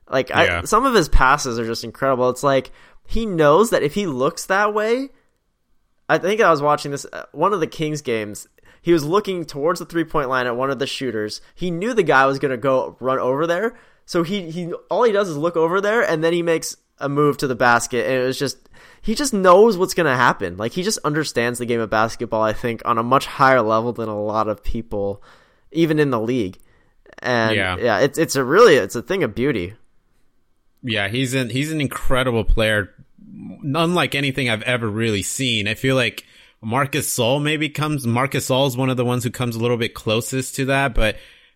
Like 0.10 0.30
Yeah. 0.30 0.62
I, 0.62 0.66
some 0.66 0.86
of 0.86 0.94
his 0.94 1.10
passes 1.10 1.60
are 1.60 1.66
just 1.66 1.84
incredible. 1.84 2.30
It's 2.30 2.44
like 2.44 2.72
he 3.08 3.26
knows 3.26 3.72
that 3.72 3.84
if 3.84 3.94
he 3.96 4.08
looks 4.08 4.46
that 4.46 4.74
way, 4.74 5.10
I 6.08 6.18
think 6.20 6.40
I 6.40 6.50
was 6.52 6.62
watching 6.62 6.92
this 6.92 7.06
uh, 7.12 7.26
one 7.32 7.52
of 7.54 7.60
the 7.60 7.68
Kings 7.68 8.02
games. 8.02 8.48
He 8.86 8.94
was 8.94 9.04
looking 9.04 9.46
towards 9.46 9.80
the 9.80 9.86
three 9.88 10.04
point 10.04 10.30
line 10.30 10.46
at 10.46 10.56
one 10.56 10.70
of 10.70 10.78
the 10.78 10.86
shooters. 10.86 11.42
He 11.56 11.72
knew 11.72 11.96
the 11.96 12.04
guy 12.04 12.28
was 12.28 12.38
going 12.38 12.52
to 12.52 12.56
go 12.58 12.96
run 13.00 13.18
over 13.18 13.48
there, 13.48 13.76
so 14.06 14.22
he 14.22 14.52
he 14.52 14.72
all 14.92 15.02
he 15.02 15.12
does 15.12 15.28
is 15.28 15.38
look 15.38 15.56
over 15.58 15.82
there, 15.82 16.04
and 16.08 16.24
then 16.24 16.34
he 16.34 16.44
makes 16.44 16.78
a 17.00 17.10
move 17.10 17.36
to 17.38 17.48
the 17.48 17.56
basket, 17.56 18.06
and 18.06 18.14
it 18.14 18.24
was 18.28 18.38
just 18.38 18.70
he 19.02 19.16
just 19.16 19.34
knows 19.34 19.76
what's 19.76 19.96
going 19.96 20.06
to 20.06 20.16
happen. 20.16 20.56
Like 20.58 20.72
he 20.74 20.84
just 20.84 21.00
understands 21.04 21.58
the 21.58 21.66
game 21.66 21.80
of 21.80 21.90
basketball. 21.90 22.44
I 22.44 22.54
think 22.54 22.84
on 22.86 23.00
a 23.00 23.04
much 23.04 23.26
higher 23.26 23.64
level 23.64 23.92
than 23.92 24.08
a 24.08 24.22
lot 24.22 24.48
of 24.48 24.64
people, 24.64 25.24
even 25.72 25.98
in 25.98 26.12
the 26.12 26.22
league. 26.22 26.60
And 27.24 27.56
Yeah. 27.56 27.78
yeah, 27.78 28.00
it's 28.02 28.20
it's 28.20 28.36
a 28.36 28.44
really 28.44 28.76
it's 28.76 28.96
a 28.96 29.02
thing 29.02 29.24
of 29.24 29.34
beauty. 29.34 29.74
Yeah, 30.84 31.08
he's 31.08 31.34
an 31.34 31.50
he's 31.50 31.72
an 31.72 31.82
incredible 31.82 32.44
player, 32.44 32.94
unlike 33.64 34.14
anything 34.14 34.48
I've 34.48 34.62
ever 34.62 34.88
really 34.88 35.24
seen. 35.24 35.68
I 35.68 35.74
feel 35.74 35.96
like 35.96 36.24
Marc 36.66 36.94
Gasol 36.94 37.42
maybe 37.42 37.70
comes. 37.70 38.08
Marc 38.08 38.32
Gasol 38.32 38.68
is 38.68 38.76
one 38.76 38.90
of 38.90 38.98
the 38.98 39.06
ones 39.06 39.24
who 39.24 39.30
comes 39.30 39.56
a 39.56 39.60
little 39.60 39.78
bit 39.78 39.94
closest 39.94 40.56
to 40.56 40.66
that, 40.66 40.96
but 40.96 41.16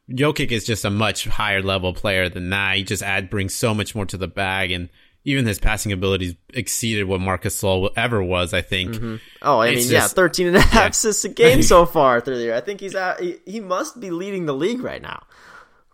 Jokic 0.10 0.52
is 0.52 0.65
just 0.65 0.86
a 0.86 0.89
much 0.91 1.26
higher 1.26 1.62
level 1.63 1.93
player 1.93 2.30
than 2.30 2.52
that. 2.52 2.78
He 2.78 2.84
just 2.84 3.02
add 3.02 3.30
brings 3.30 3.56
so 3.56 3.74
much 3.74 3.95
more 3.95 4.06
to 4.06 4.17
the 4.17 4.28
bag, 4.28 4.72
and 4.72 4.89
even 5.26 5.45
his 5.48 5.58
passing 5.60 5.91
abilities 5.91 6.36
exceeded 6.54 7.06
what 7.06 7.22
Marc 7.22 7.43
Gasol 7.43 7.89
ever 7.98 8.22
was. 8.22 8.54
I 8.54 8.62
think. 8.62 8.91
Mm-hmm. 8.95 9.15
Oh, 9.41 9.60
I 9.60 9.69
It's 9.69 9.86
mean, 9.86 9.93
yeah, 9.93 10.00
just- 10.02 10.15
13 10.15 10.48
and 10.48 10.56
a 10.58 10.62
half 10.62 10.91
assists 10.91 11.26
a 11.26 11.30
game 11.30 11.63
so 11.63 11.86
far 11.88 12.22
through 12.22 12.38
the 12.38 12.43
year. 12.43 12.56
I 12.56 12.62
think 12.62 12.80
he's 12.80 12.93
at, 12.95 13.19
he, 13.19 13.38
he 13.45 13.60
must 13.60 14.00
be 14.00 14.12
leading 14.12 14.45
the 14.45 14.54
league 14.54 14.82
right 14.82 15.02
now. 15.02 15.24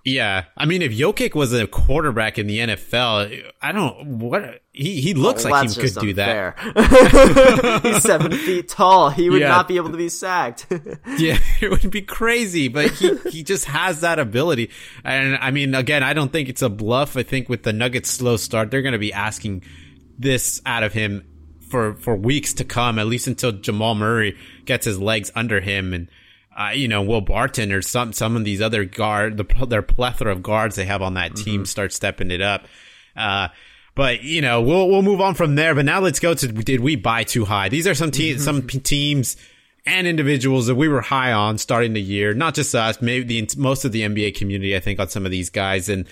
Yeah, 0.04 0.43
I 0.56 0.65
mean, 0.65 0.82
if 0.84 0.91
Jokic 0.91 1.34
was 1.34 1.51
a 1.54 1.65
quarterback 1.65 2.38
in 2.38 2.45
the 2.47 2.60
NFL, 2.60 3.43
I 3.62 3.71
don't 3.71 4.19
what 4.19 4.62
he 4.75 4.99
he 5.01 5.13
looks 5.13 5.43
Well, 5.45 5.53
like 5.53 5.69
he 5.71 5.81
could 5.81 5.95
do 5.95 6.13
that. 6.13 6.59
he's 7.83 8.03
seven 8.03 8.31
feet 8.31 8.67
tall. 8.67 9.09
He 9.09 9.29
would 9.29 9.41
Yeah. 9.41 9.47
not 9.47 9.67
be 9.67 9.77
able 9.77 9.91
to 9.91 9.97
be 9.97 10.09
sacked. 10.09 10.67
Yeah, 11.17 11.38
it 11.61 11.69
would 11.71 11.89
be 11.91 12.01
crazy, 12.01 12.67
but 12.67 12.91
he, 12.91 13.15
he 13.29 13.43
just 13.43 13.65
has 13.65 14.01
that 14.01 14.19
ability. 14.19 14.69
And 15.03 15.38
I 15.38 15.51
mean, 15.51 15.73
again, 15.73 16.03
I 16.03 16.13
don't 16.13 16.31
think 16.31 16.49
it's 16.49 16.61
a 16.61 16.69
bluff. 16.69 17.15
I 17.15 17.23
think 17.23 17.47
with 17.47 17.63
the 17.63 17.71
Nuggets 17.71 18.09
slow 18.09 18.35
start, 18.38 18.69
they're 18.69 18.81
going 18.81 18.91
to 18.93 18.99
be 18.99 19.13
asking 19.13 19.63
this 20.17 20.61
out 20.65 20.83
of 20.83 20.91
him 20.93 21.25
for, 21.69 21.93
for 21.95 22.15
weeks 22.15 22.53
to 22.55 22.65
come, 22.65 22.99
at 22.99 23.07
least 23.07 23.27
until 23.27 23.53
Jamal 23.53 23.95
Murray 23.95 24.38
gets 24.65 24.85
his 24.85 24.99
legs 24.99 25.31
under 25.35 25.61
him 25.61 25.93
and, 25.93 26.09
uh, 26.57 26.71
you 26.73 26.88
know, 26.89 27.01
Will 27.01 27.21
Barton 27.21 27.71
or 27.71 27.81
some, 27.81 28.11
some 28.13 28.35
of 28.35 28.43
these 28.43 28.61
other 28.61 28.83
guard, 28.83 29.38
the, 29.38 29.65
their 29.65 29.81
plethora 29.81 30.31
of 30.33 30.43
guards 30.43 30.75
they 30.75 30.85
have 30.85 31.01
on 31.01 31.13
that 31.13 31.35
team 31.35 31.65
start 31.65 31.93
stepping 31.93 32.29
it 32.31 32.41
up. 32.41 32.65
Uh, 33.15 33.47
but 33.95 34.23
you 34.23 34.41
know, 34.41 34.62
we'll 34.62 34.89
we'll 34.89 35.01
move 35.01 35.21
on 35.21 35.34
from 35.34 35.55
there. 35.55 35.73
But 35.73 35.86
now 35.86 35.99
let's 36.01 36.19
go 36.19 36.34
to 36.34 36.47
did 36.47 36.81
we 36.81 36.95
buy 36.95 37.23
too 37.23 37.45
high? 37.45 37.69
These 37.69 37.88
are 37.88 37.95
some 37.95 38.12
te- 38.12 38.38
some 38.38 38.62
p- 38.62 38.79
teams 38.79 39.38
and 39.86 40.08
individuals 40.08 40.67
that 40.67 40.75
we 40.75 40.88
were 40.88 41.01
high 41.01 41.31
on 41.31 41.58
starting 41.58 41.93
the 41.93 42.01
year. 42.01 42.34
Not 42.34 42.55
just 42.55 42.73
us, 42.73 43.01
maybe 43.01 43.41
the 43.41 43.58
most 43.58 43.86
of 43.86 43.91
the 43.91 44.01
NBA 44.01 44.36
community. 44.36 44.75
I 44.75 44.79
think 44.79 44.99
on 44.99 45.10
some 45.10 45.25
of 45.25 45.31
these 45.31 45.49
guys. 45.49 45.89
And 45.89 46.08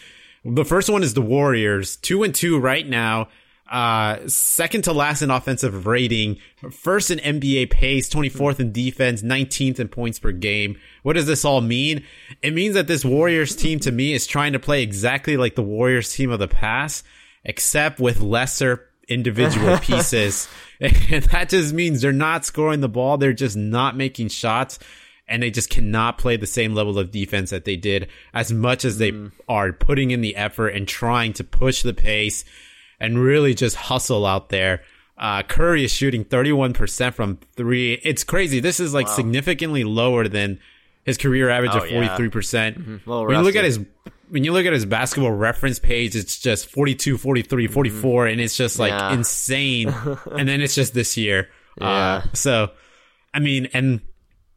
the 0.45 0.65
first 0.65 0.89
one 0.89 1.03
is 1.03 1.13
the 1.13 1.21
Warriors, 1.21 1.97
two 1.97 2.23
and 2.23 2.33
two 2.33 2.59
right 2.59 2.87
now. 2.87 3.29
Uh, 3.71 4.27
second 4.27 4.83
to 4.83 4.93
last 4.93 5.23
in 5.23 5.31
offensive 5.31 5.87
rating, 5.87 6.37
first 6.69 7.09
in 7.09 7.17
NBA 7.17 7.71
pace, 7.71 8.07
24th 8.07 8.59
in 8.59 8.71
defense, 8.71 9.23
19th 9.23 9.79
in 9.79 9.87
points 9.87 10.19
per 10.19 10.31
game. 10.31 10.77
What 11.01 11.13
does 11.13 11.25
this 11.25 11.43
all 11.43 11.61
mean? 11.61 12.03
It 12.43 12.53
means 12.53 12.75
that 12.75 12.87
this 12.87 13.03
Warriors 13.03 13.55
team 13.55 13.79
to 13.79 13.91
me 13.91 14.13
is 14.13 14.27
trying 14.27 14.53
to 14.53 14.59
play 14.59 14.83
exactly 14.83 15.37
like 15.37 15.55
the 15.55 15.63
Warriors 15.63 16.13
team 16.13 16.29
of 16.29 16.37
the 16.37 16.47
past, 16.47 17.03
except 17.45 17.99
with 17.99 18.21
lesser 18.21 18.87
individual 19.07 19.77
pieces. 19.81 20.47
And 20.79 21.23
that 21.25 21.49
just 21.49 21.73
means 21.73 22.01
they're 22.01 22.11
not 22.11 22.45
scoring 22.45 22.81
the 22.81 22.89
ball. 22.89 23.17
They're 23.17 23.33
just 23.33 23.55
not 23.57 23.95
making 23.95 24.29
shots 24.29 24.79
and 25.27 25.41
they 25.41 25.51
just 25.51 25.69
cannot 25.69 26.17
play 26.17 26.35
the 26.35 26.45
same 26.47 26.73
level 26.75 26.99
of 26.99 27.09
defense 27.11 27.49
that 27.51 27.63
they 27.65 27.77
did 27.77 28.09
as 28.33 28.51
much 28.51 28.83
as 28.83 28.97
they 28.97 29.13
are 29.47 29.71
putting 29.71 30.11
in 30.11 30.19
the 30.21 30.35
effort 30.35 30.69
and 30.69 30.87
trying 30.87 31.31
to 31.33 31.43
push 31.43 31.81
the 31.83 31.93
pace 31.93 32.43
and 32.99 33.17
really 33.17 33.53
just 33.53 33.75
hustle 33.75 34.25
out 34.25 34.49
there. 34.49 34.81
Uh, 35.17 35.41
Curry 35.43 35.85
is 35.85 35.91
shooting 35.91 36.25
31% 36.25 37.13
from 37.13 37.37
three. 37.55 37.93
It's 38.03 38.23
crazy. 38.23 38.59
This 38.59 38.79
is 38.79 38.93
like 38.93 39.07
significantly 39.07 39.83
lower 39.85 40.27
than 40.27 40.59
his 41.05 41.17
career 41.17 41.49
average 41.49 41.71
Oh, 41.73 41.77
of 41.79 41.83
43%. 41.89 42.31
percent 42.31 42.77
little 43.07 43.25
When 43.27 43.37
you 43.37 43.43
look 43.43 43.55
at 43.55 43.63
his, 43.63 43.79
when 44.33 44.43
you 44.43 44.51
look 44.51 44.65
at 44.65 44.73
his 44.73 44.83
basketball 44.83 45.31
reference 45.31 45.77
page, 45.77 46.15
it's 46.15 46.39
just 46.39 46.65
42, 46.67 47.19
43, 47.19 47.67
44, 47.67 48.25
and 48.25 48.41
it's 48.41 48.57
just 48.57 48.79
like 48.79 48.91
Mm-hmm. 48.91 49.09
Yeah. 49.11 49.13
insane. 49.13 49.89
and 50.39 50.49
then 50.49 50.59
it's 50.59 50.73
just 50.73 50.95
this 50.95 51.15
year. 51.17 51.49
Yeah. 51.79 51.87
Uh, 51.87 52.23
so, 52.33 52.71
I 53.31 53.37
mean, 53.39 53.69
and 53.75 54.01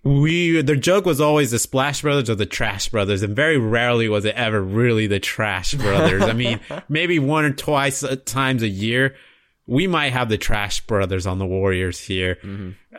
we, 0.02 0.62
their 0.62 0.76
joke 0.76 1.04
was 1.04 1.20
always 1.20 1.50
the 1.50 1.58
Splash 1.58 2.00
Brothers 2.00 2.30
or 2.30 2.36
the 2.36 2.46
Trash 2.46 2.88
Brothers, 2.88 3.22
and 3.22 3.36
very 3.36 3.58
rarely 3.58 4.08
was 4.08 4.24
it 4.24 4.34
ever 4.34 4.62
really 4.62 5.06
the 5.08 5.20
Trash 5.20 5.74
Brothers. 5.74 6.22
I 6.22 6.32
mean, 6.32 6.58
maybe 6.88 7.18
one 7.18 7.44
or 7.44 7.52
twice 7.52 8.02
uh, 8.02 8.16
times 8.24 8.62
a 8.62 8.68
year, 8.68 9.14
we 9.66 9.86
might 9.86 10.12
have 10.12 10.28
the 10.28 10.38
Trash 10.38 10.86
Brothers 10.86 11.26
on 11.26 11.38
the 11.38 11.46
Warriors 11.46 11.98
here. 12.00 12.38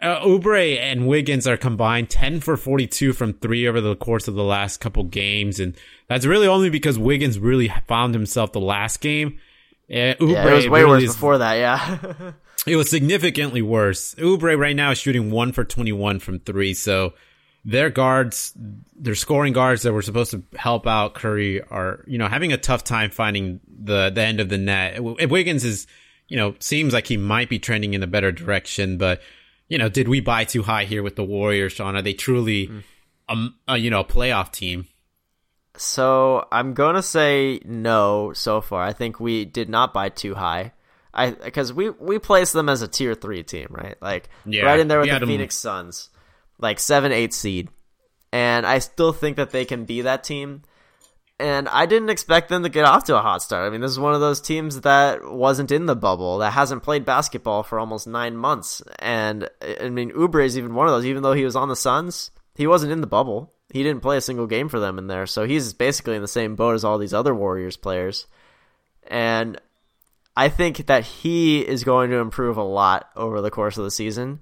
Uh, 0.01 0.19
Oubre 0.19 0.77
and 0.77 1.08
Wiggins 1.08 1.47
are 1.47 1.58
combined 1.58 2.10
10 2.10 2.41
for 2.41 2.58
42 2.58 3.13
from 3.13 3.34
three 3.34 3.67
over 3.67 3.80
the 3.80 3.95
course 3.95 4.27
of 4.27 4.36
the 4.36 4.43
last 4.43 4.82
couple 4.82 5.03
games. 5.06 5.60
And 5.60 5.75
that's 6.08 6.25
really 6.25 6.47
only 6.47 6.69
because 6.69 6.99
Wiggins 6.99 7.39
really 7.39 7.71
found 7.88 8.13
himself 8.13 8.51
the 8.51 8.60
last 8.60 8.99
game. 8.99 9.39
Uh, 9.89 10.15
Oubre 10.19 10.32
yeah, 10.34 10.47
it 10.49 10.53
was 10.53 10.69
way 10.69 10.82
really 10.82 10.91
worse 10.91 11.03
is- 11.03 11.15
before 11.15 11.38
that. 11.38 11.53
Yeah. 11.53 12.32
it 12.67 12.75
was 12.75 12.89
significantly 12.89 13.62
worse. 13.62 14.13
Oubre 14.15 14.60
right 14.60 14.75
now 14.75 14.91
is 14.91 14.97
shooting 14.97 15.32
one 15.32 15.53
for 15.53 15.63
21 15.63 16.19
from 16.19 16.39
three. 16.39 16.73
So 16.73 17.13
their 17.63 17.89
guards, 17.89 18.53
their 18.95 19.15
scoring 19.15 19.53
guards 19.53 19.84
that 19.84 19.93
were 19.93 20.01
supposed 20.01 20.32
to 20.32 20.43
help 20.58 20.86
out 20.86 21.13
Curry 21.15 21.62
are, 21.62 22.03
you 22.08 22.17
know, 22.17 22.27
having 22.27 22.51
a 22.51 22.58
tough 22.58 22.84
time 22.84 23.10
finding 23.10 23.62
the, 23.67 24.10
the 24.10 24.21
end 24.21 24.41
of 24.41 24.49
the 24.49 24.58
net. 24.58 25.01
Wiggins 25.01 25.63
is, 25.63 25.88
you 26.27 26.37
know, 26.37 26.55
seems 26.59 26.93
like 26.93 27.07
he 27.07 27.17
might 27.17 27.49
be 27.49 27.59
trending 27.59 27.93
in 27.93 28.03
a 28.03 28.07
better 28.07 28.31
direction, 28.31 28.97
but, 28.97 29.21
you 29.67 29.77
know, 29.77 29.89
did 29.89 30.07
we 30.07 30.19
buy 30.19 30.43
too 30.43 30.63
high 30.63 30.85
here 30.85 31.03
with 31.03 31.15
the 31.15 31.23
Warriors, 31.23 31.73
Sean? 31.73 31.95
Are 31.95 32.01
they 32.01 32.13
truly, 32.13 32.69
um, 33.29 33.55
a, 33.67 33.77
you 33.77 33.89
know, 33.89 34.01
a 34.01 34.05
playoff 34.05 34.51
team? 34.51 34.87
So 35.77 36.47
I'm 36.51 36.73
gonna 36.73 37.03
say 37.03 37.61
no 37.63 38.33
so 38.33 38.61
far. 38.61 38.83
I 38.83 38.93
think 38.93 39.19
we 39.19 39.45
did 39.45 39.69
not 39.69 39.93
buy 39.93 40.09
too 40.09 40.33
high. 40.33 40.73
I 41.13 41.31
because 41.31 41.71
we 41.71 41.89
we 41.91 42.19
placed 42.19 42.53
them 42.53 42.67
as 42.67 42.81
a 42.81 42.87
tier 42.87 43.13
three 43.13 43.43
team, 43.43 43.67
right? 43.69 43.95
Like 44.01 44.29
Yeah, 44.45 44.63
right 44.63 44.79
in 44.79 44.87
there 44.87 44.99
with 44.99 45.09
the 45.09 45.25
Phoenix 45.25 45.55
Suns, 45.55 46.09
like 46.57 46.79
seven 46.79 47.12
eight 47.12 47.33
seed, 47.33 47.69
and 48.31 48.65
I 48.65 48.79
still 48.79 49.13
think 49.13 49.37
that 49.37 49.52
they 49.52 49.65
can 49.65 49.85
be 49.85 50.02
that 50.02 50.23
team. 50.23 50.63
And 51.40 51.69
I 51.69 51.85
didn't 51.85 52.10
expect 52.10 52.50
them 52.50 52.63
to 52.63 52.69
get 52.69 52.85
off 52.85 53.04
to 53.06 53.17
a 53.17 53.21
hot 53.21 53.44
start. 53.44 53.67
I 53.67 53.69
mean, 53.69 53.81
this 53.81 53.92
is 53.92 54.00
one 54.00 54.15
of 54.15 54.21
those 54.21 54.42
teams 54.42 54.81
that 54.81 55.23
wasn't 55.23 55.71
in 55.71 55.85
the 55.85 55.96
bubble, 55.96 56.40
that 56.40 56.54
hasn't 56.54 56.81
played 56.81 57.06
basketball 57.06 57.62
for 57.62 57.79
almost 57.79 58.08
nine 58.08 58.35
months. 58.35 58.81
And 58.98 59.48
I 59.79 59.90
mean, 59.90 60.12
Oubre 60.12 60.44
is 60.44 60.58
even 60.58 60.73
one 60.73 60.88
of 60.88 60.94
those. 60.94 61.06
Even 61.06 61.21
though 61.21 61.33
he 61.33 61.46
was 61.46 61.56
on 61.56 61.69
the 61.69 61.75
Suns, 61.75 62.31
he 62.56 62.65
wasn't 62.65 62.92
in 62.92 63.02
the 63.02 63.08
bubble. 63.08 63.54
He 63.69 63.83
didn't 63.83 64.02
play 64.02 64.17
a 64.17 64.21
single 64.21 64.48
game 64.48 64.69
for 64.69 64.79
them 64.79 64.98
in 64.98 65.08
there, 65.08 65.27
so 65.27 65.46
he's 65.46 65.73
basically 65.73 66.15
in 66.15 66.21
the 66.21 66.27
same 66.27 66.56
boat 66.56 66.73
as 66.73 66.83
all 66.83 66.98
these 66.98 67.13
other 67.13 67.35
Warriors 67.35 67.77
players. 67.77 68.25
And 69.06 69.60
I 70.35 70.50
think 70.50 70.88
that 70.88 71.04
he 71.04 71.60
is 71.60 71.83
going 71.83 72.10
to 72.12 72.17
improve 72.17 72.58
a 72.58 72.63
lot 72.63 73.10
over 73.15 73.42
the 73.42 73.52
course 73.52 73.77
of 73.77 73.83
the 73.83 73.92
season. 73.92 74.40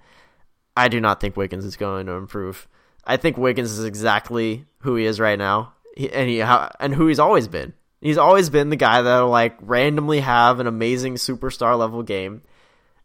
I 0.77 0.89
do 0.89 1.01
not 1.01 1.19
think 1.19 1.35
Wiggins 1.35 1.65
is 1.65 1.75
going 1.75 2.05
to 2.05 2.13
improve. 2.13 2.67
I 3.03 3.17
think 3.17 3.37
Wiggins 3.37 3.71
is 3.71 3.83
exactly 3.83 4.65
who 4.79 4.95
he 4.95 5.05
is 5.05 5.19
right 5.19 5.39
now, 5.39 5.73
he, 5.95 6.11
and 6.11 6.29
he 6.29 6.41
and 6.41 6.93
who 6.93 7.07
he's 7.07 7.19
always 7.19 7.47
been. 7.47 7.73
He's 8.01 8.17
always 8.17 8.49
been 8.49 8.69
the 8.69 8.75
guy 8.75 9.01
that'll 9.01 9.29
like 9.29 9.57
randomly 9.61 10.19
have 10.19 10.59
an 10.59 10.67
amazing 10.67 11.15
superstar 11.15 11.77
level 11.77 12.03
game, 12.03 12.41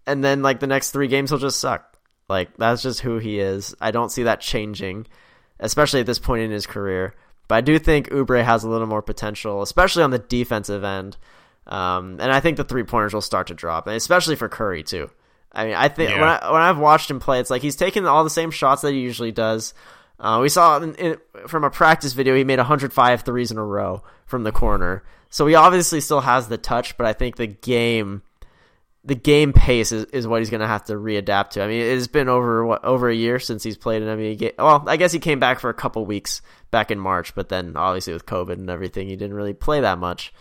and 0.07 0.23
then 0.23 0.43
like 0.43 0.61
the 0.61 0.67
next 0.67 0.91
three 0.91 1.09
games 1.09 1.31
he'll 1.31 1.39
just 1.39 1.61
suck. 1.61 1.97
Like 2.29 2.57
that's 2.57 2.83
just 2.83 3.01
who 3.01 3.19
he 3.19 3.41
is. 3.41 3.75
I 3.81 3.91
don't 3.91 4.13
see 4.13 4.25
that 4.25 4.41
changing, 4.41 5.07
especially 5.59 6.01
at 6.01 6.07
this 6.07 6.19
point 6.19 6.43
in 6.43 6.51
his 6.51 6.67
career. 6.67 7.15
But 7.49 7.57
I 7.57 7.61
do 7.63 7.79
think 7.79 8.11
Oubre 8.11 8.45
has 8.45 8.63
a 8.63 8.69
little 8.69 8.87
more 8.87 9.03
potential, 9.03 9.63
especially 9.63 10.05
on 10.05 10.11
the 10.11 10.21
defensive 10.21 10.85
end. 10.85 11.17
Um, 11.67 12.19
and 12.21 12.31
I 12.33 12.41
think 12.41 12.57
the 12.57 12.65
three 12.65 12.85
pointers 12.85 13.13
will 13.13 13.21
start 13.21 13.49
to 13.49 13.55
drop, 13.55 13.87
and 13.87 13.97
especially 13.97 14.37
for 14.37 14.49
Curry 14.49 14.83
too. 14.83 15.11
I 15.53 15.65
mean, 15.65 15.75
I 15.75 15.89
think 15.89 16.11
yeah. 16.11 16.21
when 16.21 16.29
I, 16.29 16.53
when 16.53 16.63
I've 16.63 16.79
watched 16.79 17.11
him 17.11 17.21
play, 17.21 17.41
it's 17.41 17.51
like 17.51 17.63
he's 17.63 17.77
taking 17.77 18.07
all 18.07 18.23
the 18.23 18.31
same 18.31 18.51
shots 18.51 18.83
that 18.83 18.93
he 18.93 19.01
usually 19.01 19.33
does. 19.33 19.75
Uh, 20.21 20.39
we 20.43 20.49
saw 20.49 20.79
in, 20.79 20.95
in, 20.97 21.17
from 21.49 21.65
a 21.65 21.71
practice 21.71 22.13
video 22.13 22.37
he 22.37 22.45
made 22.45 22.59
105 22.59 23.23
threes 23.23 23.51
in 23.51 23.59
a 23.59 23.65
row 23.65 24.03
from 24.27 24.45
the 24.45 24.53
corner. 24.53 25.03
So 25.31 25.47
he 25.47 25.55
obviously 25.55 26.01
still 26.01 26.21
has 26.21 26.49
the 26.49 26.59
touch, 26.59 26.97
but 26.97 27.07
I 27.07 27.13
think 27.13 27.37
the 27.37 27.47
game 27.47 28.23
the 29.03 29.15
game 29.15 29.55
pace 29.55 29.93
is, 29.93 30.05
is 30.07 30.27
what 30.27 30.41
he's 30.41 30.51
going 30.51 30.61
to 30.61 30.67
have 30.67 30.85
to 30.85 30.93
readapt 30.93 31.51
to. 31.51 31.63
I 31.63 31.69
mean, 31.69 31.81
it's 31.81 32.07
been 32.07 32.29
over 32.29 32.67
what 32.67 32.85
over 32.85 33.09
a 33.09 33.15
year 33.15 33.39
since 33.39 33.63
he's 33.63 33.79
played 33.79 34.03
an 34.03 34.19
NBA 34.19 34.39
game. 34.39 34.53
Well, 34.59 34.85
I 34.87 34.97
guess 34.97 35.13
he 35.13 35.19
came 35.19 35.39
back 35.39 35.59
for 35.61 35.71
a 35.71 35.75
couple 35.75 36.05
weeks 36.05 36.43
back 36.71 36.91
in 36.91 36.99
March, 36.99 37.35
but 37.35 37.49
then 37.49 37.77
obviously 37.77 38.13
with 38.13 38.27
COVID 38.27 38.53
and 38.53 38.69
everything, 38.69 39.09
he 39.09 39.17
didn't 39.17 39.37
really 39.37 39.55
play 39.55 39.81
that 39.81 39.99
much. 39.99 40.35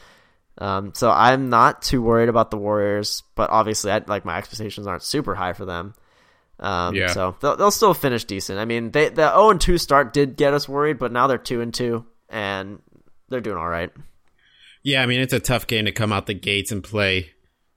Um, 0.57 0.93
so 0.93 1.09
I'm 1.09 1.49
not 1.49 1.81
too 1.81 2.01
worried 2.01 2.27
about 2.27 2.51
the 2.51 2.57
Warriors, 2.57 3.23
but 3.35 3.49
obviously, 3.49 3.91
I, 3.91 4.01
like 4.05 4.25
my 4.25 4.37
expectations 4.37 4.87
aren't 4.87 5.03
super 5.03 5.35
high 5.35 5.53
for 5.53 5.63
them. 5.63 5.93
Um, 6.59 6.95
yeah. 6.95 7.07
So 7.07 7.35
they'll, 7.39 7.55
they'll 7.55 7.71
still 7.71 7.93
finish 7.93 8.25
decent. 8.25 8.59
I 8.59 8.65
mean, 8.65 8.91
they 8.91 9.09
the 9.09 9.31
0 9.31 9.51
and 9.51 9.61
2 9.61 9.77
start 9.77 10.13
did 10.13 10.35
get 10.35 10.53
us 10.53 10.67
worried, 10.67 10.99
but 10.99 11.11
now 11.11 11.27
they're 11.27 11.37
2 11.37 11.61
and 11.61 11.73
2, 11.73 12.05
and 12.29 12.81
they're 13.29 13.41
doing 13.41 13.57
all 13.57 13.69
right. 13.69 13.91
Yeah, 14.83 15.01
I 15.01 15.05
mean, 15.05 15.21
it's 15.21 15.33
a 15.33 15.39
tough 15.39 15.67
game 15.67 15.85
to 15.85 15.91
come 15.91 16.11
out 16.11 16.25
the 16.25 16.33
gates 16.33 16.71
and 16.71 16.83
play 16.83 17.31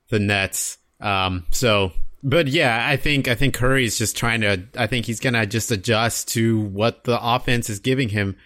the 0.08 0.18
Nets. 0.18 0.78
Um, 1.00 1.46
so, 1.50 1.92
but 2.22 2.46
yeah, 2.48 2.86
I 2.88 2.96
think 2.96 3.28
I 3.28 3.34
think 3.34 3.54
Curry's 3.54 3.98
just 3.98 4.16
trying 4.16 4.42
to. 4.42 4.64
I 4.76 4.86
think 4.86 5.06
he's 5.06 5.20
gonna 5.20 5.46
just 5.46 5.70
adjust 5.70 6.28
to 6.28 6.60
what 6.60 7.04
the 7.04 7.18
offense 7.20 7.68
is 7.68 7.80
giving 7.80 8.08
him 8.08 8.36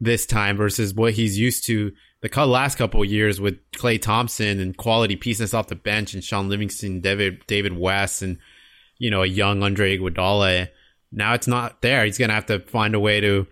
this 0.00 0.26
time 0.26 0.56
versus 0.56 0.94
what 0.94 1.12
he's 1.12 1.38
used 1.38 1.66
to 1.66 1.92
the 2.22 2.46
last 2.46 2.76
couple 2.76 3.04
years 3.04 3.40
with 3.40 3.58
Klay 3.72 4.00
Thompson 4.00 4.60
and 4.60 4.76
quality 4.76 5.16
pieces 5.16 5.54
off 5.54 5.68
the 5.68 5.74
bench 5.74 6.14
and 6.14 6.22
Shaun 6.22 6.48
Livingston, 6.48 7.00
David 7.00 7.44
David 7.46 7.76
West, 7.78 8.22
and 8.22 8.38
you 9.00 9.10
know 9.10 9.24
a 9.24 9.26
young 9.26 9.64
Andre 9.64 9.98
Iguodala. 9.98 10.68
Now 11.10 11.34
it's 11.34 11.48
not 11.48 11.82
there. 11.82 12.04
He's 12.04 12.18
gonna 12.18 12.34
have 12.34 12.46
to 12.46 12.60
find 12.60 12.94
a 12.94 13.00
way 13.00 13.20
to 13.20 13.48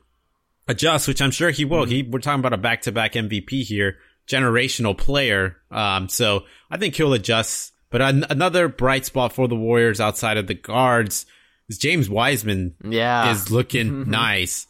adjust, 0.68 1.09
which 1.09 1.20
I'm 1.20 1.32
sure 1.32 1.51
he 1.51 1.64
will. 1.64 1.82
Mm-hmm. 1.82 1.90
He 1.90 2.03
we're 2.05 2.20
talking 2.20 2.38
about 2.38 2.53
a 2.53 2.59
back 2.59 2.82
to 2.82 2.92
back 2.92 3.14
MVP 3.14 3.64
here, 3.64 3.96
generational 4.28 4.96
player. 4.96 5.57
Um, 5.72 6.09
so 6.09 6.44
I 6.70 6.76
think 6.76 6.94
he'll 6.94 7.14
adjust. 7.14 7.72
But 7.90 8.03
an- 8.03 8.26
another 8.28 8.68
bright 8.68 9.07
spot 9.07 9.32
for 9.32 9.49
the 9.49 9.57
Warriors 9.57 9.99
outside 9.99 10.36
of 10.36 10.46
the 10.46 10.55
guards 10.55 11.24
is 11.70 11.78
James 11.78 12.09
Wiseman. 12.09 12.74
Yeah, 12.84 13.32
is 13.32 13.51
looking 13.51 14.11
nice, 14.11 14.66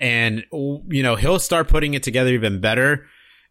and 0.00 0.44
you 0.52 1.02
know 1.02 1.14
he'll 1.14 1.38
start 1.38 1.68
putting 1.68 1.94
it 1.94 2.02
together 2.02 2.30
even 2.30 2.60
better. 2.60 3.06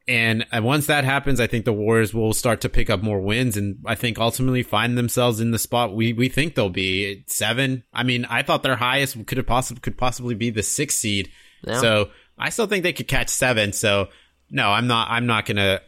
And 0.07 0.45
uh, 0.51 0.61
once 0.61 0.85
that 0.85 1.03
happens, 1.03 1.39
I 1.39 1.47
think 1.47 1.65
the 1.65 1.73
Warriors 1.73 2.13
will 2.13 2.33
start 2.33 2.61
to 2.61 2.69
pick 2.69 2.91
up 2.91 3.01
more 3.01 3.19
wins, 3.19 3.57
and 3.57 3.79
I 3.85 3.95
think 3.95 4.19
ultimately 4.19 4.61
find 4.61 4.97
themselves 4.97 5.39
in 5.39 5.49
the 5.49 5.57
spot 5.57 5.95
we 5.95 6.13
we 6.13 6.29
think 6.29 6.53
they'll 6.53 6.69
be 6.69 7.23
seven. 7.27 7.83
I 7.91 8.03
mean, 8.03 8.25
I 8.25 8.43
thought 8.43 8.61
their 8.61 8.75
highest 8.75 9.25
could 9.25 9.39
have 9.39 9.47
possibly 9.47 9.81
could 9.81 9.97
possibly 9.97 10.35
be 10.35 10.51
the 10.51 10.61
sixth 10.61 10.99
seed. 10.99 11.31
Yeah. 11.65 11.79
So 11.79 12.09
I 12.37 12.49
still 12.49 12.67
think 12.67 12.83
they 12.83 12.93
could 12.93 13.07
catch 13.07 13.29
seven. 13.29 13.73
So 13.73 14.09
no, 14.51 14.69
I'm 14.69 14.85
not. 14.85 15.09
I'm 15.09 15.25
not 15.25 15.47
gonna 15.47 15.81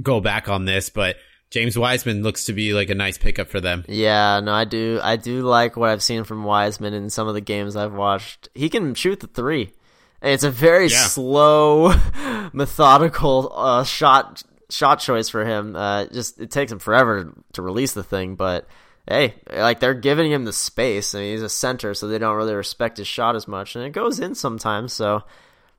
go 0.00 0.20
back 0.20 0.48
on 0.48 0.64
this, 0.64 0.88
but 0.88 1.16
James 1.50 1.76
Wiseman 1.76 2.22
looks 2.22 2.46
to 2.46 2.52
be 2.52 2.72
like 2.72 2.90
a 2.90 2.94
nice 2.94 3.18
pickup 3.18 3.48
for 3.48 3.60
them. 3.60 3.84
Yeah, 3.88 4.40
no, 4.40 4.52
I 4.52 4.64
do. 4.64 5.00
I 5.02 5.16
do 5.16 5.42
like 5.42 5.76
what 5.76 5.90
I've 5.90 6.02
seen 6.02 6.24
from 6.24 6.44
Wiseman 6.44 6.94
in 6.94 7.10
some 7.10 7.28
of 7.28 7.34
the 7.34 7.40
games 7.40 7.76
I've 7.76 7.92
watched. 7.92 8.48
He 8.54 8.68
can 8.68 8.94
shoot 8.94 9.20
the 9.20 9.26
three. 9.26 9.72
It's 10.22 10.44
a 10.44 10.50
very 10.50 10.88
yeah. 10.88 10.98
slow, 10.98 11.94
methodical 12.52 13.52
uh, 13.54 13.84
shot 13.84 14.42
shot 14.68 15.00
choice 15.00 15.28
for 15.28 15.44
him. 15.44 15.74
Uh, 15.74 16.06
just 16.06 16.40
it 16.40 16.50
takes 16.50 16.72
him 16.72 16.78
forever 16.78 17.32
to 17.54 17.62
release 17.62 17.92
the 17.92 18.02
thing, 18.02 18.36
but 18.36 18.66
hey, 19.08 19.34
like 19.52 19.80
they're 19.80 19.94
giving 19.94 20.30
him 20.30 20.44
the 20.44 20.52
space. 20.52 21.14
I 21.14 21.20
mean, 21.20 21.32
he's 21.32 21.42
a 21.42 21.48
center, 21.48 21.94
so 21.94 22.06
they 22.06 22.18
don't 22.18 22.36
really 22.36 22.54
respect 22.54 22.98
his 22.98 23.06
shot 23.06 23.36
as 23.36 23.48
much, 23.48 23.76
and 23.76 23.84
it 23.84 23.90
goes 23.90 24.20
in 24.20 24.34
sometimes. 24.34 24.92
So, 24.92 25.22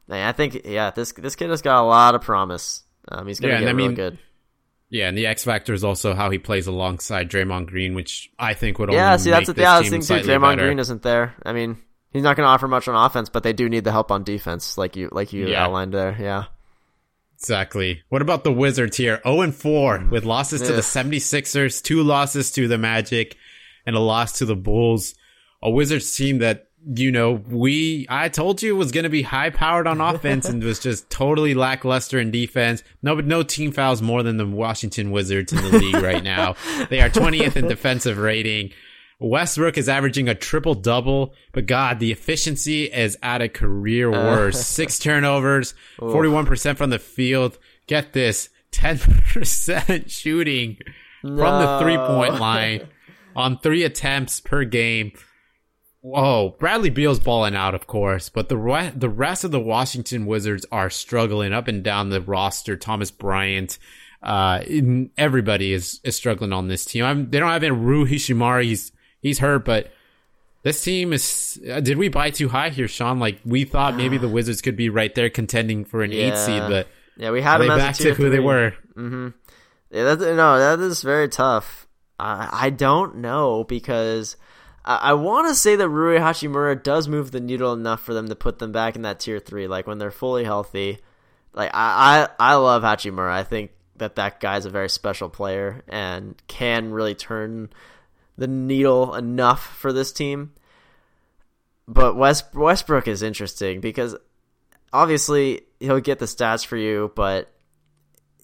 man, 0.08 0.28
I 0.28 0.32
think 0.32 0.62
yeah, 0.66 0.92
this 0.92 1.12
this 1.14 1.36
kid 1.36 1.50
has 1.50 1.62
got 1.62 1.82
a 1.82 1.86
lot 1.86 2.16
of 2.16 2.22
promise. 2.22 2.84
Um, 3.08 3.28
he's 3.28 3.39
gonna 3.39 3.54
yeah, 3.54 3.60
get 3.60 3.76
real 3.76 3.88
mean, 3.88 3.96
good. 3.96 4.20
Yeah, 4.89 5.08
and 5.08 5.18
the 5.18 5.28
X 5.28 5.46
factor 5.46 5.74
is 5.74 5.86
also 5.86 6.14
how 6.14 6.30
he 6.30 6.38
plays 6.38 6.68
alongside 6.68 7.30
Draymond 7.30 7.68
Green, 7.68 7.94
which 7.94 8.30
I 8.38 8.54
think 8.54 8.78
would 8.78 8.92
yeah. 8.92 9.16
see, 9.16 9.30
that's 9.30 9.48
the 9.48 9.60
yeah, 9.60 9.82
thing 9.82 10.02
too. 10.02 10.16
Draymond 10.16 10.58
better. 10.58 10.66
Green 10.66 10.80
isn't 10.80 11.02
there. 11.02 11.34
I 11.46 11.54
mean, 11.54 11.78
He's 12.12 12.24
not 12.24 12.36
going 12.36 12.45
to 12.45 12.49
offer 12.49 12.68
much 12.68 12.88
on 12.88 12.95
offense, 12.95 13.30
but 13.30 13.43
they 13.43 13.53
do 13.53 13.70
need 13.70 13.86
the 13.86 13.91
help 13.91 14.12
on 14.12 14.24
defense, 14.24 14.78
like 14.78 14.95
you 14.95 15.09
like 15.12 15.32
you 15.32 15.47
yeah. 15.47 15.64
outlined 15.64 15.93
there. 15.93 16.16
Yeah. 16.20 16.45
Exactly. 17.41 18.03
What 18.09 18.22
about 18.22 18.43
the 18.43 18.51
Wizards 18.51 18.97
here? 18.97 19.20
0 19.24 19.41
and 19.41 19.55
4 19.55 19.97
mm. 19.97 20.09
with 20.12 20.26
losses 20.26 20.62
to 20.62 20.74
the 20.74 20.82
76ers, 20.82 21.82
two 21.82 22.03
losses 22.03 22.51
to 22.51 22.68
the 22.68 22.78
Magic, 22.78 23.36
and 23.84 23.95
a 23.95 23.99
loss 23.99 24.38
to 24.39 24.45
the 24.45 24.55
Bulls. 24.55 25.16
A 25.64 25.70
Wizards 25.70 26.16
team 26.16 26.38
that, 26.38 26.68
you 26.86 27.12
know, 27.12 27.32
we, 27.32 28.05
I 28.09 28.30
told 28.30 28.62
you 28.62 28.76
was 28.76 28.91
going 28.91 29.05
to 29.05 29.09
be 29.09 29.24
high 29.24 29.49
powered 29.49 29.88
on 29.88 30.01
offense 30.01 30.47
and 30.47 30.64
was 30.64 30.78
just 30.78 31.09
totally 31.09 31.55
lackluster 31.55 32.20
in 32.20 32.30
defense. 32.30 32.84
No, 33.01 33.16
but 33.16 33.26
no 33.26 33.41
team 33.41 33.72
fouls 33.72 34.03
more 34.03 34.22
than 34.22 34.38
the 34.38 34.45
Washington 34.45 35.09
Wizards 35.09 35.51
in 35.51 35.64
the 35.64 35.80
league 35.80 35.95
right 35.95 36.24
now. 36.24 36.55
They 36.91 37.01
are 37.01 37.09
20th 37.09 37.55
in 37.55 37.68
defensive 37.68 38.20
rating. 38.20 38.72
Westbrook 39.22 39.78
is 39.78 39.88
averaging 39.88 40.28
a 40.28 40.36
triple 40.36 40.74
double, 40.74 41.34
but 41.52 41.68
God, 41.68 42.00
the 42.00 42.12
efficiency 42.12 42.86
is 42.86 43.18
at 43.22 43.42
a 43.42 43.48
career 43.48 44.10
worst. 44.10 44.60
Uh, 44.60 44.64
Six 44.64 45.00
turnovers, 45.00 45.76
41% 46.00 46.76
from 46.76 46.90
the 46.90 47.00
field. 47.00 47.60
Get 47.86 48.14
this, 48.14 48.50
10% 48.72 50.10
shooting 50.10 50.78
no. 51.24 51.38
from 51.38 51.62
the 51.62 51.80
three 51.80 51.98
point 51.98 52.40
line 52.40 52.88
on 53.36 53.60
three 53.60 53.84
attempts 53.84 54.40
per 54.40 54.64
game. 54.64 55.12
Whoa, 56.02 56.56
Bradley 56.60 56.90
Beal's 56.90 57.20
balling 57.20 57.56
out, 57.56 57.76
of 57.76 57.86
course, 57.86 58.28
but 58.28 58.50
the 58.50 58.58
re- 58.58 58.92
the 58.96 59.10
rest 59.10 59.44
of 59.44 59.52
the 59.52 59.60
Washington 59.60 60.26
Wizards 60.26 60.66
are 60.72 60.90
struggling 60.90 61.54
up 61.54 61.68
and 61.68 61.84
down 61.84 62.10
the 62.10 62.22
roster. 62.22 62.76
Thomas 62.76 63.12
Bryant, 63.12 63.78
uh, 64.24 64.62
everybody 65.16 65.74
is, 65.74 66.00
is 66.04 66.16
struggling 66.16 66.54
on 66.54 66.70
this 66.70 66.86
team. 66.86 67.06
I'm, 67.06 67.30
they 67.30 67.38
don't 67.38 67.52
have 67.52 67.62
any 67.62 67.76
Rui 67.76 68.10
Hachimura. 68.10 68.92
He's 69.22 69.40
hurt, 69.40 69.66
but 69.66 69.92
this 70.64 70.84
team 70.84 71.14
is. 71.14 71.60
Uh, 71.70 71.80
did 71.80 71.98
we 71.98 72.10
buy 72.10 72.30
too 72.30 72.50
high 72.50 72.70
here, 72.70 72.88
Sean? 72.88 73.20
Like 73.20 73.40
we 73.46 73.64
thought 73.64 73.96
maybe 73.96 74.18
the 74.18 74.28
Wizards 74.30 74.62
could 74.62 74.76
be 74.76 74.90
right 74.90 75.14
there 75.14 75.30
contending 75.30 75.86
for 75.86 76.04
an 76.04 76.12
yeah. 76.12 76.26
eight 76.26 76.38
seed, 76.38 76.62
but 76.68 76.88
yeah, 77.18 77.32
we 77.32 77.42
had 77.42 77.60
them 77.60 77.68
back 77.68 77.96
to 77.96 78.14
who 78.14 78.30
they 78.30 78.40
were. 78.40 78.74
Mm-hmm. 78.96 79.30
Yeah, 79.92 80.16
no, 80.16 80.58
that 80.58 80.80
is 80.80 81.02
very 81.02 81.28
tough. 81.28 81.88
I, 82.18 82.50
I 82.52 82.70
don't 82.70 83.18
know 83.18 83.64
because 83.64 84.38
I, 84.86 84.96
I 84.96 85.14
want 85.14 85.48
to 85.50 85.56
say 85.56 85.76
that 85.76 85.90
Rui 85.90 86.18
Hachimura 86.18 86.82
does 86.82 87.08
move 87.08 87.32
the 87.32 87.40
needle 87.40 87.74
enough 87.74 88.02
for 88.02 88.14
them 88.14 88.28
to 88.30 88.36
put 88.36 88.60
them 88.60 88.72
back 88.72 88.96
in 88.96 89.02
that 89.02 89.20
tier 89.20 89.40
three, 89.40 89.68
like 89.68 89.88
when 89.88 89.98
they're 89.98 90.12
fully 90.12 90.44
healthy. 90.44 91.00
Like 91.54 91.72
I, 91.74 92.28
I, 92.40 92.52
I 92.54 92.56
love 92.56 92.84
Hachimura. 92.84 93.32
I 93.32 93.44
think 93.44 93.72
that 93.98 94.16
that 94.16 94.40
guy's 94.40 94.66
a 94.66 94.70
very 94.70 94.90
special 94.90 95.30
player 95.30 95.84
and 95.88 96.36
can 96.48 96.92
really 96.92 97.16
turn 97.16 97.70
the 98.38 98.48
needle 98.48 99.16
enough 99.16 99.78
for 99.78 99.92
this 99.94 100.12
team. 100.12 100.54
But 101.88 102.16
West 102.16 102.54
Westbrook 102.54 103.08
is 103.08 103.22
interesting 103.22 103.82
because 103.82 104.16
obviously 104.94 105.62
he'll 105.80 106.00
get 106.00 106.20
the 106.20 106.26
stats 106.26 106.66
for 106.66 106.78
you, 106.78 107.12
but 107.16 107.52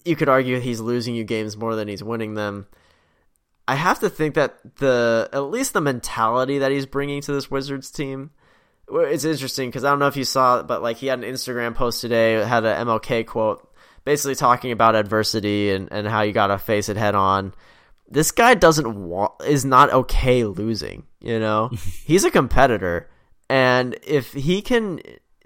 you 0.04 0.16
could 0.16 0.28
argue 0.28 0.60
he's 0.60 0.80
losing 0.80 1.14
you 1.14 1.24
games 1.24 1.56
more 1.56 1.74
than 1.74 1.88
he's 1.88 2.02
winning 2.02 2.34
them. 2.34 2.66
I 3.66 3.74
have 3.74 4.00
to 4.00 4.08
think 4.08 4.34
that 4.34 4.76
the 4.76 5.28
at 5.32 5.44
least 5.44 5.74
the 5.74 5.80
mentality 5.80 6.58
that 6.58 6.72
he's 6.72 6.86
bringing 6.86 7.20
to 7.22 7.32
this 7.32 7.50
Wizards 7.50 7.90
team 7.90 8.30
it's 8.90 9.24
interesting 9.24 9.68
because 9.68 9.84
I 9.84 9.90
don't 9.90 9.98
know 9.98 10.06
if 10.06 10.16
you 10.16 10.24
saw 10.24 10.62
but 10.62 10.82
like 10.82 10.96
he 10.96 11.08
had 11.08 11.22
an 11.22 11.30
Instagram 11.30 11.74
post 11.74 12.00
today, 12.00 12.32
had 12.44 12.64
an 12.64 12.86
MLK 12.86 13.26
quote, 13.26 13.70
basically 14.04 14.34
talking 14.34 14.72
about 14.72 14.96
adversity 14.96 15.70
and, 15.70 15.88
and 15.92 16.06
how 16.06 16.22
you 16.22 16.32
got 16.32 16.48
to 16.48 16.58
face 16.58 16.88
it 16.88 16.96
head 16.96 17.14
on 17.14 17.54
this 18.10 18.30
guy 18.30 18.54
doesn't 18.54 18.94
want 18.94 19.32
is 19.46 19.64
not 19.64 19.92
okay 19.92 20.44
losing. 20.44 21.04
You 21.20 21.38
know, 21.38 21.70
he's 22.04 22.24
a 22.24 22.30
competitor, 22.30 23.08
and 23.48 23.98
if 24.06 24.32
he 24.32 24.62
can 24.62 25.00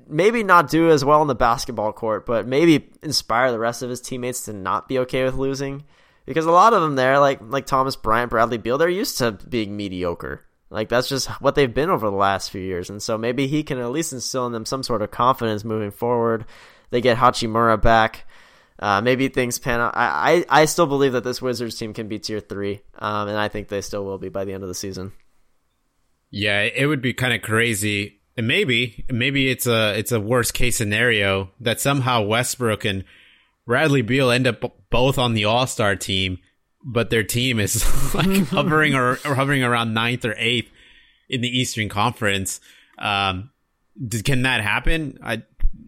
maybe 0.07 0.43
not 0.43 0.69
do 0.69 0.91
as 0.91 1.05
well 1.05 1.23
in 1.23 1.29
the 1.29 1.35
basketball 1.35 1.93
court, 1.93 2.27
but 2.27 2.47
maybe 2.47 2.91
inspire 3.03 3.51
the 3.51 3.59
rest 3.59 3.83
of 3.83 3.91
his 3.91 4.01
teammates 4.01 4.43
to 4.43 4.53
not 4.53 4.89
be 4.89 4.99
okay 5.01 5.25
with 5.25 5.35
losing, 5.35 5.85
because 6.27 6.45
a 6.45 6.51
lot 6.51 6.75
of 6.75 6.83
them 6.83 6.97
there, 6.97 7.19
like 7.19 7.41
like 7.43 7.67
Thomas 7.67 7.97
Bryant, 7.97 8.31
Bradley 8.31 8.59
Beal, 8.59 8.79
they're 8.79 8.89
used 8.89 9.19
to 9.19 9.33
being 9.33 9.77
mediocre. 9.77 10.45
Like 10.71 10.89
that's 10.89 11.09
just 11.09 11.29
what 11.43 11.55
they've 11.55 11.73
been 11.73 11.91
over 11.91 12.09
the 12.09 12.17
last 12.17 12.51
few 12.51 12.63
years, 12.63 12.91
and 12.91 13.03
so 13.03 13.19
maybe 13.19 13.47
he 13.47 13.63
can 13.63 13.79
at 13.79 13.91
least 13.91 14.13
instill 14.13 14.47
in 14.47 14.53
them 14.53 14.67
some 14.67 14.83
sort 14.83 15.03
of 15.03 15.11
confidence 15.11 15.65
moving 15.65 15.91
forward. 15.91 16.47
They 16.91 17.01
get 17.01 17.19
Hachimura 17.19 17.81
back. 17.81 18.27
Uh, 18.83 19.01
maybe 19.01 19.29
things 19.29 19.61
pan 19.61 19.79
out. 19.79 19.97
I, 19.97 20.45
I, 20.51 20.63
I 20.63 20.65
still 20.65 20.89
believe 20.89 21.13
that 21.13 21.23
this 21.23 21.41
Wizards 21.41 21.77
team 21.77 21.95
can 21.95 22.09
be 22.09 22.19
tier 22.19 22.41
three, 22.41 22.81
um, 22.99 23.29
and 23.29 23.39
I 23.39 23.47
think 23.47 23.69
they 23.69 23.81
still 23.81 24.05
will 24.05 24.19
be 24.19 24.29
by 24.29 24.45
the 24.45 24.53
end 24.53 24.65
of 24.65 24.69
the 24.69 24.75
season. 24.75 25.13
Yeah, 26.33 26.63
it 26.63 26.87
would 26.87 27.01
be 27.01 27.15
kind 27.15 27.33
of 27.33 27.43
crazy. 27.43 28.19
And 28.37 28.49
maybe, 28.49 29.05
maybe 29.09 29.51
it's 29.51 29.69
a 29.69 29.97
it's 29.97 30.11
a 30.11 30.19
worst 30.19 30.53
case 30.55 30.79
scenario 30.79 31.51
that 31.61 31.81
somehow 31.81 32.23
Westbrook 32.23 32.85
and 32.85 33.05
Bradley 33.67 34.03
Beal 34.03 34.33
end 34.33 34.49
up 34.49 34.65
both 34.91 35.17
on 35.17 35.35
the 35.35 35.45
All 35.45 35.69
Star 35.69 35.95
team, 35.95 36.39
but 36.85 37.09
their 37.09 37.23
team 37.23 37.61
is 37.61 37.85
like 38.17 38.27
hovering 38.49 38.97
or, 38.97 39.13
or, 39.25 39.37
hovering 39.37 39.63
around 39.63 39.95
ninth 39.95 40.25
or 40.25 40.35
eighth 40.39 40.73
in 41.29 41.41
the 41.41 41.57
Eastern 41.57 41.89
Conference. 41.89 42.59
Um, 42.99 43.51
can 44.25 44.43
that 44.43 44.61
happen? 44.61 45.21
I 45.23 45.45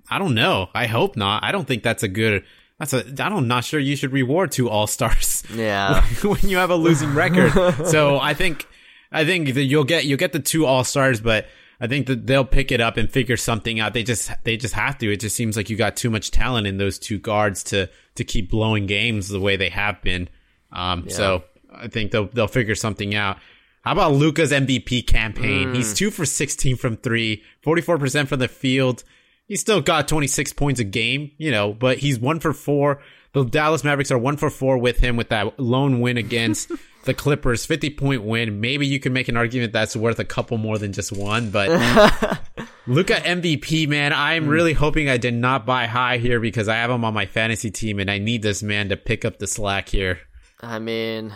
I 0.09 0.21
don't 0.21 0.37
know. 0.37 0.69
I 0.73 0.87
hope 0.87 1.17
not. 1.17 1.43
I 1.43 1.51
don't 1.51 1.67
think 1.67 1.83
that's 1.83 2.05
a 2.05 2.09
good. 2.09 2.45
That's 2.79 2.93
a. 2.93 3.05
I'm 3.23 3.47
not 3.47 3.65
sure 3.65 3.79
you 3.79 3.97
should 3.97 4.13
reward 4.13 4.53
two 4.53 4.69
All 4.69 4.87
Stars. 4.87 5.43
Yeah, 5.55 6.03
when 6.23 6.41
you 6.43 6.57
have 6.57 6.71
a 6.71 6.77
losing 6.77 7.15
record. 7.15 7.53
so 7.87 8.19
I 8.19 8.35
think 8.35 8.67
I 9.13 9.25
think 9.25 9.55
that 9.55 9.65
you'll 9.65 9.85
get 9.85 10.05
you'll 10.05 10.19
get 10.19 10.33
the 10.33 10.41
two 10.41 10.67
All 10.67 10.83
Stars, 10.83 11.21
but 11.21 11.47
I 11.81 11.87
think 11.87 12.07
that 12.07 12.27
they'll 12.27 12.45
pick 12.45 12.73
it 12.73 12.81
up 12.81 12.97
and 12.97 13.11
figure 13.11 13.37
something 13.37 13.79
out. 13.79 13.95
They 13.95 14.03
just 14.03 14.31
they 14.45 14.57
just 14.57 14.75
have 14.75 14.99
to. 14.99 15.13
It 15.13 15.21
just 15.21 15.37
seems 15.37 15.57
like 15.57 15.71
you 15.71 15.77
got 15.77 15.97
too 15.97 16.11
much 16.11 16.31
talent 16.31 16.67
in 16.67 16.79
those 16.79 16.99
two 16.99 17.19
guards 17.19 17.63
to 17.65 17.89
to 18.17 18.25
keep 18.25 18.51
blowing 18.51 18.87
games 18.87 19.29
the 19.29 19.41
way 19.41 19.57
they 19.57 19.69
have 19.69 20.01
been. 20.03 20.29
Um, 20.73 21.05
yeah. 21.07 21.15
So 21.15 21.45
I 21.73 21.89
think 21.89 22.11
they'll 22.11 22.27
they'll 22.27 22.49
figure 22.49 22.75
something 22.75 23.15
out. 23.15 23.39
How 23.83 23.93
about 23.93 24.15
Luka's 24.15 24.51
MVP 24.51 25.07
campaign? 25.07 25.69
Mm. 25.69 25.77
He's 25.77 25.95
two 25.95 26.11
for 26.11 26.25
sixteen 26.25 26.77
from 26.77 26.97
three, 26.97 27.43
44 27.63 27.99
percent 27.99 28.29
from 28.29 28.41
the 28.41 28.49
field. 28.49 29.05
He 29.47 29.57
still 29.57 29.81
got 29.81 30.09
twenty 30.09 30.27
six 30.27 30.53
points 30.53 30.81
a 30.81 30.85
game, 30.85 31.33
you 31.39 31.51
know, 31.51 31.73
but 31.73 31.99
he's 31.99 32.19
one 32.19 32.41
for 32.41 32.53
four. 32.53 33.03
The 33.33 33.45
Dallas 33.45 33.83
Mavericks 33.83 34.13
are 34.13 34.19
one 34.19 34.37
for 34.37 34.49
four 34.49 34.79
with 34.79 34.99
him 34.99 35.17
with 35.17 35.31
that 35.31 35.59
lone 35.59 36.01
win 36.01 36.17
against 36.17 36.71
the 37.05 37.15
Clippers, 37.15 37.67
50 37.67 37.91
point 37.91 38.23
win. 38.23 38.61
Maybe 38.61 38.87
you 38.87 39.01
can 39.01 39.13
make 39.13 39.29
an 39.29 39.37
argument 39.37 39.73
that's 39.73 39.97
worth 39.97 40.21
a 40.21 40.25
couple 40.25 40.57
more 40.57 40.79
than 40.79 40.93
just 40.93 41.13
one, 41.13 41.51
but 41.51 41.69
Luka 42.87 43.15
MVP, 43.15 43.89
man, 43.89 44.13
I'm 44.13 44.45
hmm. 44.45 44.51
really 44.51 44.73
hoping 44.73 45.09
I 45.09 45.17
did 45.17 45.35
not 45.35 45.67
buy 45.67 45.87
high 45.87 46.19
here 46.19 46.39
because 46.39 46.69
I 46.69 46.77
have 46.77 46.91
him 46.91 47.05
on 47.05 47.13
my 47.13 47.27
fantasy 47.27 47.71
team 47.71 47.99
and 47.99 48.11
I 48.11 48.19
need 48.19 48.43
this 48.43 48.63
man 48.63 48.89
to 48.91 48.97
pick 48.97 49.25
up 49.25 49.39
the 49.39 49.47
slack 49.47 49.89
here. 49.89 50.21
I 50.61 50.79
mean, 50.79 51.35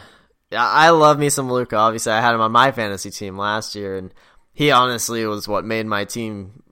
I 0.52 0.90
love 0.90 1.18
me 1.18 1.30
some 1.30 1.50
Luka. 1.50 1.76
Obviously, 1.76 2.12
I 2.12 2.20
had 2.20 2.34
him 2.34 2.40
on 2.40 2.52
my 2.52 2.72
fantasy 2.72 3.10
team 3.10 3.36
last 3.36 3.74
year, 3.74 3.96
and 3.96 4.14
he 4.54 4.70
honestly 4.70 5.26
was 5.26 5.46
what 5.46 5.64
made 5.64 5.86
my 5.86 6.04
team 6.04 6.62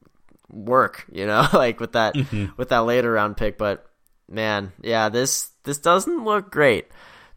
work. 0.51 1.07
You 1.12 1.26
know, 1.26 1.47
like 1.53 1.80
with 1.80 1.92
that 1.92 2.14
mm-hmm. 2.14 2.47
with 2.57 2.70
that 2.70 2.84
later 2.84 3.12
round 3.12 3.36
pick. 3.36 3.59
But 3.59 3.86
man, 4.28 4.72
yeah, 4.82 5.09
this 5.09 5.51
this 5.64 5.78
doesn't 5.78 6.24
look 6.24 6.51
great 6.51 6.86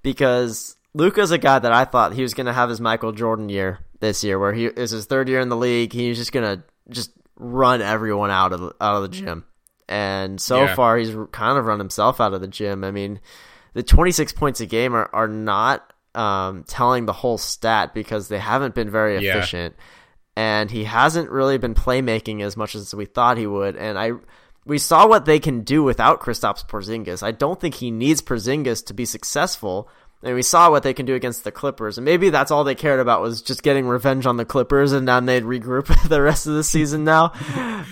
because 0.02 0.76
Luka's 0.94 1.32
a 1.32 1.38
guy 1.38 1.60
that 1.60 1.72
I 1.72 1.86
thought 1.86 2.14
he 2.14 2.22
was 2.22 2.34
going 2.34 2.48
to 2.48 2.54
have 2.54 2.70
his 2.70 2.82
Michael 2.82 3.12
Jordan 3.12 3.50
year 3.50 3.80
this 4.00 4.24
year, 4.24 4.40
where 4.40 4.54
he 4.54 4.66
is 4.66 4.92
his 4.92 5.06
third 5.06 5.30
year 5.30 5.40
in 5.40 5.50
the 5.50 5.58
league. 5.58 5.94
He's 5.94 6.18
just 6.18 6.32
going 6.32 6.58
to 6.58 6.64
just 6.90 7.12
run 7.36 7.82
everyone 7.82 8.32
out 8.32 8.54
of 8.54 8.60
the, 8.60 8.76
out 8.82 8.98
of 8.98 9.04
the 9.04 9.10
gym, 9.10 9.46
and 9.88 10.42
so 10.42 10.64
yeah. 10.64 10.76
far 10.76 10.98
he's 10.98 11.16
kind 11.32 11.58
of 11.58 11.66
run 11.66 11.80
himself 11.80 12.20
out 12.20 12.34
of 12.34 12.42
the 12.42 12.48
gym. 12.48 12.84
I 12.84 12.92
mean, 12.92 13.20
the 13.74 13.84
26 13.84 14.34
points 14.34 14.62
a 14.62 14.66
game 14.66 14.96
are 14.96 15.10
are 15.14 15.28
not 15.28 15.94
um, 16.16 16.64
telling 16.64 17.06
the 17.06 17.14
whole 17.14 17.38
stat 17.38 17.94
because 17.94 18.28
they 18.28 18.40
haven't 18.40 18.76
been 18.76 18.90
very 18.90 19.18
efficient, 19.18 19.76
yeah. 19.78 19.84
And 20.40 20.72
he 20.72 20.86
hasn't 20.86 21.30
really 21.30 21.58
been 21.58 21.76
playmaking 21.76 22.42
as 22.42 22.56
much 22.56 22.74
as 22.74 22.96
we 22.96 23.04
thought 23.04 23.38
he 23.38 23.46
would. 23.46 23.76
And 23.76 24.00
I 24.00 24.14
we 24.66 24.78
saw 24.78 25.06
what 25.06 25.26
they 25.26 25.38
can 25.38 25.64
do 25.64 25.84
without 25.84 26.22
Kristaps 26.22 26.66
Porzingis. 26.66 27.22
I 27.22 27.32
don't 27.32 27.60
think 27.60 27.76
he 27.76 27.92
needs 27.92 28.22
Porzingis 28.22 28.86
to 28.86 28.94
be 28.94 29.04
successful 29.04 29.90
and 30.24 30.36
we 30.36 30.42
saw 30.42 30.70
what 30.70 30.84
they 30.84 30.94
can 30.94 31.06
do 31.06 31.16
against 31.16 31.44
the 31.44 31.52
Clippers. 31.52 31.98
And 31.98 32.06
maybe 32.06 32.30
that's 32.30 32.52
all 32.52 32.64
they 32.64 32.76
cared 32.76 33.02
about 33.02 33.22
was 33.22 33.42
just 33.42 33.64
getting 33.64 33.86
revenge 33.86 34.26
on 34.26 34.38
the 34.38 34.46
Clippers, 34.46 34.92
and 34.92 35.08
then 35.08 35.26
they'd 35.26 35.44
regroup 35.44 35.88
the 36.10 36.22
rest 36.22 36.48
of 36.48 36.54
the 36.54 36.64
season 36.64 37.04
now. 37.04 37.34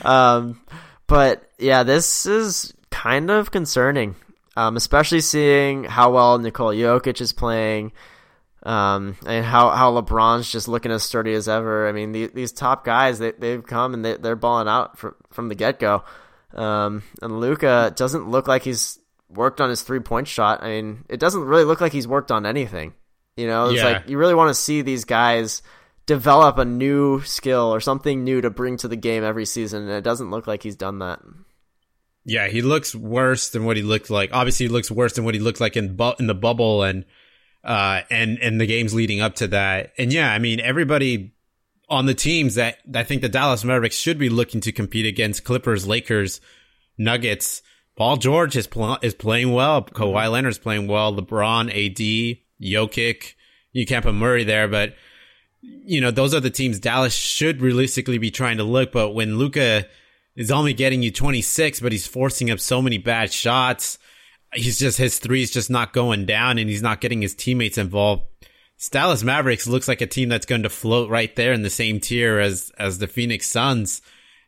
Um, 0.04 0.62
but 1.08 1.50
yeah, 1.58 1.84
this 1.84 2.26
is 2.26 2.74
kind 2.92 3.30
of 3.30 3.52
concerning, 3.52 4.16
um, 4.58 4.76
especially 4.76 5.22
seeing 5.22 5.86
how 5.86 6.12
well 6.12 6.38
Nikola 6.38 6.76
Jokic 6.76 7.22
is 7.22 7.32
playing. 7.32 7.94
Um, 8.68 9.16
and 9.26 9.46
how, 9.46 9.70
how 9.70 9.94
LeBron's 9.94 10.52
just 10.52 10.68
looking 10.68 10.92
as 10.92 11.02
sturdy 11.02 11.34
as 11.34 11.48
ever. 11.48 11.88
I 11.88 11.94
mean, 11.94 12.12
the, 12.12 12.28
these 12.28 12.52
top 12.52 12.84
guys, 12.84 13.18
they, 13.18 13.32
they've 13.32 13.66
come 13.66 13.94
and 13.94 14.04
they, 14.04 14.18
they're 14.18 14.36
balling 14.36 14.68
out 14.68 14.98
from, 14.98 15.16
from 15.32 15.48
the 15.48 15.56
get 15.56 15.80
go. 15.80 16.04
Um, 16.54 17.04
and 17.22 17.40
Luka 17.40 17.94
doesn't 17.96 18.30
look 18.30 18.50
like 18.50 18.64
he's 18.64 19.00
worked 19.30 19.62
on 19.62 19.70
his 19.70 19.84
three 19.84 20.02
point 20.02 20.28
shot. 20.28 20.64
I 20.64 20.68
mean, 20.68 21.06
it 21.08 21.18
doesn't 21.18 21.46
really 21.46 21.64
look 21.64 21.80
like 21.80 21.94
he's 21.94 22.10
worked 22.10 22.30
on 22.30 22.46
anything. 22.46 22.94
You 23.38 23.48
know, 23.48 23.70
it's 23.70 23.78
yeah. 23.78 23.86
like 23.86 24.10
you 24.10 24.18
really 24.18 24.36
want 24.36 24.50
to 24.50 24.54
see 24.54 24.82
these 24.82 25.06
guys 25.06 25.62
develop 26.06 26.58
a 26.58 26.66
new 26.66 27.22
skill 27.22 27.74
or 27.74 27.80
something 27.80 28.26
new 28.26 28.42
to 28.42 28.50
bring 28.50 28.76
to 28.78 28.90
the 28.90 28.96
game 28.98 29.24
every 29.24 29.46
season, 29.46 29.84
and 29.84 29.92
it 29.92 30.04
doesn't 30.04 30.32
look 30.32 30.46
like 30.46 30.64
he's 30.64 30.76
done 30.76 31.00
that. 31.00 31.20
Yeah, 32.26 32.48
he 32.48 32.62
looks 32.62 32.94
worse 32.94 33.50
than 33.50 33.64
what 33.64 33.78
he 33.78 33.84
looked 33.84 34.10
like. 34.10 34.32
Obviously, 34.34 34.66
he 34.66 34.72
looks 34.72 34.92
worse 34.92 35.14
than 35.14 35.24
what 35.24 35.36
he 35.36 35.40
looked 35.40 35.62
like 35.62 35.78
in 35.78 35.96
bu- 35.96 36.16
in 36.20 36.28
the 36.28 36.36
bubble 36.36 36.84
and 36.84 37.06
uh 37.64 38.02
and 38.10 38.38
and 38.40 38.60
the 38.62 38.66
games 38.66 38.94
leading 38.94 39.22
up 39.22 39.36
to 39.36 39.48
that. 39.48 39.94
And 39.98 40.12
yeah, 40.12 40.32
I 40.32 40.40
mean, 40.40 40.60
everybody 40.60 41.34
on 41.90 42.06
the 42.06 42.14
teams 42.14 42.56
that 42.56 42.80
I 42.94 43.04
think 43.04 43.22
the 43.22 43.30
Dallas 43.30 43.64
Mavericks 43.64 43.96
should 43.96 44.18
be 44.18 44.30
looking 44.30 44.62
to 44.62 44.72
compete 44.72 45.06
against 45.06 45.44
Clippers, 45.44 45.88
Lakers, 45.88 46.42
Nuggets 46.98 47.62
Paul 47.98 48.18
George 48.18 48.56
is 48.56 48.68
pl- 48.68 49.00
is 49.02 49.16
playing 49.16 49.52
well. 49.52 49.82
Kawhi 49.82 50.14
mm-hmm. 50.14 50.32
Leonard's 50.32 50.60
playing 50.60 50.88
well. 50.88 51.14
LeBron, 51.14 51.70
AD, 51.70 52.38
Jokic. 52.64 53.34
You 53.74 53.86
can't 53.86 54.06
put 54.06 54.14
Murray 54.14 54.44
there, 54.44 54.68
but 54.68 54.94
you 55.62 56.00
know 56.00 56.12
those 56.12 56.34
are 56.34 56.40
the 56.40 56.52
teams 56.52 56.80
Dallas 56.80 57.14
should 57.14 57.60
realistically 57.60 58.20
be 58.20 58.32
trying 58.32 58.58
to 58.58 58.64
look. 58.64 58.92
But 58.92 59.12
when 59.12 59.38
Luka 59.38 59.88
is 60.36 60.52
only 60.52 60.74
getting 60.74 61.02
you 61.02 61.12
26, 61.12 61.80
but 61.80 61.92
he's 61.92 62.06
forcing 62.06 62.52
up 62.52 62.60
so 62.60 62.82
many 62.84 63.00
bad 63.00 63.34
shots, 63.34 63.98
he's 64.54 64.80
just 64.80 64.98
his 64.98 65.20
threes 65.20 65.52
just 65.52 65.70
not 65.70 65.94
going 65.94 66.26
down, 66.26 66.58
and 66.58 66.70
he's 66.70 66.82
not 66.82 67.02
getting 67.02 67.22
his 67.22 67.36
teammates 67.36 67.78
involved. 67.78 68.24
Dallas 68.92 69.24
Mavericks 69.24 69.68
looks 69.68 69.88
like 69.88 70.02
a 70.02 70.08
team 70.08 70.30
that's 70.30 70.46
going 70.46 70.64
to 70.64 70.70
float 70.70 71.10
right 71.10 71.36
there 71.36 71.54
in 71.54 71.64
the 71.64 71.70
same 71.70 72.00
tier 72.00 72.40
as 72.40 72.72
as 72.78 73.00
the 73.00 73.08
Phoenix 73.08 73.48
Suns 73.48 74.02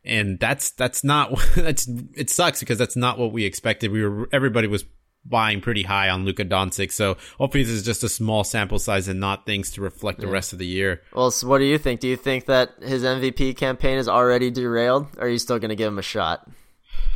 and 0.05 0.39
that's 0.39 0.71
that's 0.71 1.03
not 1.03 1.37
that's 1.55 1.87
it 2.15 2.29
sucks 2.29 2.59
because 2.59 2.77
that's 2.77 2.95
not 2.95 3.17
what 3.17 3.31
we 3.31 3.45
expected. 3.45 3.91
We 3.91 4.03
were 4.05 4.29
everybody 4.31 4.67
was 4.67 4.85
buying 5.25 5.61
pretty 5.61 5.83
high 5.83 6.09
on 6.09 6.25
Luka 6.25 6.45
Doncic, 6.45 6.91
so 6.91 7.17
hopefully 7.37 7.63
this 7.63 7.73
is 7.73 7.83
just 7.83 8.03
a 8.03 8.09
small 8.09 8.43
sample 8.43 8.79
size 8.79 9.07
and 9.07 9.19
not 9.19 9.45
things 9.45 9.71
to 9.71 9.81
reflect 9.81 10.19
yeah. 10.19 10.25
the 10.25 10.31
rest 10.31 10.53
of 10.53 10.59
the 10.59 10.65
year. 10.65 11.01
Well, 11.13 11.31
so 11.31 11.47
what 11.47 11.59
do 11.59 11.65
you 11.65 11.77
think? 11.77 11.99
Do 11.99 12.07
you 12.07 12.15
think 12.15 12.45
that 12.45 12.71
his 12.81 13.03
MVP 13.03 13.57
campaign 13.57 13.97
is 13.97 14.07
already 14.07 14.49
derailed, 14.49 15.07
or 15.17 15.25
are 15.25 15.29
you 15.29 15.37
still 15.37 15.59
going 15.59 15.69
to 15.69 15.75
give 15.75 15.87
him 15.87 15.99
a 15.99 16.03
shot? 16.03 16.49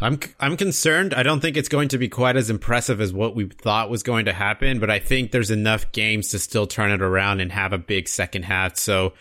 I'm 0.03 0.19
I'm 0.39 0.57
concerned. 0.57 1.13
I 1.13 1.23
don't 1.23 1.39
think 1.39 1.55
it's 1.55 1.69
going 1.69 1.87
to 1.89 1.97
be 1.97 2.09
quite 2.09 2.35
as 2.35 2.49
impressive 2.49 2.99
as 2.99 3.13
what 3.13 3.35
we 3.35 3.47
thought 3.47 3.89
was 3.89 4.03
going 4.03 4.25
to 4.25 4.33
happen, 4.33 4.79
but 4.79 4.89
I 4.89 4.99
think 4.99 5.31
there's 5.31 5.49
enough 5.49 5.91
games 5.93 6.29
to 6.29 6.39
still 6.39 6.67
turn 6.67 6.91
it 6.91 7.01
around 7.01 7.39
and 7.39 7.51
have 7.51 7.71
a 7.71 7.77
big 7.77 8.09
second 8.09 8.43
half. 8.43 8.77
So 8.77 9.13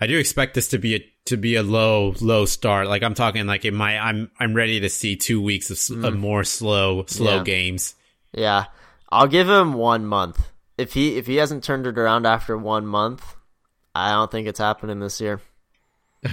I 0.00 0.06
do 0.06 0.16
expect 0.16 0.54
this 0.54 0.68
to 0.68 0.78
be 0.78 0.94
a 0.94 1.12
to 1.24 1.36
be 1.36 1.56
a 1.56 1.64
low 1.64 2.14
low 2.20 2.44
start. 2.46 2.86
Like 2.86 3.02
I'm 3.02 3.14
talking 3.14 3.46
like 3.46 3.64
it 3.64 3.74
might. 3.74 3.98
I'm 3.98 4.30
I'm 4.38 4.54
ready 4.54 4.78
to 4.80 4.88
see 4.88 5.16
two 5.16 5.42
weeks 5.42 5.70
of, 5.70 5.76
mm. 5.76 6.06
of 6.06 6.16
more 6.16 6.44
slow 6.44 7.04
slow 7.06 7.38
yeah. 7.38 7.44
games. 7.44 7.96
Yeah, 8.32 8.66
I'll 9.10 9.26
give 9.26 9.48
him 9.48 9.72
one 9.72 10.06
month. 10.06 10.52
If 10.76 10.92
he 10.92 11.16
if 11.16 11.26
he 11.26 11.36
hasn't 11.36 11.64
turned 11.64 11.88
it 11.88 11.98
around 11.98 12.26
after 12.26 12.56
one 12.56 12.86
month, 12.86 13.34
I 13.92 14.12
don't 14.12 14.30
think 14.30 14.46
it's 14.46 14.60
happening 14.60 15.00
this 15.00 15.20
year. 15.20 15.40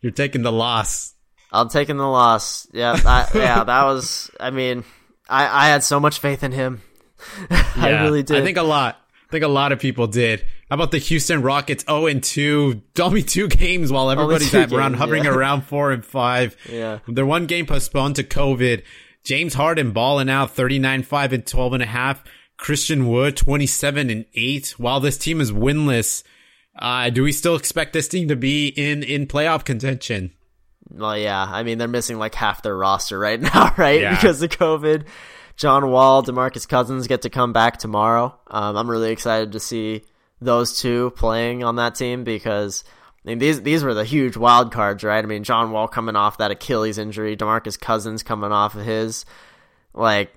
You're 0.00 0.12
taking 0.12 0.42
the 0.42 0.52
loss. 0.52 1.14
I'm 1.52 1.68
taking 1.68 1.96
the 1.96 2.06
loss. 2.06 2.66
Yeah, 2.72 2.98
I, 3.04 3.28
yeah, 3.34 3.64
that 3.64 3.84
was. 3.84 4.30
I 4.38 4.50
mean, 4.50 4.84
I 5.28 5.66
I 5.66 5.68
had 5.68 5.82
so 5.82 6.00
much 6.00 6.18
faith 6.20 6.42
in 6.42 6.52
him. 6.52 6.82
I 7.50 8.02
really 8.02 8.22
did. 8.22 8.40
I 8.40 8.44
think 8.44 8.56
a 8.56 8.62
lot. 8.62 8.96
I 9.28 9.30
think 9.30 9.44
a 9.44 9.48
lot 9.48 9.72
of 9.72 9.78
people 9.78 10.06
did. 10.06 10.44
How 10.68 10.74
about 10.74 10.90
the 10.90 10.98
Houston 10.98 11.42
Rockets 11.42 11.84
0 11.84 12.06
and 12.06 12.22
2? 12.22 12.82
Only 13.00 13.22
two 13.22 13.46
games 13.48 13.92
while 13.92 14.10
everybody's 14.10 14.52
at 14.54 14.72
around 14.72 14.94
hovering 14.94 15.24
yeah. 15.24 15.30
around 15.30 15.62
four 15.62 15.92
and 15.92 16.04
five. 16.04 16.56
Yeah. 16.68 16.98
Their 17.06 17.26
one 17.26 17.46
game 17.46 17.66
postponed 17.66 18.16
to 18.16 18.24
COVID. 18.24 18.82
James 19.22 19.54
Harden 19.54 19.92
balling 19.92 20.30
out 20.30 20.52
39 20.52 21.02
5 21.02 21.32
and 21.32 21.46
12 21.46 21.72
and 21.74 21.82
a 21.82 21.86
half. 21.86 22.24
Christian 22.56 23.08
Wood 23.08 23.36
27 23.36 24.10
and 24.10 24.26
8. 24.34 24.74
While 24.78 25.00
this 25.00 25.16
team 25.16 25.40
is 25.40 25.52
winless, 25.52 26.22
uh, 26.78 27.10
do 27.10 27.22
we 27.22 27.32
still 27.32 27.56
expect 27.56 27.92
this 27.92 28.08
team 28.08 28.28
to 28.28 28.36
be 28.36 28.68
in, 28.68 29.02
in 29.02 29.26
playoff 29.26 29.64
contention? 29.64 30.32
Well, 30.90 31.16
yeah. 31.16 31.42
I 31.42 31.62
mean, 31.62 31.78
they're 31.78 31.88
missing 31.88 32.18
like 32.18 32.34
half 32.34 32.62
their 32.62 32.76
roster 32.76 33.18
right 33.18 33.40
now, 33.40 33.74
right? 33.76 34.00
Yeah. 34.00 34.14
Because 34.14 34.42
of 34.42 34.50
COVID. 34.50 35.06
John 35.56 35.90
Wall, 35.90 36.22
DeMarcus 36.22 36.66
Cousins 36.66 37.06
get 37.06 37.22
to 37.22 37.30
come 37.30 37.52
back 37.52 37.76
tomorrow. 37.76 38.38
Um, 38.46 38.76
I'm 38.76 38.90
really 38.90 39.12
excited 39.12 39.52
to 39.52 39.60
see 39.60 40.02
those 40.40 40.80
two 40.80 41.10
playing 41.16 41.64
on 41.64 41.76
that 41.76 41.94
team 41.94 42.24
because 42.24 42.82
I 43.24 43.28
mean 43.28 43.38
these 43.38 43.60
these 43.60 43.84
were 43.84 43.92
the 43.92 44.04
huge 44.04 44.38
wild 44.38 44.72
cards, 44.72 45.04
right? 45.04 45.22
I 45.22 45.26
mean 45.26 45.44
John 45.44 45.70
Wall 45.70 45.86
coming 45.86 46.16
off 46.16 46.38
that 46.38 46.50
Achilles 46.50 46.96
injury, 46.96 47.36
DeMarcus 47.36 47.78
Cousins 47.78 48.22
coming 48.22 48.52
off 48.52 48.74
of 48.74 48.86
his 48.86 49.26
like 49.92 50.32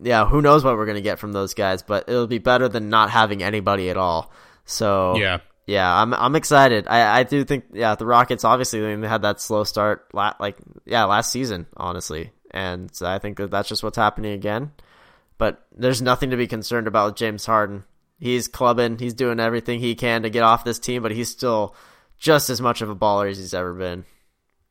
yeah, 0.00 0.26
who 0.26 0.42
knows 0.42 0.64
what 0.64 0.76
we're 0.76 0.86
going 0.86 0.96
to 0.96 1.02
get 1.02 1.18
from 1.20 1.32
those 1.32 1.54
guys, 1.54 1.82
but 1.82 2.08
it'll 2.08 2.26
be 2.26 2.38
better 2.38 2.68
than 2.68 2.88
not 2.88 3.10
having 3.10 3.42
anybody 3.42 3.90
at 3.90 3.96
all. 3.96 4.32
So 4.64 5.16
Yeah. 5.16 5.38
Yeah, 5.68 6.00
I'm 6.00 6.14
I'm 6.14 6.34
excited. 6.34 6.86
I, 6.88 7.18
I 7.18 7.22
do 7.24 7.44
think 7.44 7.66
yeah 7.74 7.94
the 7.94 8.06
Rockets 8.06 8.42
obviously 8.42 8.80
they 8.80 9.06
had 9.06 9.20
that 9.20 9.38
slow 9.38 9.64
start 9.64 10.08
la- 10.14 10.32
like 10.40 10.56
yeah 10.86 11.04
last 11.04 11.30
season 11.30 11.66
honestly, 11.76 12.32
and 12.52 12.90
I 13.02 13.18
think 13.18 13.36
that 13.36 13.50
that's 13.50 13.68
just 13.68 13.82
what's 13.82 13.98
happening 13.98 14.32
again. 14.32 14.72
But 15.36 15.66
there's 15.76 16.00
nothing 16.00 16.30
to 16.30 16.38
be 16.38 16.46
concerned 16.46 16.86
about 16.86 17.08
with 17.08 17.16
James 17.16 17.44
Harden. 17.44 17.84
He's 18.18 18.48
clubbing, 18.48 18.98
he's 18.98 19.12
doing 19.12 19.38
everything 19.40 19.78
he 19.80 19.94
can 19.94 20.22
to 20.22 20.30
get 20.30 20.42
off 20.42 20.64
this 20.64 20.78
team, 20.78 21.02
but 21.02 21.12
he's 21.12 21.28
still 21.28 21.76
just 22.18 22.48
as 22.48 22.62
much 22.62 22.80
of 22.80 22.88
a 22.88 22.96
baller 22.96 23.30
as 23.30 23.36
he's 23.36 23.52
ever 23.52 23.74
been. 23.74 24.06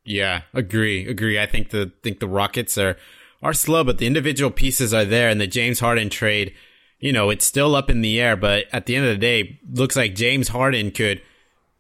Yeah, 0.03 0.41
agree, 0.51 1.07
agree. 1.07 1.39
I 1.39 1.45
think 1.45 1.69
the 1.69 1.91
think 2.01 2.19
the 2.19 2.27
Rockets 2.27 2.75
are 2.75 2.97
are 3.43 3.53
slow, 3.53 3.83
but 3.83 3.99
the 3.99 4.07
individual 4.07 4.49
pieces 4.49 4.95
are 4.95 5.05
there, 5.05 5.29
and 5.29 5.39
the 5.39 5.45
James 5.45 5.79
Harden 5.79 6.09
trade, 6.09 6.55
you 6.99 7.13
know, 7.13 7.29
it's 7.29 7.45
still 7.45 7.75
up 7.75 7.89
in 7.89 8.01
the 8.01 8.19
air. 8.19 8.35
But 8.35 8.65
at 8.71 8.85
the 8.85 8.95
end 8.95 9.05
of 9.05 9.11
the 9.11 9.17
day, 9.17 9.59
looks 9.69 9.95
like 9.95 10.15
James 10.15 10.49
Harden 10.49 10.91
could 10.91 11.21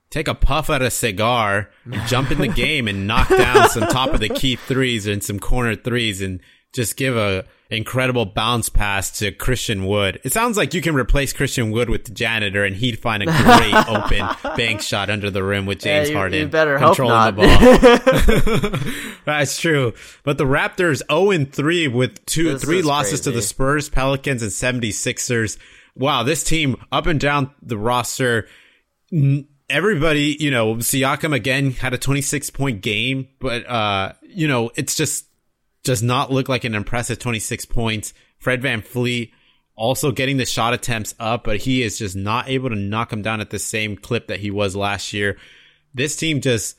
take 0.09 0.27
a 0.27 0.35
puff 0.35 0.69
at 0.69 0.81
a 0.81 0.91
cigar, 0.91 1.69
jump 2.07 2.31
in 2.31 2.39
the 2.39 2.47
game, 2.47 2.87
and 2.87 3.07
knock 3.07 3.29
down 3.29 3.69
some 3.69 3.87
top 3.87 4.13
of 4.13 4.19
the 4.19 4.29
key 4.29 4.55
threes 4.55 5.07
and 5.07 5.23
some 5.23 5.39
corner 5.39 5.75
threes, 5.75 6.21
and 6.21 6.39
just 6.73 6.97
give 6.97 7.15
a 7.17 7.45
incredible 7.69 8.25
bounce 8.25 8.69
pass 8.69 9.19
to 9.19 9.29
Christian 9.31 9.85
Wood. 9.85 10.21
It 10.23 10.31
sounds 10.31 10.55
like 10.55 10.73
you 10.73 10.81
can 10.81 10.95
replace 10.95 11.33
Christian 11.33 11.71
Wood 11.71 11.89
with 11.89 12.05
the 12.05 12.11
janitor, 12.11 12.63
and 12.63 12.75
he'd 12.75 12.97
find 12.99 13.23
a 13.23 13.25
great 13.25 13.73
open 13.89 14.55
bank 14.55 14.81
shot 14.81 15.09
under 15.09 15.29
the 15.29 15.43
rim 15.43 15.65
with 15.65 15.79
James 15.79 16.07
Yeah, 16.07 16.11
you- 16.13 16.17
Harden 16.17 16.39
you 16.39 16.47
better 16.47 16.77
controlling 16.77 17.35
the 17.35 18.71
ball. 18.71 19.11
That's 19.25 19.59
true. 19.59 19.93
But 20.23 20.37
the 20.37 20.45
Raptors 20.45 21.01
0 21.11 21.45
3 21.51 21.87
with 21.89 22.25
two, 22.25 22.53
This 22.53 22.63
three 22.63 22.81
losses 22.81 23.21
to 23.21 23.31
the. 23.31 23.41
Spurs, 23.41 23.89
Pelicans, 23.89 24.41
and 24.41 24.51
76ers. 24.51 25.57
Wow, 25.95 26.23
this 26.23 26.43
team 26.43 26.75
up 26.91 27.07
and 27.07 27.19
down 27.19 27.51
the 27.61 27.77
roster. 27.77 28.47
n- 29.11 29.47
Everybody, 29.69 30.37
you 30.39 30.49
know, 30.49 30.75
Siakam 30.75 31.33
again 31.35 31.71
had 31.71 31.93
a 31.93 31.97
26 31.97 32.49
point 32.51 32.81
game, 32.81 33.27
but, 33.39 33.67
uh, 33.67 34.13
you 34.23 34.47
know, 34.47 34.71
it's 34.77 34.95
just, 34.95 35.25
does 35.87 36.03
not 36.03 36.29
look 36.29 36.49
like 36.49 36.65
an 36.65 36.75
impressive 36.75 37.17
26 37.17 37.65
points. 37.65 38.13
Fred 38.39 38.61
VanVleet 38.61 39.31
also 39.77 40.11
getting 40.11 40.35
the 40.35 40.45
shot 40.45 40.73
attempts 40.73 41.15
up, 41.17 41.45
but 41.45 41.61
he 41.61 41.81
is 41.81 41.97
just 41.97 42.13
not 42.13 42.49
able 42.49 42.69
to 42.69 42.75
knock 42.75 43.13
him 43.13 43.21
down 43.21 43.39
at 43.39 43.51
the 43.51 43.57
same 43.57 43.95
clip 43.95 44.27
that 44.27 44.41
he 44.41 44.51
was 44.51 44.75
last 44.75 45.13
year. 45.13 45.37
This 45.93 46.17
team 46.17 46.41
just, 46.41 46.77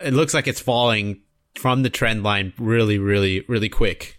it 0.00 0.12
looks 0.12 0.34
like 0.34 0.46
it's 0.46 0.60
falling 0.60 1.22
from 1.54 1.82
the 1.82 1.88
trend 1.88 2.24
line 2.24 2.52
really, 2.58 2.98
really, 2.98 3.40
really 3.48 3.70
quick. 3.70 4.18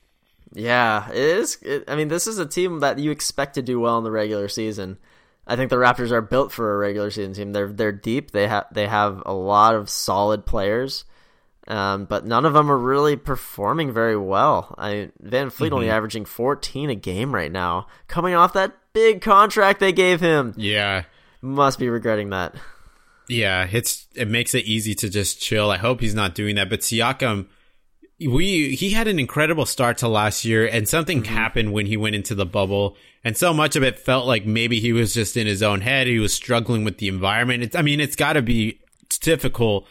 Yeah, 0.52 1.08
it 1.12 1.16
is. 1.16 1.60
It, 1.62 1.84
I 1.88 1.96
mean, 1.96 2.08
this 2.08 2.26
is 2.26 2.40
a 2.40 2.46
team 2.48 2.80
that 2.80 2.98
you 2.98 3.12
expect 3.12 3.54
to 3.54 3.62
do 3.62 3.80
well 3.80 4.00
in 4.00 4.04
the 4.04 4.12
regular 4.12 4.50
season. 4.50 4.98
I 5.46 5.56
think 5.56 5.70
the 5.70 5.76
Raptors 5.76 6.10
are 6.10 6.22
built 6.22 6.52
for 6.52 6.74
a 6.74 6.78
regular 6.78 7.12
season 7.12 7.34
team. 7.34 7.54
They're 7.54 7.72
they're 7.72 7.92
deep. 7.92 8.32
They 8.32 8.48
have 8.48 8.66
they 8.72 8.88
have 8.88 9.22
a 9.26 9.34
lot 9.34 9.76
of 9.76 9.90
solid 9.90 10.46
players, 10.46 11.06
um, 11.68 12.06
but 12.06 12.26
none 12.26 12.46
of 12.46 12.54
them 12.54 12.70
are 12.70 12.78
really 12.78 13.16
performing 13.16 13.92
very 13.92 14.18
well. 14.18 14.76
I 14.78 15.12
VanVleet 15.24 15.72
only 15.72 15.90
averaging 15.90 16.26
14 16.26 16.90
a 16.90 16.96
game 16.96 17.34
right 17.34 17.52
now, 17.52 17.88
coming 18.08 18.34
off 18.34 18.54
that 18.54 18.74
big 18.94 19.22
contract 19.22 19.80
they 19.80 19.94
gave 19.94 20.20
him. 20.20 20.54
Yeah. 20.58 21.04
Must 21.42 21.80
be 21.80 21.90
regretting 21.90 22.30
that. 22.32 22.56
Yeah, 23.28 23.68
it's 23.72 24.08
it 24.16 24.28
makes 24.28 24.54
it 24.54 24.66
easy 24.66 24.94
to 24.96 25.10
just 25.10 25.42
chill. 25.42 25.72
I 25.72 25.78
hope 25.78 26.02
he's 26.02 26.16
not 26.16 26.36
doing 26.36 26.56
that. 26.56 26.70
But 26.70 26.82
Siakam, 26.82 27.48
we 28.20 28.76
he 28.76 28.92
had 28.92 29.08
an 29.08 29.20
incredible 29.20 29.66
start 29.66 29.98
to 30.00 30.08
last 30.08 30.44
year, 30.44 30.68
and 30.68 30.88
something 30.88 31.24
happened 31.24 31.72
when 31.72 31.86
he 31.86 31.98
went 31.98 32.16
into 32.16 32.36
the 32.36 32.46
bubble, 32.46 32.98
and 33.24 33.38
so 33.38 33.54
much 33.54 33.76
of 33.76 33.84
it 33.84 33.98
felt 33.98 34.26
like 34.26 34.46
maybe 34.46 34.80
he 34.80 34.92
was 34.92 35.14
just 35.14 35.38
in 35.38 35.48
his 35.48 35.64
own 35.64 35.82
head. 35.82 36.08
He 36.08 36.20
was 36.20 36.34
struggling 36.34 36.84
with 36.84 36.98
the 36.98 37.08
environment. 37.08 37.64
It's, 37.64 37.76
I 37.76 37.82
mean, 37.82 38.02
it's 38.02 38.18
got 38.18 38.34
to 38.34 38.42
be 38.42 38.80
difficult 39.22 39.88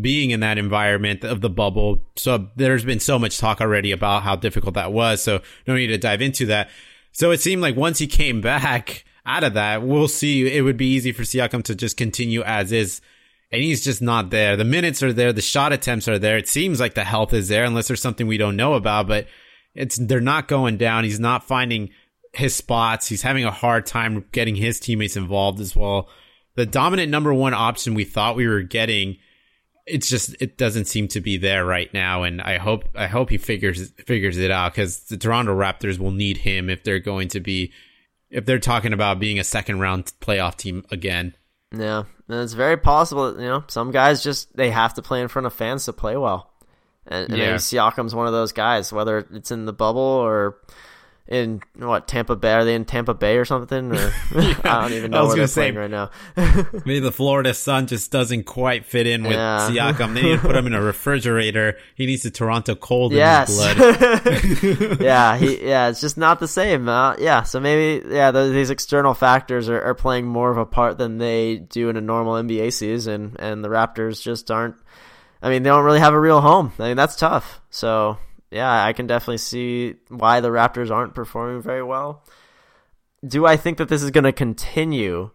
being 0.00 0.30
in 0.30 0.40
that 0.40 0.58
environment 0.58 1.24
of 1.24 1.40
the 1.40 1.50
bubble. 1.50 2.02
So 2.16 2.48
there's 2.56 2.84
been 2.84 3.00
so 3.00 3.18
much 3.18 3.38
talk 3.38 3.60
already 3.60 3.92
about 3.92 4.22
how 4.22 4.36
difficult 4.36 4.74
that 4.74 4.92
was. 4.92 5.22
So 5.22 5.40
no 5.66 5.76
need 5.76 5.88
to 5.88 5.98
dive 5.98 6.22
into 6.22 6.46
that. 6.46 6.70
So 7.12 7.30
it 7.30 7.40
seemed 7.40 7.62
like 7.62 7.76
once 7.76 7.98
he 7.98 8.06
came 8.06 8.40
back 8.40 9.04
out 9.24 9.44
of 9.44 9.54
that, 9.54 9.82
we'll 9.82 10.08
see. 10.08 10.52
It 10.52 10.62
would 10.62 10.76
be 10.76 10.94
easy 10.94 11.12
for 11.12 11.22
Siakam 11.22 11.62
to 11.64 11.74
just 11.74 11.96
continue 11.96 12.42
as 12.42 12.72
is. 12.72 13.00
And 13.52 13.62
he's 13.62 13.84
just 13.84 14.02
not 14.02 14.30
there. 14.30 14.56
The 14.56 14.64
minutes 14.64 15.02
are 15.02 15.12
there. 15.12 15.32
The 15.32 15.40
shot 15.40 15.72
attempts 15.72 16.08
are 16.08 16.18
there. 16.18 16.36
It 16.36 16.48
seems 16.48 16.80
like 16.80 16.94
the 16.94 17.04
health 17.04 17.32
is 17.32 17.48
there 17.48 17.64
unless 17.64 17.86
there's 17.86 18.02
something 18.02 18.26
we 18.26 18.38
don't 18.38 18.56
know 18.56 18.74
about, 18.74 19.06
but 19.06 19.28
it's, 19.76 19.96
they're 19.96 20.20
not 20.20 20.48
going 20.48 20.76
down. 20.76 21.04
He's 21.04 21.20
not 21.20 21.46
finding 21.46 21.90
his 22.32 22.56
spots. 22.56 23.06
He's 23.06 23.22
having 23.22 23.44
a 23.44 23.52
hard 23.52 23.86
time 23.86 24.24
getting 24.32 24.56
his 24.56 24.80
teammates 24.80 25.16
involved 25.16 25.60
as 25.60 25.76
well. 25.76 26.08
The 26.56 26.66
dominant 26.66 27.10
number 27.10 27.32
one 27.32 27.54
option 27.54 27.94
we 27.94 28.04
thought 28.04 28.34
we 28.34 28.48
were 28.48 28.62
getting 28.62 29.18
it's 29.86 30.08
just 30.08 30.34
it 30.40 30.56
doesn't 30.56 30.86
seem 30.86 31.08
to 31.08 31.20
be 31.20 31.36
there 31.36 31.64
right 31.64 31.92
now 31.92 32.22
and 32.22 32.40
i 32.40 32.56
hope 32.56 32.84
i 32.94 33.06
hope 33.06 33.28
he 33.30 33.36
figures 33.36 33.90
figures 34.06 34.38
it 34.38 34.50
out 34.50 34.72
because 34.72 35.00
the 35.04 35.16
toronto 35.16 35.54
raptors 35.54 35.98
will 35.98 36.10
need 36.10 36.38
him 36.38 36.70
if 36.70 36.82
they're 36.84 36.98
going 37.00 37.28
to 37.28 37.40
be 37.40 37.70
if 38.30 38.46
they're 38.46 38.58
talking 38.58 38.92
about 38.94 39.18
being 39.20 39.38
a 39.38 39.44
second 39.44 39.80
round 39.80 40.06
playoff 40.20 40.56
team 40.56 40.84
again 40.90 41.34
Yeah, 41.72 42.04
and 42.28 42.40
it's 42.40 42.54
very 42.54 42.76
possible. 42.78 43.32
that, 43.34 43.40
You 43.42 43.48
know, 43.48 43.64
some 43.68 43.90
guys 43.90 44.22
just 44.24 44.56
they 44.56 44.70
have 44.70 44.94
to 44.94 45.02
play 45.02 45.20
in 45.20 45.28
front 45.28 45.46
of 45.46 45.52
fans 45.52 45.84
to 45.84 45.92
play 45.92 46.16
well, 46.16 46.50
and, 47.06 47.28
and 47.28 47.36
Yeah. 47.38 47.46
maybe 47.46 47.58
Siakam's 47.58 48.14
one 48.14 48.26
of 48.26 48.32
those 48.32 48.52
guys. 48.52 48.92
Whether 48.92 49.18
it's 49.32 49.50
in 49.50 49.66
the 49.66 49.72
bubble 49.72 50.00
or 50.00 50.56
in 51.26 51.62
what 51.76 52.06
Tampa 52.06 52.36
Bay, 52.36 52.52
are 52.52 52.64
they 52.66 52.74
in 52.74 52.84
Tampa 52.84 53.14
Bay 53.14 53.38
or 53.38 53.44
something? 53.46 53.92
Or 53.92 53.96
I 54.64 54.82
don't 54.82 54.92
even 54.92 55.14
I 55.14 55.16
know 55.16 55.24
was 55.24 55.36
where 55.36 55.36
they're 55.36 55.36
gonna 55.36 55.48
say- 55.48 55.70
right 55.72 55.90
now. 55.90 56.10
maybe 56.84 57.00
the 57.00 57.12
florida 57.12 57.54
sun 57.54 57.86
just 57.86 58.10
doesn't 58.10 58.44
quite 58.44 58.84
fit 58.84 59.06
in 59.06 59.22
with 59.22 59.32
Yeah. 59.32 59.68
siakam 59.70 60.14
they 60.14 60.22
need 60.22 60.40
to 60.40 60.46
put 60.46 60.54
him 60.54 60.66
in 60.66 60.74
a 60.74 60.82
refrigerator 60.82 61.78
he 61.94 62.04
needs 62.06 62.24
the 62.24 62.30
toronto 62.30 62.74
cold 62.74 63.12
yes, 63.12 63.48
in 63.48 63.76
his 63.78 63.78
blood 63.78 65.00
yeah, 65.00 65.36
he, 65.36 65.66
yeah, 65.66 65.88
it's 65.88 66.00
just 66.00 66.16
not 66.18 66.40
the 66.40 66.48
same. 66.48 66.88
Uh, 66.88 67.16
yeah, 67.18 67.42
so 67.42 67.60
maybe 67.60 68.06
yeah, 68.08 68.30
th 68.30 68.52
these 68.52 68.70
external 68.70 69.14
factors 69.14 69.68
are, 69.68 69.80
are 69.82 69.94
playing 69.94 70.26
more 70.26 70.50
of 70.50 70.58
a 70.58 70.66
part 70.66 70.98
than 70.98 71.18
they 71.18 71.56
do 71.56 71.88
in 71.88 71.96
a 71.96 72.00
normal 72.00 72.34
NBA 72.34 72.72
season, 72.72 73.36
and 73.38 73.64
the 73.64 73.68
Raptors 73.68 74.20
just 74.22 74.50
aren't. 74.50 74.76
I 75.42 75.50
mean, 75.50 75.62
they 75.62 75.70
don't 75.70 75.84
really 75.84 76.00
have 76.00 76.14
a 76.14 76.20
real 76.20 76.40
home. 76.40 76.72
I 76.78 76.88
mean, 76.88 76.96
that's 76.96 77.16
tough. 77.16 77.60
So 77.70 78.18
yeah, 78.54 78.84
I 78.84 78.92
can 78.92 79.06
definitely 79.06 79.38
see 79.38 79.96
why 80.08 80.40
the 80.40 80.48
Raptors 80.48 80.90
aren't 80.90 81.14
performing 81.14 81.60
very 81.60 81.82
well. 81.82 82.24
Do 83.26 83.44
I 83.46 83.56
think 83.56 83.78
that 83.78 83.88
this 83.88 84.02
is 84.02 84.10
going 84.10 84.24
to 84.24 84.32
continue? 84.32 85.30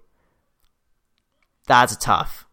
That's 1.67 1.95
tough. 1.97 2.47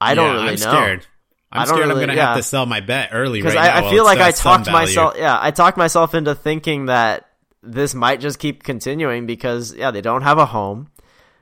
I 0.00 0.14
don't 0.14 0.26
Yeah, 0.26 0.32
really 0.32 0.48
i'm 0.48 0.54
know. 0.54 0.56
scared 0.56 1.06
i'm 1.52 1.62
I 1.62 1.64
scared 1.64 1.90
i'm 1.90 1.98
gonna 1.98 2.14
yeah. 2.14 2.26
have 2.28 2.36
to 2.36 2.42
sell 2.42 2.66
my 2.66 2.80
bet 2.80 3.10
early 3.12 3.38
because 3.40 3.54
right 3.54 3.70
I, 3.72 3.86
I 3.86 3.90
feel 3.90 4.04
like 4.04 4.18
I 4.18 4.30
talked 4.30 4.70
myself. 4.70 5.14
Yeah, 5.16 5.38
I 5.40 5.50
talked 5.50 5.78
myself 5.78 6.14
into 6.14 6.34
thinking 6.34 6.86
that 6.86 7.28
this 7.62 7.94
might 7.94 8.20
just 8.20 8.38
keep 8.38 8.62
continuing 8.62 9.26
because 9.26 9.74
yeah, 9.74 9.90
they 9.90 10.02
don't 10.02 10.22
have 10.22 10.36
a 10.38 10.46
home, 10.46 10.90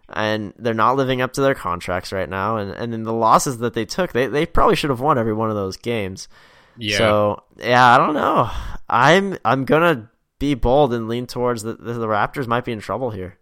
and 0.09 0.53
they're 0.57 0.73
not 0.73 0.97
living 0.97 1.21
up 1.21 1.33
to 1.35 1.41
their 1.41 1.55
contracts 1.55 2.13
right 2.13 2.29
now, 2.29 2.57
and 2.59 2.71
and 2.71 2.93
then 2.93 3.03
the 3.03 3.13
losses 3.13 3.59
that 3.59 3.75
they 3.75 3.85
took, 3.85 4.13
they 4.13 4.27
they 4.27 4.47
probably 4.47 4.77
should 4.77 4.91
have 4.91 5.01
won 5.01 5.19
every 5.19 5.35
one 5.35 5.51
of 5.51 5.57
those 5.57 5.77
games. 5.77 6.29
Yeah 6.77 6.99
So 6.99 7.43
yeah, 7.59 7.95
I 7.95 7.99
don't 7.99 8.15
know. 8.15 8.51
I'm 8.89 9.39
I'm 9.45 9.65
gonna 9.65 10.11
be 10.39 10.55
bold 10.55 10.93
and 10.93 11.09
lean 11.09 11.27
towards 11.27 11.63
the 11.63 11.75
the, 11.75 11.95
the 11.95 12.07
Raptors 12.07 12.47
might 12.47 12.65
be 12.65 12.73
in 12.73 12.81
trouble 12.81 13.11
here. 13.11 13.39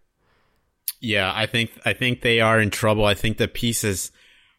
Yeah, 1.00 1.32
I 1.34 1.46
think 1.46 1.72
I 1.84 1.92
think 1.94 2.20
they 2.20 2.40
are 2.40 2.60
in 2.60 2.70
trouble. 2.70 3.04
I 3.04 3.14
think 3.14 3.36
the 3.36 3.48
pieces 3.48 4.12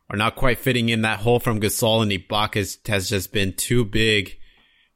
are 0.09 0.17
not 0.17 0.35
quite 0.35 0.59
fitting 0.59 0.89
in. 0.89 1.01
That 1.01 1.19
hole 1.19 1.39
from 1.39 1.61
Gasol 1.61 2.03
and 2.03 2.11
Ibaka 2.11 2.55
has, 2.55 2.79
has 2.85 3.09
just 3.09 3.31
been 3.31 3.53
too 3.53 3.85
big 3.85 4.37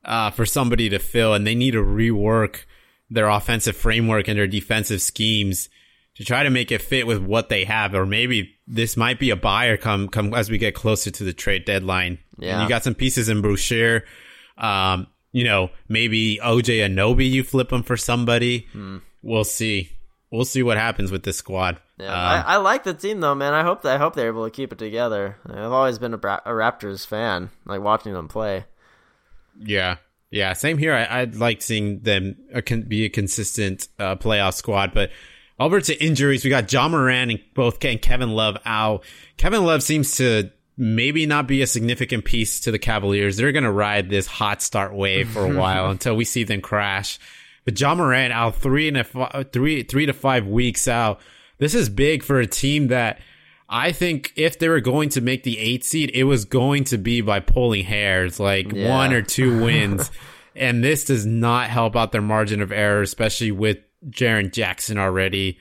uh, 0.04 0.32
for 0.32 0.46
somebody 0.46 0.90
to 0.90 1.00
fill, 1.00 1.34
and 1.34 1.48
they 1.48 1.56
need 1.56 1.72
to 1.72 1.84
rework 1.84 2.66
their 3.10 3.30
offensive 3.30 3.78
framework 3.78 4.28
and 4.28 4.38
their 4.38 4.48
defensive 4.48 5.02
schemes 5.02 5.70
to 6.16 6.26
try 6.26 6.44
to 6.44 6.50
make 6.50 6.72
it 6.72 6.82
fit 6.82 7.08
with 7.08 7.20
what 7.20 7.48
they 7.48 7.64
have. 7.64 7.94
Or 7.94 8.06
maybe 8.06 8.56
this 8.68 8.98
might 8.98 9.20
be 9.20 9.30
a 9.30 9.36
buyer 9.38 9.78
come 9.78 10.10
come 10.10 10.34
as 10.34 10.50
we 10.50 10.58
get 10.58 10.76
closer 10.76 11.12
to 11.12 11.24
the 11.24 11.34
trade 11.34 11.64
deadline. 11.64 12.20
Yeah. 12.38 12.54
and 12.54 12.64
you 12.64 12.70
got 12.70 12.84
some 12.84 12.96
pieces 12.96 13.30
in 13.30 13.42
Boucher. 13.42 14.04
Um, 14.58 15.08
you 15.32 15.44
know, 15.44 15.70
maybe 15.88 16.40
OG 16.40 16.64
Anunoby, 16.66 17.30
you 17.30 17.44
flip 17.44 17.70
them 17.70 17.84
for 17.84 17.98
somebody. 17.98 18.68
We'll 19.22 19.44
see. 19.44 19.92
We'll 20.32 20.46
see 20.46 20.64
what 20.64 20.78
happens 20.78 21.12
with 21.12 21.24
this 21.24 21.38
squad. 21.38 21.80
Yeah, 21.98 22.08
Um, 22.12 22.14
I, 22.20 22.44
I 22.54 22.58
like 22.58 22.84
the 22.84 22.94
team 22.94 23.20
though, 23.22 23.36
man. 23.36 23.54
I 23.54 23.64
hope 23.64 23.82
that 23.84 23.96
I 23.96 23.98
hope 23.98 24.14
they're 24.16 24.28
able 24.28 24.46
to 24.46 24.52
keep 24.52 24.72
it 24.72 24.78
together. 24.78 25.38
I've 25.50 25.72
always 25.72 26.00
been 26.00 26.14
a, 26.14 26.18
Bra- 26.18 26.42
a 26.46 26.52
Raptors 26.52 27.06
fan, 27.08 27.50
like 27.66 27.82
watching 27.82 28.14
them 28.14 28.28
play. 28.28 28.66
Yeah. 29.60 29.98
Yeah, 30.30 30.54
same 30.54 30.78
here. 30.78 30.94
I, 30.94 31.22
would 31.22 31.38
like 31.38 31.62
seeing 31.62 32.02
them 32.02 32.36
uh, 32.54 32.62
be 32.88 33.06
a 33.06 33.10
consistent 33.10 33.88
uh, 33.98 34.16
playoff 34.18 34.54
squad, 34.56 34.94
but 34.94 35.12
over 35.60 35.80
to 35.80 36.04
injuries, 36.04 36.44
we 36.44 36.50
got 36.50 36.72
Ja 36.72 36.88
Morant 36.90 37.32
and 37.32 37.40
both 37.56 37.84
and 37.86 38.02
Kevin 38.02 38.32
Love 38.32 38.58
out. 38.66 39.04
Kevin 39.38 39.64
Love 39.64 39.82
seems 39.82 40.18
to 40.18 40.52
maybe 40.78 41.26
not 41.26 41.48
be 41.48 41.62
a 41.62 41.68
significant 41.68 42.24
piece 42.24 42.62
to 42.62 42.72
the 42.72 42.80
Cavaliers. 42.80 43.36
They're 43.36 43.52
going 43.52 43.64
to 43.64 43.72
ride 43.72 44.10
this 44.10 44.28
hot 44.28 44.62
start 44.62 44.94
wave 44.94 45.30
for 45.30 45.46
a 45.46 45.58
while 45.60 45.90
until 45.90 46.16
we 46.16 46.24
see 46.24 46.44
them 46.44 46.62
crash. 46.62 47.20
But 47.66 47.80
Ja 47.80 47.96
Morant 47.96 48.32
out 48.32 48.56
three 48.56 48.88
and 48.88 48.98
a 48.98 49.44
three 49.44 49.84
three 49.84 50.06
to 50.06 50.14
five 50.14 50.48
weeks 50.48 50.88
out. 50.88 51.20
This 51.58 51.76
is 51.76 51.90
big 51.90 52.24
for 52.24 52.40
a 52.40 52.48
team 52.48 52.88
that 52.90 53.20
I 53.68 53.92
think 53.92 54.32
if 54.36 54.60
they 54.60 54.70
were 54.70 54.80
going 54.80 55.10
to 55.10 55.22
make 55.22 55.44
the 55.44 55.60
eight 55.60 55.84
seed, 55.84 56.12
it 56.14 56.24
was 56.24 56.46
going 56.46 56.86
to 56.86 56.98
be 56.98 57.20
by 57.22 57.42
pulling 57.42 57.84
hairs, 57.84 58.40
like 58.40 58.72
yeah. 58.72 58.90
one 58.90 59.12
or 59.12 59.22
two 59.22 59.62
wins. 59.64 60.10
and 60.56 60.84
this 60.84 61.06
does 61.06 61.26
not 61.26 61.70
help 61.70 61.96
out 61.96 62.12
their 62.12 62.22
margin 62.22 62.62
of 62.62 62.72
error, 62.72 63.02
especially 63.02 63.52
with 63.52 63.80
Jaren 64.10 64.54
Jackson 64.54 64.98
already. 64.98 65.60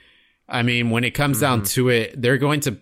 I 0.49 0.63
mean, 0.63 0.91
when 0.91 1.03
it 1.03 1.11
comes 1.11 1.39
mm-hmm. 1.39 1.45
down 1.45 1.63
to 1.65 1.89
it, 1.89 2.21
they're 2.21 2.39
going 2.39 2.61
to 2.61 2.79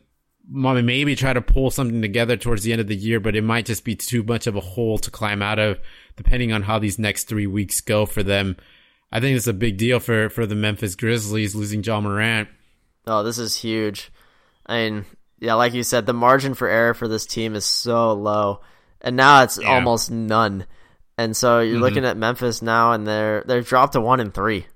maybe 0.51 1.17
try 1.17 1.33
to 1.33 1.41
pull 1.41 1.71
something 1.71 2.03
together 2.03 2.37
towards 2.37 2.63
the 2.63 2.73
end 2.73 2.81
of 2.81 2.87
the 2.87 2.97
year, 2.97 3.21
but 3.21 3.37
it 3.37 3.43
might 3.43 3.67
just 3.67 3.85
be 3.85 3.97
too 3.97 4.23
much 4.23 4.47
of 4.47 4.57
a 4.57 4.61
hole 4.61 4.99
to 4.99 5.11
climb 5.11 5.43
out 5.43 5.59
of, 5.59 5.79
depending 6.17 6.53
on 6.53 6.63
how 6.63 6.79
these 6.79 6.99
next 6.99 7.25
three 7.25 7.47
weeks 7.47 7.81
go 7.81 8.07
for 8.07 8.23
them. 8.23 8.57
I 9.11 9.21
think 9.21 9.37
it's 9.37 9.47
a 9.47 9.53
big 9.53 9.77
deal 9.77 10.01
for, 10.01 10.29
for 10.29 10.45
the 10.45 10.55
Memphis 10.55 10.97
Grizzlies 10.97 11.55
losing 11.55 11.83
Ja 11.83 12.01
Morant. 12.01 12.49
Oh, 13.07 13.23
this 13.23 13.39
is 13.39 13.57
huge. 13.57 14.11
I 14.67 14.77
mean, 14.77 15.05
yeah, 15.39 15.55
like 15.55 15.75
you 15.75 15.83
said, 15.83 16.07
the 16.07 16.13
margin 16.13 16.55
for 16.55 16.69
error 16.69 16.95
for 16.95 17.07
this 17.07 17.27
team 17.27 17.55
is 17.55 17.65
so 17.65 18.13
low, 18.13 18.61
and 19.01 19.17
now 19.17 19.43
it's 19.43 19.59
yeah. 19.61 19.69
almost 19.69 20.11
none. 20.11 20.67
And 21.17 21.37
so 21.37 21.61
you're 21.61 21.75
mm-hmm. 21.75 21.83
looking 21.83 22.05
at 22.05 22.17
Memphis 22.17 22.63
now, 22.63 22.93
and 22.93 23.07
they're 23.07 23.45
they're 23.47 23.61
dropped 23.61 23.93
to 23.93 24.01
one 24.01 24.21
and 24.21 24.33
three. 24.33 24.67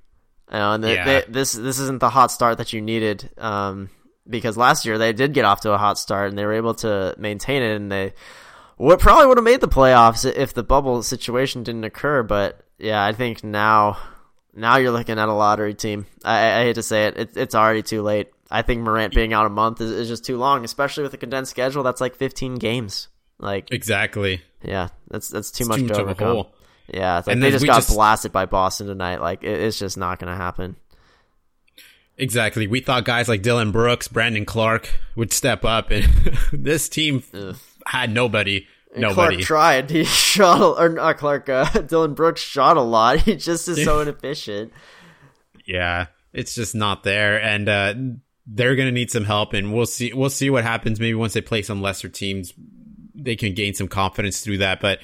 You 0.51 0.59
know, 0.59 0.73
and 0.73 0.85
they, 0.85 0.95
yeah. 0.95 1.05
they, 1.05 1.25
this 1.29 1.53
this 1.53 1.79
isn't 1.79 2.01
the 2.01 2.11
hot 2.11 2.31
start 2.31 2.59
that 2.59 2.73
you 2.73 2.81
needed. 2.81 3.29
Um, 3.39 3.91
because 4.29 4.57
last 4.57 4.85
year 4.85 4.99
they 4.99 5.13
did 5.13 5.33
get 5.33 5.45
off 5.45 5.63
to 5.63 5.73
a 5.73 5.79
hot 5.79 5.99
start 5.99 6.29
and 6.29 6.39
they 6.39 6.45
were 6.45 6.55
able 6.55 6.75
to 6.77 7.15
maintain 7.19 7.63
it, 7.63 7.77
and 7.77 7.91
they 7.91 8.13
would 8.77 9.01
probably 9.01 9.27
would 9.27 9.39
have 9.39 9.45
made 9.45 9.61
the 9.61 9.69
playoffs 9.69 10.31
if 10.31 10.55
the 10.55 10.63
bubble 10.63 11.03
situation 11.03 11.63
didn't 11.63 11.85
occur. 11.85 12.23
But 12.23 12.61
yeah, 12.79 13.05
I 13.05 13.13
think 13.13 13.43
now 13.43 13.99
now 14.55 14.77
you're 14.77 14.93
looking 14.93 15.19
at 15.19 15.29
a 15.29 15.33
lottery 15.33 15.75
team. 15.75 16.07
I, 16.25 16.61
I 16.61 16.63
hate 16.65 16.75
to 16.75 16.83
say 16.83 17.07
it, 17.07 17.17
it, 17.17 17.37
it's 17.37 17.55
already 17.55 17.83
too 17.83 18.03
late. 18.03 18.29
I 18.51 18.63
think 18.63 18.83
Morant 18.83 19.15
being 19.15 19.33
out 19.33 19.47
a 19.47 19.51
month 19.51 19.81
is, 19.81 19.91
is 19.91 20.09
just 20.09 20.25
too 20.25 20.39
long, 20.39 20.65
especially 20.65 21.03
with 21.03 21.13
a 21.13 21.19
condensed 21.19 21.51
schedule. 21.51 21.83
That's 21.83 22.01
like 22.01 22.17
15 22.17 22.57
games. 22.57 23.09
Like 23.39 23.71
exactly. 23.71 24.43
Yeah, 24.63 24.89
that's 25.09 25.29
that's 25.29 25.51
too 25.51 25.63
it's 25.63 25.69
much 25.69 25.81
too 25.81 25.89
to 25.89 25.95
much 25.95 26.21
overcome. 26.21 26.47
Yeah, 26.93 27.17
like 27.17 27.29
and 27.29 27.43
they 27.43 27.51
just 27.51 27.67
got 27.67 27.77
just... 27.77 27.95
blasted 27.95 28.33
by 28.33 28.47
Boston 28.47 28.87
tonight. 28.87 29.21
Like 29.21 29.45
it, 29.45 29.61
it's 29.61 29.79
just 29.79 29.97
not 29.97 30.19
going 30.19 30.33
to 30.33 30.37
happen. 30.37 30.77
Exactly. 32.19 32.67
We 32.67 32.81
thought 32.81 33.05
guys 33.05 33.29
like 33.29 33.43
Dillon 33.43 33.71
Brooks, 33.71 34.09
Brandon 34.09 34.45
Clarke 34.45 34.91
would 35.15 35.33
step 35.33 35.65
up, 35.65 35.91
and 35.91 36.05
this 36.53 36.89
team 36.89 37.23
Ugh. 37.33 37.57
had 37.87 38.13
nobody. 38.13 38.67
And 38.93 39.03
nobody 39.03 39.37
Clarke 39.37 39.87
tried. 39.87 39.91
He 39.91 40.05
shot, 40.05 40.61
a, 40.61 40.83
or 40.83 40.89
not 40.89 41.19
Clarke. 41.19 41.49
Uh, 41.49 41.65
Dillon 41.87 42.15
Brooks 42.15 42.41
shot 42.41 42.77
a 42.77 42.83
lot. 42.83 43.21
He 43.21 43.37
just 43.37 43.69
is 43.69 43.85
so 43.85 44.01
inefficient. 44.01 44.73
Yeah, 45.65 46.07
it's 46.33 46.55
just 46.55 46.75
not 46.75 47.05
there, 47.05 47.41
and 47.41 47.69
uh, 47.69 47.95
they're 48.47 48.75
gonna 48.75 48.91
need 48.91 49.11
some 49.11 49.25
help. 49.25 49.53
And 49.53 49.73
we'll 49.73 49.87
see. 49.87 50.13
We'll 50.13 50.31
see 50.31 50.51
what 50.51 50.65
happens. 50.65 50.99
Maybe 50.99 51.15
once 51.15 51.35
they 51.35 51.41
play 51.41 51.63
some 51.63 51.81
lesser 51.83 52.09
teams, 52.09 52.53
they 53.15 53.37
can 53.37 53.55
gain 53.55 53.75
some 53.75 53.87
confidence 53.89 54.41
through 54.41 54.59
that. 54.59 54.81
But 54.81 54.99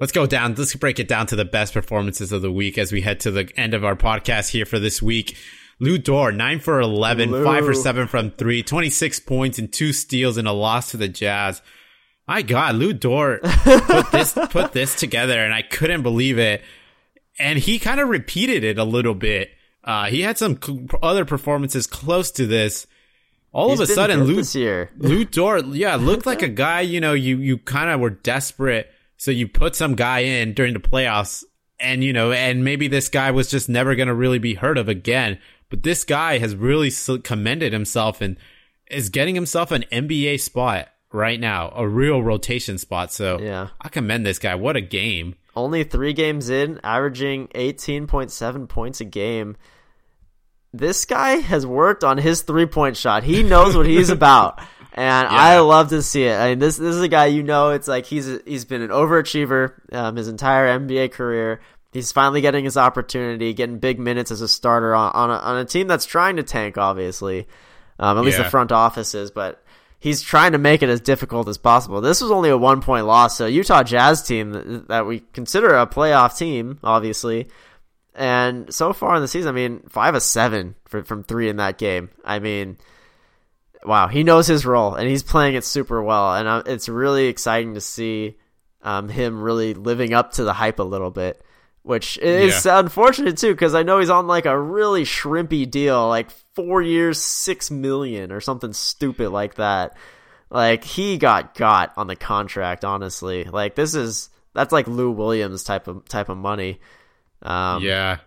let's 0.00 0.12
go 0.12 0.26
down. 0.26 0.54
Let's 0.54 0.74
break 0.76 0.98
it 0.98 1.08
down 1.08 1.26
to 1.26 1.36
the 1.36 1.44
best 1.44 1.74
performances 1.74 2.32
of 2.32 2.40
the 2.40 2.52
week 2.52 2.78
as 2.78 2.90
we 2.90 3.02
head 3.02 3.20
to 3.20 3.30
the 3.30 3.50
end 3.56 3.74
of 3.74 3.84
our 3.84 3.96
podcast 3.96 4.48
here 4.50 4.64
for 4.64 4.78
this 4.78 5.02
week. 5.02 5.36
Lu 5.80 5.98
Dort, 5.98 6.34
9 6.34 6.60
for 6.60 6.80
11, 6.80 7.30
Lou. 7.30 7.44
5 7.44 7.64
for 7.64 7.74
7 7.74 8.06
from 8.06 8.30
3, 8.30 8.62
26 8.62 9.20
points 9.20 9.58
and 9.58 9.72
2 9.72 9.92
steals 9.92 10.38
in 10.38 10.46
a 10.46 10.52
loss 10.52 10.90
to 10.92 10.96
the 10.96 11.08
Jazz. 11.08 11.62
My 12.26 12.42
God, 12.42 13.00
Dort 13.00 13.42
put 13.42 14.12
this 14.12 14.32
put 14.50 14.72
this 14.72 14.94
together 14.94 15.38
and 15.38 15.52
I 15.52 15.62
couldn't 15.62 16.02
believe 16.02 16.38
it. 16.38 16.62
And 17.38 17.58
he 17.58 17.78
kind 17.78 18.00
of 18.00 18.08
repeated 18.08 18.64
it 18.64 18.78
a 18.78 18.84
little 18.84 19.14
bit. 19.14 19.50
Uh, 19.82 20.06
he 20.06 20.22
had 20.22 20.38
some 20.38 20.58
other 21.02 21.24
performances 21.24 21.86
close 21.86 22.30
to 22.32 22.46
this. 22.46 22.86
All 23.52 23.70
He's 23.70 23.80
of 23.80 23.90
a 23.90 23.92
sudden, 23.92 24.24
Lu, 24.24 24.42
Lu 24.96 25.24
Dort, 25.24 25.66
yeah, 25.66 25.96
looked 25.96 26.26
like 26.26 26.42
a 26.42 26.48
guy, 26.64 26.80
you 26.80 27.00
know, 27.00 27.12
you, 27.12 27.38
you 27.38 27.58
kind 27.58 27.90
of 27.90 28.00
were 28.00 28.10
desperate. 28.10 28.90
So 29.16 29.30
you 29.30 29.46
put 29.46 29.76
some 29.76 29.94
guy 29.94 30.20
in 30.20 30.54
during 30.54 30.74
the 30.74 30.80
playoffs 30.80 31.44
and, 31.78 32.02
you 32.02 32.12
know, 32.12 32.32
and 32.32 32.64
maybe 32.64 32.88
this 32.88 33.08
guy 33.08 33.30
was 33.30 33.50
just 33.50 33.68
never 33.68 33.94
going 33.94 34.08
to 34.08 34.14
really 34.14 34.38
be 34.38 34.54
heard 34.54 34.78
of 34.78 34.88
again. 34.88 35.38
But 35.74 35.82
this 35.82 36.04
guy 36.04 36.38
has 36.38 36.54
really 36.54 36.92
commended 37.24 37.72
himself 37.72 38.20
and 38.20 38.36
is 38.88 39.08
getting 39.08 39.34
himself 39.34 39.72
an 39.72 39.84
NBA 39.90 40.38
spot 40.38 40.86
right 41.10 41.40
now, 41.40 41.72
a 41.74 41.84
real 41.88 42.22
rotation 42.22 42.78
spot. 42.78 43.12
So 43.12 43.40
yeah, 43.40 43.70
I 43.80 43.88
commend 43.88 44.24
this 44.24 44.38
guy. 44.38 44.54
What 44.54 44.76
a 44.76 44.80
game! 44.80 45.34
Only 45.56 45.82
three 45.82 46.12
games 46.12 46.48
in, 46.48 46.78
averaging 46.84 47.48
eighteen 47.56 48.06
point 48.06 48.30
seven 48.30 48.68
points 48.68 49.00
a 49.00 49.04
game. 49.04 49.56
This 50.72 51.04
guy 51.06 51.38
has 51.38 51.66
worked 51.66 52.04
on 52.04 52.18
his 52.18 52.42
three 52.42 52.66
point 52.66 52.96
shot. 52.96 53.24
He 53.24 53.42
knows 53.42 53.76
what 53.76 53.86
he's 53.86 54.10
about. 54.10 54.60
And 54.96 55.28
yeah. 55.28 55.36
I 55.36 55.58
love 55.58 55.88
to 55.88 56.02
see 56.02 56.22
it. 56.22 56.36
I 56.36 56.50
mean, 56.50 56.60
this 56.60 56.76
this 56.76 56.94
is 56.94 57.02
a 57.02 57.08
guy 57.08 57.26
you 57.26 57.42
know. 57.42 57.70
It's 57.70 57.88
like 57.88 58.06
he's 58.06 58.30
he's 58.46 58.64
been 58.64 58.80
an 58.80 58.90
overachiever 58.90 59.72
um, 59.92 60.14
his 60.14 60.28
entire 60.28 60.78
NBA 60.78 61.10
career, 61.10 61.62
he's 61.94 62.12
finally 62.12 62.42
getting 62.42 62.64
his 62.64 62.76
opportunity, 62.76 63.54
getting 63.54 63.78
big 63.78 63.98
minutes 63.98 64.30
as 64.30 64.42
a 64.42 64.48
starter 64.48 64.94
on 64.94 65.12
on 65.12 65.30
a, 65.30 65.34
on 65.34 65.56
a 65.58 65.64
team 65.64 65.86
that's 65.86 66.04
trying 66.04 66.36
to 66.36 66.42
tank, 66.42 66.76
obviously. 66.76 67.46
Um, 67.98 68.18
at 68.18 68.24
least 68.24 68.38
the 68.38 68.44
front 68.44 68.72
office 68.72 69.14
is, 69.14 69.30
but 69.30 69.62
he's 70.00 70.20
trying 70.20 70.50
to 70.52 70.58
make 70.58 70.82
it 70.82 70.88
as 70.88 71.00
difficult 71.00 71.48
as 71.48 71.56
possible. 71.56 72.00
This 72.00 72.20
was 72.20 72.32
only 72.32 72.50
a 72.50 72.58
one 72.58 72.82
point 72.82 73.06
loss, 73.06 73.38
so 73.38 73.46
Utah 73.46 73.84
Jazz 73.84 74.22
team 74.24 74.84
that, 74.88 75.06
we 75.06 75.20
consider 75.32 75.76
a 75.76 75.86
playoff 75.86 76.36
team, 76.36 76.80
obviously. 76.82 77.48
And 78.16 78.72
so 78.74 78.92
far 78.92 79.14
in 79.14 79.22
the 79.22 79.28
season, 79.28 79.48
I 79.48 79.52
mean, 79.52 79.80
five 79.88 80.16
of 80.16 80.22
seven 80.22 80.74
for, 80.86 81.04
from 81.04 81.22
three 81.22 81.48
in 81.48 81.56
that 81.56 81.78
game. 81.78 82.10
I 82.24 82.40
mean, 82.40 82.78
wow, 83.84 84.08
he 84.08 84.24
knows 84.24 84.46
his 84.46 84.66
role 84.66 84.94
and 84.94 85.08
he's 85.08 85.22
playing 85.22 85.54
it 85.54 85.64
super 85.64 86.02
well. 86.02 86.34
And 86.34 86.46
uh, 86.46 86.62
it's 86.66 86.88
really 86.88 87.26
exciting 87.26 87.74
to 87.74 87.80
see 87.80 88.36
um, 88.82 89.08
him 89.08 89.40
really 89.42 89.74
living 89.74 90.14
up 90.14 90.32
to 90.32 90.44
the 90.44 90.52
hype 90.52 90.78
a 90.78 90.84
little 90.84 91.10
bit 91.10 91.40
which 91.84 92.16
is 92.18 92.64
yeah. 92.64 92.80
unfortunate 92.80 93.36
too 93.36 93.52
because 93.52 93.74
I 93.74 93.82
know 93.82 93.98
he's 93.98 94.10
on 94.10 94.26
like 94.26 94.46
a 94.46 94.58
really 94.58 95.04
shrimpy 95.04 95.70
deal, 95.70 96.08
like 96.08 96.30
four 96.54 96.80
years, 96.80 97.20
six 97.20 97.70
million 97.70 98.32
or 98.32 98.40
something 98.40 98.72
stupid 98.72 99.28
like 99.28 99.56
that. 99.56 99.94
Like 100.50 100.82
he 100.82 101.18
got 101.18 101.54
got 101.54 101.92
on 101.98 102.06
the 102.06 102.16
contract, 102.16 102.86
honestly. 102.86 103.44
Like 103.44 103.74
this 103.74 103.94
is 103.94 104.30
that's 104.54 104.72
like 104.72 104.88
Lou 104.88 105.10
Williams 105.10 105.62
type 105.62 105.86
of 105.86 106.08
type 106.08 106.30
of 106.30 106.38
money. 106.38 106.80
Um, 107.42 107.82
yeah, 107.82 108.18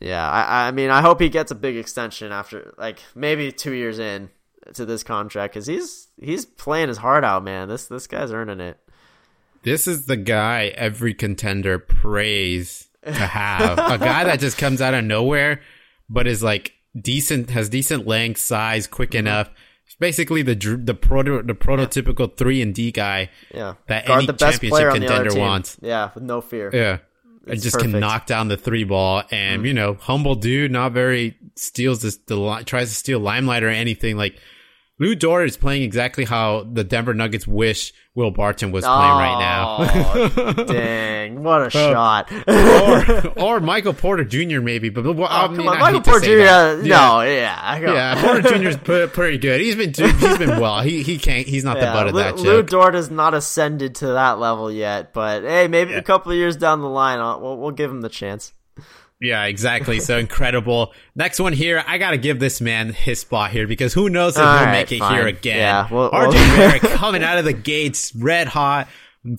yeah. 0.00 0.28
I 0.28 0.66
I 0.66 0.70
mean 0.72 0.90
I 0.90 1.00
hope 1.00 1.20
he 1.20 1.28
gets 1.28 1.52
a 1.52 1.56
big 1.56 1.76
extension 1.76 2.32
after 2.32 2.74
like 2.76 2.98
maybe 3.14 3.52
two 3.52 3.72
years 3.72 4.00
in 4.00 4.30
to 4.74 4.84
this 4.84 5.04
contract 5.04 5.54
because 5.54 5.68
he's 5.68 6.08
he's 6.20 6.44
playing 6.44 6.88
his 6.88 6.98
heart 6.98 7.22
out, 7.22 7.44
man. 7.44 7.68
This 7.68 7.86
this 7.86 8.08
guy's 8.08 8.32
earning 8.32 8.58
it. 8.58 8.80
This 9.62 9.86
is 9.86 10.06
the 10.06 10.16
guy 10.16 10.72
every 10.76 11.14
contender 11.14 11.78
prays 11.78 12.85
to 13.06 13.26
have 13.26 13.78
a 13.78 13.98
guy 13.98 14.24
that 14.24 14.40
just 14.40 14.58
comes 14.58 14.80
out 14.80 14.94
of 14.94 15.04
nowhere, 15.04 15.60
but 16.08 16.26
is 16.26 16.42
like 16.42 16.74
decent, 17.00 17.50
has 17.50 17.68
decent 17.68 18.06
length, 18.06 18.40
size, 18.40 18.86
quick 18.86 19.10
mm-hmm. 19.10 19.26
enough. 19.26 19.50
It's 19.86 19.94
basically 19.94 20.42
the 20.42 20.54
the 20.54 20.94
proto 20.94 21.42
the 21.42 21.54
prototypical 21.54 22.28
yeah. 22.28 22.34
three 22.36 22.62
and 22.62 22.74
D 22.74 22.90
guy. 22.90 23.30
Yeah, 23.54 23.74
that 23.86 24.06
Guard 24.06 24.24
any 24.24 24.32
championship 24.36 24.92
contender 24.94 25.38
wants. 25.38 25.78
Yeah, 25.80 26.10
with 26.14 26.24
no 26.24 26.40
fear. 26.40 26.70
Yeah. 26.72 26.98
and 27.46 27.62
just 27.62 27.76
perfect. 27.76 27.92
can 27.92 28.00
knock 28.00 28.26
down 28.26 28.48
the 28.48 28.56
three 28.56 28.82
ball 28.82 29.22
and 29.30 29.62
mm. 29.62 29.68
you 29.68 29.74
know 29.74 29.94
humble 29.94 30.34
dude 30.34 30.72
not 30.72 30.90
very 30.90 31.36
steals 31.54 32.02
this 32.02 32.16
the 32.26 32.62
tries 32.66 32.88
to 32.88 32.94
steal 32.96 33.20
limelight 33.20 33.62
or 33.62 33.68
anything 33.68 34.16
like 34.16 34.40
Lu 34.98 35.14
Dort 35.14 35.46
is 35.46 35.58
playing 35.58 35.82
exactly 35.82 36.24
how 36.24 36.62
the 36.62 36.82
Denver 36.82 37.12
Nuggets 37.12 37.46
wish 37.46 37.92
Will 38.14 38.30
Barton 38.30 38.72
was 38.72 38.82
playing 38.82 38.98
oh, 38.98 39.18
right 39.18 39.38
now. 39.38 40.52
dang, 40.64 41.42
what 41.42 41.60
a 41.60 41.64
uh, 41.66 41.68
shot! 41.68 42.32
or, 43.36 43.38
or 43.42 43.60
Michael 43.60 43.92
Porter 43.92 44.24
Jr. 44.24 44.62
maybe, 44.62 44.88
but 44.88 45.04
well, 45.04 45.24
oh, 45.24 45.26
I 45.26 45.48
mean, 45.48 45.68
on, 45.68 45.78
Michael 45.78 46.00
Porter 46.00 46.24
Jr. 46.24 46.30
Yeah. 46.30 46.80
No, 46.82 47.20
yeah, 47.20 47.78
yeah. 47.78 48.22
Porter 48.22 48.58
Jr. 48.58 48.68
is 48.68 49.08
pretty 49.10 49.36
good. 49.36 49.60
He's 49.60 49.76
been 49.76 49.92
he's 49.92 50.38
been 50.38 50.58
well. 50.58 50.80
He 50.80 51.02
he 51.02 51.18
can't. 51.18 51.46
He's 51.46 51.62
not 51.62 51.76
yeah, 51.76 51.86
the 51.86 51.92
butt 51.92 52.08
of 52.08 52.14
Lu, 52.14 52.22
that 52.22 52.36
joke. 52.36 52.44
Lu 52.44 52.62
Dort 52.62 52.94
has 52.94 53.10
not 53.10 53.34
ascended 53.34 53.96
to 53.96 54.06
that 54.06 54.38
level 54.38 54.72
yet, 54.72 55.12
but 55.12 55.42
hey, 55.42 55.68
maybe 55.68 55.90
yeah. 55.90 55.98
a 55.98 56.02
couple 56.02 56.32
of 56.32 56.38
years 56.38 56.56
down 56.56 56.80
the 56.80 56.88
line, 56.88 57.18
I'll, 57.18 57.38
we'll 57.38 57.58
we'll 57.58 57.70
give 57.70 57.90
him 57.90 58.00
the 58.00 58.08
chance. 58.08 58.54
Yeah, 59.20 59.44
exactly. 59.44 60.00
So 60.00 60.18
incredible. 60.18 60.92
Next 61.14 61.40
one 61.40 61.52
here, 61.52 61.82
I 61.86 61.98
gotta 61.98 62.18
give 62.18 62.38
this 62.38 62.60
man 62.60 62.92
his 62.92 63.20
spot 63.20 63.50
here 63.50 63.66
because 63.66 63.94
who 63.94 64.08
knows 64.08 64.36
if 64.36 64.42
All 64.42 64.56
he'll 64.58 64.66
right, 64.66 64.72
make 64.72 64.92
it 64.92 64.98
fine. 64.98 65.14
here 65.14 65.26
again. 65.26 65.56
Yeah, 65.58 65.88
well, 65.90 66.10
RJ 66.10 66.32
Barrett 66.56 66.82
coming 66.82 67.22
out 67.22 67.38
of 67.38 67.44
the 67.44 67.52
gates 67.54 68.14
red 68.14 68.48
hot. 68.48 68.88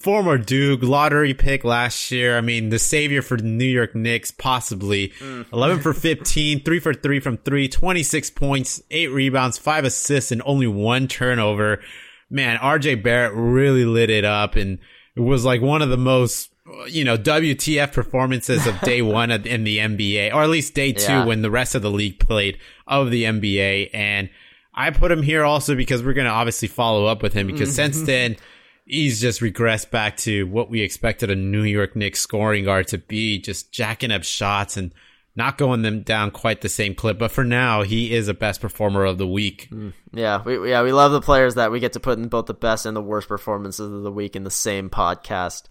former 0.01 0.37
Duke 0.37 0.81
lottery 0.83 1.33
pick 1.33 1.63
last 1.63 2.11
year. 2.11 2.37
I 2.37 2.41
mean, 2.41 2.69
the 2.69 2.79
savior 2.79 3.21
for 3.21 3.37
the 3.37 3.43
New 3.43 3.65
York 3.65 3.95
Knicks, 3.95 4.31
possibly. 4.31 5.09
Mm. 5.19 5.45
11 5.53 5.79
for 5.81 5.93
15, 5.93 6.63
3 6.63 6.79
for 6.79 6.93
3 6.93 7.19
from 7.19 7.37
3, 7.37 7.69
26 7.69 8.29
points, 8.31 8.81
8 8.91 9.07
rebounds, 9.07 9.57
5 9.57 9.85
assists, 9.85 10.31
and 10.31 10.41
only 10.45 10.67
one 10.67 11.07
turnover. 11.07 11.81
Man, 12.29 12.57
RJ 12.57 13.01
Barrett 13.03 13.33
really 13.33 13.85
lit 13.85 14.09
it 14.09 14.25
up 14.25 14.55
and 14.55 14.79
it 15.15 15.21
was 15.21 15.45
like 15.45 15.61
one 15.61 15.81
of 15.81 15.89
the 15.89 15.97
most 15.97 16.49
you 16.87 17.03
know, 17.03 17.17
WTF 17.17 17.93
performances 17.93 18.67
of 18.67 18.79
day 18.81 19.01
one 19.03 19.31
in 19.31 19.63
the 19.63 19.77
NBA, 19.77 20.33
or 20.33 20.43
at 20.43 20.49
least 20.49 20.73
day 20.73 20.93
two 20.93 21.11
yeah. 21.11 21.25
when 21.25 21.41
the 21.41 21.51
rest 21.51 21.75
of 21.75 21.81
the 21.81 21.91
league 21.91 22.19
played 22.19 22.59
of 22.85 23.11
the 23.11 23.23
NBA. 23.23 23.89
And 23.93 24.29
I 24.73 24.91
put 24.91 25.11
him 25.11 25.23
here 25.23 25.43
also 25.43 25.75
because 25.75 26.03
we're 26.03 26.13
going 26.13 26.25
to 26.27 26.31
obviously 26.31 26.67
follow 26.67 27.05
up 27.05 27.23
with 27.23 27.33
him 27.33 27.47
because 27.47 27.73
since 27.73 28.01
then, 28.03 28.37
he's 28.85 29.19
just 29.19 29.41
regressed 29.41 29.91
back 29.91 30.17
to 30.17 30.45
what 30.47 30.69
we 30.69 30.81
expected 30.81 31.29
a 31.29 31.35
New 31.35 31.63
York 31.63 31.95
Knicks 31.95 32.19
scoring 32.19 32.65
guard 32.65 32.87
to 32.89 32.97
be, 32.97 33.39
just 33.39 33.71
jacking 33.71 34.11
up 34.11 34.23
shots 34.23 34.77
and 34.77 34.93
not 35.35 35.57
going 35.57 35.83
them 35.83 36.01
down 36.01 36.31
quite 36.31 36.61
the 36.61 36.69
same 36.69 36.95
clip. 36.95 37.19
But 37.19 37.31
for 37.31 37.43
now, 37.43 37.83
he 37.83 38.13
is 38.13 38.27
a 38.27 38.33
best 38.33 38.59
performer 38.59 39.05
of 39.05 39.17
the 39.17 39.27
week. 39.27 39.69
Mm, 39.71 39.93
yeah, 40.11 40.41
we 40.43 40.69
yeah 40.69 40.81
we 40.81 40.91
love 40.91 41.11
the 41.11 41.21
players 41.21 41.55
that 41.55 41.71
we 41.71 41.79
get 41.79 41.93
to 41.93 41.99
put 41.99 42.17
in 42.17 42.27
both 42.27 42.47
the 42.47 42.53
best 42.53 42.85
and 42.85 42.95
the 42.95 43.01
worst 43.01 43.27
performances 43.27 43.91
of 43.91 44.03
the 44.03 44.11
week 44.11 44.35
in 44.35 44.43
the 44.43 44.51
same 44.51 44.89
podcast. 44.89 45.63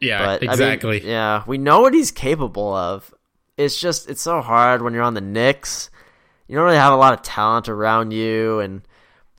Yeah, 0.00 0.24
but, 0.24 0.42
exactly. 0.42 0.98
I 0.98 1.00
mean, 1.00 1.08
yeah, 1.08 1.42
we 1.46 1.58
know 1.58 1.80
what 1.80 1.94
he's 1.94 2.10
capable 2.10 2.74
of. 2.74 3.14
It's 3.56 3.80
just 3.80 4.10
it's 4.10 4.20
so 4.20 4.40
hard 4.40 4.82
when 4.82 4.92
you're 4.92 5.02
on 5.02 5.14
the 5.14 5.20
Knicks. 5.20 5.90
You 6.46 6.56
don't 6.56 6.64
really 6.64 6.76
have 6.76 6.92
a 6.92 6.96
lot 6.96 7.14
of 7.14 7.22
talent 7.22 7.68
around 7.68 8.12
you, 8.12 8.60
and, 8.60 8.82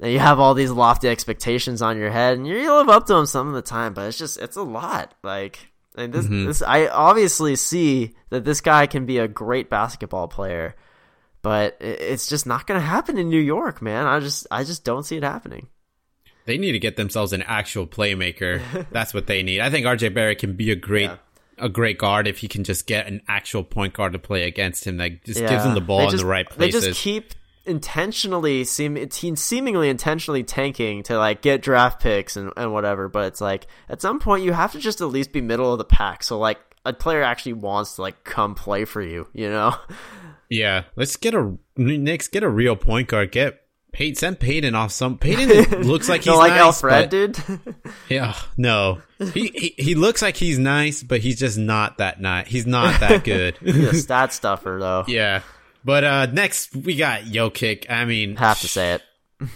and 0.01 0.11
you 0.11 0.19
have 0.19 0.39
all 0.39 0.53
these 0.53 0.71
lofty 0.71 1.07
expectations 1.07 1.81
on 1.81 1.97
your 1.97 2.09
head, 2.09 2.37
and 2.37 2.47
you 2.47 2.55
live 2.73 2.89
up 2.89 3.05
to 3.07 3.13
them 3.13 3.25
some 3.25 3.47
of 3.47 3.53
the 3.53 3.61
time. 3.61 3.93
But 3.93 4.07
it's 4.07 4.17
just 4.17 4.39
it's 4.39 4.57
a 4.57 4.63
lot. 4.63 5.13
Like 5.23 5.59
and 5.95 6.13
this, 6.13 6.25
mm-hmm. 6.25 6.45
this 6.45 6.61
I 6.61 6.87
obviously 6.87 7.55
see 7.55 8.15
that 8.29 8.45
this 8.45 8.61
guy 8.61 8.87
can 8.87 9.05
be 9.05 9.17
a 9.17 9.27
great 9.27 9.69
basketball 9.69 10.27
player, 10.27 10.75
but 11.41 11.77
it's 11.79 12.27
just 12.27 12.45
not 12.45 12.67
going 12.67 12.79
to 12.79 12.85
happen 12.85 13.17
in 13.17 13.29
New 13.29 13.39
York, 13.39 13.81
man. 13.81 14.05
I 14.05 14.19
just 14.19 14.47
I 14.51 14.63
just 14.63 14.83
don't 14.83 15.03
see 15.03 15.17
it 15.17 15.23
happening. 15.23 15.67
They 16.47 16.57
need 16.57 16.71
to 16.71 16.79
get 16.79 16.95
themselves 16.95 17.33
an 17.33 17.43
actual 17.43 17.85
playmaker. 17.85 18.61
That's 18.91 19.13
what 19.13 19.27
they 19.27 19.43
need. 19.43 19.59
I 19.59 19.69
think 19.69 19.85
RJ 19.85 20.13
Barrett 20.13 20.39
can 20.39 20.53
be 20.53 20.71
a 20.71 20.75
great 20.75 21.11
yeah. 21.11 21.17
a 21.57 21.67
great 21.67 21.97
guard 21.97 22.25
if 22.25 22.37
he 22.37 22.47
can 22.47 22.63
just 22.63 22.87
get 22.87 23.05
an 23.05 23.21
actual 23.27 23.65
point 23.65 23.93
guard 23.93 24.13
to 24.13 24.19
play 24.19 24.43
against 24.47 24.87
him 24.87 24.95
that 24.97 25.25
just 25.25 25.41
yeah. 25.41 25.49
gives 25.49 25.65
him 25.65 25.73
the 25.73 25.81
ball 25.81 26.03
just, 26.03 26.13
in 26.13 26.19
the 26.19 26.25
right 26.25 26.49
places. 26.49 26.81
They 26.81 26.87
just 26.87 27.01
keep 27.01 27.33
intentionally 27.65 28.63
seem 28.63 28.95
seemingly 29.35 29.89
intentionally 29.89 30.41
tanking 30.41 31.03
to 31.03 31.17
like 31.17 31.41
get 31.41 31.61
draft 31.61 32.01
picks 32.01 32.37
and, 32.37 32.53
and 32.55 32.71
whatever 32.71 33.09
but 33.09 33.25
it's 33.25 33.41
like 33.41 33.67
at 33.89 34.01
some 34.01 34.21
point 34.21 34.41
you 34.41 34.53
have 34.53 34.71
to 34.71 34.79
just 34.79 35.01
at 35.01 35.09
least 35.09 35.33
be 35.33 35.41
middle 35.41 35.73
of 35.73 35.77
the 35.77 35.83
pack 35.83 36.23
so 36.23 36.39
like 36.39 36.57
a 36.85 36.93
player 36.93 37.21
actually 37.21 37.51
wants 37.51 37.97
to 37.97 38.01
like 38.01 38.23
come 38.23 38.55
play 38.55 38.85
for 38.85 39.01
you 39.01 39.27
you 39.33 39.49
know 39.49 39.75
yeah 40.49 40.83
let's 40.95 41.17
get 41.17 41.33
a 41.33 41.57
Knicks 41.75 42.29
get 42.29 42.41
a 42.41 42.49
real 42.49 42.77
point 42.77 43.09
guard 43.09 43.33
get 43.33 43.66
Payton, 43.97 44.15
send 44.15 44.39
Payton 44.39 44.75
off 44.75 44.91
some. 44.91 45.17
Payton 45.17 45.81
looks 45.81 46.07
like 46.07 46.21
he's 46.23 46.27
no, 46.27 46.37
like 46.37 46.51
nice, 46.51 46.81
Elfrid, 46.81 47.09
dude. 47.09 47.39
yeah, 48.09 48.37
no, 48.55 49.01
he, 49.33 49.47
he, 49.47 49.73
he 49.75 49.95
looks 49.95 50.21
like 50.21 50.37
he's 50.37 50.59
nice, 50.59 51.01
but 51.01 51.19
he's 51.19 51.39
just 51.39 51.57
not 51.57 51.97
that 51.97 52.21
nice. 52.21 52.47
He's 52.47 52.67
not 52.67 52.99
that 52.99 53.23
good. 53.23 53.57
he's 53.57 53.75
a 53.75 53.95
stat 53.95 54.33
stuffer, 54.33 54.77
though. 54.79 55.03
Yeah, 55.07 55.41
but 55.83 56.03
uh 56.03 56.27
next 56.27 56.75
we 56.75 56.95
got 56.95 57.21
Jokic. 57.21 57.89
I 57.89 58.05
mean, 58.05 58.35
have 58.35 58.59
to 58.59 58.67
say 58.67 58.93
it. 58.93 59.01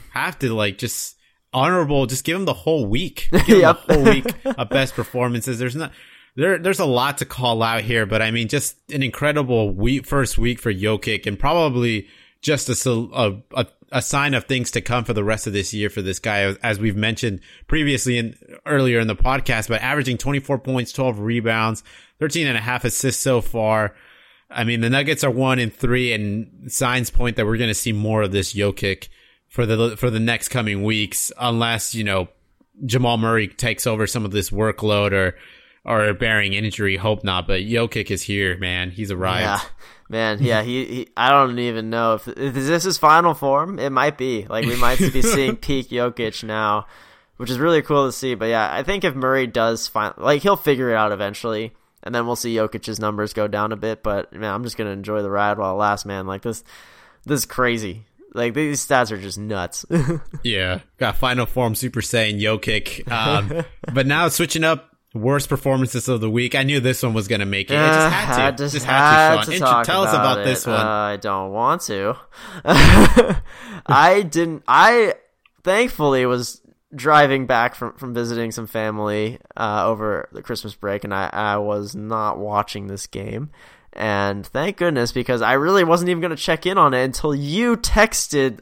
Have 0.10 0.40
to 0.40 0.52
like 0.56 0.80
just 0.80 1.18
honorable. 1.54 2.08
Just 2.08 2.24
give 2.24 2.36
him 2.36 2.46
the 2.46 2.54
whole 2.54 2.88
week. 2.88 3.28
Give 3.32 3.42
him 3.46 3.60
yep. 3.60 3.86
the 3.86 3.94
whole 3.94 4.04
week 4.06 4.26
of 4.44 4.70
best 4.70 4.96
performances. 4.96 5.60
There's 5.60 5.76
not 5.76 5.92
there. 6.36 6.58
There's 6.58 6.80
a 6.80 6.86
lot 6.86 7.20
to 7.20 7.26
call 7.26 7.62
out 7.62 7.84
here, 7.84 8.08
but 8.08 8.24
I 8.24 8.32
mean, 8.32 8.48
just 8.48 8.76
an 8.92 9.04
incredible 9.04 9.70
week, 9.70 10.08
first 10.08 10.40
week 10.40 10.58
for 10.58 10.74
Jokic, 10.74 11.28
and 11.28 11.38
probably 11.38 12.08
just 12.42 12.70
a, 12.70 13.42
a, 13.54 13.68
a 13.92 14.02
sign 14.02 14.34
of 14.34 14.46
things 14.46 14.72
to 14.72 14.82
come 14.82 15.04
for 15.04 15.14
the 15.14 15.24
rest 15.24 15.48
of 15.48 15.54
this 15.54 15.74
year 15.74 15.90
for 15.90 16.02
this 16.02 16.20
guy, 16.20 16.56
as 16.64 16.80
we've 16.80 16.96
mentioned 16.96 17.42
previously 17.68 18.18
and 18.18 18.36
earlier 18.66 19.00
in 19.00 19.08
the 19.08 19.16
podcast, 19.16 19.68
but 19.68 19.82
averaging 19.82 20.18
24 20.18 20.60
points, 20.60 20.92
12 20.92 21.20
rebounds, 21.20 21.84
13 22.20 22.48
and 22.48 22.58
a 22.58 22.62
half 22.62 22.84
assists 22.84 23.22
so 23.22 23.42
far. 23.42 23.96
I 24.50 24.64
mean, 24.64 24.82
the 24.82 24.90
Nuggets 24.90 25.24
are 25.24 25.32
one 25.32 25.60
and 25.60 25.74
three 25.74 26.14
and 26.14 26.72
signs 26.72 27.10
point 27.10 27.36
that 27.36 27.46
we're 27.46 27.58
going 27.58 27.70
to 27.70 27.76
see 27.76 27.94
more 27.94 28.24
of 28.24 28.32
this 28.32 28.54
Jokic 28.54 29.10
for 29.48 29.66
the, 29.66 29.96
for 29.98 30.10
the 30.10 30.20
next 30.20 30.50
coming 30.50 30.84
weeks, 30.84 31.32
unless, 31.40 31.94
you 31.94 32.04
know, 32.04 32.28
Jamal 32.86 33.18
Murray 33.18 33.48
takes 33.48 33.86
over 33.86 34.08
some 34.08 34.26
of 34.26 34.32
this 34.32 34.50
workload 34.50 35.12
or, 35.12 35.38
or 35.86 36.14
bearing 36.14 36.54
injury. 36.54 36.98
Hope 36.98 37.24
not, 37.24 37.48
but 37.48 37.62
Jokic 37.62 38.10
is 38.10 38.24
here, 38.24 38.58
man. 38.58 38.90
He's 38.90 39.12
arrived. 39.12 39.64
Yeah. 39.64 39.70
Man, 40.12 40.40
yeah, 40.42 40.62
he, 40.62 40.86
he, 40.86 41.10
I 41.16 41.30
don't 41.30 41.58
even 41.58 41.90
know 41.90 42.16
if, 42.16 42.28
if 42.28 42.58
is 42.58 42.68
this 42.68 42.84
his 42.84 42.98
final 42.98 43.34
form. 43.34 43.80
It 43.80 43.92
might 43.92 44.18
be 44.18 44.46
like 44.46 44.66
we 44.66 44.76
might 44.76 45.00
be 45.00 45.22
seeing 45.22 45.56
peak 45.56 45.88
Jokic 45.88 46.44
now, 46.44 46.88
which 47.38 47.50
is 47.50 47.58
really 47.58 47.82
cool 47.82 48.08
to 48.08 48.12
see. 48.12 48.36
But 48.36 48.50
yeah, 48.50 48.70
I 48.70 48.84
think 48.84 49.06
if 49.06 49.16
Murray 49.16 49.48
does 49.48 49.88
find 49.88 50.14
like 50.18 50.42
he'll 50.42 50.58
figure 50.58 50.90
it 50.90 50.98
out 50.98 51.14
eventually, 51.14 51.72
and 52.04 52.14
then 52.14 52.26
we'll 52.28 52.36
see 52.36 52.54
Jokic's 52.54 53.00
numbers 53.00 53.32
go 53.32 53.48
down 53.48 53.72
a 53.72 53.78
bit. 53.78 54.04
But 54.04 54.34
man, 54.34 54.54
I'm 54.54 54.66
just 54.66 54.76
gonna 54.76 54.90
enjoy 54.90 55.22
the 55.22 55.32
ride 55.32 55.58
while 55.58 55.76
it 55.76 55.78
lasts, 55.78 56.06
man. 56.06 56.28
Like 56.28 56.42
this, 56.42 56.62
this 57.26 57.40
is 57.40 57.46
crazy. 57.46 58.04
Like 58.34 58.54
these 58.54 58.86
stats 58.86 59.12
are 59.12 59.18
just 59.18 59.38
nuts. 59.38 59.86
yeah, 60.44 60.82
got 60.98 61.16
final 61.16 61.46
form 61.46 61.74
Super 61.74 62.02
Saiyan 62.02 62.42
Jokic. 62.42 63.10
Um, 63.10 63.64
but 63.94 64.06
now 64.06 64.28
switching 64.28 64.66
up 64.66 64.91
Worst 65.14 65.50
performances 65.50 66.08
of 66.08 66.22
the 66.22 66.30
week. 66.30 66.56
I 66.56 66.64
knew 66.64 66.80
this 66.80 67.04
one 67.04 67.14
was 67.14 67.28
going 67.28 67.42
to 67.42 67.46
make 67.46 67.70
it. 67.70 67.78
I 67.78 67.88
just 67.88 68.16
had 68.16 68.36
to. 68.36 68.42
Uh, 68.42 68.52
just, 68.52 68.74
just 68.76 68.86
had, 68.86 69.38
had 69.38 69.46
to, 69.46 69.58
Sean. 69.58 69.84
Tell 69.84 70.04
about 70.04 70.14
us 70.14 70.16
about 70.16 70.40
it. 70.40 70.46
this 70.46 70.66
one. 70.66 70.80
Uh, 70.80 70.90
I 70.90 71.18
don't 71.18 71.52
want 71.52 71.82
to. 71.84 72.16
I 73.86 74.22
didn't. 74.22 74.64
I 74.70 75.16
thankfully 75.64 76.26
was 76.26 76.62
driving 76.96 77.46
back 77.46 77.76
from, 77.76 77.94
from 77.94 78.14
visiting 78.14 78.52
some 78.52 78.68
family 78.68 79.40
uh, 79.58 79.86
over 79.88 80.30
the 80.32 80.42
Christmas 80.42 80.76
break, 80.76 81.04
and 81.04 81.14
I, 81.14 81.30
I 81.32 81.58
was 81.58 81.96
not 81.96 82.38
watching 82.38 82.88
this 82.88 83.08
game. 83.08 83.52
And 83.94 84.48
thank 84.48 84.78
goodness, 84.78 85.12
because 85.12 85.42
I 85.42 85.54
really 85.54 85.84
wasn't 85.84 86.10
even 86.10 86.22
going 86.22 86.36
to 86.36 86.42
check 86.42 86.66
in 86.66 86.78
on 86.78 86.94
it 86.94 87.04
until 87.04 87.36
you 87.36 87.76
texted 87.76 88.60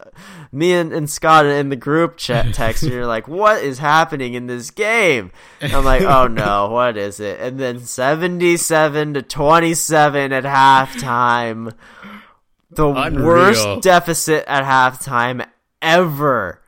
me 0.52 0.74
and, 0.74 0.92
and 0.92 1.08
Scott 1.08 1.46
in 1.46 1.70
the 1.70 1.76
group 1.76 2.18
chat 2.18 2.54
text. 2.54 2.82
and 2.84 2.92
you're 2.92 3.06
like, 3.06 3.28
what 3.28 3.62
is 3.62 3.78
happening 3.78 4.34
in 4.34 4.48
this 4.48 4.72
game? 4.72 5.32
And 5.62 5.72
I'm 5.74 5.86
like, 5.86 6.02
oh 6.02 6.28
no, 6.28 6.70
what 6.72 6.98
is 6.98 7.20
it? 7.20 7.40
And 7.40 7.60
then 7.60 7.80
77 7.80 9.14
to 9.14 9.22
27 9.22 10.34
at 10.34 10.44
halftime. 10.44 11.74
The 12.72 12.88
Unreal. 12.88 13.26
worst 13.26 13.82
deficit 13.82 14.46
at 14.48 14.64
halftime 14.64 15.48
ever. 15.82 16.62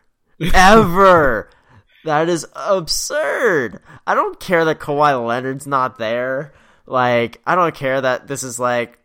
Ever. 0.53 1.49
that 2.05 2.29
is 2.29 2.45
absurd. 2.55 3.79
I 4.05 4.15
don't 4.15 4.39
care 4.39 4.65
that 4.65 4.79
Kawhi 4.79 5.25
Leonard's 5.25 5.67
not 5.67 5.97
there. 5.97 6.53
Like, 6.85 7.41
I 7.45 7.55
don't 7.55 7.75
care 7.75 8.01
that 8.01 8.27
this 8.27 8.43
is 8.43 8.59
like 8.59 8.99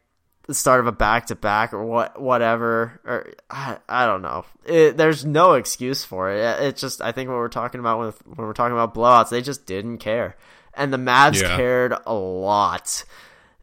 the 0.46 0.54
start 0.54 0.80
of 0.80 0.86
a 0.86 0.92
back 0.92 1.26
to 1.26 1.34
back 1.34 1.72
or 1.72 1.84
what, 1.84 2.20
whatever. 2.20 3.00
Or 3.04 3.32
I, 3.50 3.78
I 3.88 4.06
don't 4.06 4.22
know. 4.22 4.44
It, 4.64 4.96
there's 4.96 5.24
no 5.24 5.54
excuse 5.54 6.04
for 6.04 6.30
it. 6.30 6.62
It's 6.62 6.80
just 6.80 7.02
I 7.02 7.12
think 7.12 7.28
what 7.28 7.36
we're 7.36 7.48
talking 7.48 7.80
about 7.80 7.98
when 7.98 8.12
when 8.36 8.46
we're 8.46 8.52
talking 8.52 8.72
about 8.72 8.94
blowouts, 8.94 9.30
they 9.30 9.42
just 9.42 9.66
didn't 9.66 9.98
care, 9.98 10.36
and 10.74 10.92
the 10.92 10.98
Mavs 10.98 11.40
yeah. 11.40 11.56
cared 11.56 11.94
a 12.06 12.14
lot. 12.14 13.04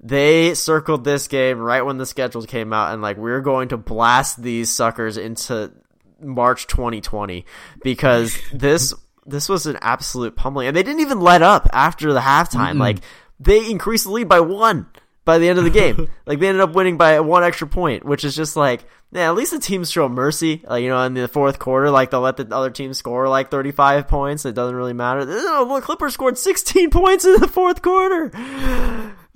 They 0.05 0.53
circled 0.53 1.05
this 1.05 1.29
game 1.29 1.59
right 1.59 1.81
when 1.81 1.97
the 1.97 2.05
schedules 2.05 2.45
came 2.45 2.73
out, 2.73 2.93
and 2.93 3.01
like 3.01 3.17
we're 3.17 3.41
going 3.41 3.69
to 3.69 3.77
blast 3.77 4.41
these 4.41 4.69
suckers 4.69 5.17
into 5.17 5.71
March 6.19 6.67
2020 6.67 7.45
because 7.81 8.37
this 8.53 8.93
this 9.25 9.47
was 9.47 9.65
an 9.65 9.77
absolute 9.81 10.35
pummeling, 10.35 10.67
and 10.67 10.75
they 10.75 10.83
didn't 10.83 11.01
even 11.01 11.21
let 11.21 11.41
up 11.41 11.69
after 11.71 12.11
the 12.13 12.19
halftime. 12.19 12.71
Mm-hmm. 12.71 12.79
Like 12.79 12.97
they 13.43 13.69
increased 13.69 14.05
the 14.05 14.11
lead 14.11 14.27
by 14.27 14.39
one 14.39 14.87
by 15.25 15.37
the 15.37 15.47
end 15.47 15.57
of 15.57 15.65
the 15.65 15.69
game. 15.69 16.09
like 16.25 16.39
they 16.39 16.47
ended 16.47 16.61
up 16.61 16.73
winning 16.73 16.97
by 16.97 17.19
one 17.19 17.43
extra 17.43 17.67
point, 17.67 18.05
which 18.05 18.23
is 18.23 18.35
just 18.35 18.55
like, 18.55 18.85
yeah, 19.11 19.29
at 19.29 19.35
least 19.35 19.51
the 19.51 19.59
teams 19.59 19.91
show 19.91 20.09
mercy. 20.09 20.63
Like 20.67 20.83
you 20.83 20.89
know, 20.89 21.01
in 21.03 21.13
the 21.13 21.27
fourth 21.27 21.59
quarter, 21.59 21.89
like 21.89 22.11
they'll 22.11 22.21
let 22.21 22.37
the 22.37 22.47
other 22.55 22.69
team 22.69 22.93
score 22.93 23.27
like 23.29 23.51
thirty 23.51 23.71
five 23.71 24.07
points. 24.07 24.45
It 24.45 24.55
doesn't 24.55 24.75
really 24.75 24.93
matter. 24.93 25.25
the 25.25 25.81
Clippers 25.83 26.13
scored 26.13 26.37
sixteen 26.37 26.89
points 26.91 27.25
in 27.25 27.39
the 27.39 27.47
fourth 27.47 27.81
quarter. 27.81 28.31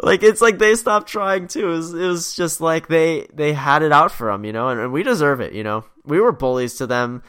Like 0.02 0.22
it's 0.24 0.42
like 0.42 0.60
they 0.60 0.76
stopped 0.76 1.08
trying 1.08 1.48
too. 1.48 1.70
It 1.70 1.78
was, 1.78 1.94
it 1.94 2.08
was 2.08 2.36
just 2.36 2.62
like 2.62 2.88
they 2.88 3.28
they 3.34 3.54
had 3.54 3.82
it 3.82 3.92
out 3.92 4.12
for 4.12 4.32
them, 4.32 4.46
you 4.46 4.54
know, 4.54 4.70
and, 4.70 4.80
and 4.80 4.92
we 4.92 5.04
deserve 5.04 5.42
it. 5.42 5.54
You 5.54 5.64
know, 5.64 5.86
we 6.06 6.20
were 6.20 6.32
bullies 6.32 6.76
to 6.76 6.88
them. 6.88 7.24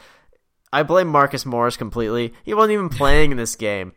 I 0.71 0.83
blame 0.83 1.07
Marcus 1.07 1.47
Morris 1.47 1.77
completely. 1.77 2.33
He 2.43 2.53
wasn't 2.53 2.73
even 2.73 2.89
playing 2.89 3.31
in 3.31 3.37
this 3.37 3.55
game. 3.55 3.93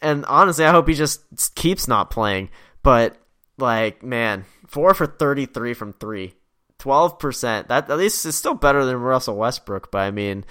And 0.00 0.24
honestly, 0.26 0.64
I 0.64 0.70
hope 0.70 0.88
he 0.88 0.94
just 0.94 1.54
keeps 1.54 1.88
not 1.88 2.10
playing. 2.10 2.50
But 2.82 3.16
like, 3.56 4.02
man, 4.02 4.44
four 4.66 4.94
for 4.94 5.06
thirty-three 5.06 5.74
from 5.74 5.92
three. 5.92 6.34
12%. 6.78 7.68
That 7.68 7.90
at 7.90 7.98
least 7.98 8.24
is 8.24 8.36
still 8.36 8.54
better 8.54 8.84
than 8.84 8.96
Russell 8.96 9.36
Westbrook, 9.36 9.90
but 9.90 9.98
I 9.98 10.10
mean, 10.10 10.44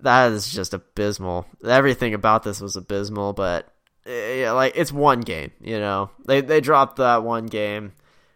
that 0.00 0.32
is 0.32 0.50
just 0.50 0.74
abysmal. 0.74 1.46
Everything 1.64 2.14
about 2.14 2.42
this 2.42 2.60
was 2.60 2.76
abysmal, 2.76 3.32
but 3.32 3.72
yeah, 4.06 4.52
like 4.52 4.72
it's 4.76 4.92
one 4.92 5.20
game. 5.20 5.52
You 5.60 5.78
know, 5.78 6.10
they 6.26 6.40
they 6.40 6.60
dropped 6.60 6.96
that 6.96 7.22
one 7.22 7.46
game, 7.46 7.92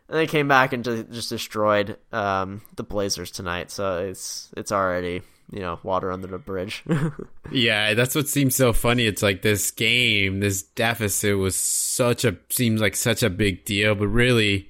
and 0.09 0.19
they 0.19 0.27
came 0.27 0.49
back 0.49 0.73
and 0.73 0.85
just, 0.85 1.11
just 1.11 1.31
destroyed 1.31 1.97
um, 2.13 2.61
the 2.77 2.83
Blazers 2.83 3.31
tonight. 3.31 3.71
So 3.71 4.07
it's 4.07 4.51
it's 4.57 4.73
already 4.73 5.23
you 5.51 5.61
know 5.61 5.79
water 5.83 6.11
under 6.11 6.27
the 6.27 6.39
bridge. 6.39 6.85
yeah, 7.51 7.95
that's 7.95 8.15
what 8.15 8.29
seems 8.29 8.57
so 8.57 8.73
funny. 8.73 9.07
It's 9.07 9.23
like 9.23 9.43
this 9.43 9.71
game, 9.71 10.41
this 10.41 10.63
deficit 10.63 11.39
was 11.39 11.57
such 11.57 12.25
a 12.25 12.37
seems 12.51 12.81
like 12.81 12.97
such 12.97 13.23
a 13.23 13.31
big 13.31 13.65
deal, 13.65 13.95
but 13.95 14.09
really, 14.09 14.69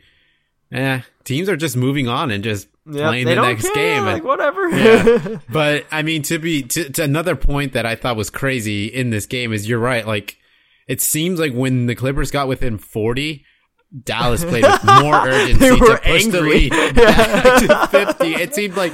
eh, 0.73 1.03
teams 1.25 1.49
are 1.49 1.57
just 1.57 1.77
moving 1.77 2.09
on 2.09 2.31
and 2.31 2.45
just 2.45 2.69
yep, 2.87 3.09
playing 3.09 3.27
the 3.27 3.37
next 3.37 3.73
care, 3.73 3.75
game. 3.75 4.05
Like, 4.05 4.25
whatever. 4.25 4.69
yeah. 4.69 5.39
But 5.49 5.87
I 5.91 6.03
mean, 6.03 6.23
to 6.25 6.39
be 6.39 6.63
to, 6.63 6.91
to 6.91 7.03
another 7.03 7.37
point 7.37 7.73
that 7.73 7.87
I 7.87 7.95
thought 7.95 8.17
was 8.17 8.31
crazy 8.31 8.87
in 8.87 9.11
this 9.11 9.27
game 9.27 9.53
is 9.53 9.69
you're 9.69 9.79
right. 9.79 10.07
Like 10.07 10.39
it 10.89 11.01
seems 11.01 11.41
like 11.41 11.53
when 11.53 11.87
the 11.87 11.95
Clippers 11.95 12.31
got 12.31 12.49
within 12.49 12.79
forty. 12.79 13.45
Dallas 14.03 14.45
played 14.45 14.65
with 14.65 14.85
more 14.85 15.15
urgency 15.29 15.69
to 15.69 15.99
push 16.03 16.25
angry. 16.25 16.31
the 16.31 16.41
lead 16.41 16.97
back 16.97 17.91
to 17.93 18.15
50. 18.15 18.35
It 18.43 18.53
seemed 18.53 18.77
like 18.77 18.93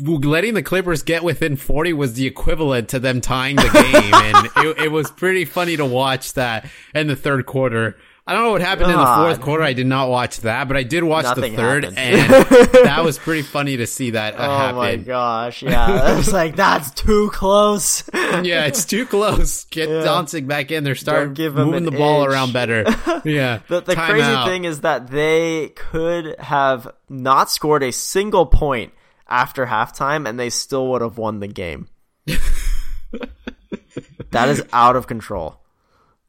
letting 0.00 0.54
the 0.54 0.62
Clippers 0.62 1.02
get 1.02 1.22
within 1.22 1.56
40 1.56 1.92
was 1.92 2.14
the 2.14 2.26
equivalent 2.26 2.90
to 2.90 2.98
them 2.98 3.20
tying 3.20 3.56
the 3.56 3.62
game. 3.62 4.14
and 4.14 4.46
it, 4.78 4.86
it, 4.86 4.92
was 4.92 5.10
pretty 5.10 5.44
funny 5.44 5.76
to 5.76 5.84
watch 5.84 6.34
that 6.34 6.68
in 6.94 7.06
the 7.06 7.16
third 7.16 7.46
quarter. 7.46 7.96
I 8.26 8.34
don't 8.34 8.44
know 8.44 8.52
what 8.52 8.60
happened 8.60 8.92
God. 8.92 8.92
in 8.92 8.98
the 8.98 9.28
fourth 9.28 9.44
quarter. 9.44 9.64
I 9.64 9.72
did 9.72 9.86
not 9.88 10.08
watch 10.08 10.40
that, 10.40 10.68
but 10.68 10.76
I 10.76 10.84
did 10.84 11.02
watch 11.02 11.24
Nothing 11.24 11.52
the 11.52 11.56
third, 11.56 11.84
happened. 11.84 11.98
and 11.98 12.32
that 12.84 13.02
was 13.02 13.18
pretty 13.18 13.42
funny 13.42 13.78
to 13.78 13.88
see 13.88 14.10
that 14.10 14.34
uh, 14.34 14.36
oh 14.38 14.58
happen. 14.58 14.76
my 14.76 14.96
gosh, 14.96 15.62
yeah, 15.62 15.84
I 16.04 16.16
was 16.16 16.32
like, 16.32 16.54
that's 16.54 16.92
too 16.92 17.30
close. 17.30 18.08
yeah, 18.14 18.66
it's 18.66 18.84
too 18.84 19.04
close. 19.06 19.64
Get 19.64 19.88
yeah. 19.88 20.02
Dantzig 20.02 20.46
back 20.46 20.70
in 20.70 20.84
there, 20.84 20.94
start 20.94 21.36
moving 21.36 21.84
the 21.84 21.90
ball 21.90 22.22
inch. 22.22 22.32
around 22.32 22.52
better. 22.52 22.84
Yeah. 23.24 23.60
the, 23.68 23.80
the 23.80 23.96
crazy 23.96 24.22
out. 24.22 24.46
thing 24.46 24.64
is 24.64 24.82
that 24.82 25.08
they 25.08 25.70
could 25.70 26.38
have 26.38 26.86
not 27.08 27.50
scored 27.50 27.82
a 27.82 27.90
single 27.90 28.46
point 28.46 28.92
after 29.30 29.66
halftime, 29.66 30.28
and 30.28 30.38
they 30.38 30.50
still 30.50 30.88
would 30.90 31.02
have 31.02 31.16
won 31.16 31.40
the 31.40 31.48
game. 31.48 31.88
that 34.30 34.48
is 34.48 34.62
out 34.72 34.96
of 34.96 35.06
control. 35.06 35.60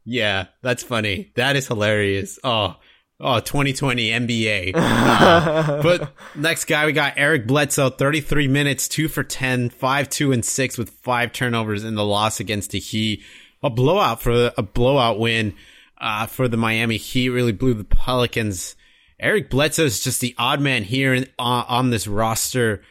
Yeah, 0.05 0.47
that's 0.61 0.83
funny. 0.83 1.31
That 1.35 1.55
is 1.55 1.67
hilarious. 1.67 2.39
Oh, 2.43 2.75
oh, 3.19 3.39
2020 3.39 4.09
NBA. 4.09 4.71
Uh, 4.75 5.81
but 5.83 6.13
next 6.35 6.65
guy, 6.65 6.85
we 6.85 6.91
got 6.91 7.13
Eric 7.17 7.47
Bledsoe, 7.47 7.89
33 7.89 8.47
minutes, 8.47 8.87
two 8.87 9.07
for 9.07 9.23
10, 9.23 9.69
five, 9.69 10.09
two, 10.09 10.31
and 10.31 10.43
six 10.43 10.77
with 10.77 10.89
five 10.89 11.33
turnovers 11.33 11.83
in 11.83 11.95
the 11.95 12.05
loss 12.05 12.39
against 12.39 12.71
the 12.71 12.79
Heat. 12.79 13.23
A 13.63 13.69
blowout 13.69 14.21
for 14.23 14.51
a 14.57 14.63
blowout 14.63 15.19
win 15.19 15.53
uh, 15.99 16.25
for 16.25 16.47
the 16.47 16.57
Miami 16.57 16.97
Heat. 16.97 17.29
Really 17.29 17.51
blew 17.51 17.75
the 17.75 17.83
Pelicans. 17.83 18.75
Eric 19.21 19.51
Bledsoe 19.51 19.85
is 19.85 20.03
just 20.03 20.19
the 20.19 20.35
odd 20.37 20.59
man 20.59 20.83
here 20.83 21.13
in, 21.13 21.27
uh, 21.37 21.63
on 21.67 21.91
this 21.91 22.07
roster. 22.07 22.81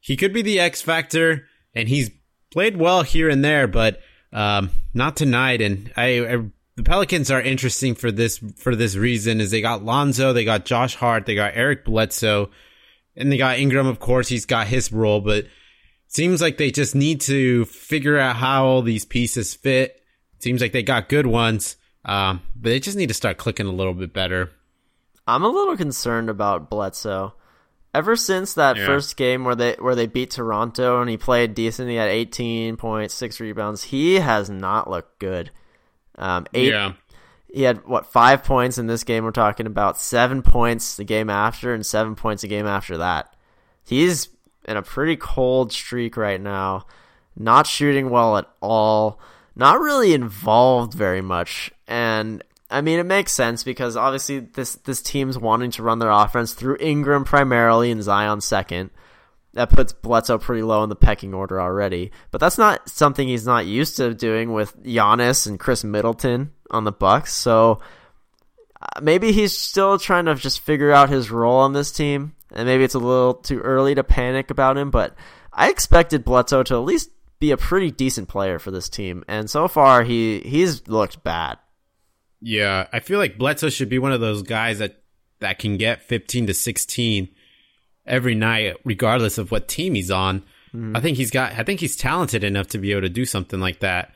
He 0.00 0.16
could 0.16 0.32
be 0.32 0.42
the 0.42 0.60
X 0.60 0.82
factor, 0.82 1.46
and 1.74 1.88
he's 1.88 2.10
played 2.50 2.76
well 2.76 3.02
here 3.02 3.28
and 3.28 3.44
there, 3.44 3.68
but 3.68 4.00
um, 4.32 4.70
not 4.92 5.16
tonight. 5.16 5.62
And 5.62 5.92
I, 5.96 6.26
I 6.26 6.36
the 6.74 6.82
Pelicans 6.82 7.30
are 7.30 7.40
interesting 7.40 7.94
for 7.94 8.12
this 8.12 8.38
for 8.56 8.76
this 8.76 8.96
reason 8.96 9.40
is 9.40 9.50
they 9.50 9.62
got 9.62 9.84
Lonzo, 9.84 10.32
they 10.32 10.44
got 10.44 10.66
Josh 10.66 10.94
Hart, 10.96 11.24
they 11.24 11.34
got 11.34 11.52
Eric 11.54 11.84
Bledsoe, 11.84 12.50
and 13.16 13.30
they 13.30 13.38
got 13.38 13.58
Ingram. 13.58 13.86
Of 13.86 14.00
course, 14.00 14.28
he's 14.28 14.44
got 14.44 14.66
his 14.66 14.92
role, 14.92 15.20
but 15.20 15.46
seems 16.08 16.42
like 16.42 16.58
they 16.58 16.70
just 16.70 16.94
need 16.94 17.20
to 17.22 17.64
figure 17.66 18.18
out 18.18 18.36
how 18.36 18.66
all 18.66 18.82
these 18.82 19.04
pieces 19.04 19.54
fit. 19.54 20.02
Seems 20.40 20.60
like 20.60 20.72
they 20.72 20.82
got 20.82 21.08
good 21.08 21.26
ones, 21.26 21.76
um, 22.04 22.42
but 22.54 22.70
they 22.70 22.80
just 22.80 22.96
need 22.96 23.08
to 23.08 23.14
start 23.14 23.38
clicking 23.38 23.66
a 23.66 23.72
little 23.72 23.94
bit 23.94 24.12
better. 24.12 24.50
I'm 25.26 25.42
a 25.42 25.48
little 25.48 25.76
concerned 25.76 26.30
about 26.30 26.70
Bledsoe. 26.70 27.34
Ever 27.92 28.14
since 28.14 28.54
that 28.54 28.76
yeah. 28.76 28.86
first 28.86 29.16
game 29.16 29.44
where 29.44 29.54
they 29.54 29.74
where 29.74 29.94
they 29.94 30.06
beat 30.06 30.30
Toronto 30.30 31.00
and 31.00 31.08
he 31.08 31.16
played 31.16 31.54
decent, 31.54 31.88
he 31.88 31.96
had 31.96 32.10
18 32.10 32.76
points, 32.76 33.14
six 33.14 33.40
rebounds. 33.40 33.84
He 33.84 34.16
has 34.16 34.50
not 34.50 34.90
looked 34.90 35.18
good. 35.18 35.50
Um, 36.16 36.46
eight. 36.52 36.70
Yeah. 36.70 36.92
He 37.52 37.62
had 37.62 37.86
what 37.86 38.12
five 38.12 38.44
points 38.44 38.76
in 38.76 38.86
this 38.86 39.02
game? 39.02 39.24
We're 39.24 39.30
talking 39.30 39.66
about 39.66 39.98
seven 39.98 40.42
points 40.42 40.96
the 40.96 41.04
game 41.04 41.30
after, 41.30 41.72
and 41.72 41.86
seven 41.86 42.14
points 42.14 42.44
a 42.44 42.48
game 42.48 42.66
after 42.66 42.98
that. 42.98 43.34
He's 43.82 44.28
in 44.66 44.76
a 44.76 44.82
pretty 44.82 45.16
cold 45.16 45.72
streak 45.72 46.16
right 46.18 46.40
now. 46.40 46.86
Not 47.34 47.66
shooting 47.66 48.10
well 48.10 48.36
at 48.36 48.50
all. 48.60 49.20
Not 49.54 49.80
really 49.80 50.12
involved 50.12 50.92
very 50.92 51.22
much, 51.22 51.70
and 51.86 52.42
I 52.70 52.80
mean, 52.80 52.98
it 52.98 53.06
makes 53.06 53.32
sense 53.32 53.62
because 53.62 53.96
obviously 53.96 54.40
this 54.40 54.74
this 54.76 55.02
team's 55.02 55.38
wanting 55.38 55.70
to 55.72 55.82
run 55.82 55.98
their 55.98 56.10
offense 56.10 56.52
through 56.52 56.78
Ingram 56.80 57.24
primarily 57.24 57.90
and 57.90 58.02
Zion 58.02 58.40
second 58.40 58.90
that 59.56 59.70
puts 59.70 59.92
Bledsoe 59.92 60.38
pretty 60.38 60.62
low 60.62 60.82
in 60.82 60.90
the 60.90 60.96
pecking 60.96 61.32
order 61.32 61.60
already. 61.60 62.12
But 62.30 62.40
that's 62.40 62.58
not 62.58 62.88
something 62.88 63.26
he's 63.26 63.46
not 63.46 63.64
used 63.64 63.96
to 63.96 64.14
doing 64.14 64.52
with 64.52 64.82
Giannis 64.84 65.46
and 65.46 65.58
Khris 65.58 65.82
Middleton 65.82 66.52
on 66.70 66.84
the 66.84 66.92
Bucks. 66.92 67.32
So 67.32 67.80
uh, 68.80 69.00
maybe 69.00 69.32
he's 69.32 69.56
still 69.56 69.98
trying 69.98 70.26
to 70.26 70.34
just 70.34 70.60
figure 70.60 70.92
out 70.92 71.08
his 71.08 71.30
role 71.30 71.60
on 71.60 71.72
this 71.72 71.90
team, 71.90 72.34
and 72.52 72.66
maybe 72.66 72.84
it's 72.84 72.94
a 72.94 72.98
little 72.98 73.34
too 73.34 73.60
early 73.60 73.94
to 73.94 74.04
panic 74.04 74.50
about 74.50 74.76
him. 74.76 74.90
But 74.90 75.14
I 75.52 75.70
expected 75.70 76.24
Bledsoe 76.24 76.62
to 76.64 76.74
at 76.74 76.84
least 76.84 77.10
be 77.38 77.50
a 77.50 77.56
pretty 77.56 77.90
decent 77.90 78.28
player 78.28 78.58
for 78.58 78.70
this 78.70 78.90
team, 78.90 79.24
and 79.26 79.48
so 79.48 79.68
far 79.68 80.04
he 80.04 80.40
he's 80.40 80.86
looked 80.86 81.24
bad. 81.24 81.56
Yeah, 82.46 82.86
I 82.92 83.00
feel 83.00 83.18
like 83.18 83.38
Bledsoe 83.38 83.70
should 83.70 83.88
be 83.88 83.98
one 83.98 84.12
of 84.12 84.20
those 84.20 84.42
guys 84.42 84.78
that 84.78 85.02
that 85.40 85.58
can 85.58 85.78
get 85.78 86.02
15 86.02 86.46
to 86.46 86.54
16 86.54 87.28
every 88.06 88.36
night, 88.36 88.76
regardless 88.84 89.36
of 89.36 89.50
what 89.50 89.66
team 89.66 89.96
he's 89.96 90.12
on. 90.12 90.44
Mm. 90.72 90.96
I 90.96 91.00
think 91.00 91.16
he's 91.16 91.32
got. 91.32 91.54
I 91.54 91.64
think 91.64 91.80
he's 91.80 91.96
talented 91.96 92.44
enough 92.44 92.68
to 92.68 92.78
be 92.78 92.92
able 92.92 93.00
to 93.00 93.08
do 93.08 93.24
something 93.24 93.58
like 93.58 93.80
that. 93.80 94.14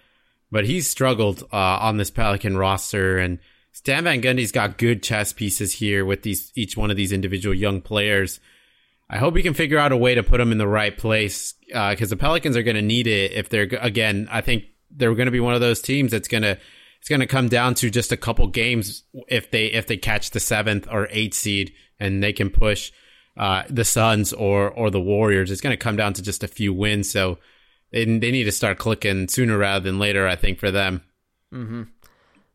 But 0.49 0.65
he's 0.65 0.89
struggled 0.89 1.43
uh, 1.53 1.57
on 1.57 1.97
this 1.97 2.13
Pelican 2.13 2.57
roster, 2.57 3.19
and 3.19 3.41
Stan 3.73 4.05
Van 4.05 4.23
Gundy's 4.23 4.53
got 4.53 4.79
good 4.79 5.03
chess 5.03 5.33
pieces 5.33 5.75
here 5.75 6.05
with 6.05 6.23
these 6.23 6.53
each 6.55 6.77
one 6.77 6.93
of 6.93 6.97
these 6.97 7.11
individual 7.11 7.53
young 7.53 7.81
players. 7.81 8.39
I 9.09 9.19
hope 9.19 9.35
he 9.35 9.43
can 9.43 9.55
figure 9.55 9.79
out 9.79 9.91
a 9.91 9.97
way 9.97 10.15
to 10.15 10.23
put 10.23 10.39
them 10.39 10.53
in 10.53 10.59
the 10.59 10.69
right 10.69 10.97
place 10.97 11.55
because 11.67 12.13
uh, 12.13 12.15
the 12.15 12.17
Pelicans 12.17 12.57
are 12.57 12.63
going 12.63 12.77
to 12.77 12.83
need 12.83 13.09
it 13.09 13.33
if 13.33 13.49
they're 13.49 13.69
again. 13.81 14.29
I 14.31 14.41
think 14.41 14.67
they're 14.89 15.17
going 15.17 15.27
to 15.27 15.33
be 15.33 15.41
one 15.41 15.55
of 15.55 15.61
those 15.61 15.83
teams 15.83 16.13
that's 16.13 16.29
going 16.29 16.45
to 16.45 16.57
it's 17.01 17.09
going 17.09 17.21
to 17.21 17.27
come 17.27 17.49
down 17.49 17.75
to 17.75 17.91
just 17.91 18.13
a 18.13 18.17
couple 18.17 18.47
games 18.47 19.05
if 19.29 19.51
they 19.51 19.67
if 19.67 19.87
they 19.87 19.97
catch 19.97 20.31
the 20.31 20.41
seventh 20.41 20.87
or 20.91 21.09
eighth 21.11 21.35
seed 21.35 21.73
and 21.99 22.23
they 22.23 22.33
can 22.33 22.51
push 22.51 22.93
uh, 23.37 23.63
the 23.69 23.85
Suns 23.85 24.33
or 24.33 24.71
or 24.71 24.91
the 24.91 25.01
Warriors. 25.01 25.51
It's 25.51 25.61
going 25.61 25.73
to 25.73 25.83
come 25.83 25.97
down 25.97 26.13
to 26.15 26.23
just 26.23 26.45
a 26.45 26.49
few 26.49 26.73
wins. 26.73 27.11
So 27.11 27.39
they 27.91 28.05
they 28.05 28.31
need 28.31 28.45
to 28.45 28.53
start 28.53 28.79
clicking 28.79 29.29
sooner 29.29 29.57
rather 29.57 29.83
than 29.83 29.99
later. 29.99 30.27
I 30.29 30.37
think 30.37 30.59
for 30.59 30.71
them. 30.71 31.03
Mm-hmm. 31.53 31.83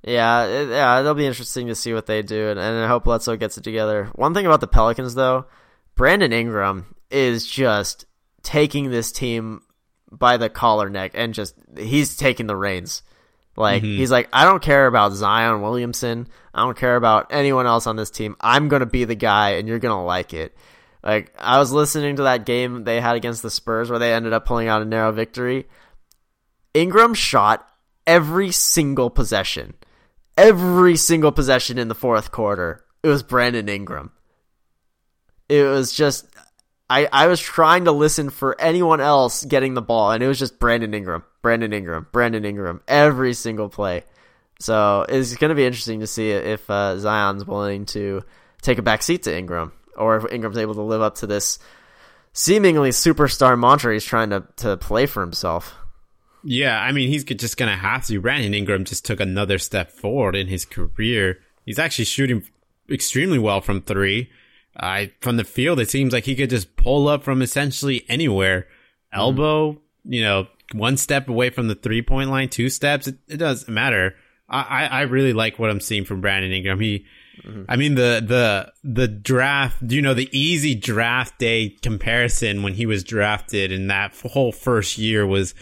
Yeah, 0.03 0.45
it, 0.45 0.69
yeah, 0.69 0.99
it'll 0.99 1.15
be 1.15 1.25
interesting 1.25 1.67
to 1.67 1.75
see 1.75 1.91
what 1.91 2.05
they 2.05 2.21
do, 2.21 2.49
and, 2.49 2.59
and 2.59 2.85
I 2.85 2.87
hope 2.87 3.05
Bledsoe 3.05 3.37
gets 3.37 3.57
it 3.57 3.63
together. 3.63 4.11
One 4.13 4.35
thing 4.35 4.45
about 4.45 4.61
the 4.61 4.67
Pelicans, 4.67 5.15
though, 5.15 5.47
Brandon 5.95 6.31
Ingram 6.31 6.95
is 7.09 7.47
just 7.47 8.05
taking 8.43 8.91
this 8.91 9.11
team 9.11 9.61
by 10.11 10.37
the 10.37 10.49
collar 10.49 10.89
neck 10.89 11.11
and 11.15 11.33
just 11.33 11.55
he's 11.75 12.15
taking 12.15 12.45
the 12.45 12.55
reins. 12.55 13.01
Like 13.55 13.83
mm-hmm. 13.83 13.97
he's 13.97 14.11
like, 14.11 14.29
I 14.33 14.43
don't 14.45 14.61
care 14.61 14.87
about 14.87 15.13
Zion 15.13 15.61
Williamson. 15.61 16.27
I 16.53 16.63
don't 16.63 16.77
care 16.77 16.95
about 16.95 17.27
anyone 17.29 17.65
else 17.65 17.87
on 17.87 17.95
this 17.95 18.09
team. 18.09 18.35
I'm 18.41 18.67
gonna 18.67 18.85
be 18.85 19.05
the 19.05 19.15
guy, 19.15 19.51
and 19.51 19.67
you're 19.67 19.79
gonna 19.79 20.03
like 20.03 20.33
it. 20.33 20.55
Like 21.03 21.33
I 21.37 21.59
was 21.59 21.71
listening 21.71 22.17
to 22.17 22.23
that 22.23 22.45
game 22.45 22.83
they 22.83 22.99
had 22.99 23.15
against 23.15 23.43
the 23.43 23.51
Spurs 23.51 23.89
where 23.89 23.99
they 23.99 24.13
ended 24.13 24.33
up 24.33 24.45
pulling 24.45 24.67
out 24.67 24.81
a 24.81 24.85
narrow 24.85 25.11
victory. 25.11 25.67
Ingram 26.73 27.13
shot 27.13 27.65
every 28.05 28.51
single 28.51 29.09
possession. 29.09 29.75
Every 30.37 30.97
single 30.97 31.31
possession 31.31 31.77
in 31.77 31.87
the 31.87 31.95
fourth 31.95 32.31
quarter. 32.31 32.83
It 33.03 33.07
was 33.07 33.23
Brandon 33.23 33.69
Ingram. 33.69 34.11
It 35.47 35.63
was 35.63 35.93
just 35.93 36.25
I, 36.89 37.07
I 37.11 37.27
was 37.27 37.39
trying 37.39 37.85
to 37.85 37.91
listen 37.91 38.29
for 38.29 38.59
anyone 38.61 39.01
else 39.01 39.43
getting 39.43 39.73
the 39.73 39.81
ball, 39.81 40.11
and 40.11 40.21
it 40.21 40.27
was 40.27 40.37
just 40.37 40.59
Brandon 40.59 40.93
Ingram, 40.93 41.23
Brandon 41.41 41.73
Ingram, 41.73 42.07
Brandon 42.11 42.45
Ingram, 42.45 42.81
every 42.87 43.33
single 43.33 43.69
play. 43.69 44.03
So 44.59 45.05
it's 45.09 45.35
going 45.35 45.49
to 45.49 45.55
be 45.55 45.65
interesting 45.65 45.99
to 46.01 46.07
see 46.07 46.29
if 46.29 46.69
uh, 46.69 46.97
Zion's 46.97 47.45
willing 47.45 47.85
to 47.87 48.23
take 48.61 48.77
a 48.77 48.83
back 48.83 49.01
seat 49.01 49.23
to 49.23 49.35
Ingram, 49.35 49.71
or 49.97 50.17
if 50.17 50.31
Ingram's 50.31 50.57
able 50.57 50.75
to 50.75 50.81
live 50.81 51.01
up 51.01 51.15
to 51.15 51.27
this 51.27 51.59
seemingly 52.33 52.89
superstar 52.89 53.57
mantra 53.59 53.93
he's 53.93 54.03
trying 54.03 54.29
to, 54.29 54.43
to 54.57 54.77
play 54.77 55.05
for 55.05 55.21
himself. 55.21 55.73
Yeah, 56.43 56.79
I 56.79 56.91
mean, 56.91 57.09
he's 57.09 57.23
just 57.23 57.57
going 57.57 57.71
to 57.71 57.77
have 57.77 58.05
to. 58.05 58.21
Brandon 58.21 58.53
Ingram 58.53 58.85
just 58.85 59.05
took 59.05 59.19
another 59.19 59.57
step 59.57 59.89
forward 59.89 60.35
in 60.35 60.47
his 60.47 60.65
career. 60.65 61.39
He's 61.65 61.79
actually 61.79 62.05
shooting 62.05 62.43
extremely 62.87 63.39
well 63.39 63.61
from 63.61 63.81
three. 63.81 64.29
I 64.77 65.11
from 65.21 65.37
the 65.37 65.43
field, 65.43 65.79
it 65.79 65.89
seems 65.89 66.13
like 66.13 66.25
he 66.25 66.35
could 66.35 66.49
just 66.49 66.75
pull 66.75 67.07
up 67.07 67.23
from 67.23 67.41
essentially 67.41 68.05
anywhere. 68.09 68.61
Mm-hmm. 68.61 69.19
Elbow, 69.19 69.71
mm. 69.73 69.79
you 70.05 70.21
know, 70.21 70.47
one 70.73 70.97
step 70.97 71.29
away 71.29 71.49
from 71.49 71.67
the 71.67 71.75
three 71.75 72.01
point 72.01 72.29
line, 72.29 72.49
two 72.49 72.69
steps, 72.69 73.07
it, 73.07 73.17
it 73.27 73.37
doesn't 73.37 73.73
matter. 73.73 74.15
I, 74.47 74.85
I 74.85 75.01
really 75.01 75.33
like 75.33 75.57
what 75.57 75.71
I'm 75.71 75.79
seeing 75.79 76.05
from 76.05 76.21
Brandon 76.21 76.51
Ingram. 76.51 76.79
He, 76.79 77.05
mm-hmm. 77.43 77.63
I 77.67 77.77
mean 77.77 77.95
the 77.95 78.23
the 78.25 78.73
the 78.83 79.07
draft. 79.07 79.77
You 79.81 80.01
know 80.01 80.13
the 80.13 80.29
easy 80.37 80.75
draft 80.75 81.39
day 81.39 81.69
comparison 81.81 82.61
when 82.61 82.75
he 82.75 82.85
was 82.85 83.03
drafted 83.03 83.71
in 83.71 83.87
that 83.87 84.15
whole 84.15 84.51
first 84.51 84.97
year 84.97 85.25
was 85.25 85.55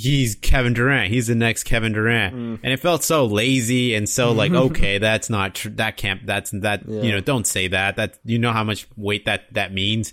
he's 0.00 0.34
Kevin 0.34 0.72
Durant. 0.72 1.10
He's 1.10 1.26
the 1.26 1.34
next 1.34 1.64
Kevin 1.64 1.92
Durant. 1.92 2.34
Mm. 2.34 2.60
And 2.62 2.72
it 2.72 2.80
felt 2.80 3.04
so 3.04 3.26
lazy 3.26 3.94
and 3.94 4.08
so 4.08 4.32
like, 4.32 4.52
okay, 4.70 4.98
that's 4.98 5.28
not 5.30 5.54
true. 5.54 5.70
That 5.72 5.96
can't, 5.96 6.26
that's 6.26 6.50
that, 6.50 6.88
yeah. 6.88 7.02
you 7.02 7.12
know, 7.12 7.20
don't 7.20 7.46
say 7.46 7.68
that. 7.68 7.96
That, 7.96 8.18
you 8.24 8.38
know 8.38 8.52
how 8.52 8.64
much 8.64 8.86
weight 8.96 9.26
that, 9.26 9.52
that 9.54 9.72
means. 9.72 10.12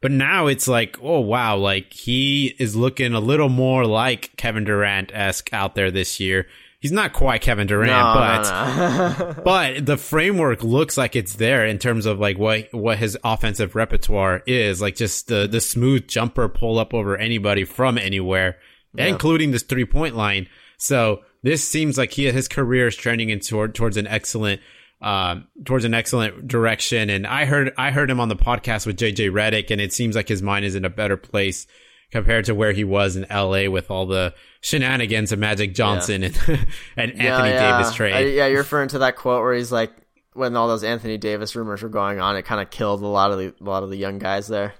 But 0.00 0.12
now 0.12 0.46
it's 0.46 0.68
like, 0.68 0.96
oh 1.02 1.20
wow, 1.20 1.56
like 1.56 1.92
he 1.92 2.54
is 2.58 2.76
looking 2.76 3.14
a 3.14 3.20
little 3.20 3.48
more 3.48 3.84
like 3.84 4.36
Kevin 4.36 4.64
Durant 4.64 5.10
esque 5.12 5.52
out 5.52 5.74
there 5.74 5.90
this 5.90 6.20
year. 6.20 6.46
He's 6.80 6.92
not 6.92 7.12
quite 7.12 7.40
Kevin 7.40 7.66
Durant, 7.66 7.90
no, 7.90 8.14
but 8.14 8.42
no, 8.44 9.34
no. 9.34 9.34
but 9.44 9.84
the 9.84 9.96
framework 9.96 10.62
looks 10.62 10.96
like 10.96 11.16
it's 11.16 11.34
there 11.34 11.66
in 11.66 11.80
terms 11.80 12.06
of 12.06 12.20
like 12.20 12.38
what 12.38 12.68
what 12.72 12.98
his 12.98 13.18
offensive 13.24 13.74
repertoire 13.74 14.44
is, 14.46 14.80
like 14.80 14.94
just 14.94 15.26
the 15.26 15.48
the 15.48 15.60
smooth 15.60 16.06
jumper 16.06 16.48
pull 16.48 16.78
up 16.78 16.94
over 16.94 17.16
anybody 17.16 17.64
from 17.64 17.98
anywhere 17.98 18.58
including 18.96 19.50
this 19.50 19.62
three 19.62 19.84
point 19.84 20.16
line. 20.16 20.48
So 20.78 21.20
this 21.42 21.68
seems 21.68 21.98
like 21.98 22.12
he 22.12 22.30
his 22.30 22.48
career 22.48 22.88
is 22.88 22.96
trending 22.96 23.30
in 23.30 23.40
toward, 23.40 23.74
towards 23.74 23.96
an 23.96 24.06
excellent 24.06 24.60
um, 25.00 25.46
towards 25.64 25.84
an 25.84 25.94
excellent 25.94 26.48
direction. 26.48 27.10
And 27.10 27.26
I 27.26 27.44
heard 27.44 27.72
I 27.76 27.90
heard 27.90 28.10
him 28.10 28.20
on 28.20 28.28
the 28.28 28.36
podcast 28.36 28.86
with 28.86 28.96
JJ 28.96 29.30
Redick, 29.30 29.70
and 29.70 29.80
it 29.80 29.92
seems 29.92 30.16
like 30.16 30.28
his 30.28 30.42
mind 30.42 30.64
is 30.64 30.74
in 30.74 30.84
a 30.84 30.90
better 30.90 31.16
place 31.16 31.66
compared 32.10 32.46
to 32.46 32.54
where 32.54 32.72
he 32.72 32.84
was 32.84 33.16
in 33.16 33.26
LA 33.30 33.68
with 33.70 33.90
all 33.90 34.06
the 34.06 34.34
shenanigans 34.60 35.30
of 35.30 35.38
Magic 35.38 35.74
Johnson 35.74 36.22
yeah. 36.22 36.28
and 36.28 36.36
and 36.96 37.14
yeah, 37.14 37.36
Anthony 37.36 37.50
yeah. 37.50 37.78
Davis 37.78 37.94
trade. 37.94 38.14
I, 38.14 38.20
yeah, 38.20 38.46
you're 38.46 38.58
referring 38.58 38.88
to 38.90 39.00
that 39.00 39.16
quote 39.16 39.42
where 39.42 39.54
he's 39.54 39.72
like, 39.72 39.92
when 40.32 40.56
all 40.56 40.68
those 40.68 40.84
Anthony 40.84 41.18
Davis 41.18 41.54
rumors 41.54 41.82
were 41.82 41.88
going 41.88 42.20
on, 42.20 42.36
it 42.36 42.44
kind 42.44 42.60
of 42.60 42.70
killed 42.70 43.02
a 43.02 43.06
lot 43.06 43.30
of 43.30 43.38
the 43.38 43.54
a 43.60 43.64
lot 43.64 43.82
of 43.82 43.90
the 43.90 43.96
young 43.96 44.18
guys 44.18 44.48
there. 44.48 44.74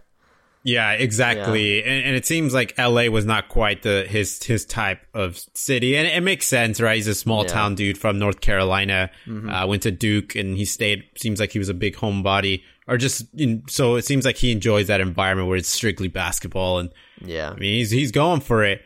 Yeah, 0.62 0.92
exactly. 0.92 1.78
Yeah. 1.78 1.90
And, 1.90 2.06
and, 2.06 2.16
it 2.16 2.26
seems 2.26 2.52
like 2.52 2.76
LA 2.78 3.04
was 3.04 3.24
not 3.24 3.48
quite 3.48 3.82
the 3.82 4.06
his 4.08 4.42
his 4.42 4.64
type 4.64 5.00
of 5.14 5.38
city, 5.54 5.96
and 5.96 6.06
it 6.06 6.20
makes 6.22 6.46
sense, 6.46 6.80
right? 6.80 6.96
He's 6.96 7.06
a 7.06 7.14
small 7.14 7.42
yeah. 7.42 7.48
town 7.48 7.74
dude 7.74 7.96
from 7.96 8.18
North 8.18 8.40
Carolina, 8.40 9.10
mm-hmm. 9.26 9.48
uh, 9.48 9.66
went 9.66 9.84
to 9.84 9.90
Duke, 9.90 10.34
and 10.34 10.56
he 10.56 10.64
stayed. 10.64 11.04
Seems 11.16 11.40
like 11.40 11.52
he 11.52 11.58
was 11.58 11.68
a 11.68 11.74
big 11.74 11.96
homebody, 11.96 12.62
or 12.86 12.96
just 12.96 13.26
in, 13.34 13.62
so 13.68 13.96
it 13.96 14.04
seems 14.04 14.24
like 14.24 14.36
he 14.36 14.50
enjoys 14.50 14.88
that 14.88 15.00
environment 15.00 15.48
where 15.48 15.56
it's 15.56 15.68
strictly 15.68 16.08
basketball. 16.08 16.80
And 16.80 16.90
yeah, 17.24 17.50
I 17.50 17.54
mean 17.54 17.78
he's 17.78 17.90
he's 17.90 18.12
going 18.12 18.40
for 18.40 18.64
it. 18.64 18.82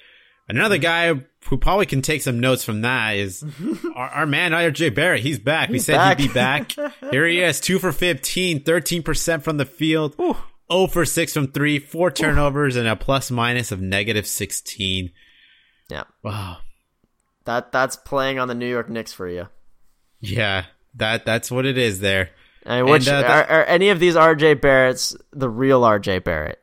Another 0.48 0.76
guy 0.76 1.14
who 1.48 1.56
probably 1.56 1.86
can 1.86 2.02
take 2.02 2.20
some 2.20 2.38
notes 2.38 2.64
from 2.64 2.82
that 2.82 3.12
is 3.12 3.44
our, 3.94 4.08
our, 4.08 4.26
man 4.26 4.52
RJ 4.52 4.94
Barrett. 4.94 5.20
He's 5.20 5.38
back. 5.38 5.68
He's 5.68 5.74
we 5.74 5.78
said 5.78 5.96
back. 5.96 6.18
he'd 6.20 6.28
be 6.28 6.34
back. 6.34 6.72
Here 7.10 7.26
he 7.26 7.40
is, 7.40 7.60
two 7.60 7.78
for 7.78 7.92
15, 7.92 8.60
13% 8.60 9.42
from 9.42 9.56
the 9.56 9.64
field. 9.64 10.14
Ooh. 10.20 10.36
0 10.72 10.86
for 10.88 11.04
6 11.04 11.32
from 11.32 11.48
3, 11.48 11.78
4 11.78 12.10
turnovers, 12.10 12.76
and 12.76 12.88
a 12.88 12.96
plus 12.96 13.30
minus 13.30 13.70
of 13.70 13.80
negative 13.80 14.26
16. 14.26 15.10
Yeah. 15.88 16.04
Wow. 16.22 16.58
That 17.44 17.72
that's 17.72 17.96
playing 17.96 18.38
on 18.38 18.48
the 18.48 18.54
New 18.54 18.68
York 18.68 18.88
Knicks 18.88 19.12
for 19.12 19.28
you. 19.28 19.48
Yeah, 20.20 20.66
that 20.94 21.26
that's 21.26 21.50
what 21.50 21.66
it 21.66 21.76
is 21.76 22.00
there. 22.00 22.30
I 22.64 22.82
mean, 22.82 22.92
which 22.92 23.08
and, 23.08 23.24
uh, 23.24 23.28
are, 23.28 23.44
are 23.44 23.64
any 23.64 23.88
of 23.88 23.98
these 23.98 24.14
RJ 24.14 24.60
Barretts 24.60 25.16
the 25.32 25.48
real 25.48 25.82
RJ 25.82 26.22
Barrett? 26.22 26.60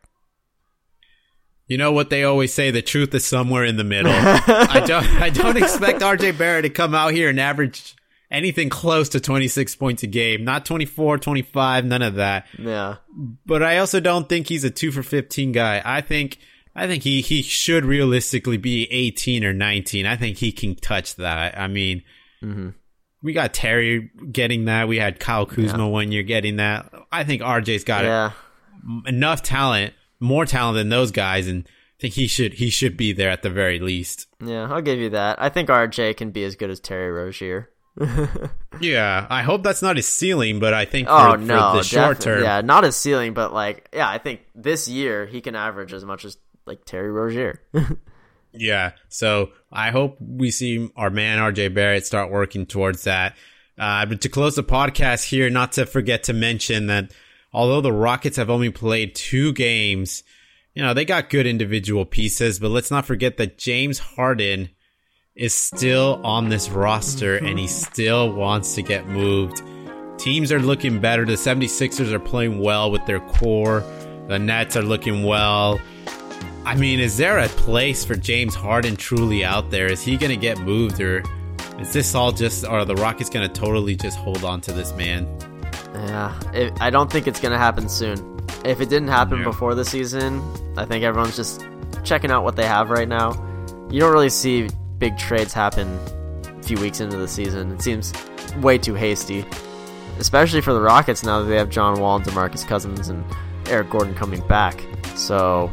You 1.67 1.77
know 1.77 1.91
what 1.91 2.09
they 2.09 2.23
always 2.23 2.53
say: 2.53 2.71
the 2.71 2.81
truth 2.81 3.13
is 3.13 3.25
somewhere 3.25 3.65
in 3.65 3.75
the 3.75 3.83
middle. 3.83 4.11
I 4.13 4.81
don't. 4.85 5.05
I 5.21 5.29
don't 5.29 5.57
expect 5.61 5.99
RJ 5.99 6.37
Barrett 6.37 6.63
to 6.63 6.69
come 6.69 6.95
out 6.95 7.11
here 7.11 7.29
and 7.29 7.39
average 7.39 7.95
anything 8.31 8.69
close 8.69 9.09
to 9.09 9.19
26 9.19 9.75
points 9.75 10.03
a 10.03 10.07
game. 10.07 10.43
Not 10.43 10.65
24, 10.65 11.17
25, 11.17 11.85
none 11.85 12.01
of 12.01 12.15
that. 12.15 12.47
Yeah. 12.57 12.97
But 13.45 13.63
I 13.63 13.77
also 13.77 13.99
don't 13.99 14.29
think 14.29 14.47
he's 14.47 14.63
a 14.63 14.69
2 14.69 14.91
for 14.91 15.03
15 15.03 15.51
guy. 15.51 15.81
I 15.83 16.01
think 16.01 16.37
I 16.75 16.87
think 16.87 17.03
he 17.03 17.21
he 17.21 17.41
should 17.41 17.85
realistically 17.85 18.57
be 18.57 18.87
18 18.91 19.43
or 19.43 19.53
19. 19.53 20.05
I 20.05 20.15
think 20.15 20.37
he 20.37 20.51
can 20.51 20.75
touch 20.75 21.15
that. 21.15 21.57
I 21.57 21.67
mean, 21.67 22.03
mm-hmm. 22.43 22.69
we 23.21 23.33
got 23.33 23.53
Terry 23.53 24.11
getting 24.31 24.65
that. 24.65 24.87
We 24.87 24.97
had 24.97 25.19
Kyle 25.19 25.45
Kuzma 25.45 25.85
yeah. 25.85 25.85
one 25.85 26.11
year 26.11 26.23
getting 26.23 26.57
that. 26.57 26.93
I 27.11 27.23
think 27.23 27.41
RJ's 27.41 27.83
got 27.83 28.05
yeah. 28.05 28.31
enough 29.05 29.41
talent, 29.41 29.93
more 30.19 30.45
talent 30.45 30.75
than 30.75 30.89
those 30.89 31.11
guys 31.11 31.47
and 31.47 31.67
I 31.67 32.01
think 32.03 32.13
he 32.13 32.27
should 32.27 32.53
he 32.53 32.69
should 32.69 32.95
be 32.95 33.11
there 33.11 33.29
at 33.29 33.41
the 33.41 33.49
very 33.49 33.79
least. 33.79 34.27
Yeah, 34.41 34.71
I'll 34.71 34.81
give 34.81 34.99
you 34.99 35.09
that. 35.09 35.41
I 35.41 35.49
think 35.49 35.67
RJ 35.67 36.15
can 36.15 36.31
be 36.31 36.45
as 36.45 36.55
good 36.55 36.69
as 36.69 36.79
Terry 36.79 37.11
Rozier. 37.11 37.69
yeah, 38.81 39.27
I 39.29 39.41
hope 39.43 39.63
that's 39.63 39.81
not 39.81 39.97
his 39.97 40.07
ceiling, 40.07 40.59
but 40.59 40.73
I 40.73 40.85
think 40.85 41.07
for, 41.07 41.13
oh, 41.13 41.35
no, 41.35 41.71
for 41.71 41.77
the 41.77 41.83
short 41.83 42.21
term, 42.21 42.43
yeah, 42.43 42.61
not 42.61 42.83
his 42.83 42.95
ceiling, 42.95 43.33
but 43.33 43.53
like, 43.53 43.89
yeah, 43.93 44.09
I 44.09 44.17
think 44.17 44.41
this 44.55 44.87
year 44.87 45.25
he 45.25 45.41
can 45.41 45.55
average 45.55 45.93
as 45.93 46.05
much 46.05 46.23
as 46.23 46.37
like 46.65 46.85
Terry 46.85 47.11
Rozier. 47.11 47.61
yeah, 48.53 48.91
so 49.09 49.49
I 49.71 49.91
hope 49.91 50.17
we 50.21 50.51
see 50.51 50.89
our 50.95 51.09
man 51.09 51.39
RJ 51.39 51.73
Barrett 51.73 52.05
start 52.05 52.31
working 52.31 52.65
towards 52.65 53.03
that. 53.03 53.35
Uh, 53.77 54.05
but 54.05 54.21
to 54.21 54.29
close 54.29 54.55
the 54.55 54.63
podcast 54.63 55.25
here, 55.25 55.49
not 55.49 55.73
to 55.73 55.85
forget 55.85 56.23
to 56.23 56.33
mention 56.33 56.87
that 56.87 57.11
although 57.51 57.81
the 57.81 57.93
Rockets 57.93 58.37
have 58.37 58.49
only 58.49 58.69
played 58.69 59.15
two 59.15 59.51
games, 59.53 60.23
you 60.73 60.83
know 60.83 60.93
they 60.93 61.05
got 61.05 61.29
good 61.29 61.47
individual 61.47 62.05
pieces, 62.05 62.59
but 62.59 62.71
let's 62.71 62.91
not 62.91 63.05
forget 63.05 63.37
that 63.37 63.57
James 63.57 63.99
Harden 63.99 64.69
is 65.39 65.53
still 65.53 66.19
on 66.23 66.49
this 66.49 66.69
roster 66.69 67.37
and 67.37 67.57
he 67.57 67.65
still 67.65 68.31
wants 68.31 68.75
to 68.75 68.83
get 68.83 69.07
moved. 69.07 69.63
Teams 70.17 70.51
are 70.51 70.59
looking 70.59 70.99
better. 70.99 71.25
The 71.25 71.33
76ers 71.33 72.11
are 72.11 72.19
playing 72.19 72.59
well 72.59 72.91
with 72.91 73.05
their 73.05 73.21
core. 73.21 73.79
The 74.27 74.37
Nets 74.37 74.75
are 74.75 74.81
looking 74.81 75.23
well. 75.23 75.79
I 76.65 76.75
mean, 76.75 76.99
is 76.99 77.15
there 77.15 77.39
a 77.39 77.47
place 77.47 78.03
for 78.03 78.15
James 78.15 78.53
Harden 78.53 78.97
truly 78.97 79.45
out 79.45 79.71
there? 79.71 79.87
Is 79.87 80.01
he 80.01 80.17
going 80.17 80.31
to 80.31 80.37
get 80.37 80.59
moved 80.59 80.99
or 80.99 81.23
is 81.79 81.93
this 81.93 82.13
all 82.13 82.33
just, 82.33 82.65
are 82.65 82.83
the 82.83 82.95
Rockets 82.95 83.29
going 83.29 83.47
to 83.47 83.53
totally 83.53 83.95
just 83.95 84.17
hold 84.17 84.43
on 84.43 84.59
to 84.61 84.73
this 84.73 84.93
man? 84.95 85.25
Yeah, 85.93 86.37
it, 86.53 86.73
I 86.81 86.89
don't 86.89 87.09
think 87.09 87.27
it's 87.27 87.39
going 87.39 87.53
to 87.53 87.57
happen 87.57 87.87
soon. 87.87 88.41
If 88.65 88.81
it 88.81 88.89
didn't 88.89 89.07
happen 89.07 89.37
yeah. 89.37 89.45
before 89.45 89.73
the 89.73 89.85
season, 89.85 90.41
I 90.77 90.83
think 90.83 91.05
everyone's 91.05 91.37
just 91.37 91.65
checking 92.03 92.29
out 92.29 92.43
what 92.43 92.57
they 92.57 92.65
have 92.65 92.89
right 92.89 93.07
now. 93.07 93.31
You 93.89 94.01
don't 94.01 94.11
really 94.11 94.29
see 94.29 94.67
big 94.99 95.17
trades 95.17 95.53
happen 95.53 95.87
a 96.45 96.63
few 96.63 96.77
weeks 96.77 96.99
into 96.99 97.17
the 97.17 97.27
season. 97.27 97.71
It 97.71 97.81
seems 97.81 98.13
way 98.57 98.77
too 98.77 98.93
hasty, 98.93 99.45
especially 100.19 100.61
for 100.61 100.73
the 100.73 100.81
Rockets 100.81 101.23
now 101.23 101.39
that 101.41 101.45
they 101.45 101.55
have 101.55 101.69
John 101.69 101.99
Wall 101.99 102.17
and 102.17 102.25
DeMarcus 102.25 102.67
Cousins 102.67 103.09
and 103.09 103.23
Eric 103.67 103.89
Gordon 103.89 104.13
coming 104.13 104.45
back. 104.47 104.83
So, 105.15 105.69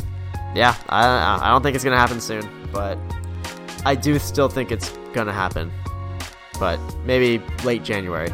yeah, 0.55 0.77
I, 0.89 1.41
I 1.43 1.51
don't 1.51 1.63
think 1.63 1.75
it's 1.75 1.85
going 1.85 1.95
to 1.95 2.01
happen 2.01 2.21
soon, 2.21 2.49
but 2.73 2.99
I 3.85 3.95
do 3.95 4.19
still 4.19 4.49
think 4.49 4.71
it's 4.71 4.91
going 5.13 5.27
to 5.27 5.33
happen. 5.33 5.73
But 6.59 6.79
maybe 7.05 7.45
late 7.65 7.83
January. 7.85 8.33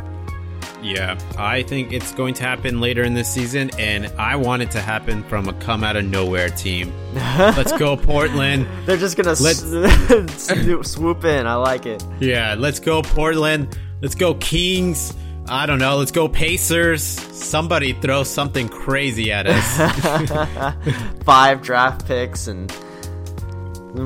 Yeah, 0.82 1.18
I 1.38 1.62
think 1.62 1.92
it's 1.92 2.12
going 2.12 2.34
to 2.34 2.42
happen 2.42 2.80
later 2.80 3.04
in 3.04 3.14
this 3.14 3.32
season, 3.32 3.70
and 3.78 4.06
I 4.18 4.36
want 4.36 4.62
it 4.62 4.70
to 4.72 4.80
happen 4.80 5.22
from 5.24 5.48
a 5.48 5.52
come 5.54 5.84
out 5.84 5.96
of 5.96 6.04
nowhere 6.04 6.48
team. 6.50 6.92
let's 7.14 7.72
go, 7.78 7.96
Portland. 7.96 8.66
They're 8.84 8.96
just 8.96 9.16
gonna 9.16 9.36
swoop 10.84 11.24
in. 11.24 11.46
I 11.46 11.54
like 11.54 11.86
it. 11.86 12.04
Yeah, 12.18 12.56
let's 12.58 12.80
go, 12.80 13.02
Portland. 13.02 13.78
Let's 14.00 14.16
go, 14.16 14.34
Kings. 14.34 15.14
I 15.48 15.66
don't 15.66 15.78
know. 15.78 15.96
Let's 15.98 16.12
go, 16.12 16.28
Pacers. 16.28 17.02
Somebody 17.02 17.92
throw 17.92 18.24
something 18.24 18.68
crazy 18.68 19.32
at 19.32 19.46
us. 19.46 20.74
Five 21.24 21.62
draft 21.62 22.06
picks 22.06 22.46
and 22.46 22.70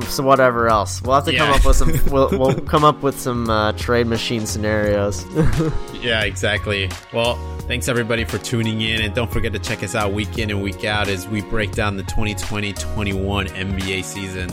so 0.02 0.22
whatever 0.22 0.68
else. 0.68 1.02
We'll 1.02 1.14
have 1.14 1.24
to 1.24 1.32
yeah. 1.32 1.38
come 1.38 1.52
up 1.52 1.64
with 1.64 1.76
some. 1.76 1.96
We'll, 2.06 2.28
we'll 2.30 2.54
come 2.54 2.84
up 2.84 3.02
with 3.02 3.18
some 3.18 3.50
uh, 3.50 3.72
trade 3.72 4.06
machine 4.06 4.46
scenarios. 4.46 5.26
yeah, 6.00 6.22
exactly. 6.22 6.88
Well, 7.12 7.36
thanks 7.62 7.88
everybody 7.88 8.24
for 8.24 8.38
tuning 8.38 8.80
in, 8.80 9.02
and 9.02 9.14
don't 9.14 9.30
forget 9.30 9.52
to 9.52 9.58
check 9.58 9.82
us 9.82 9.94
out 9.94 10.12
week 10.12 10.38
in 10.38 10.50
and 10.50 10.62
week 10.62 10.84
out 10.84 11.08
as 11.08 11.26
we 11.26 11.42
break 11.42 11.72
down 11.72 11.96
the 11.96 12.04
2020-21 12.04 13.48
NBA 13.48 14.04
season. 14.04 14.50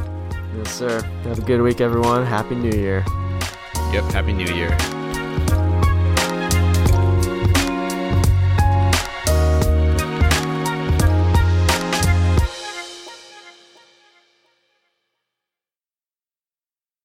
Yes, 0.57 0.73
sir. 0.73 1.01
Have 1.23 1.39
a 1.39 1.41
good 1.41 1.61
week, 1.61 1.80
everyone. 1.80 2.26
Happy 2.26 2.55
New 2.55 2.77
Year. 2.77 3.03
Yep. 3.91 4.03
Happy 4.11 4.34
New 4.34 4.51
Year. 4.53 4.76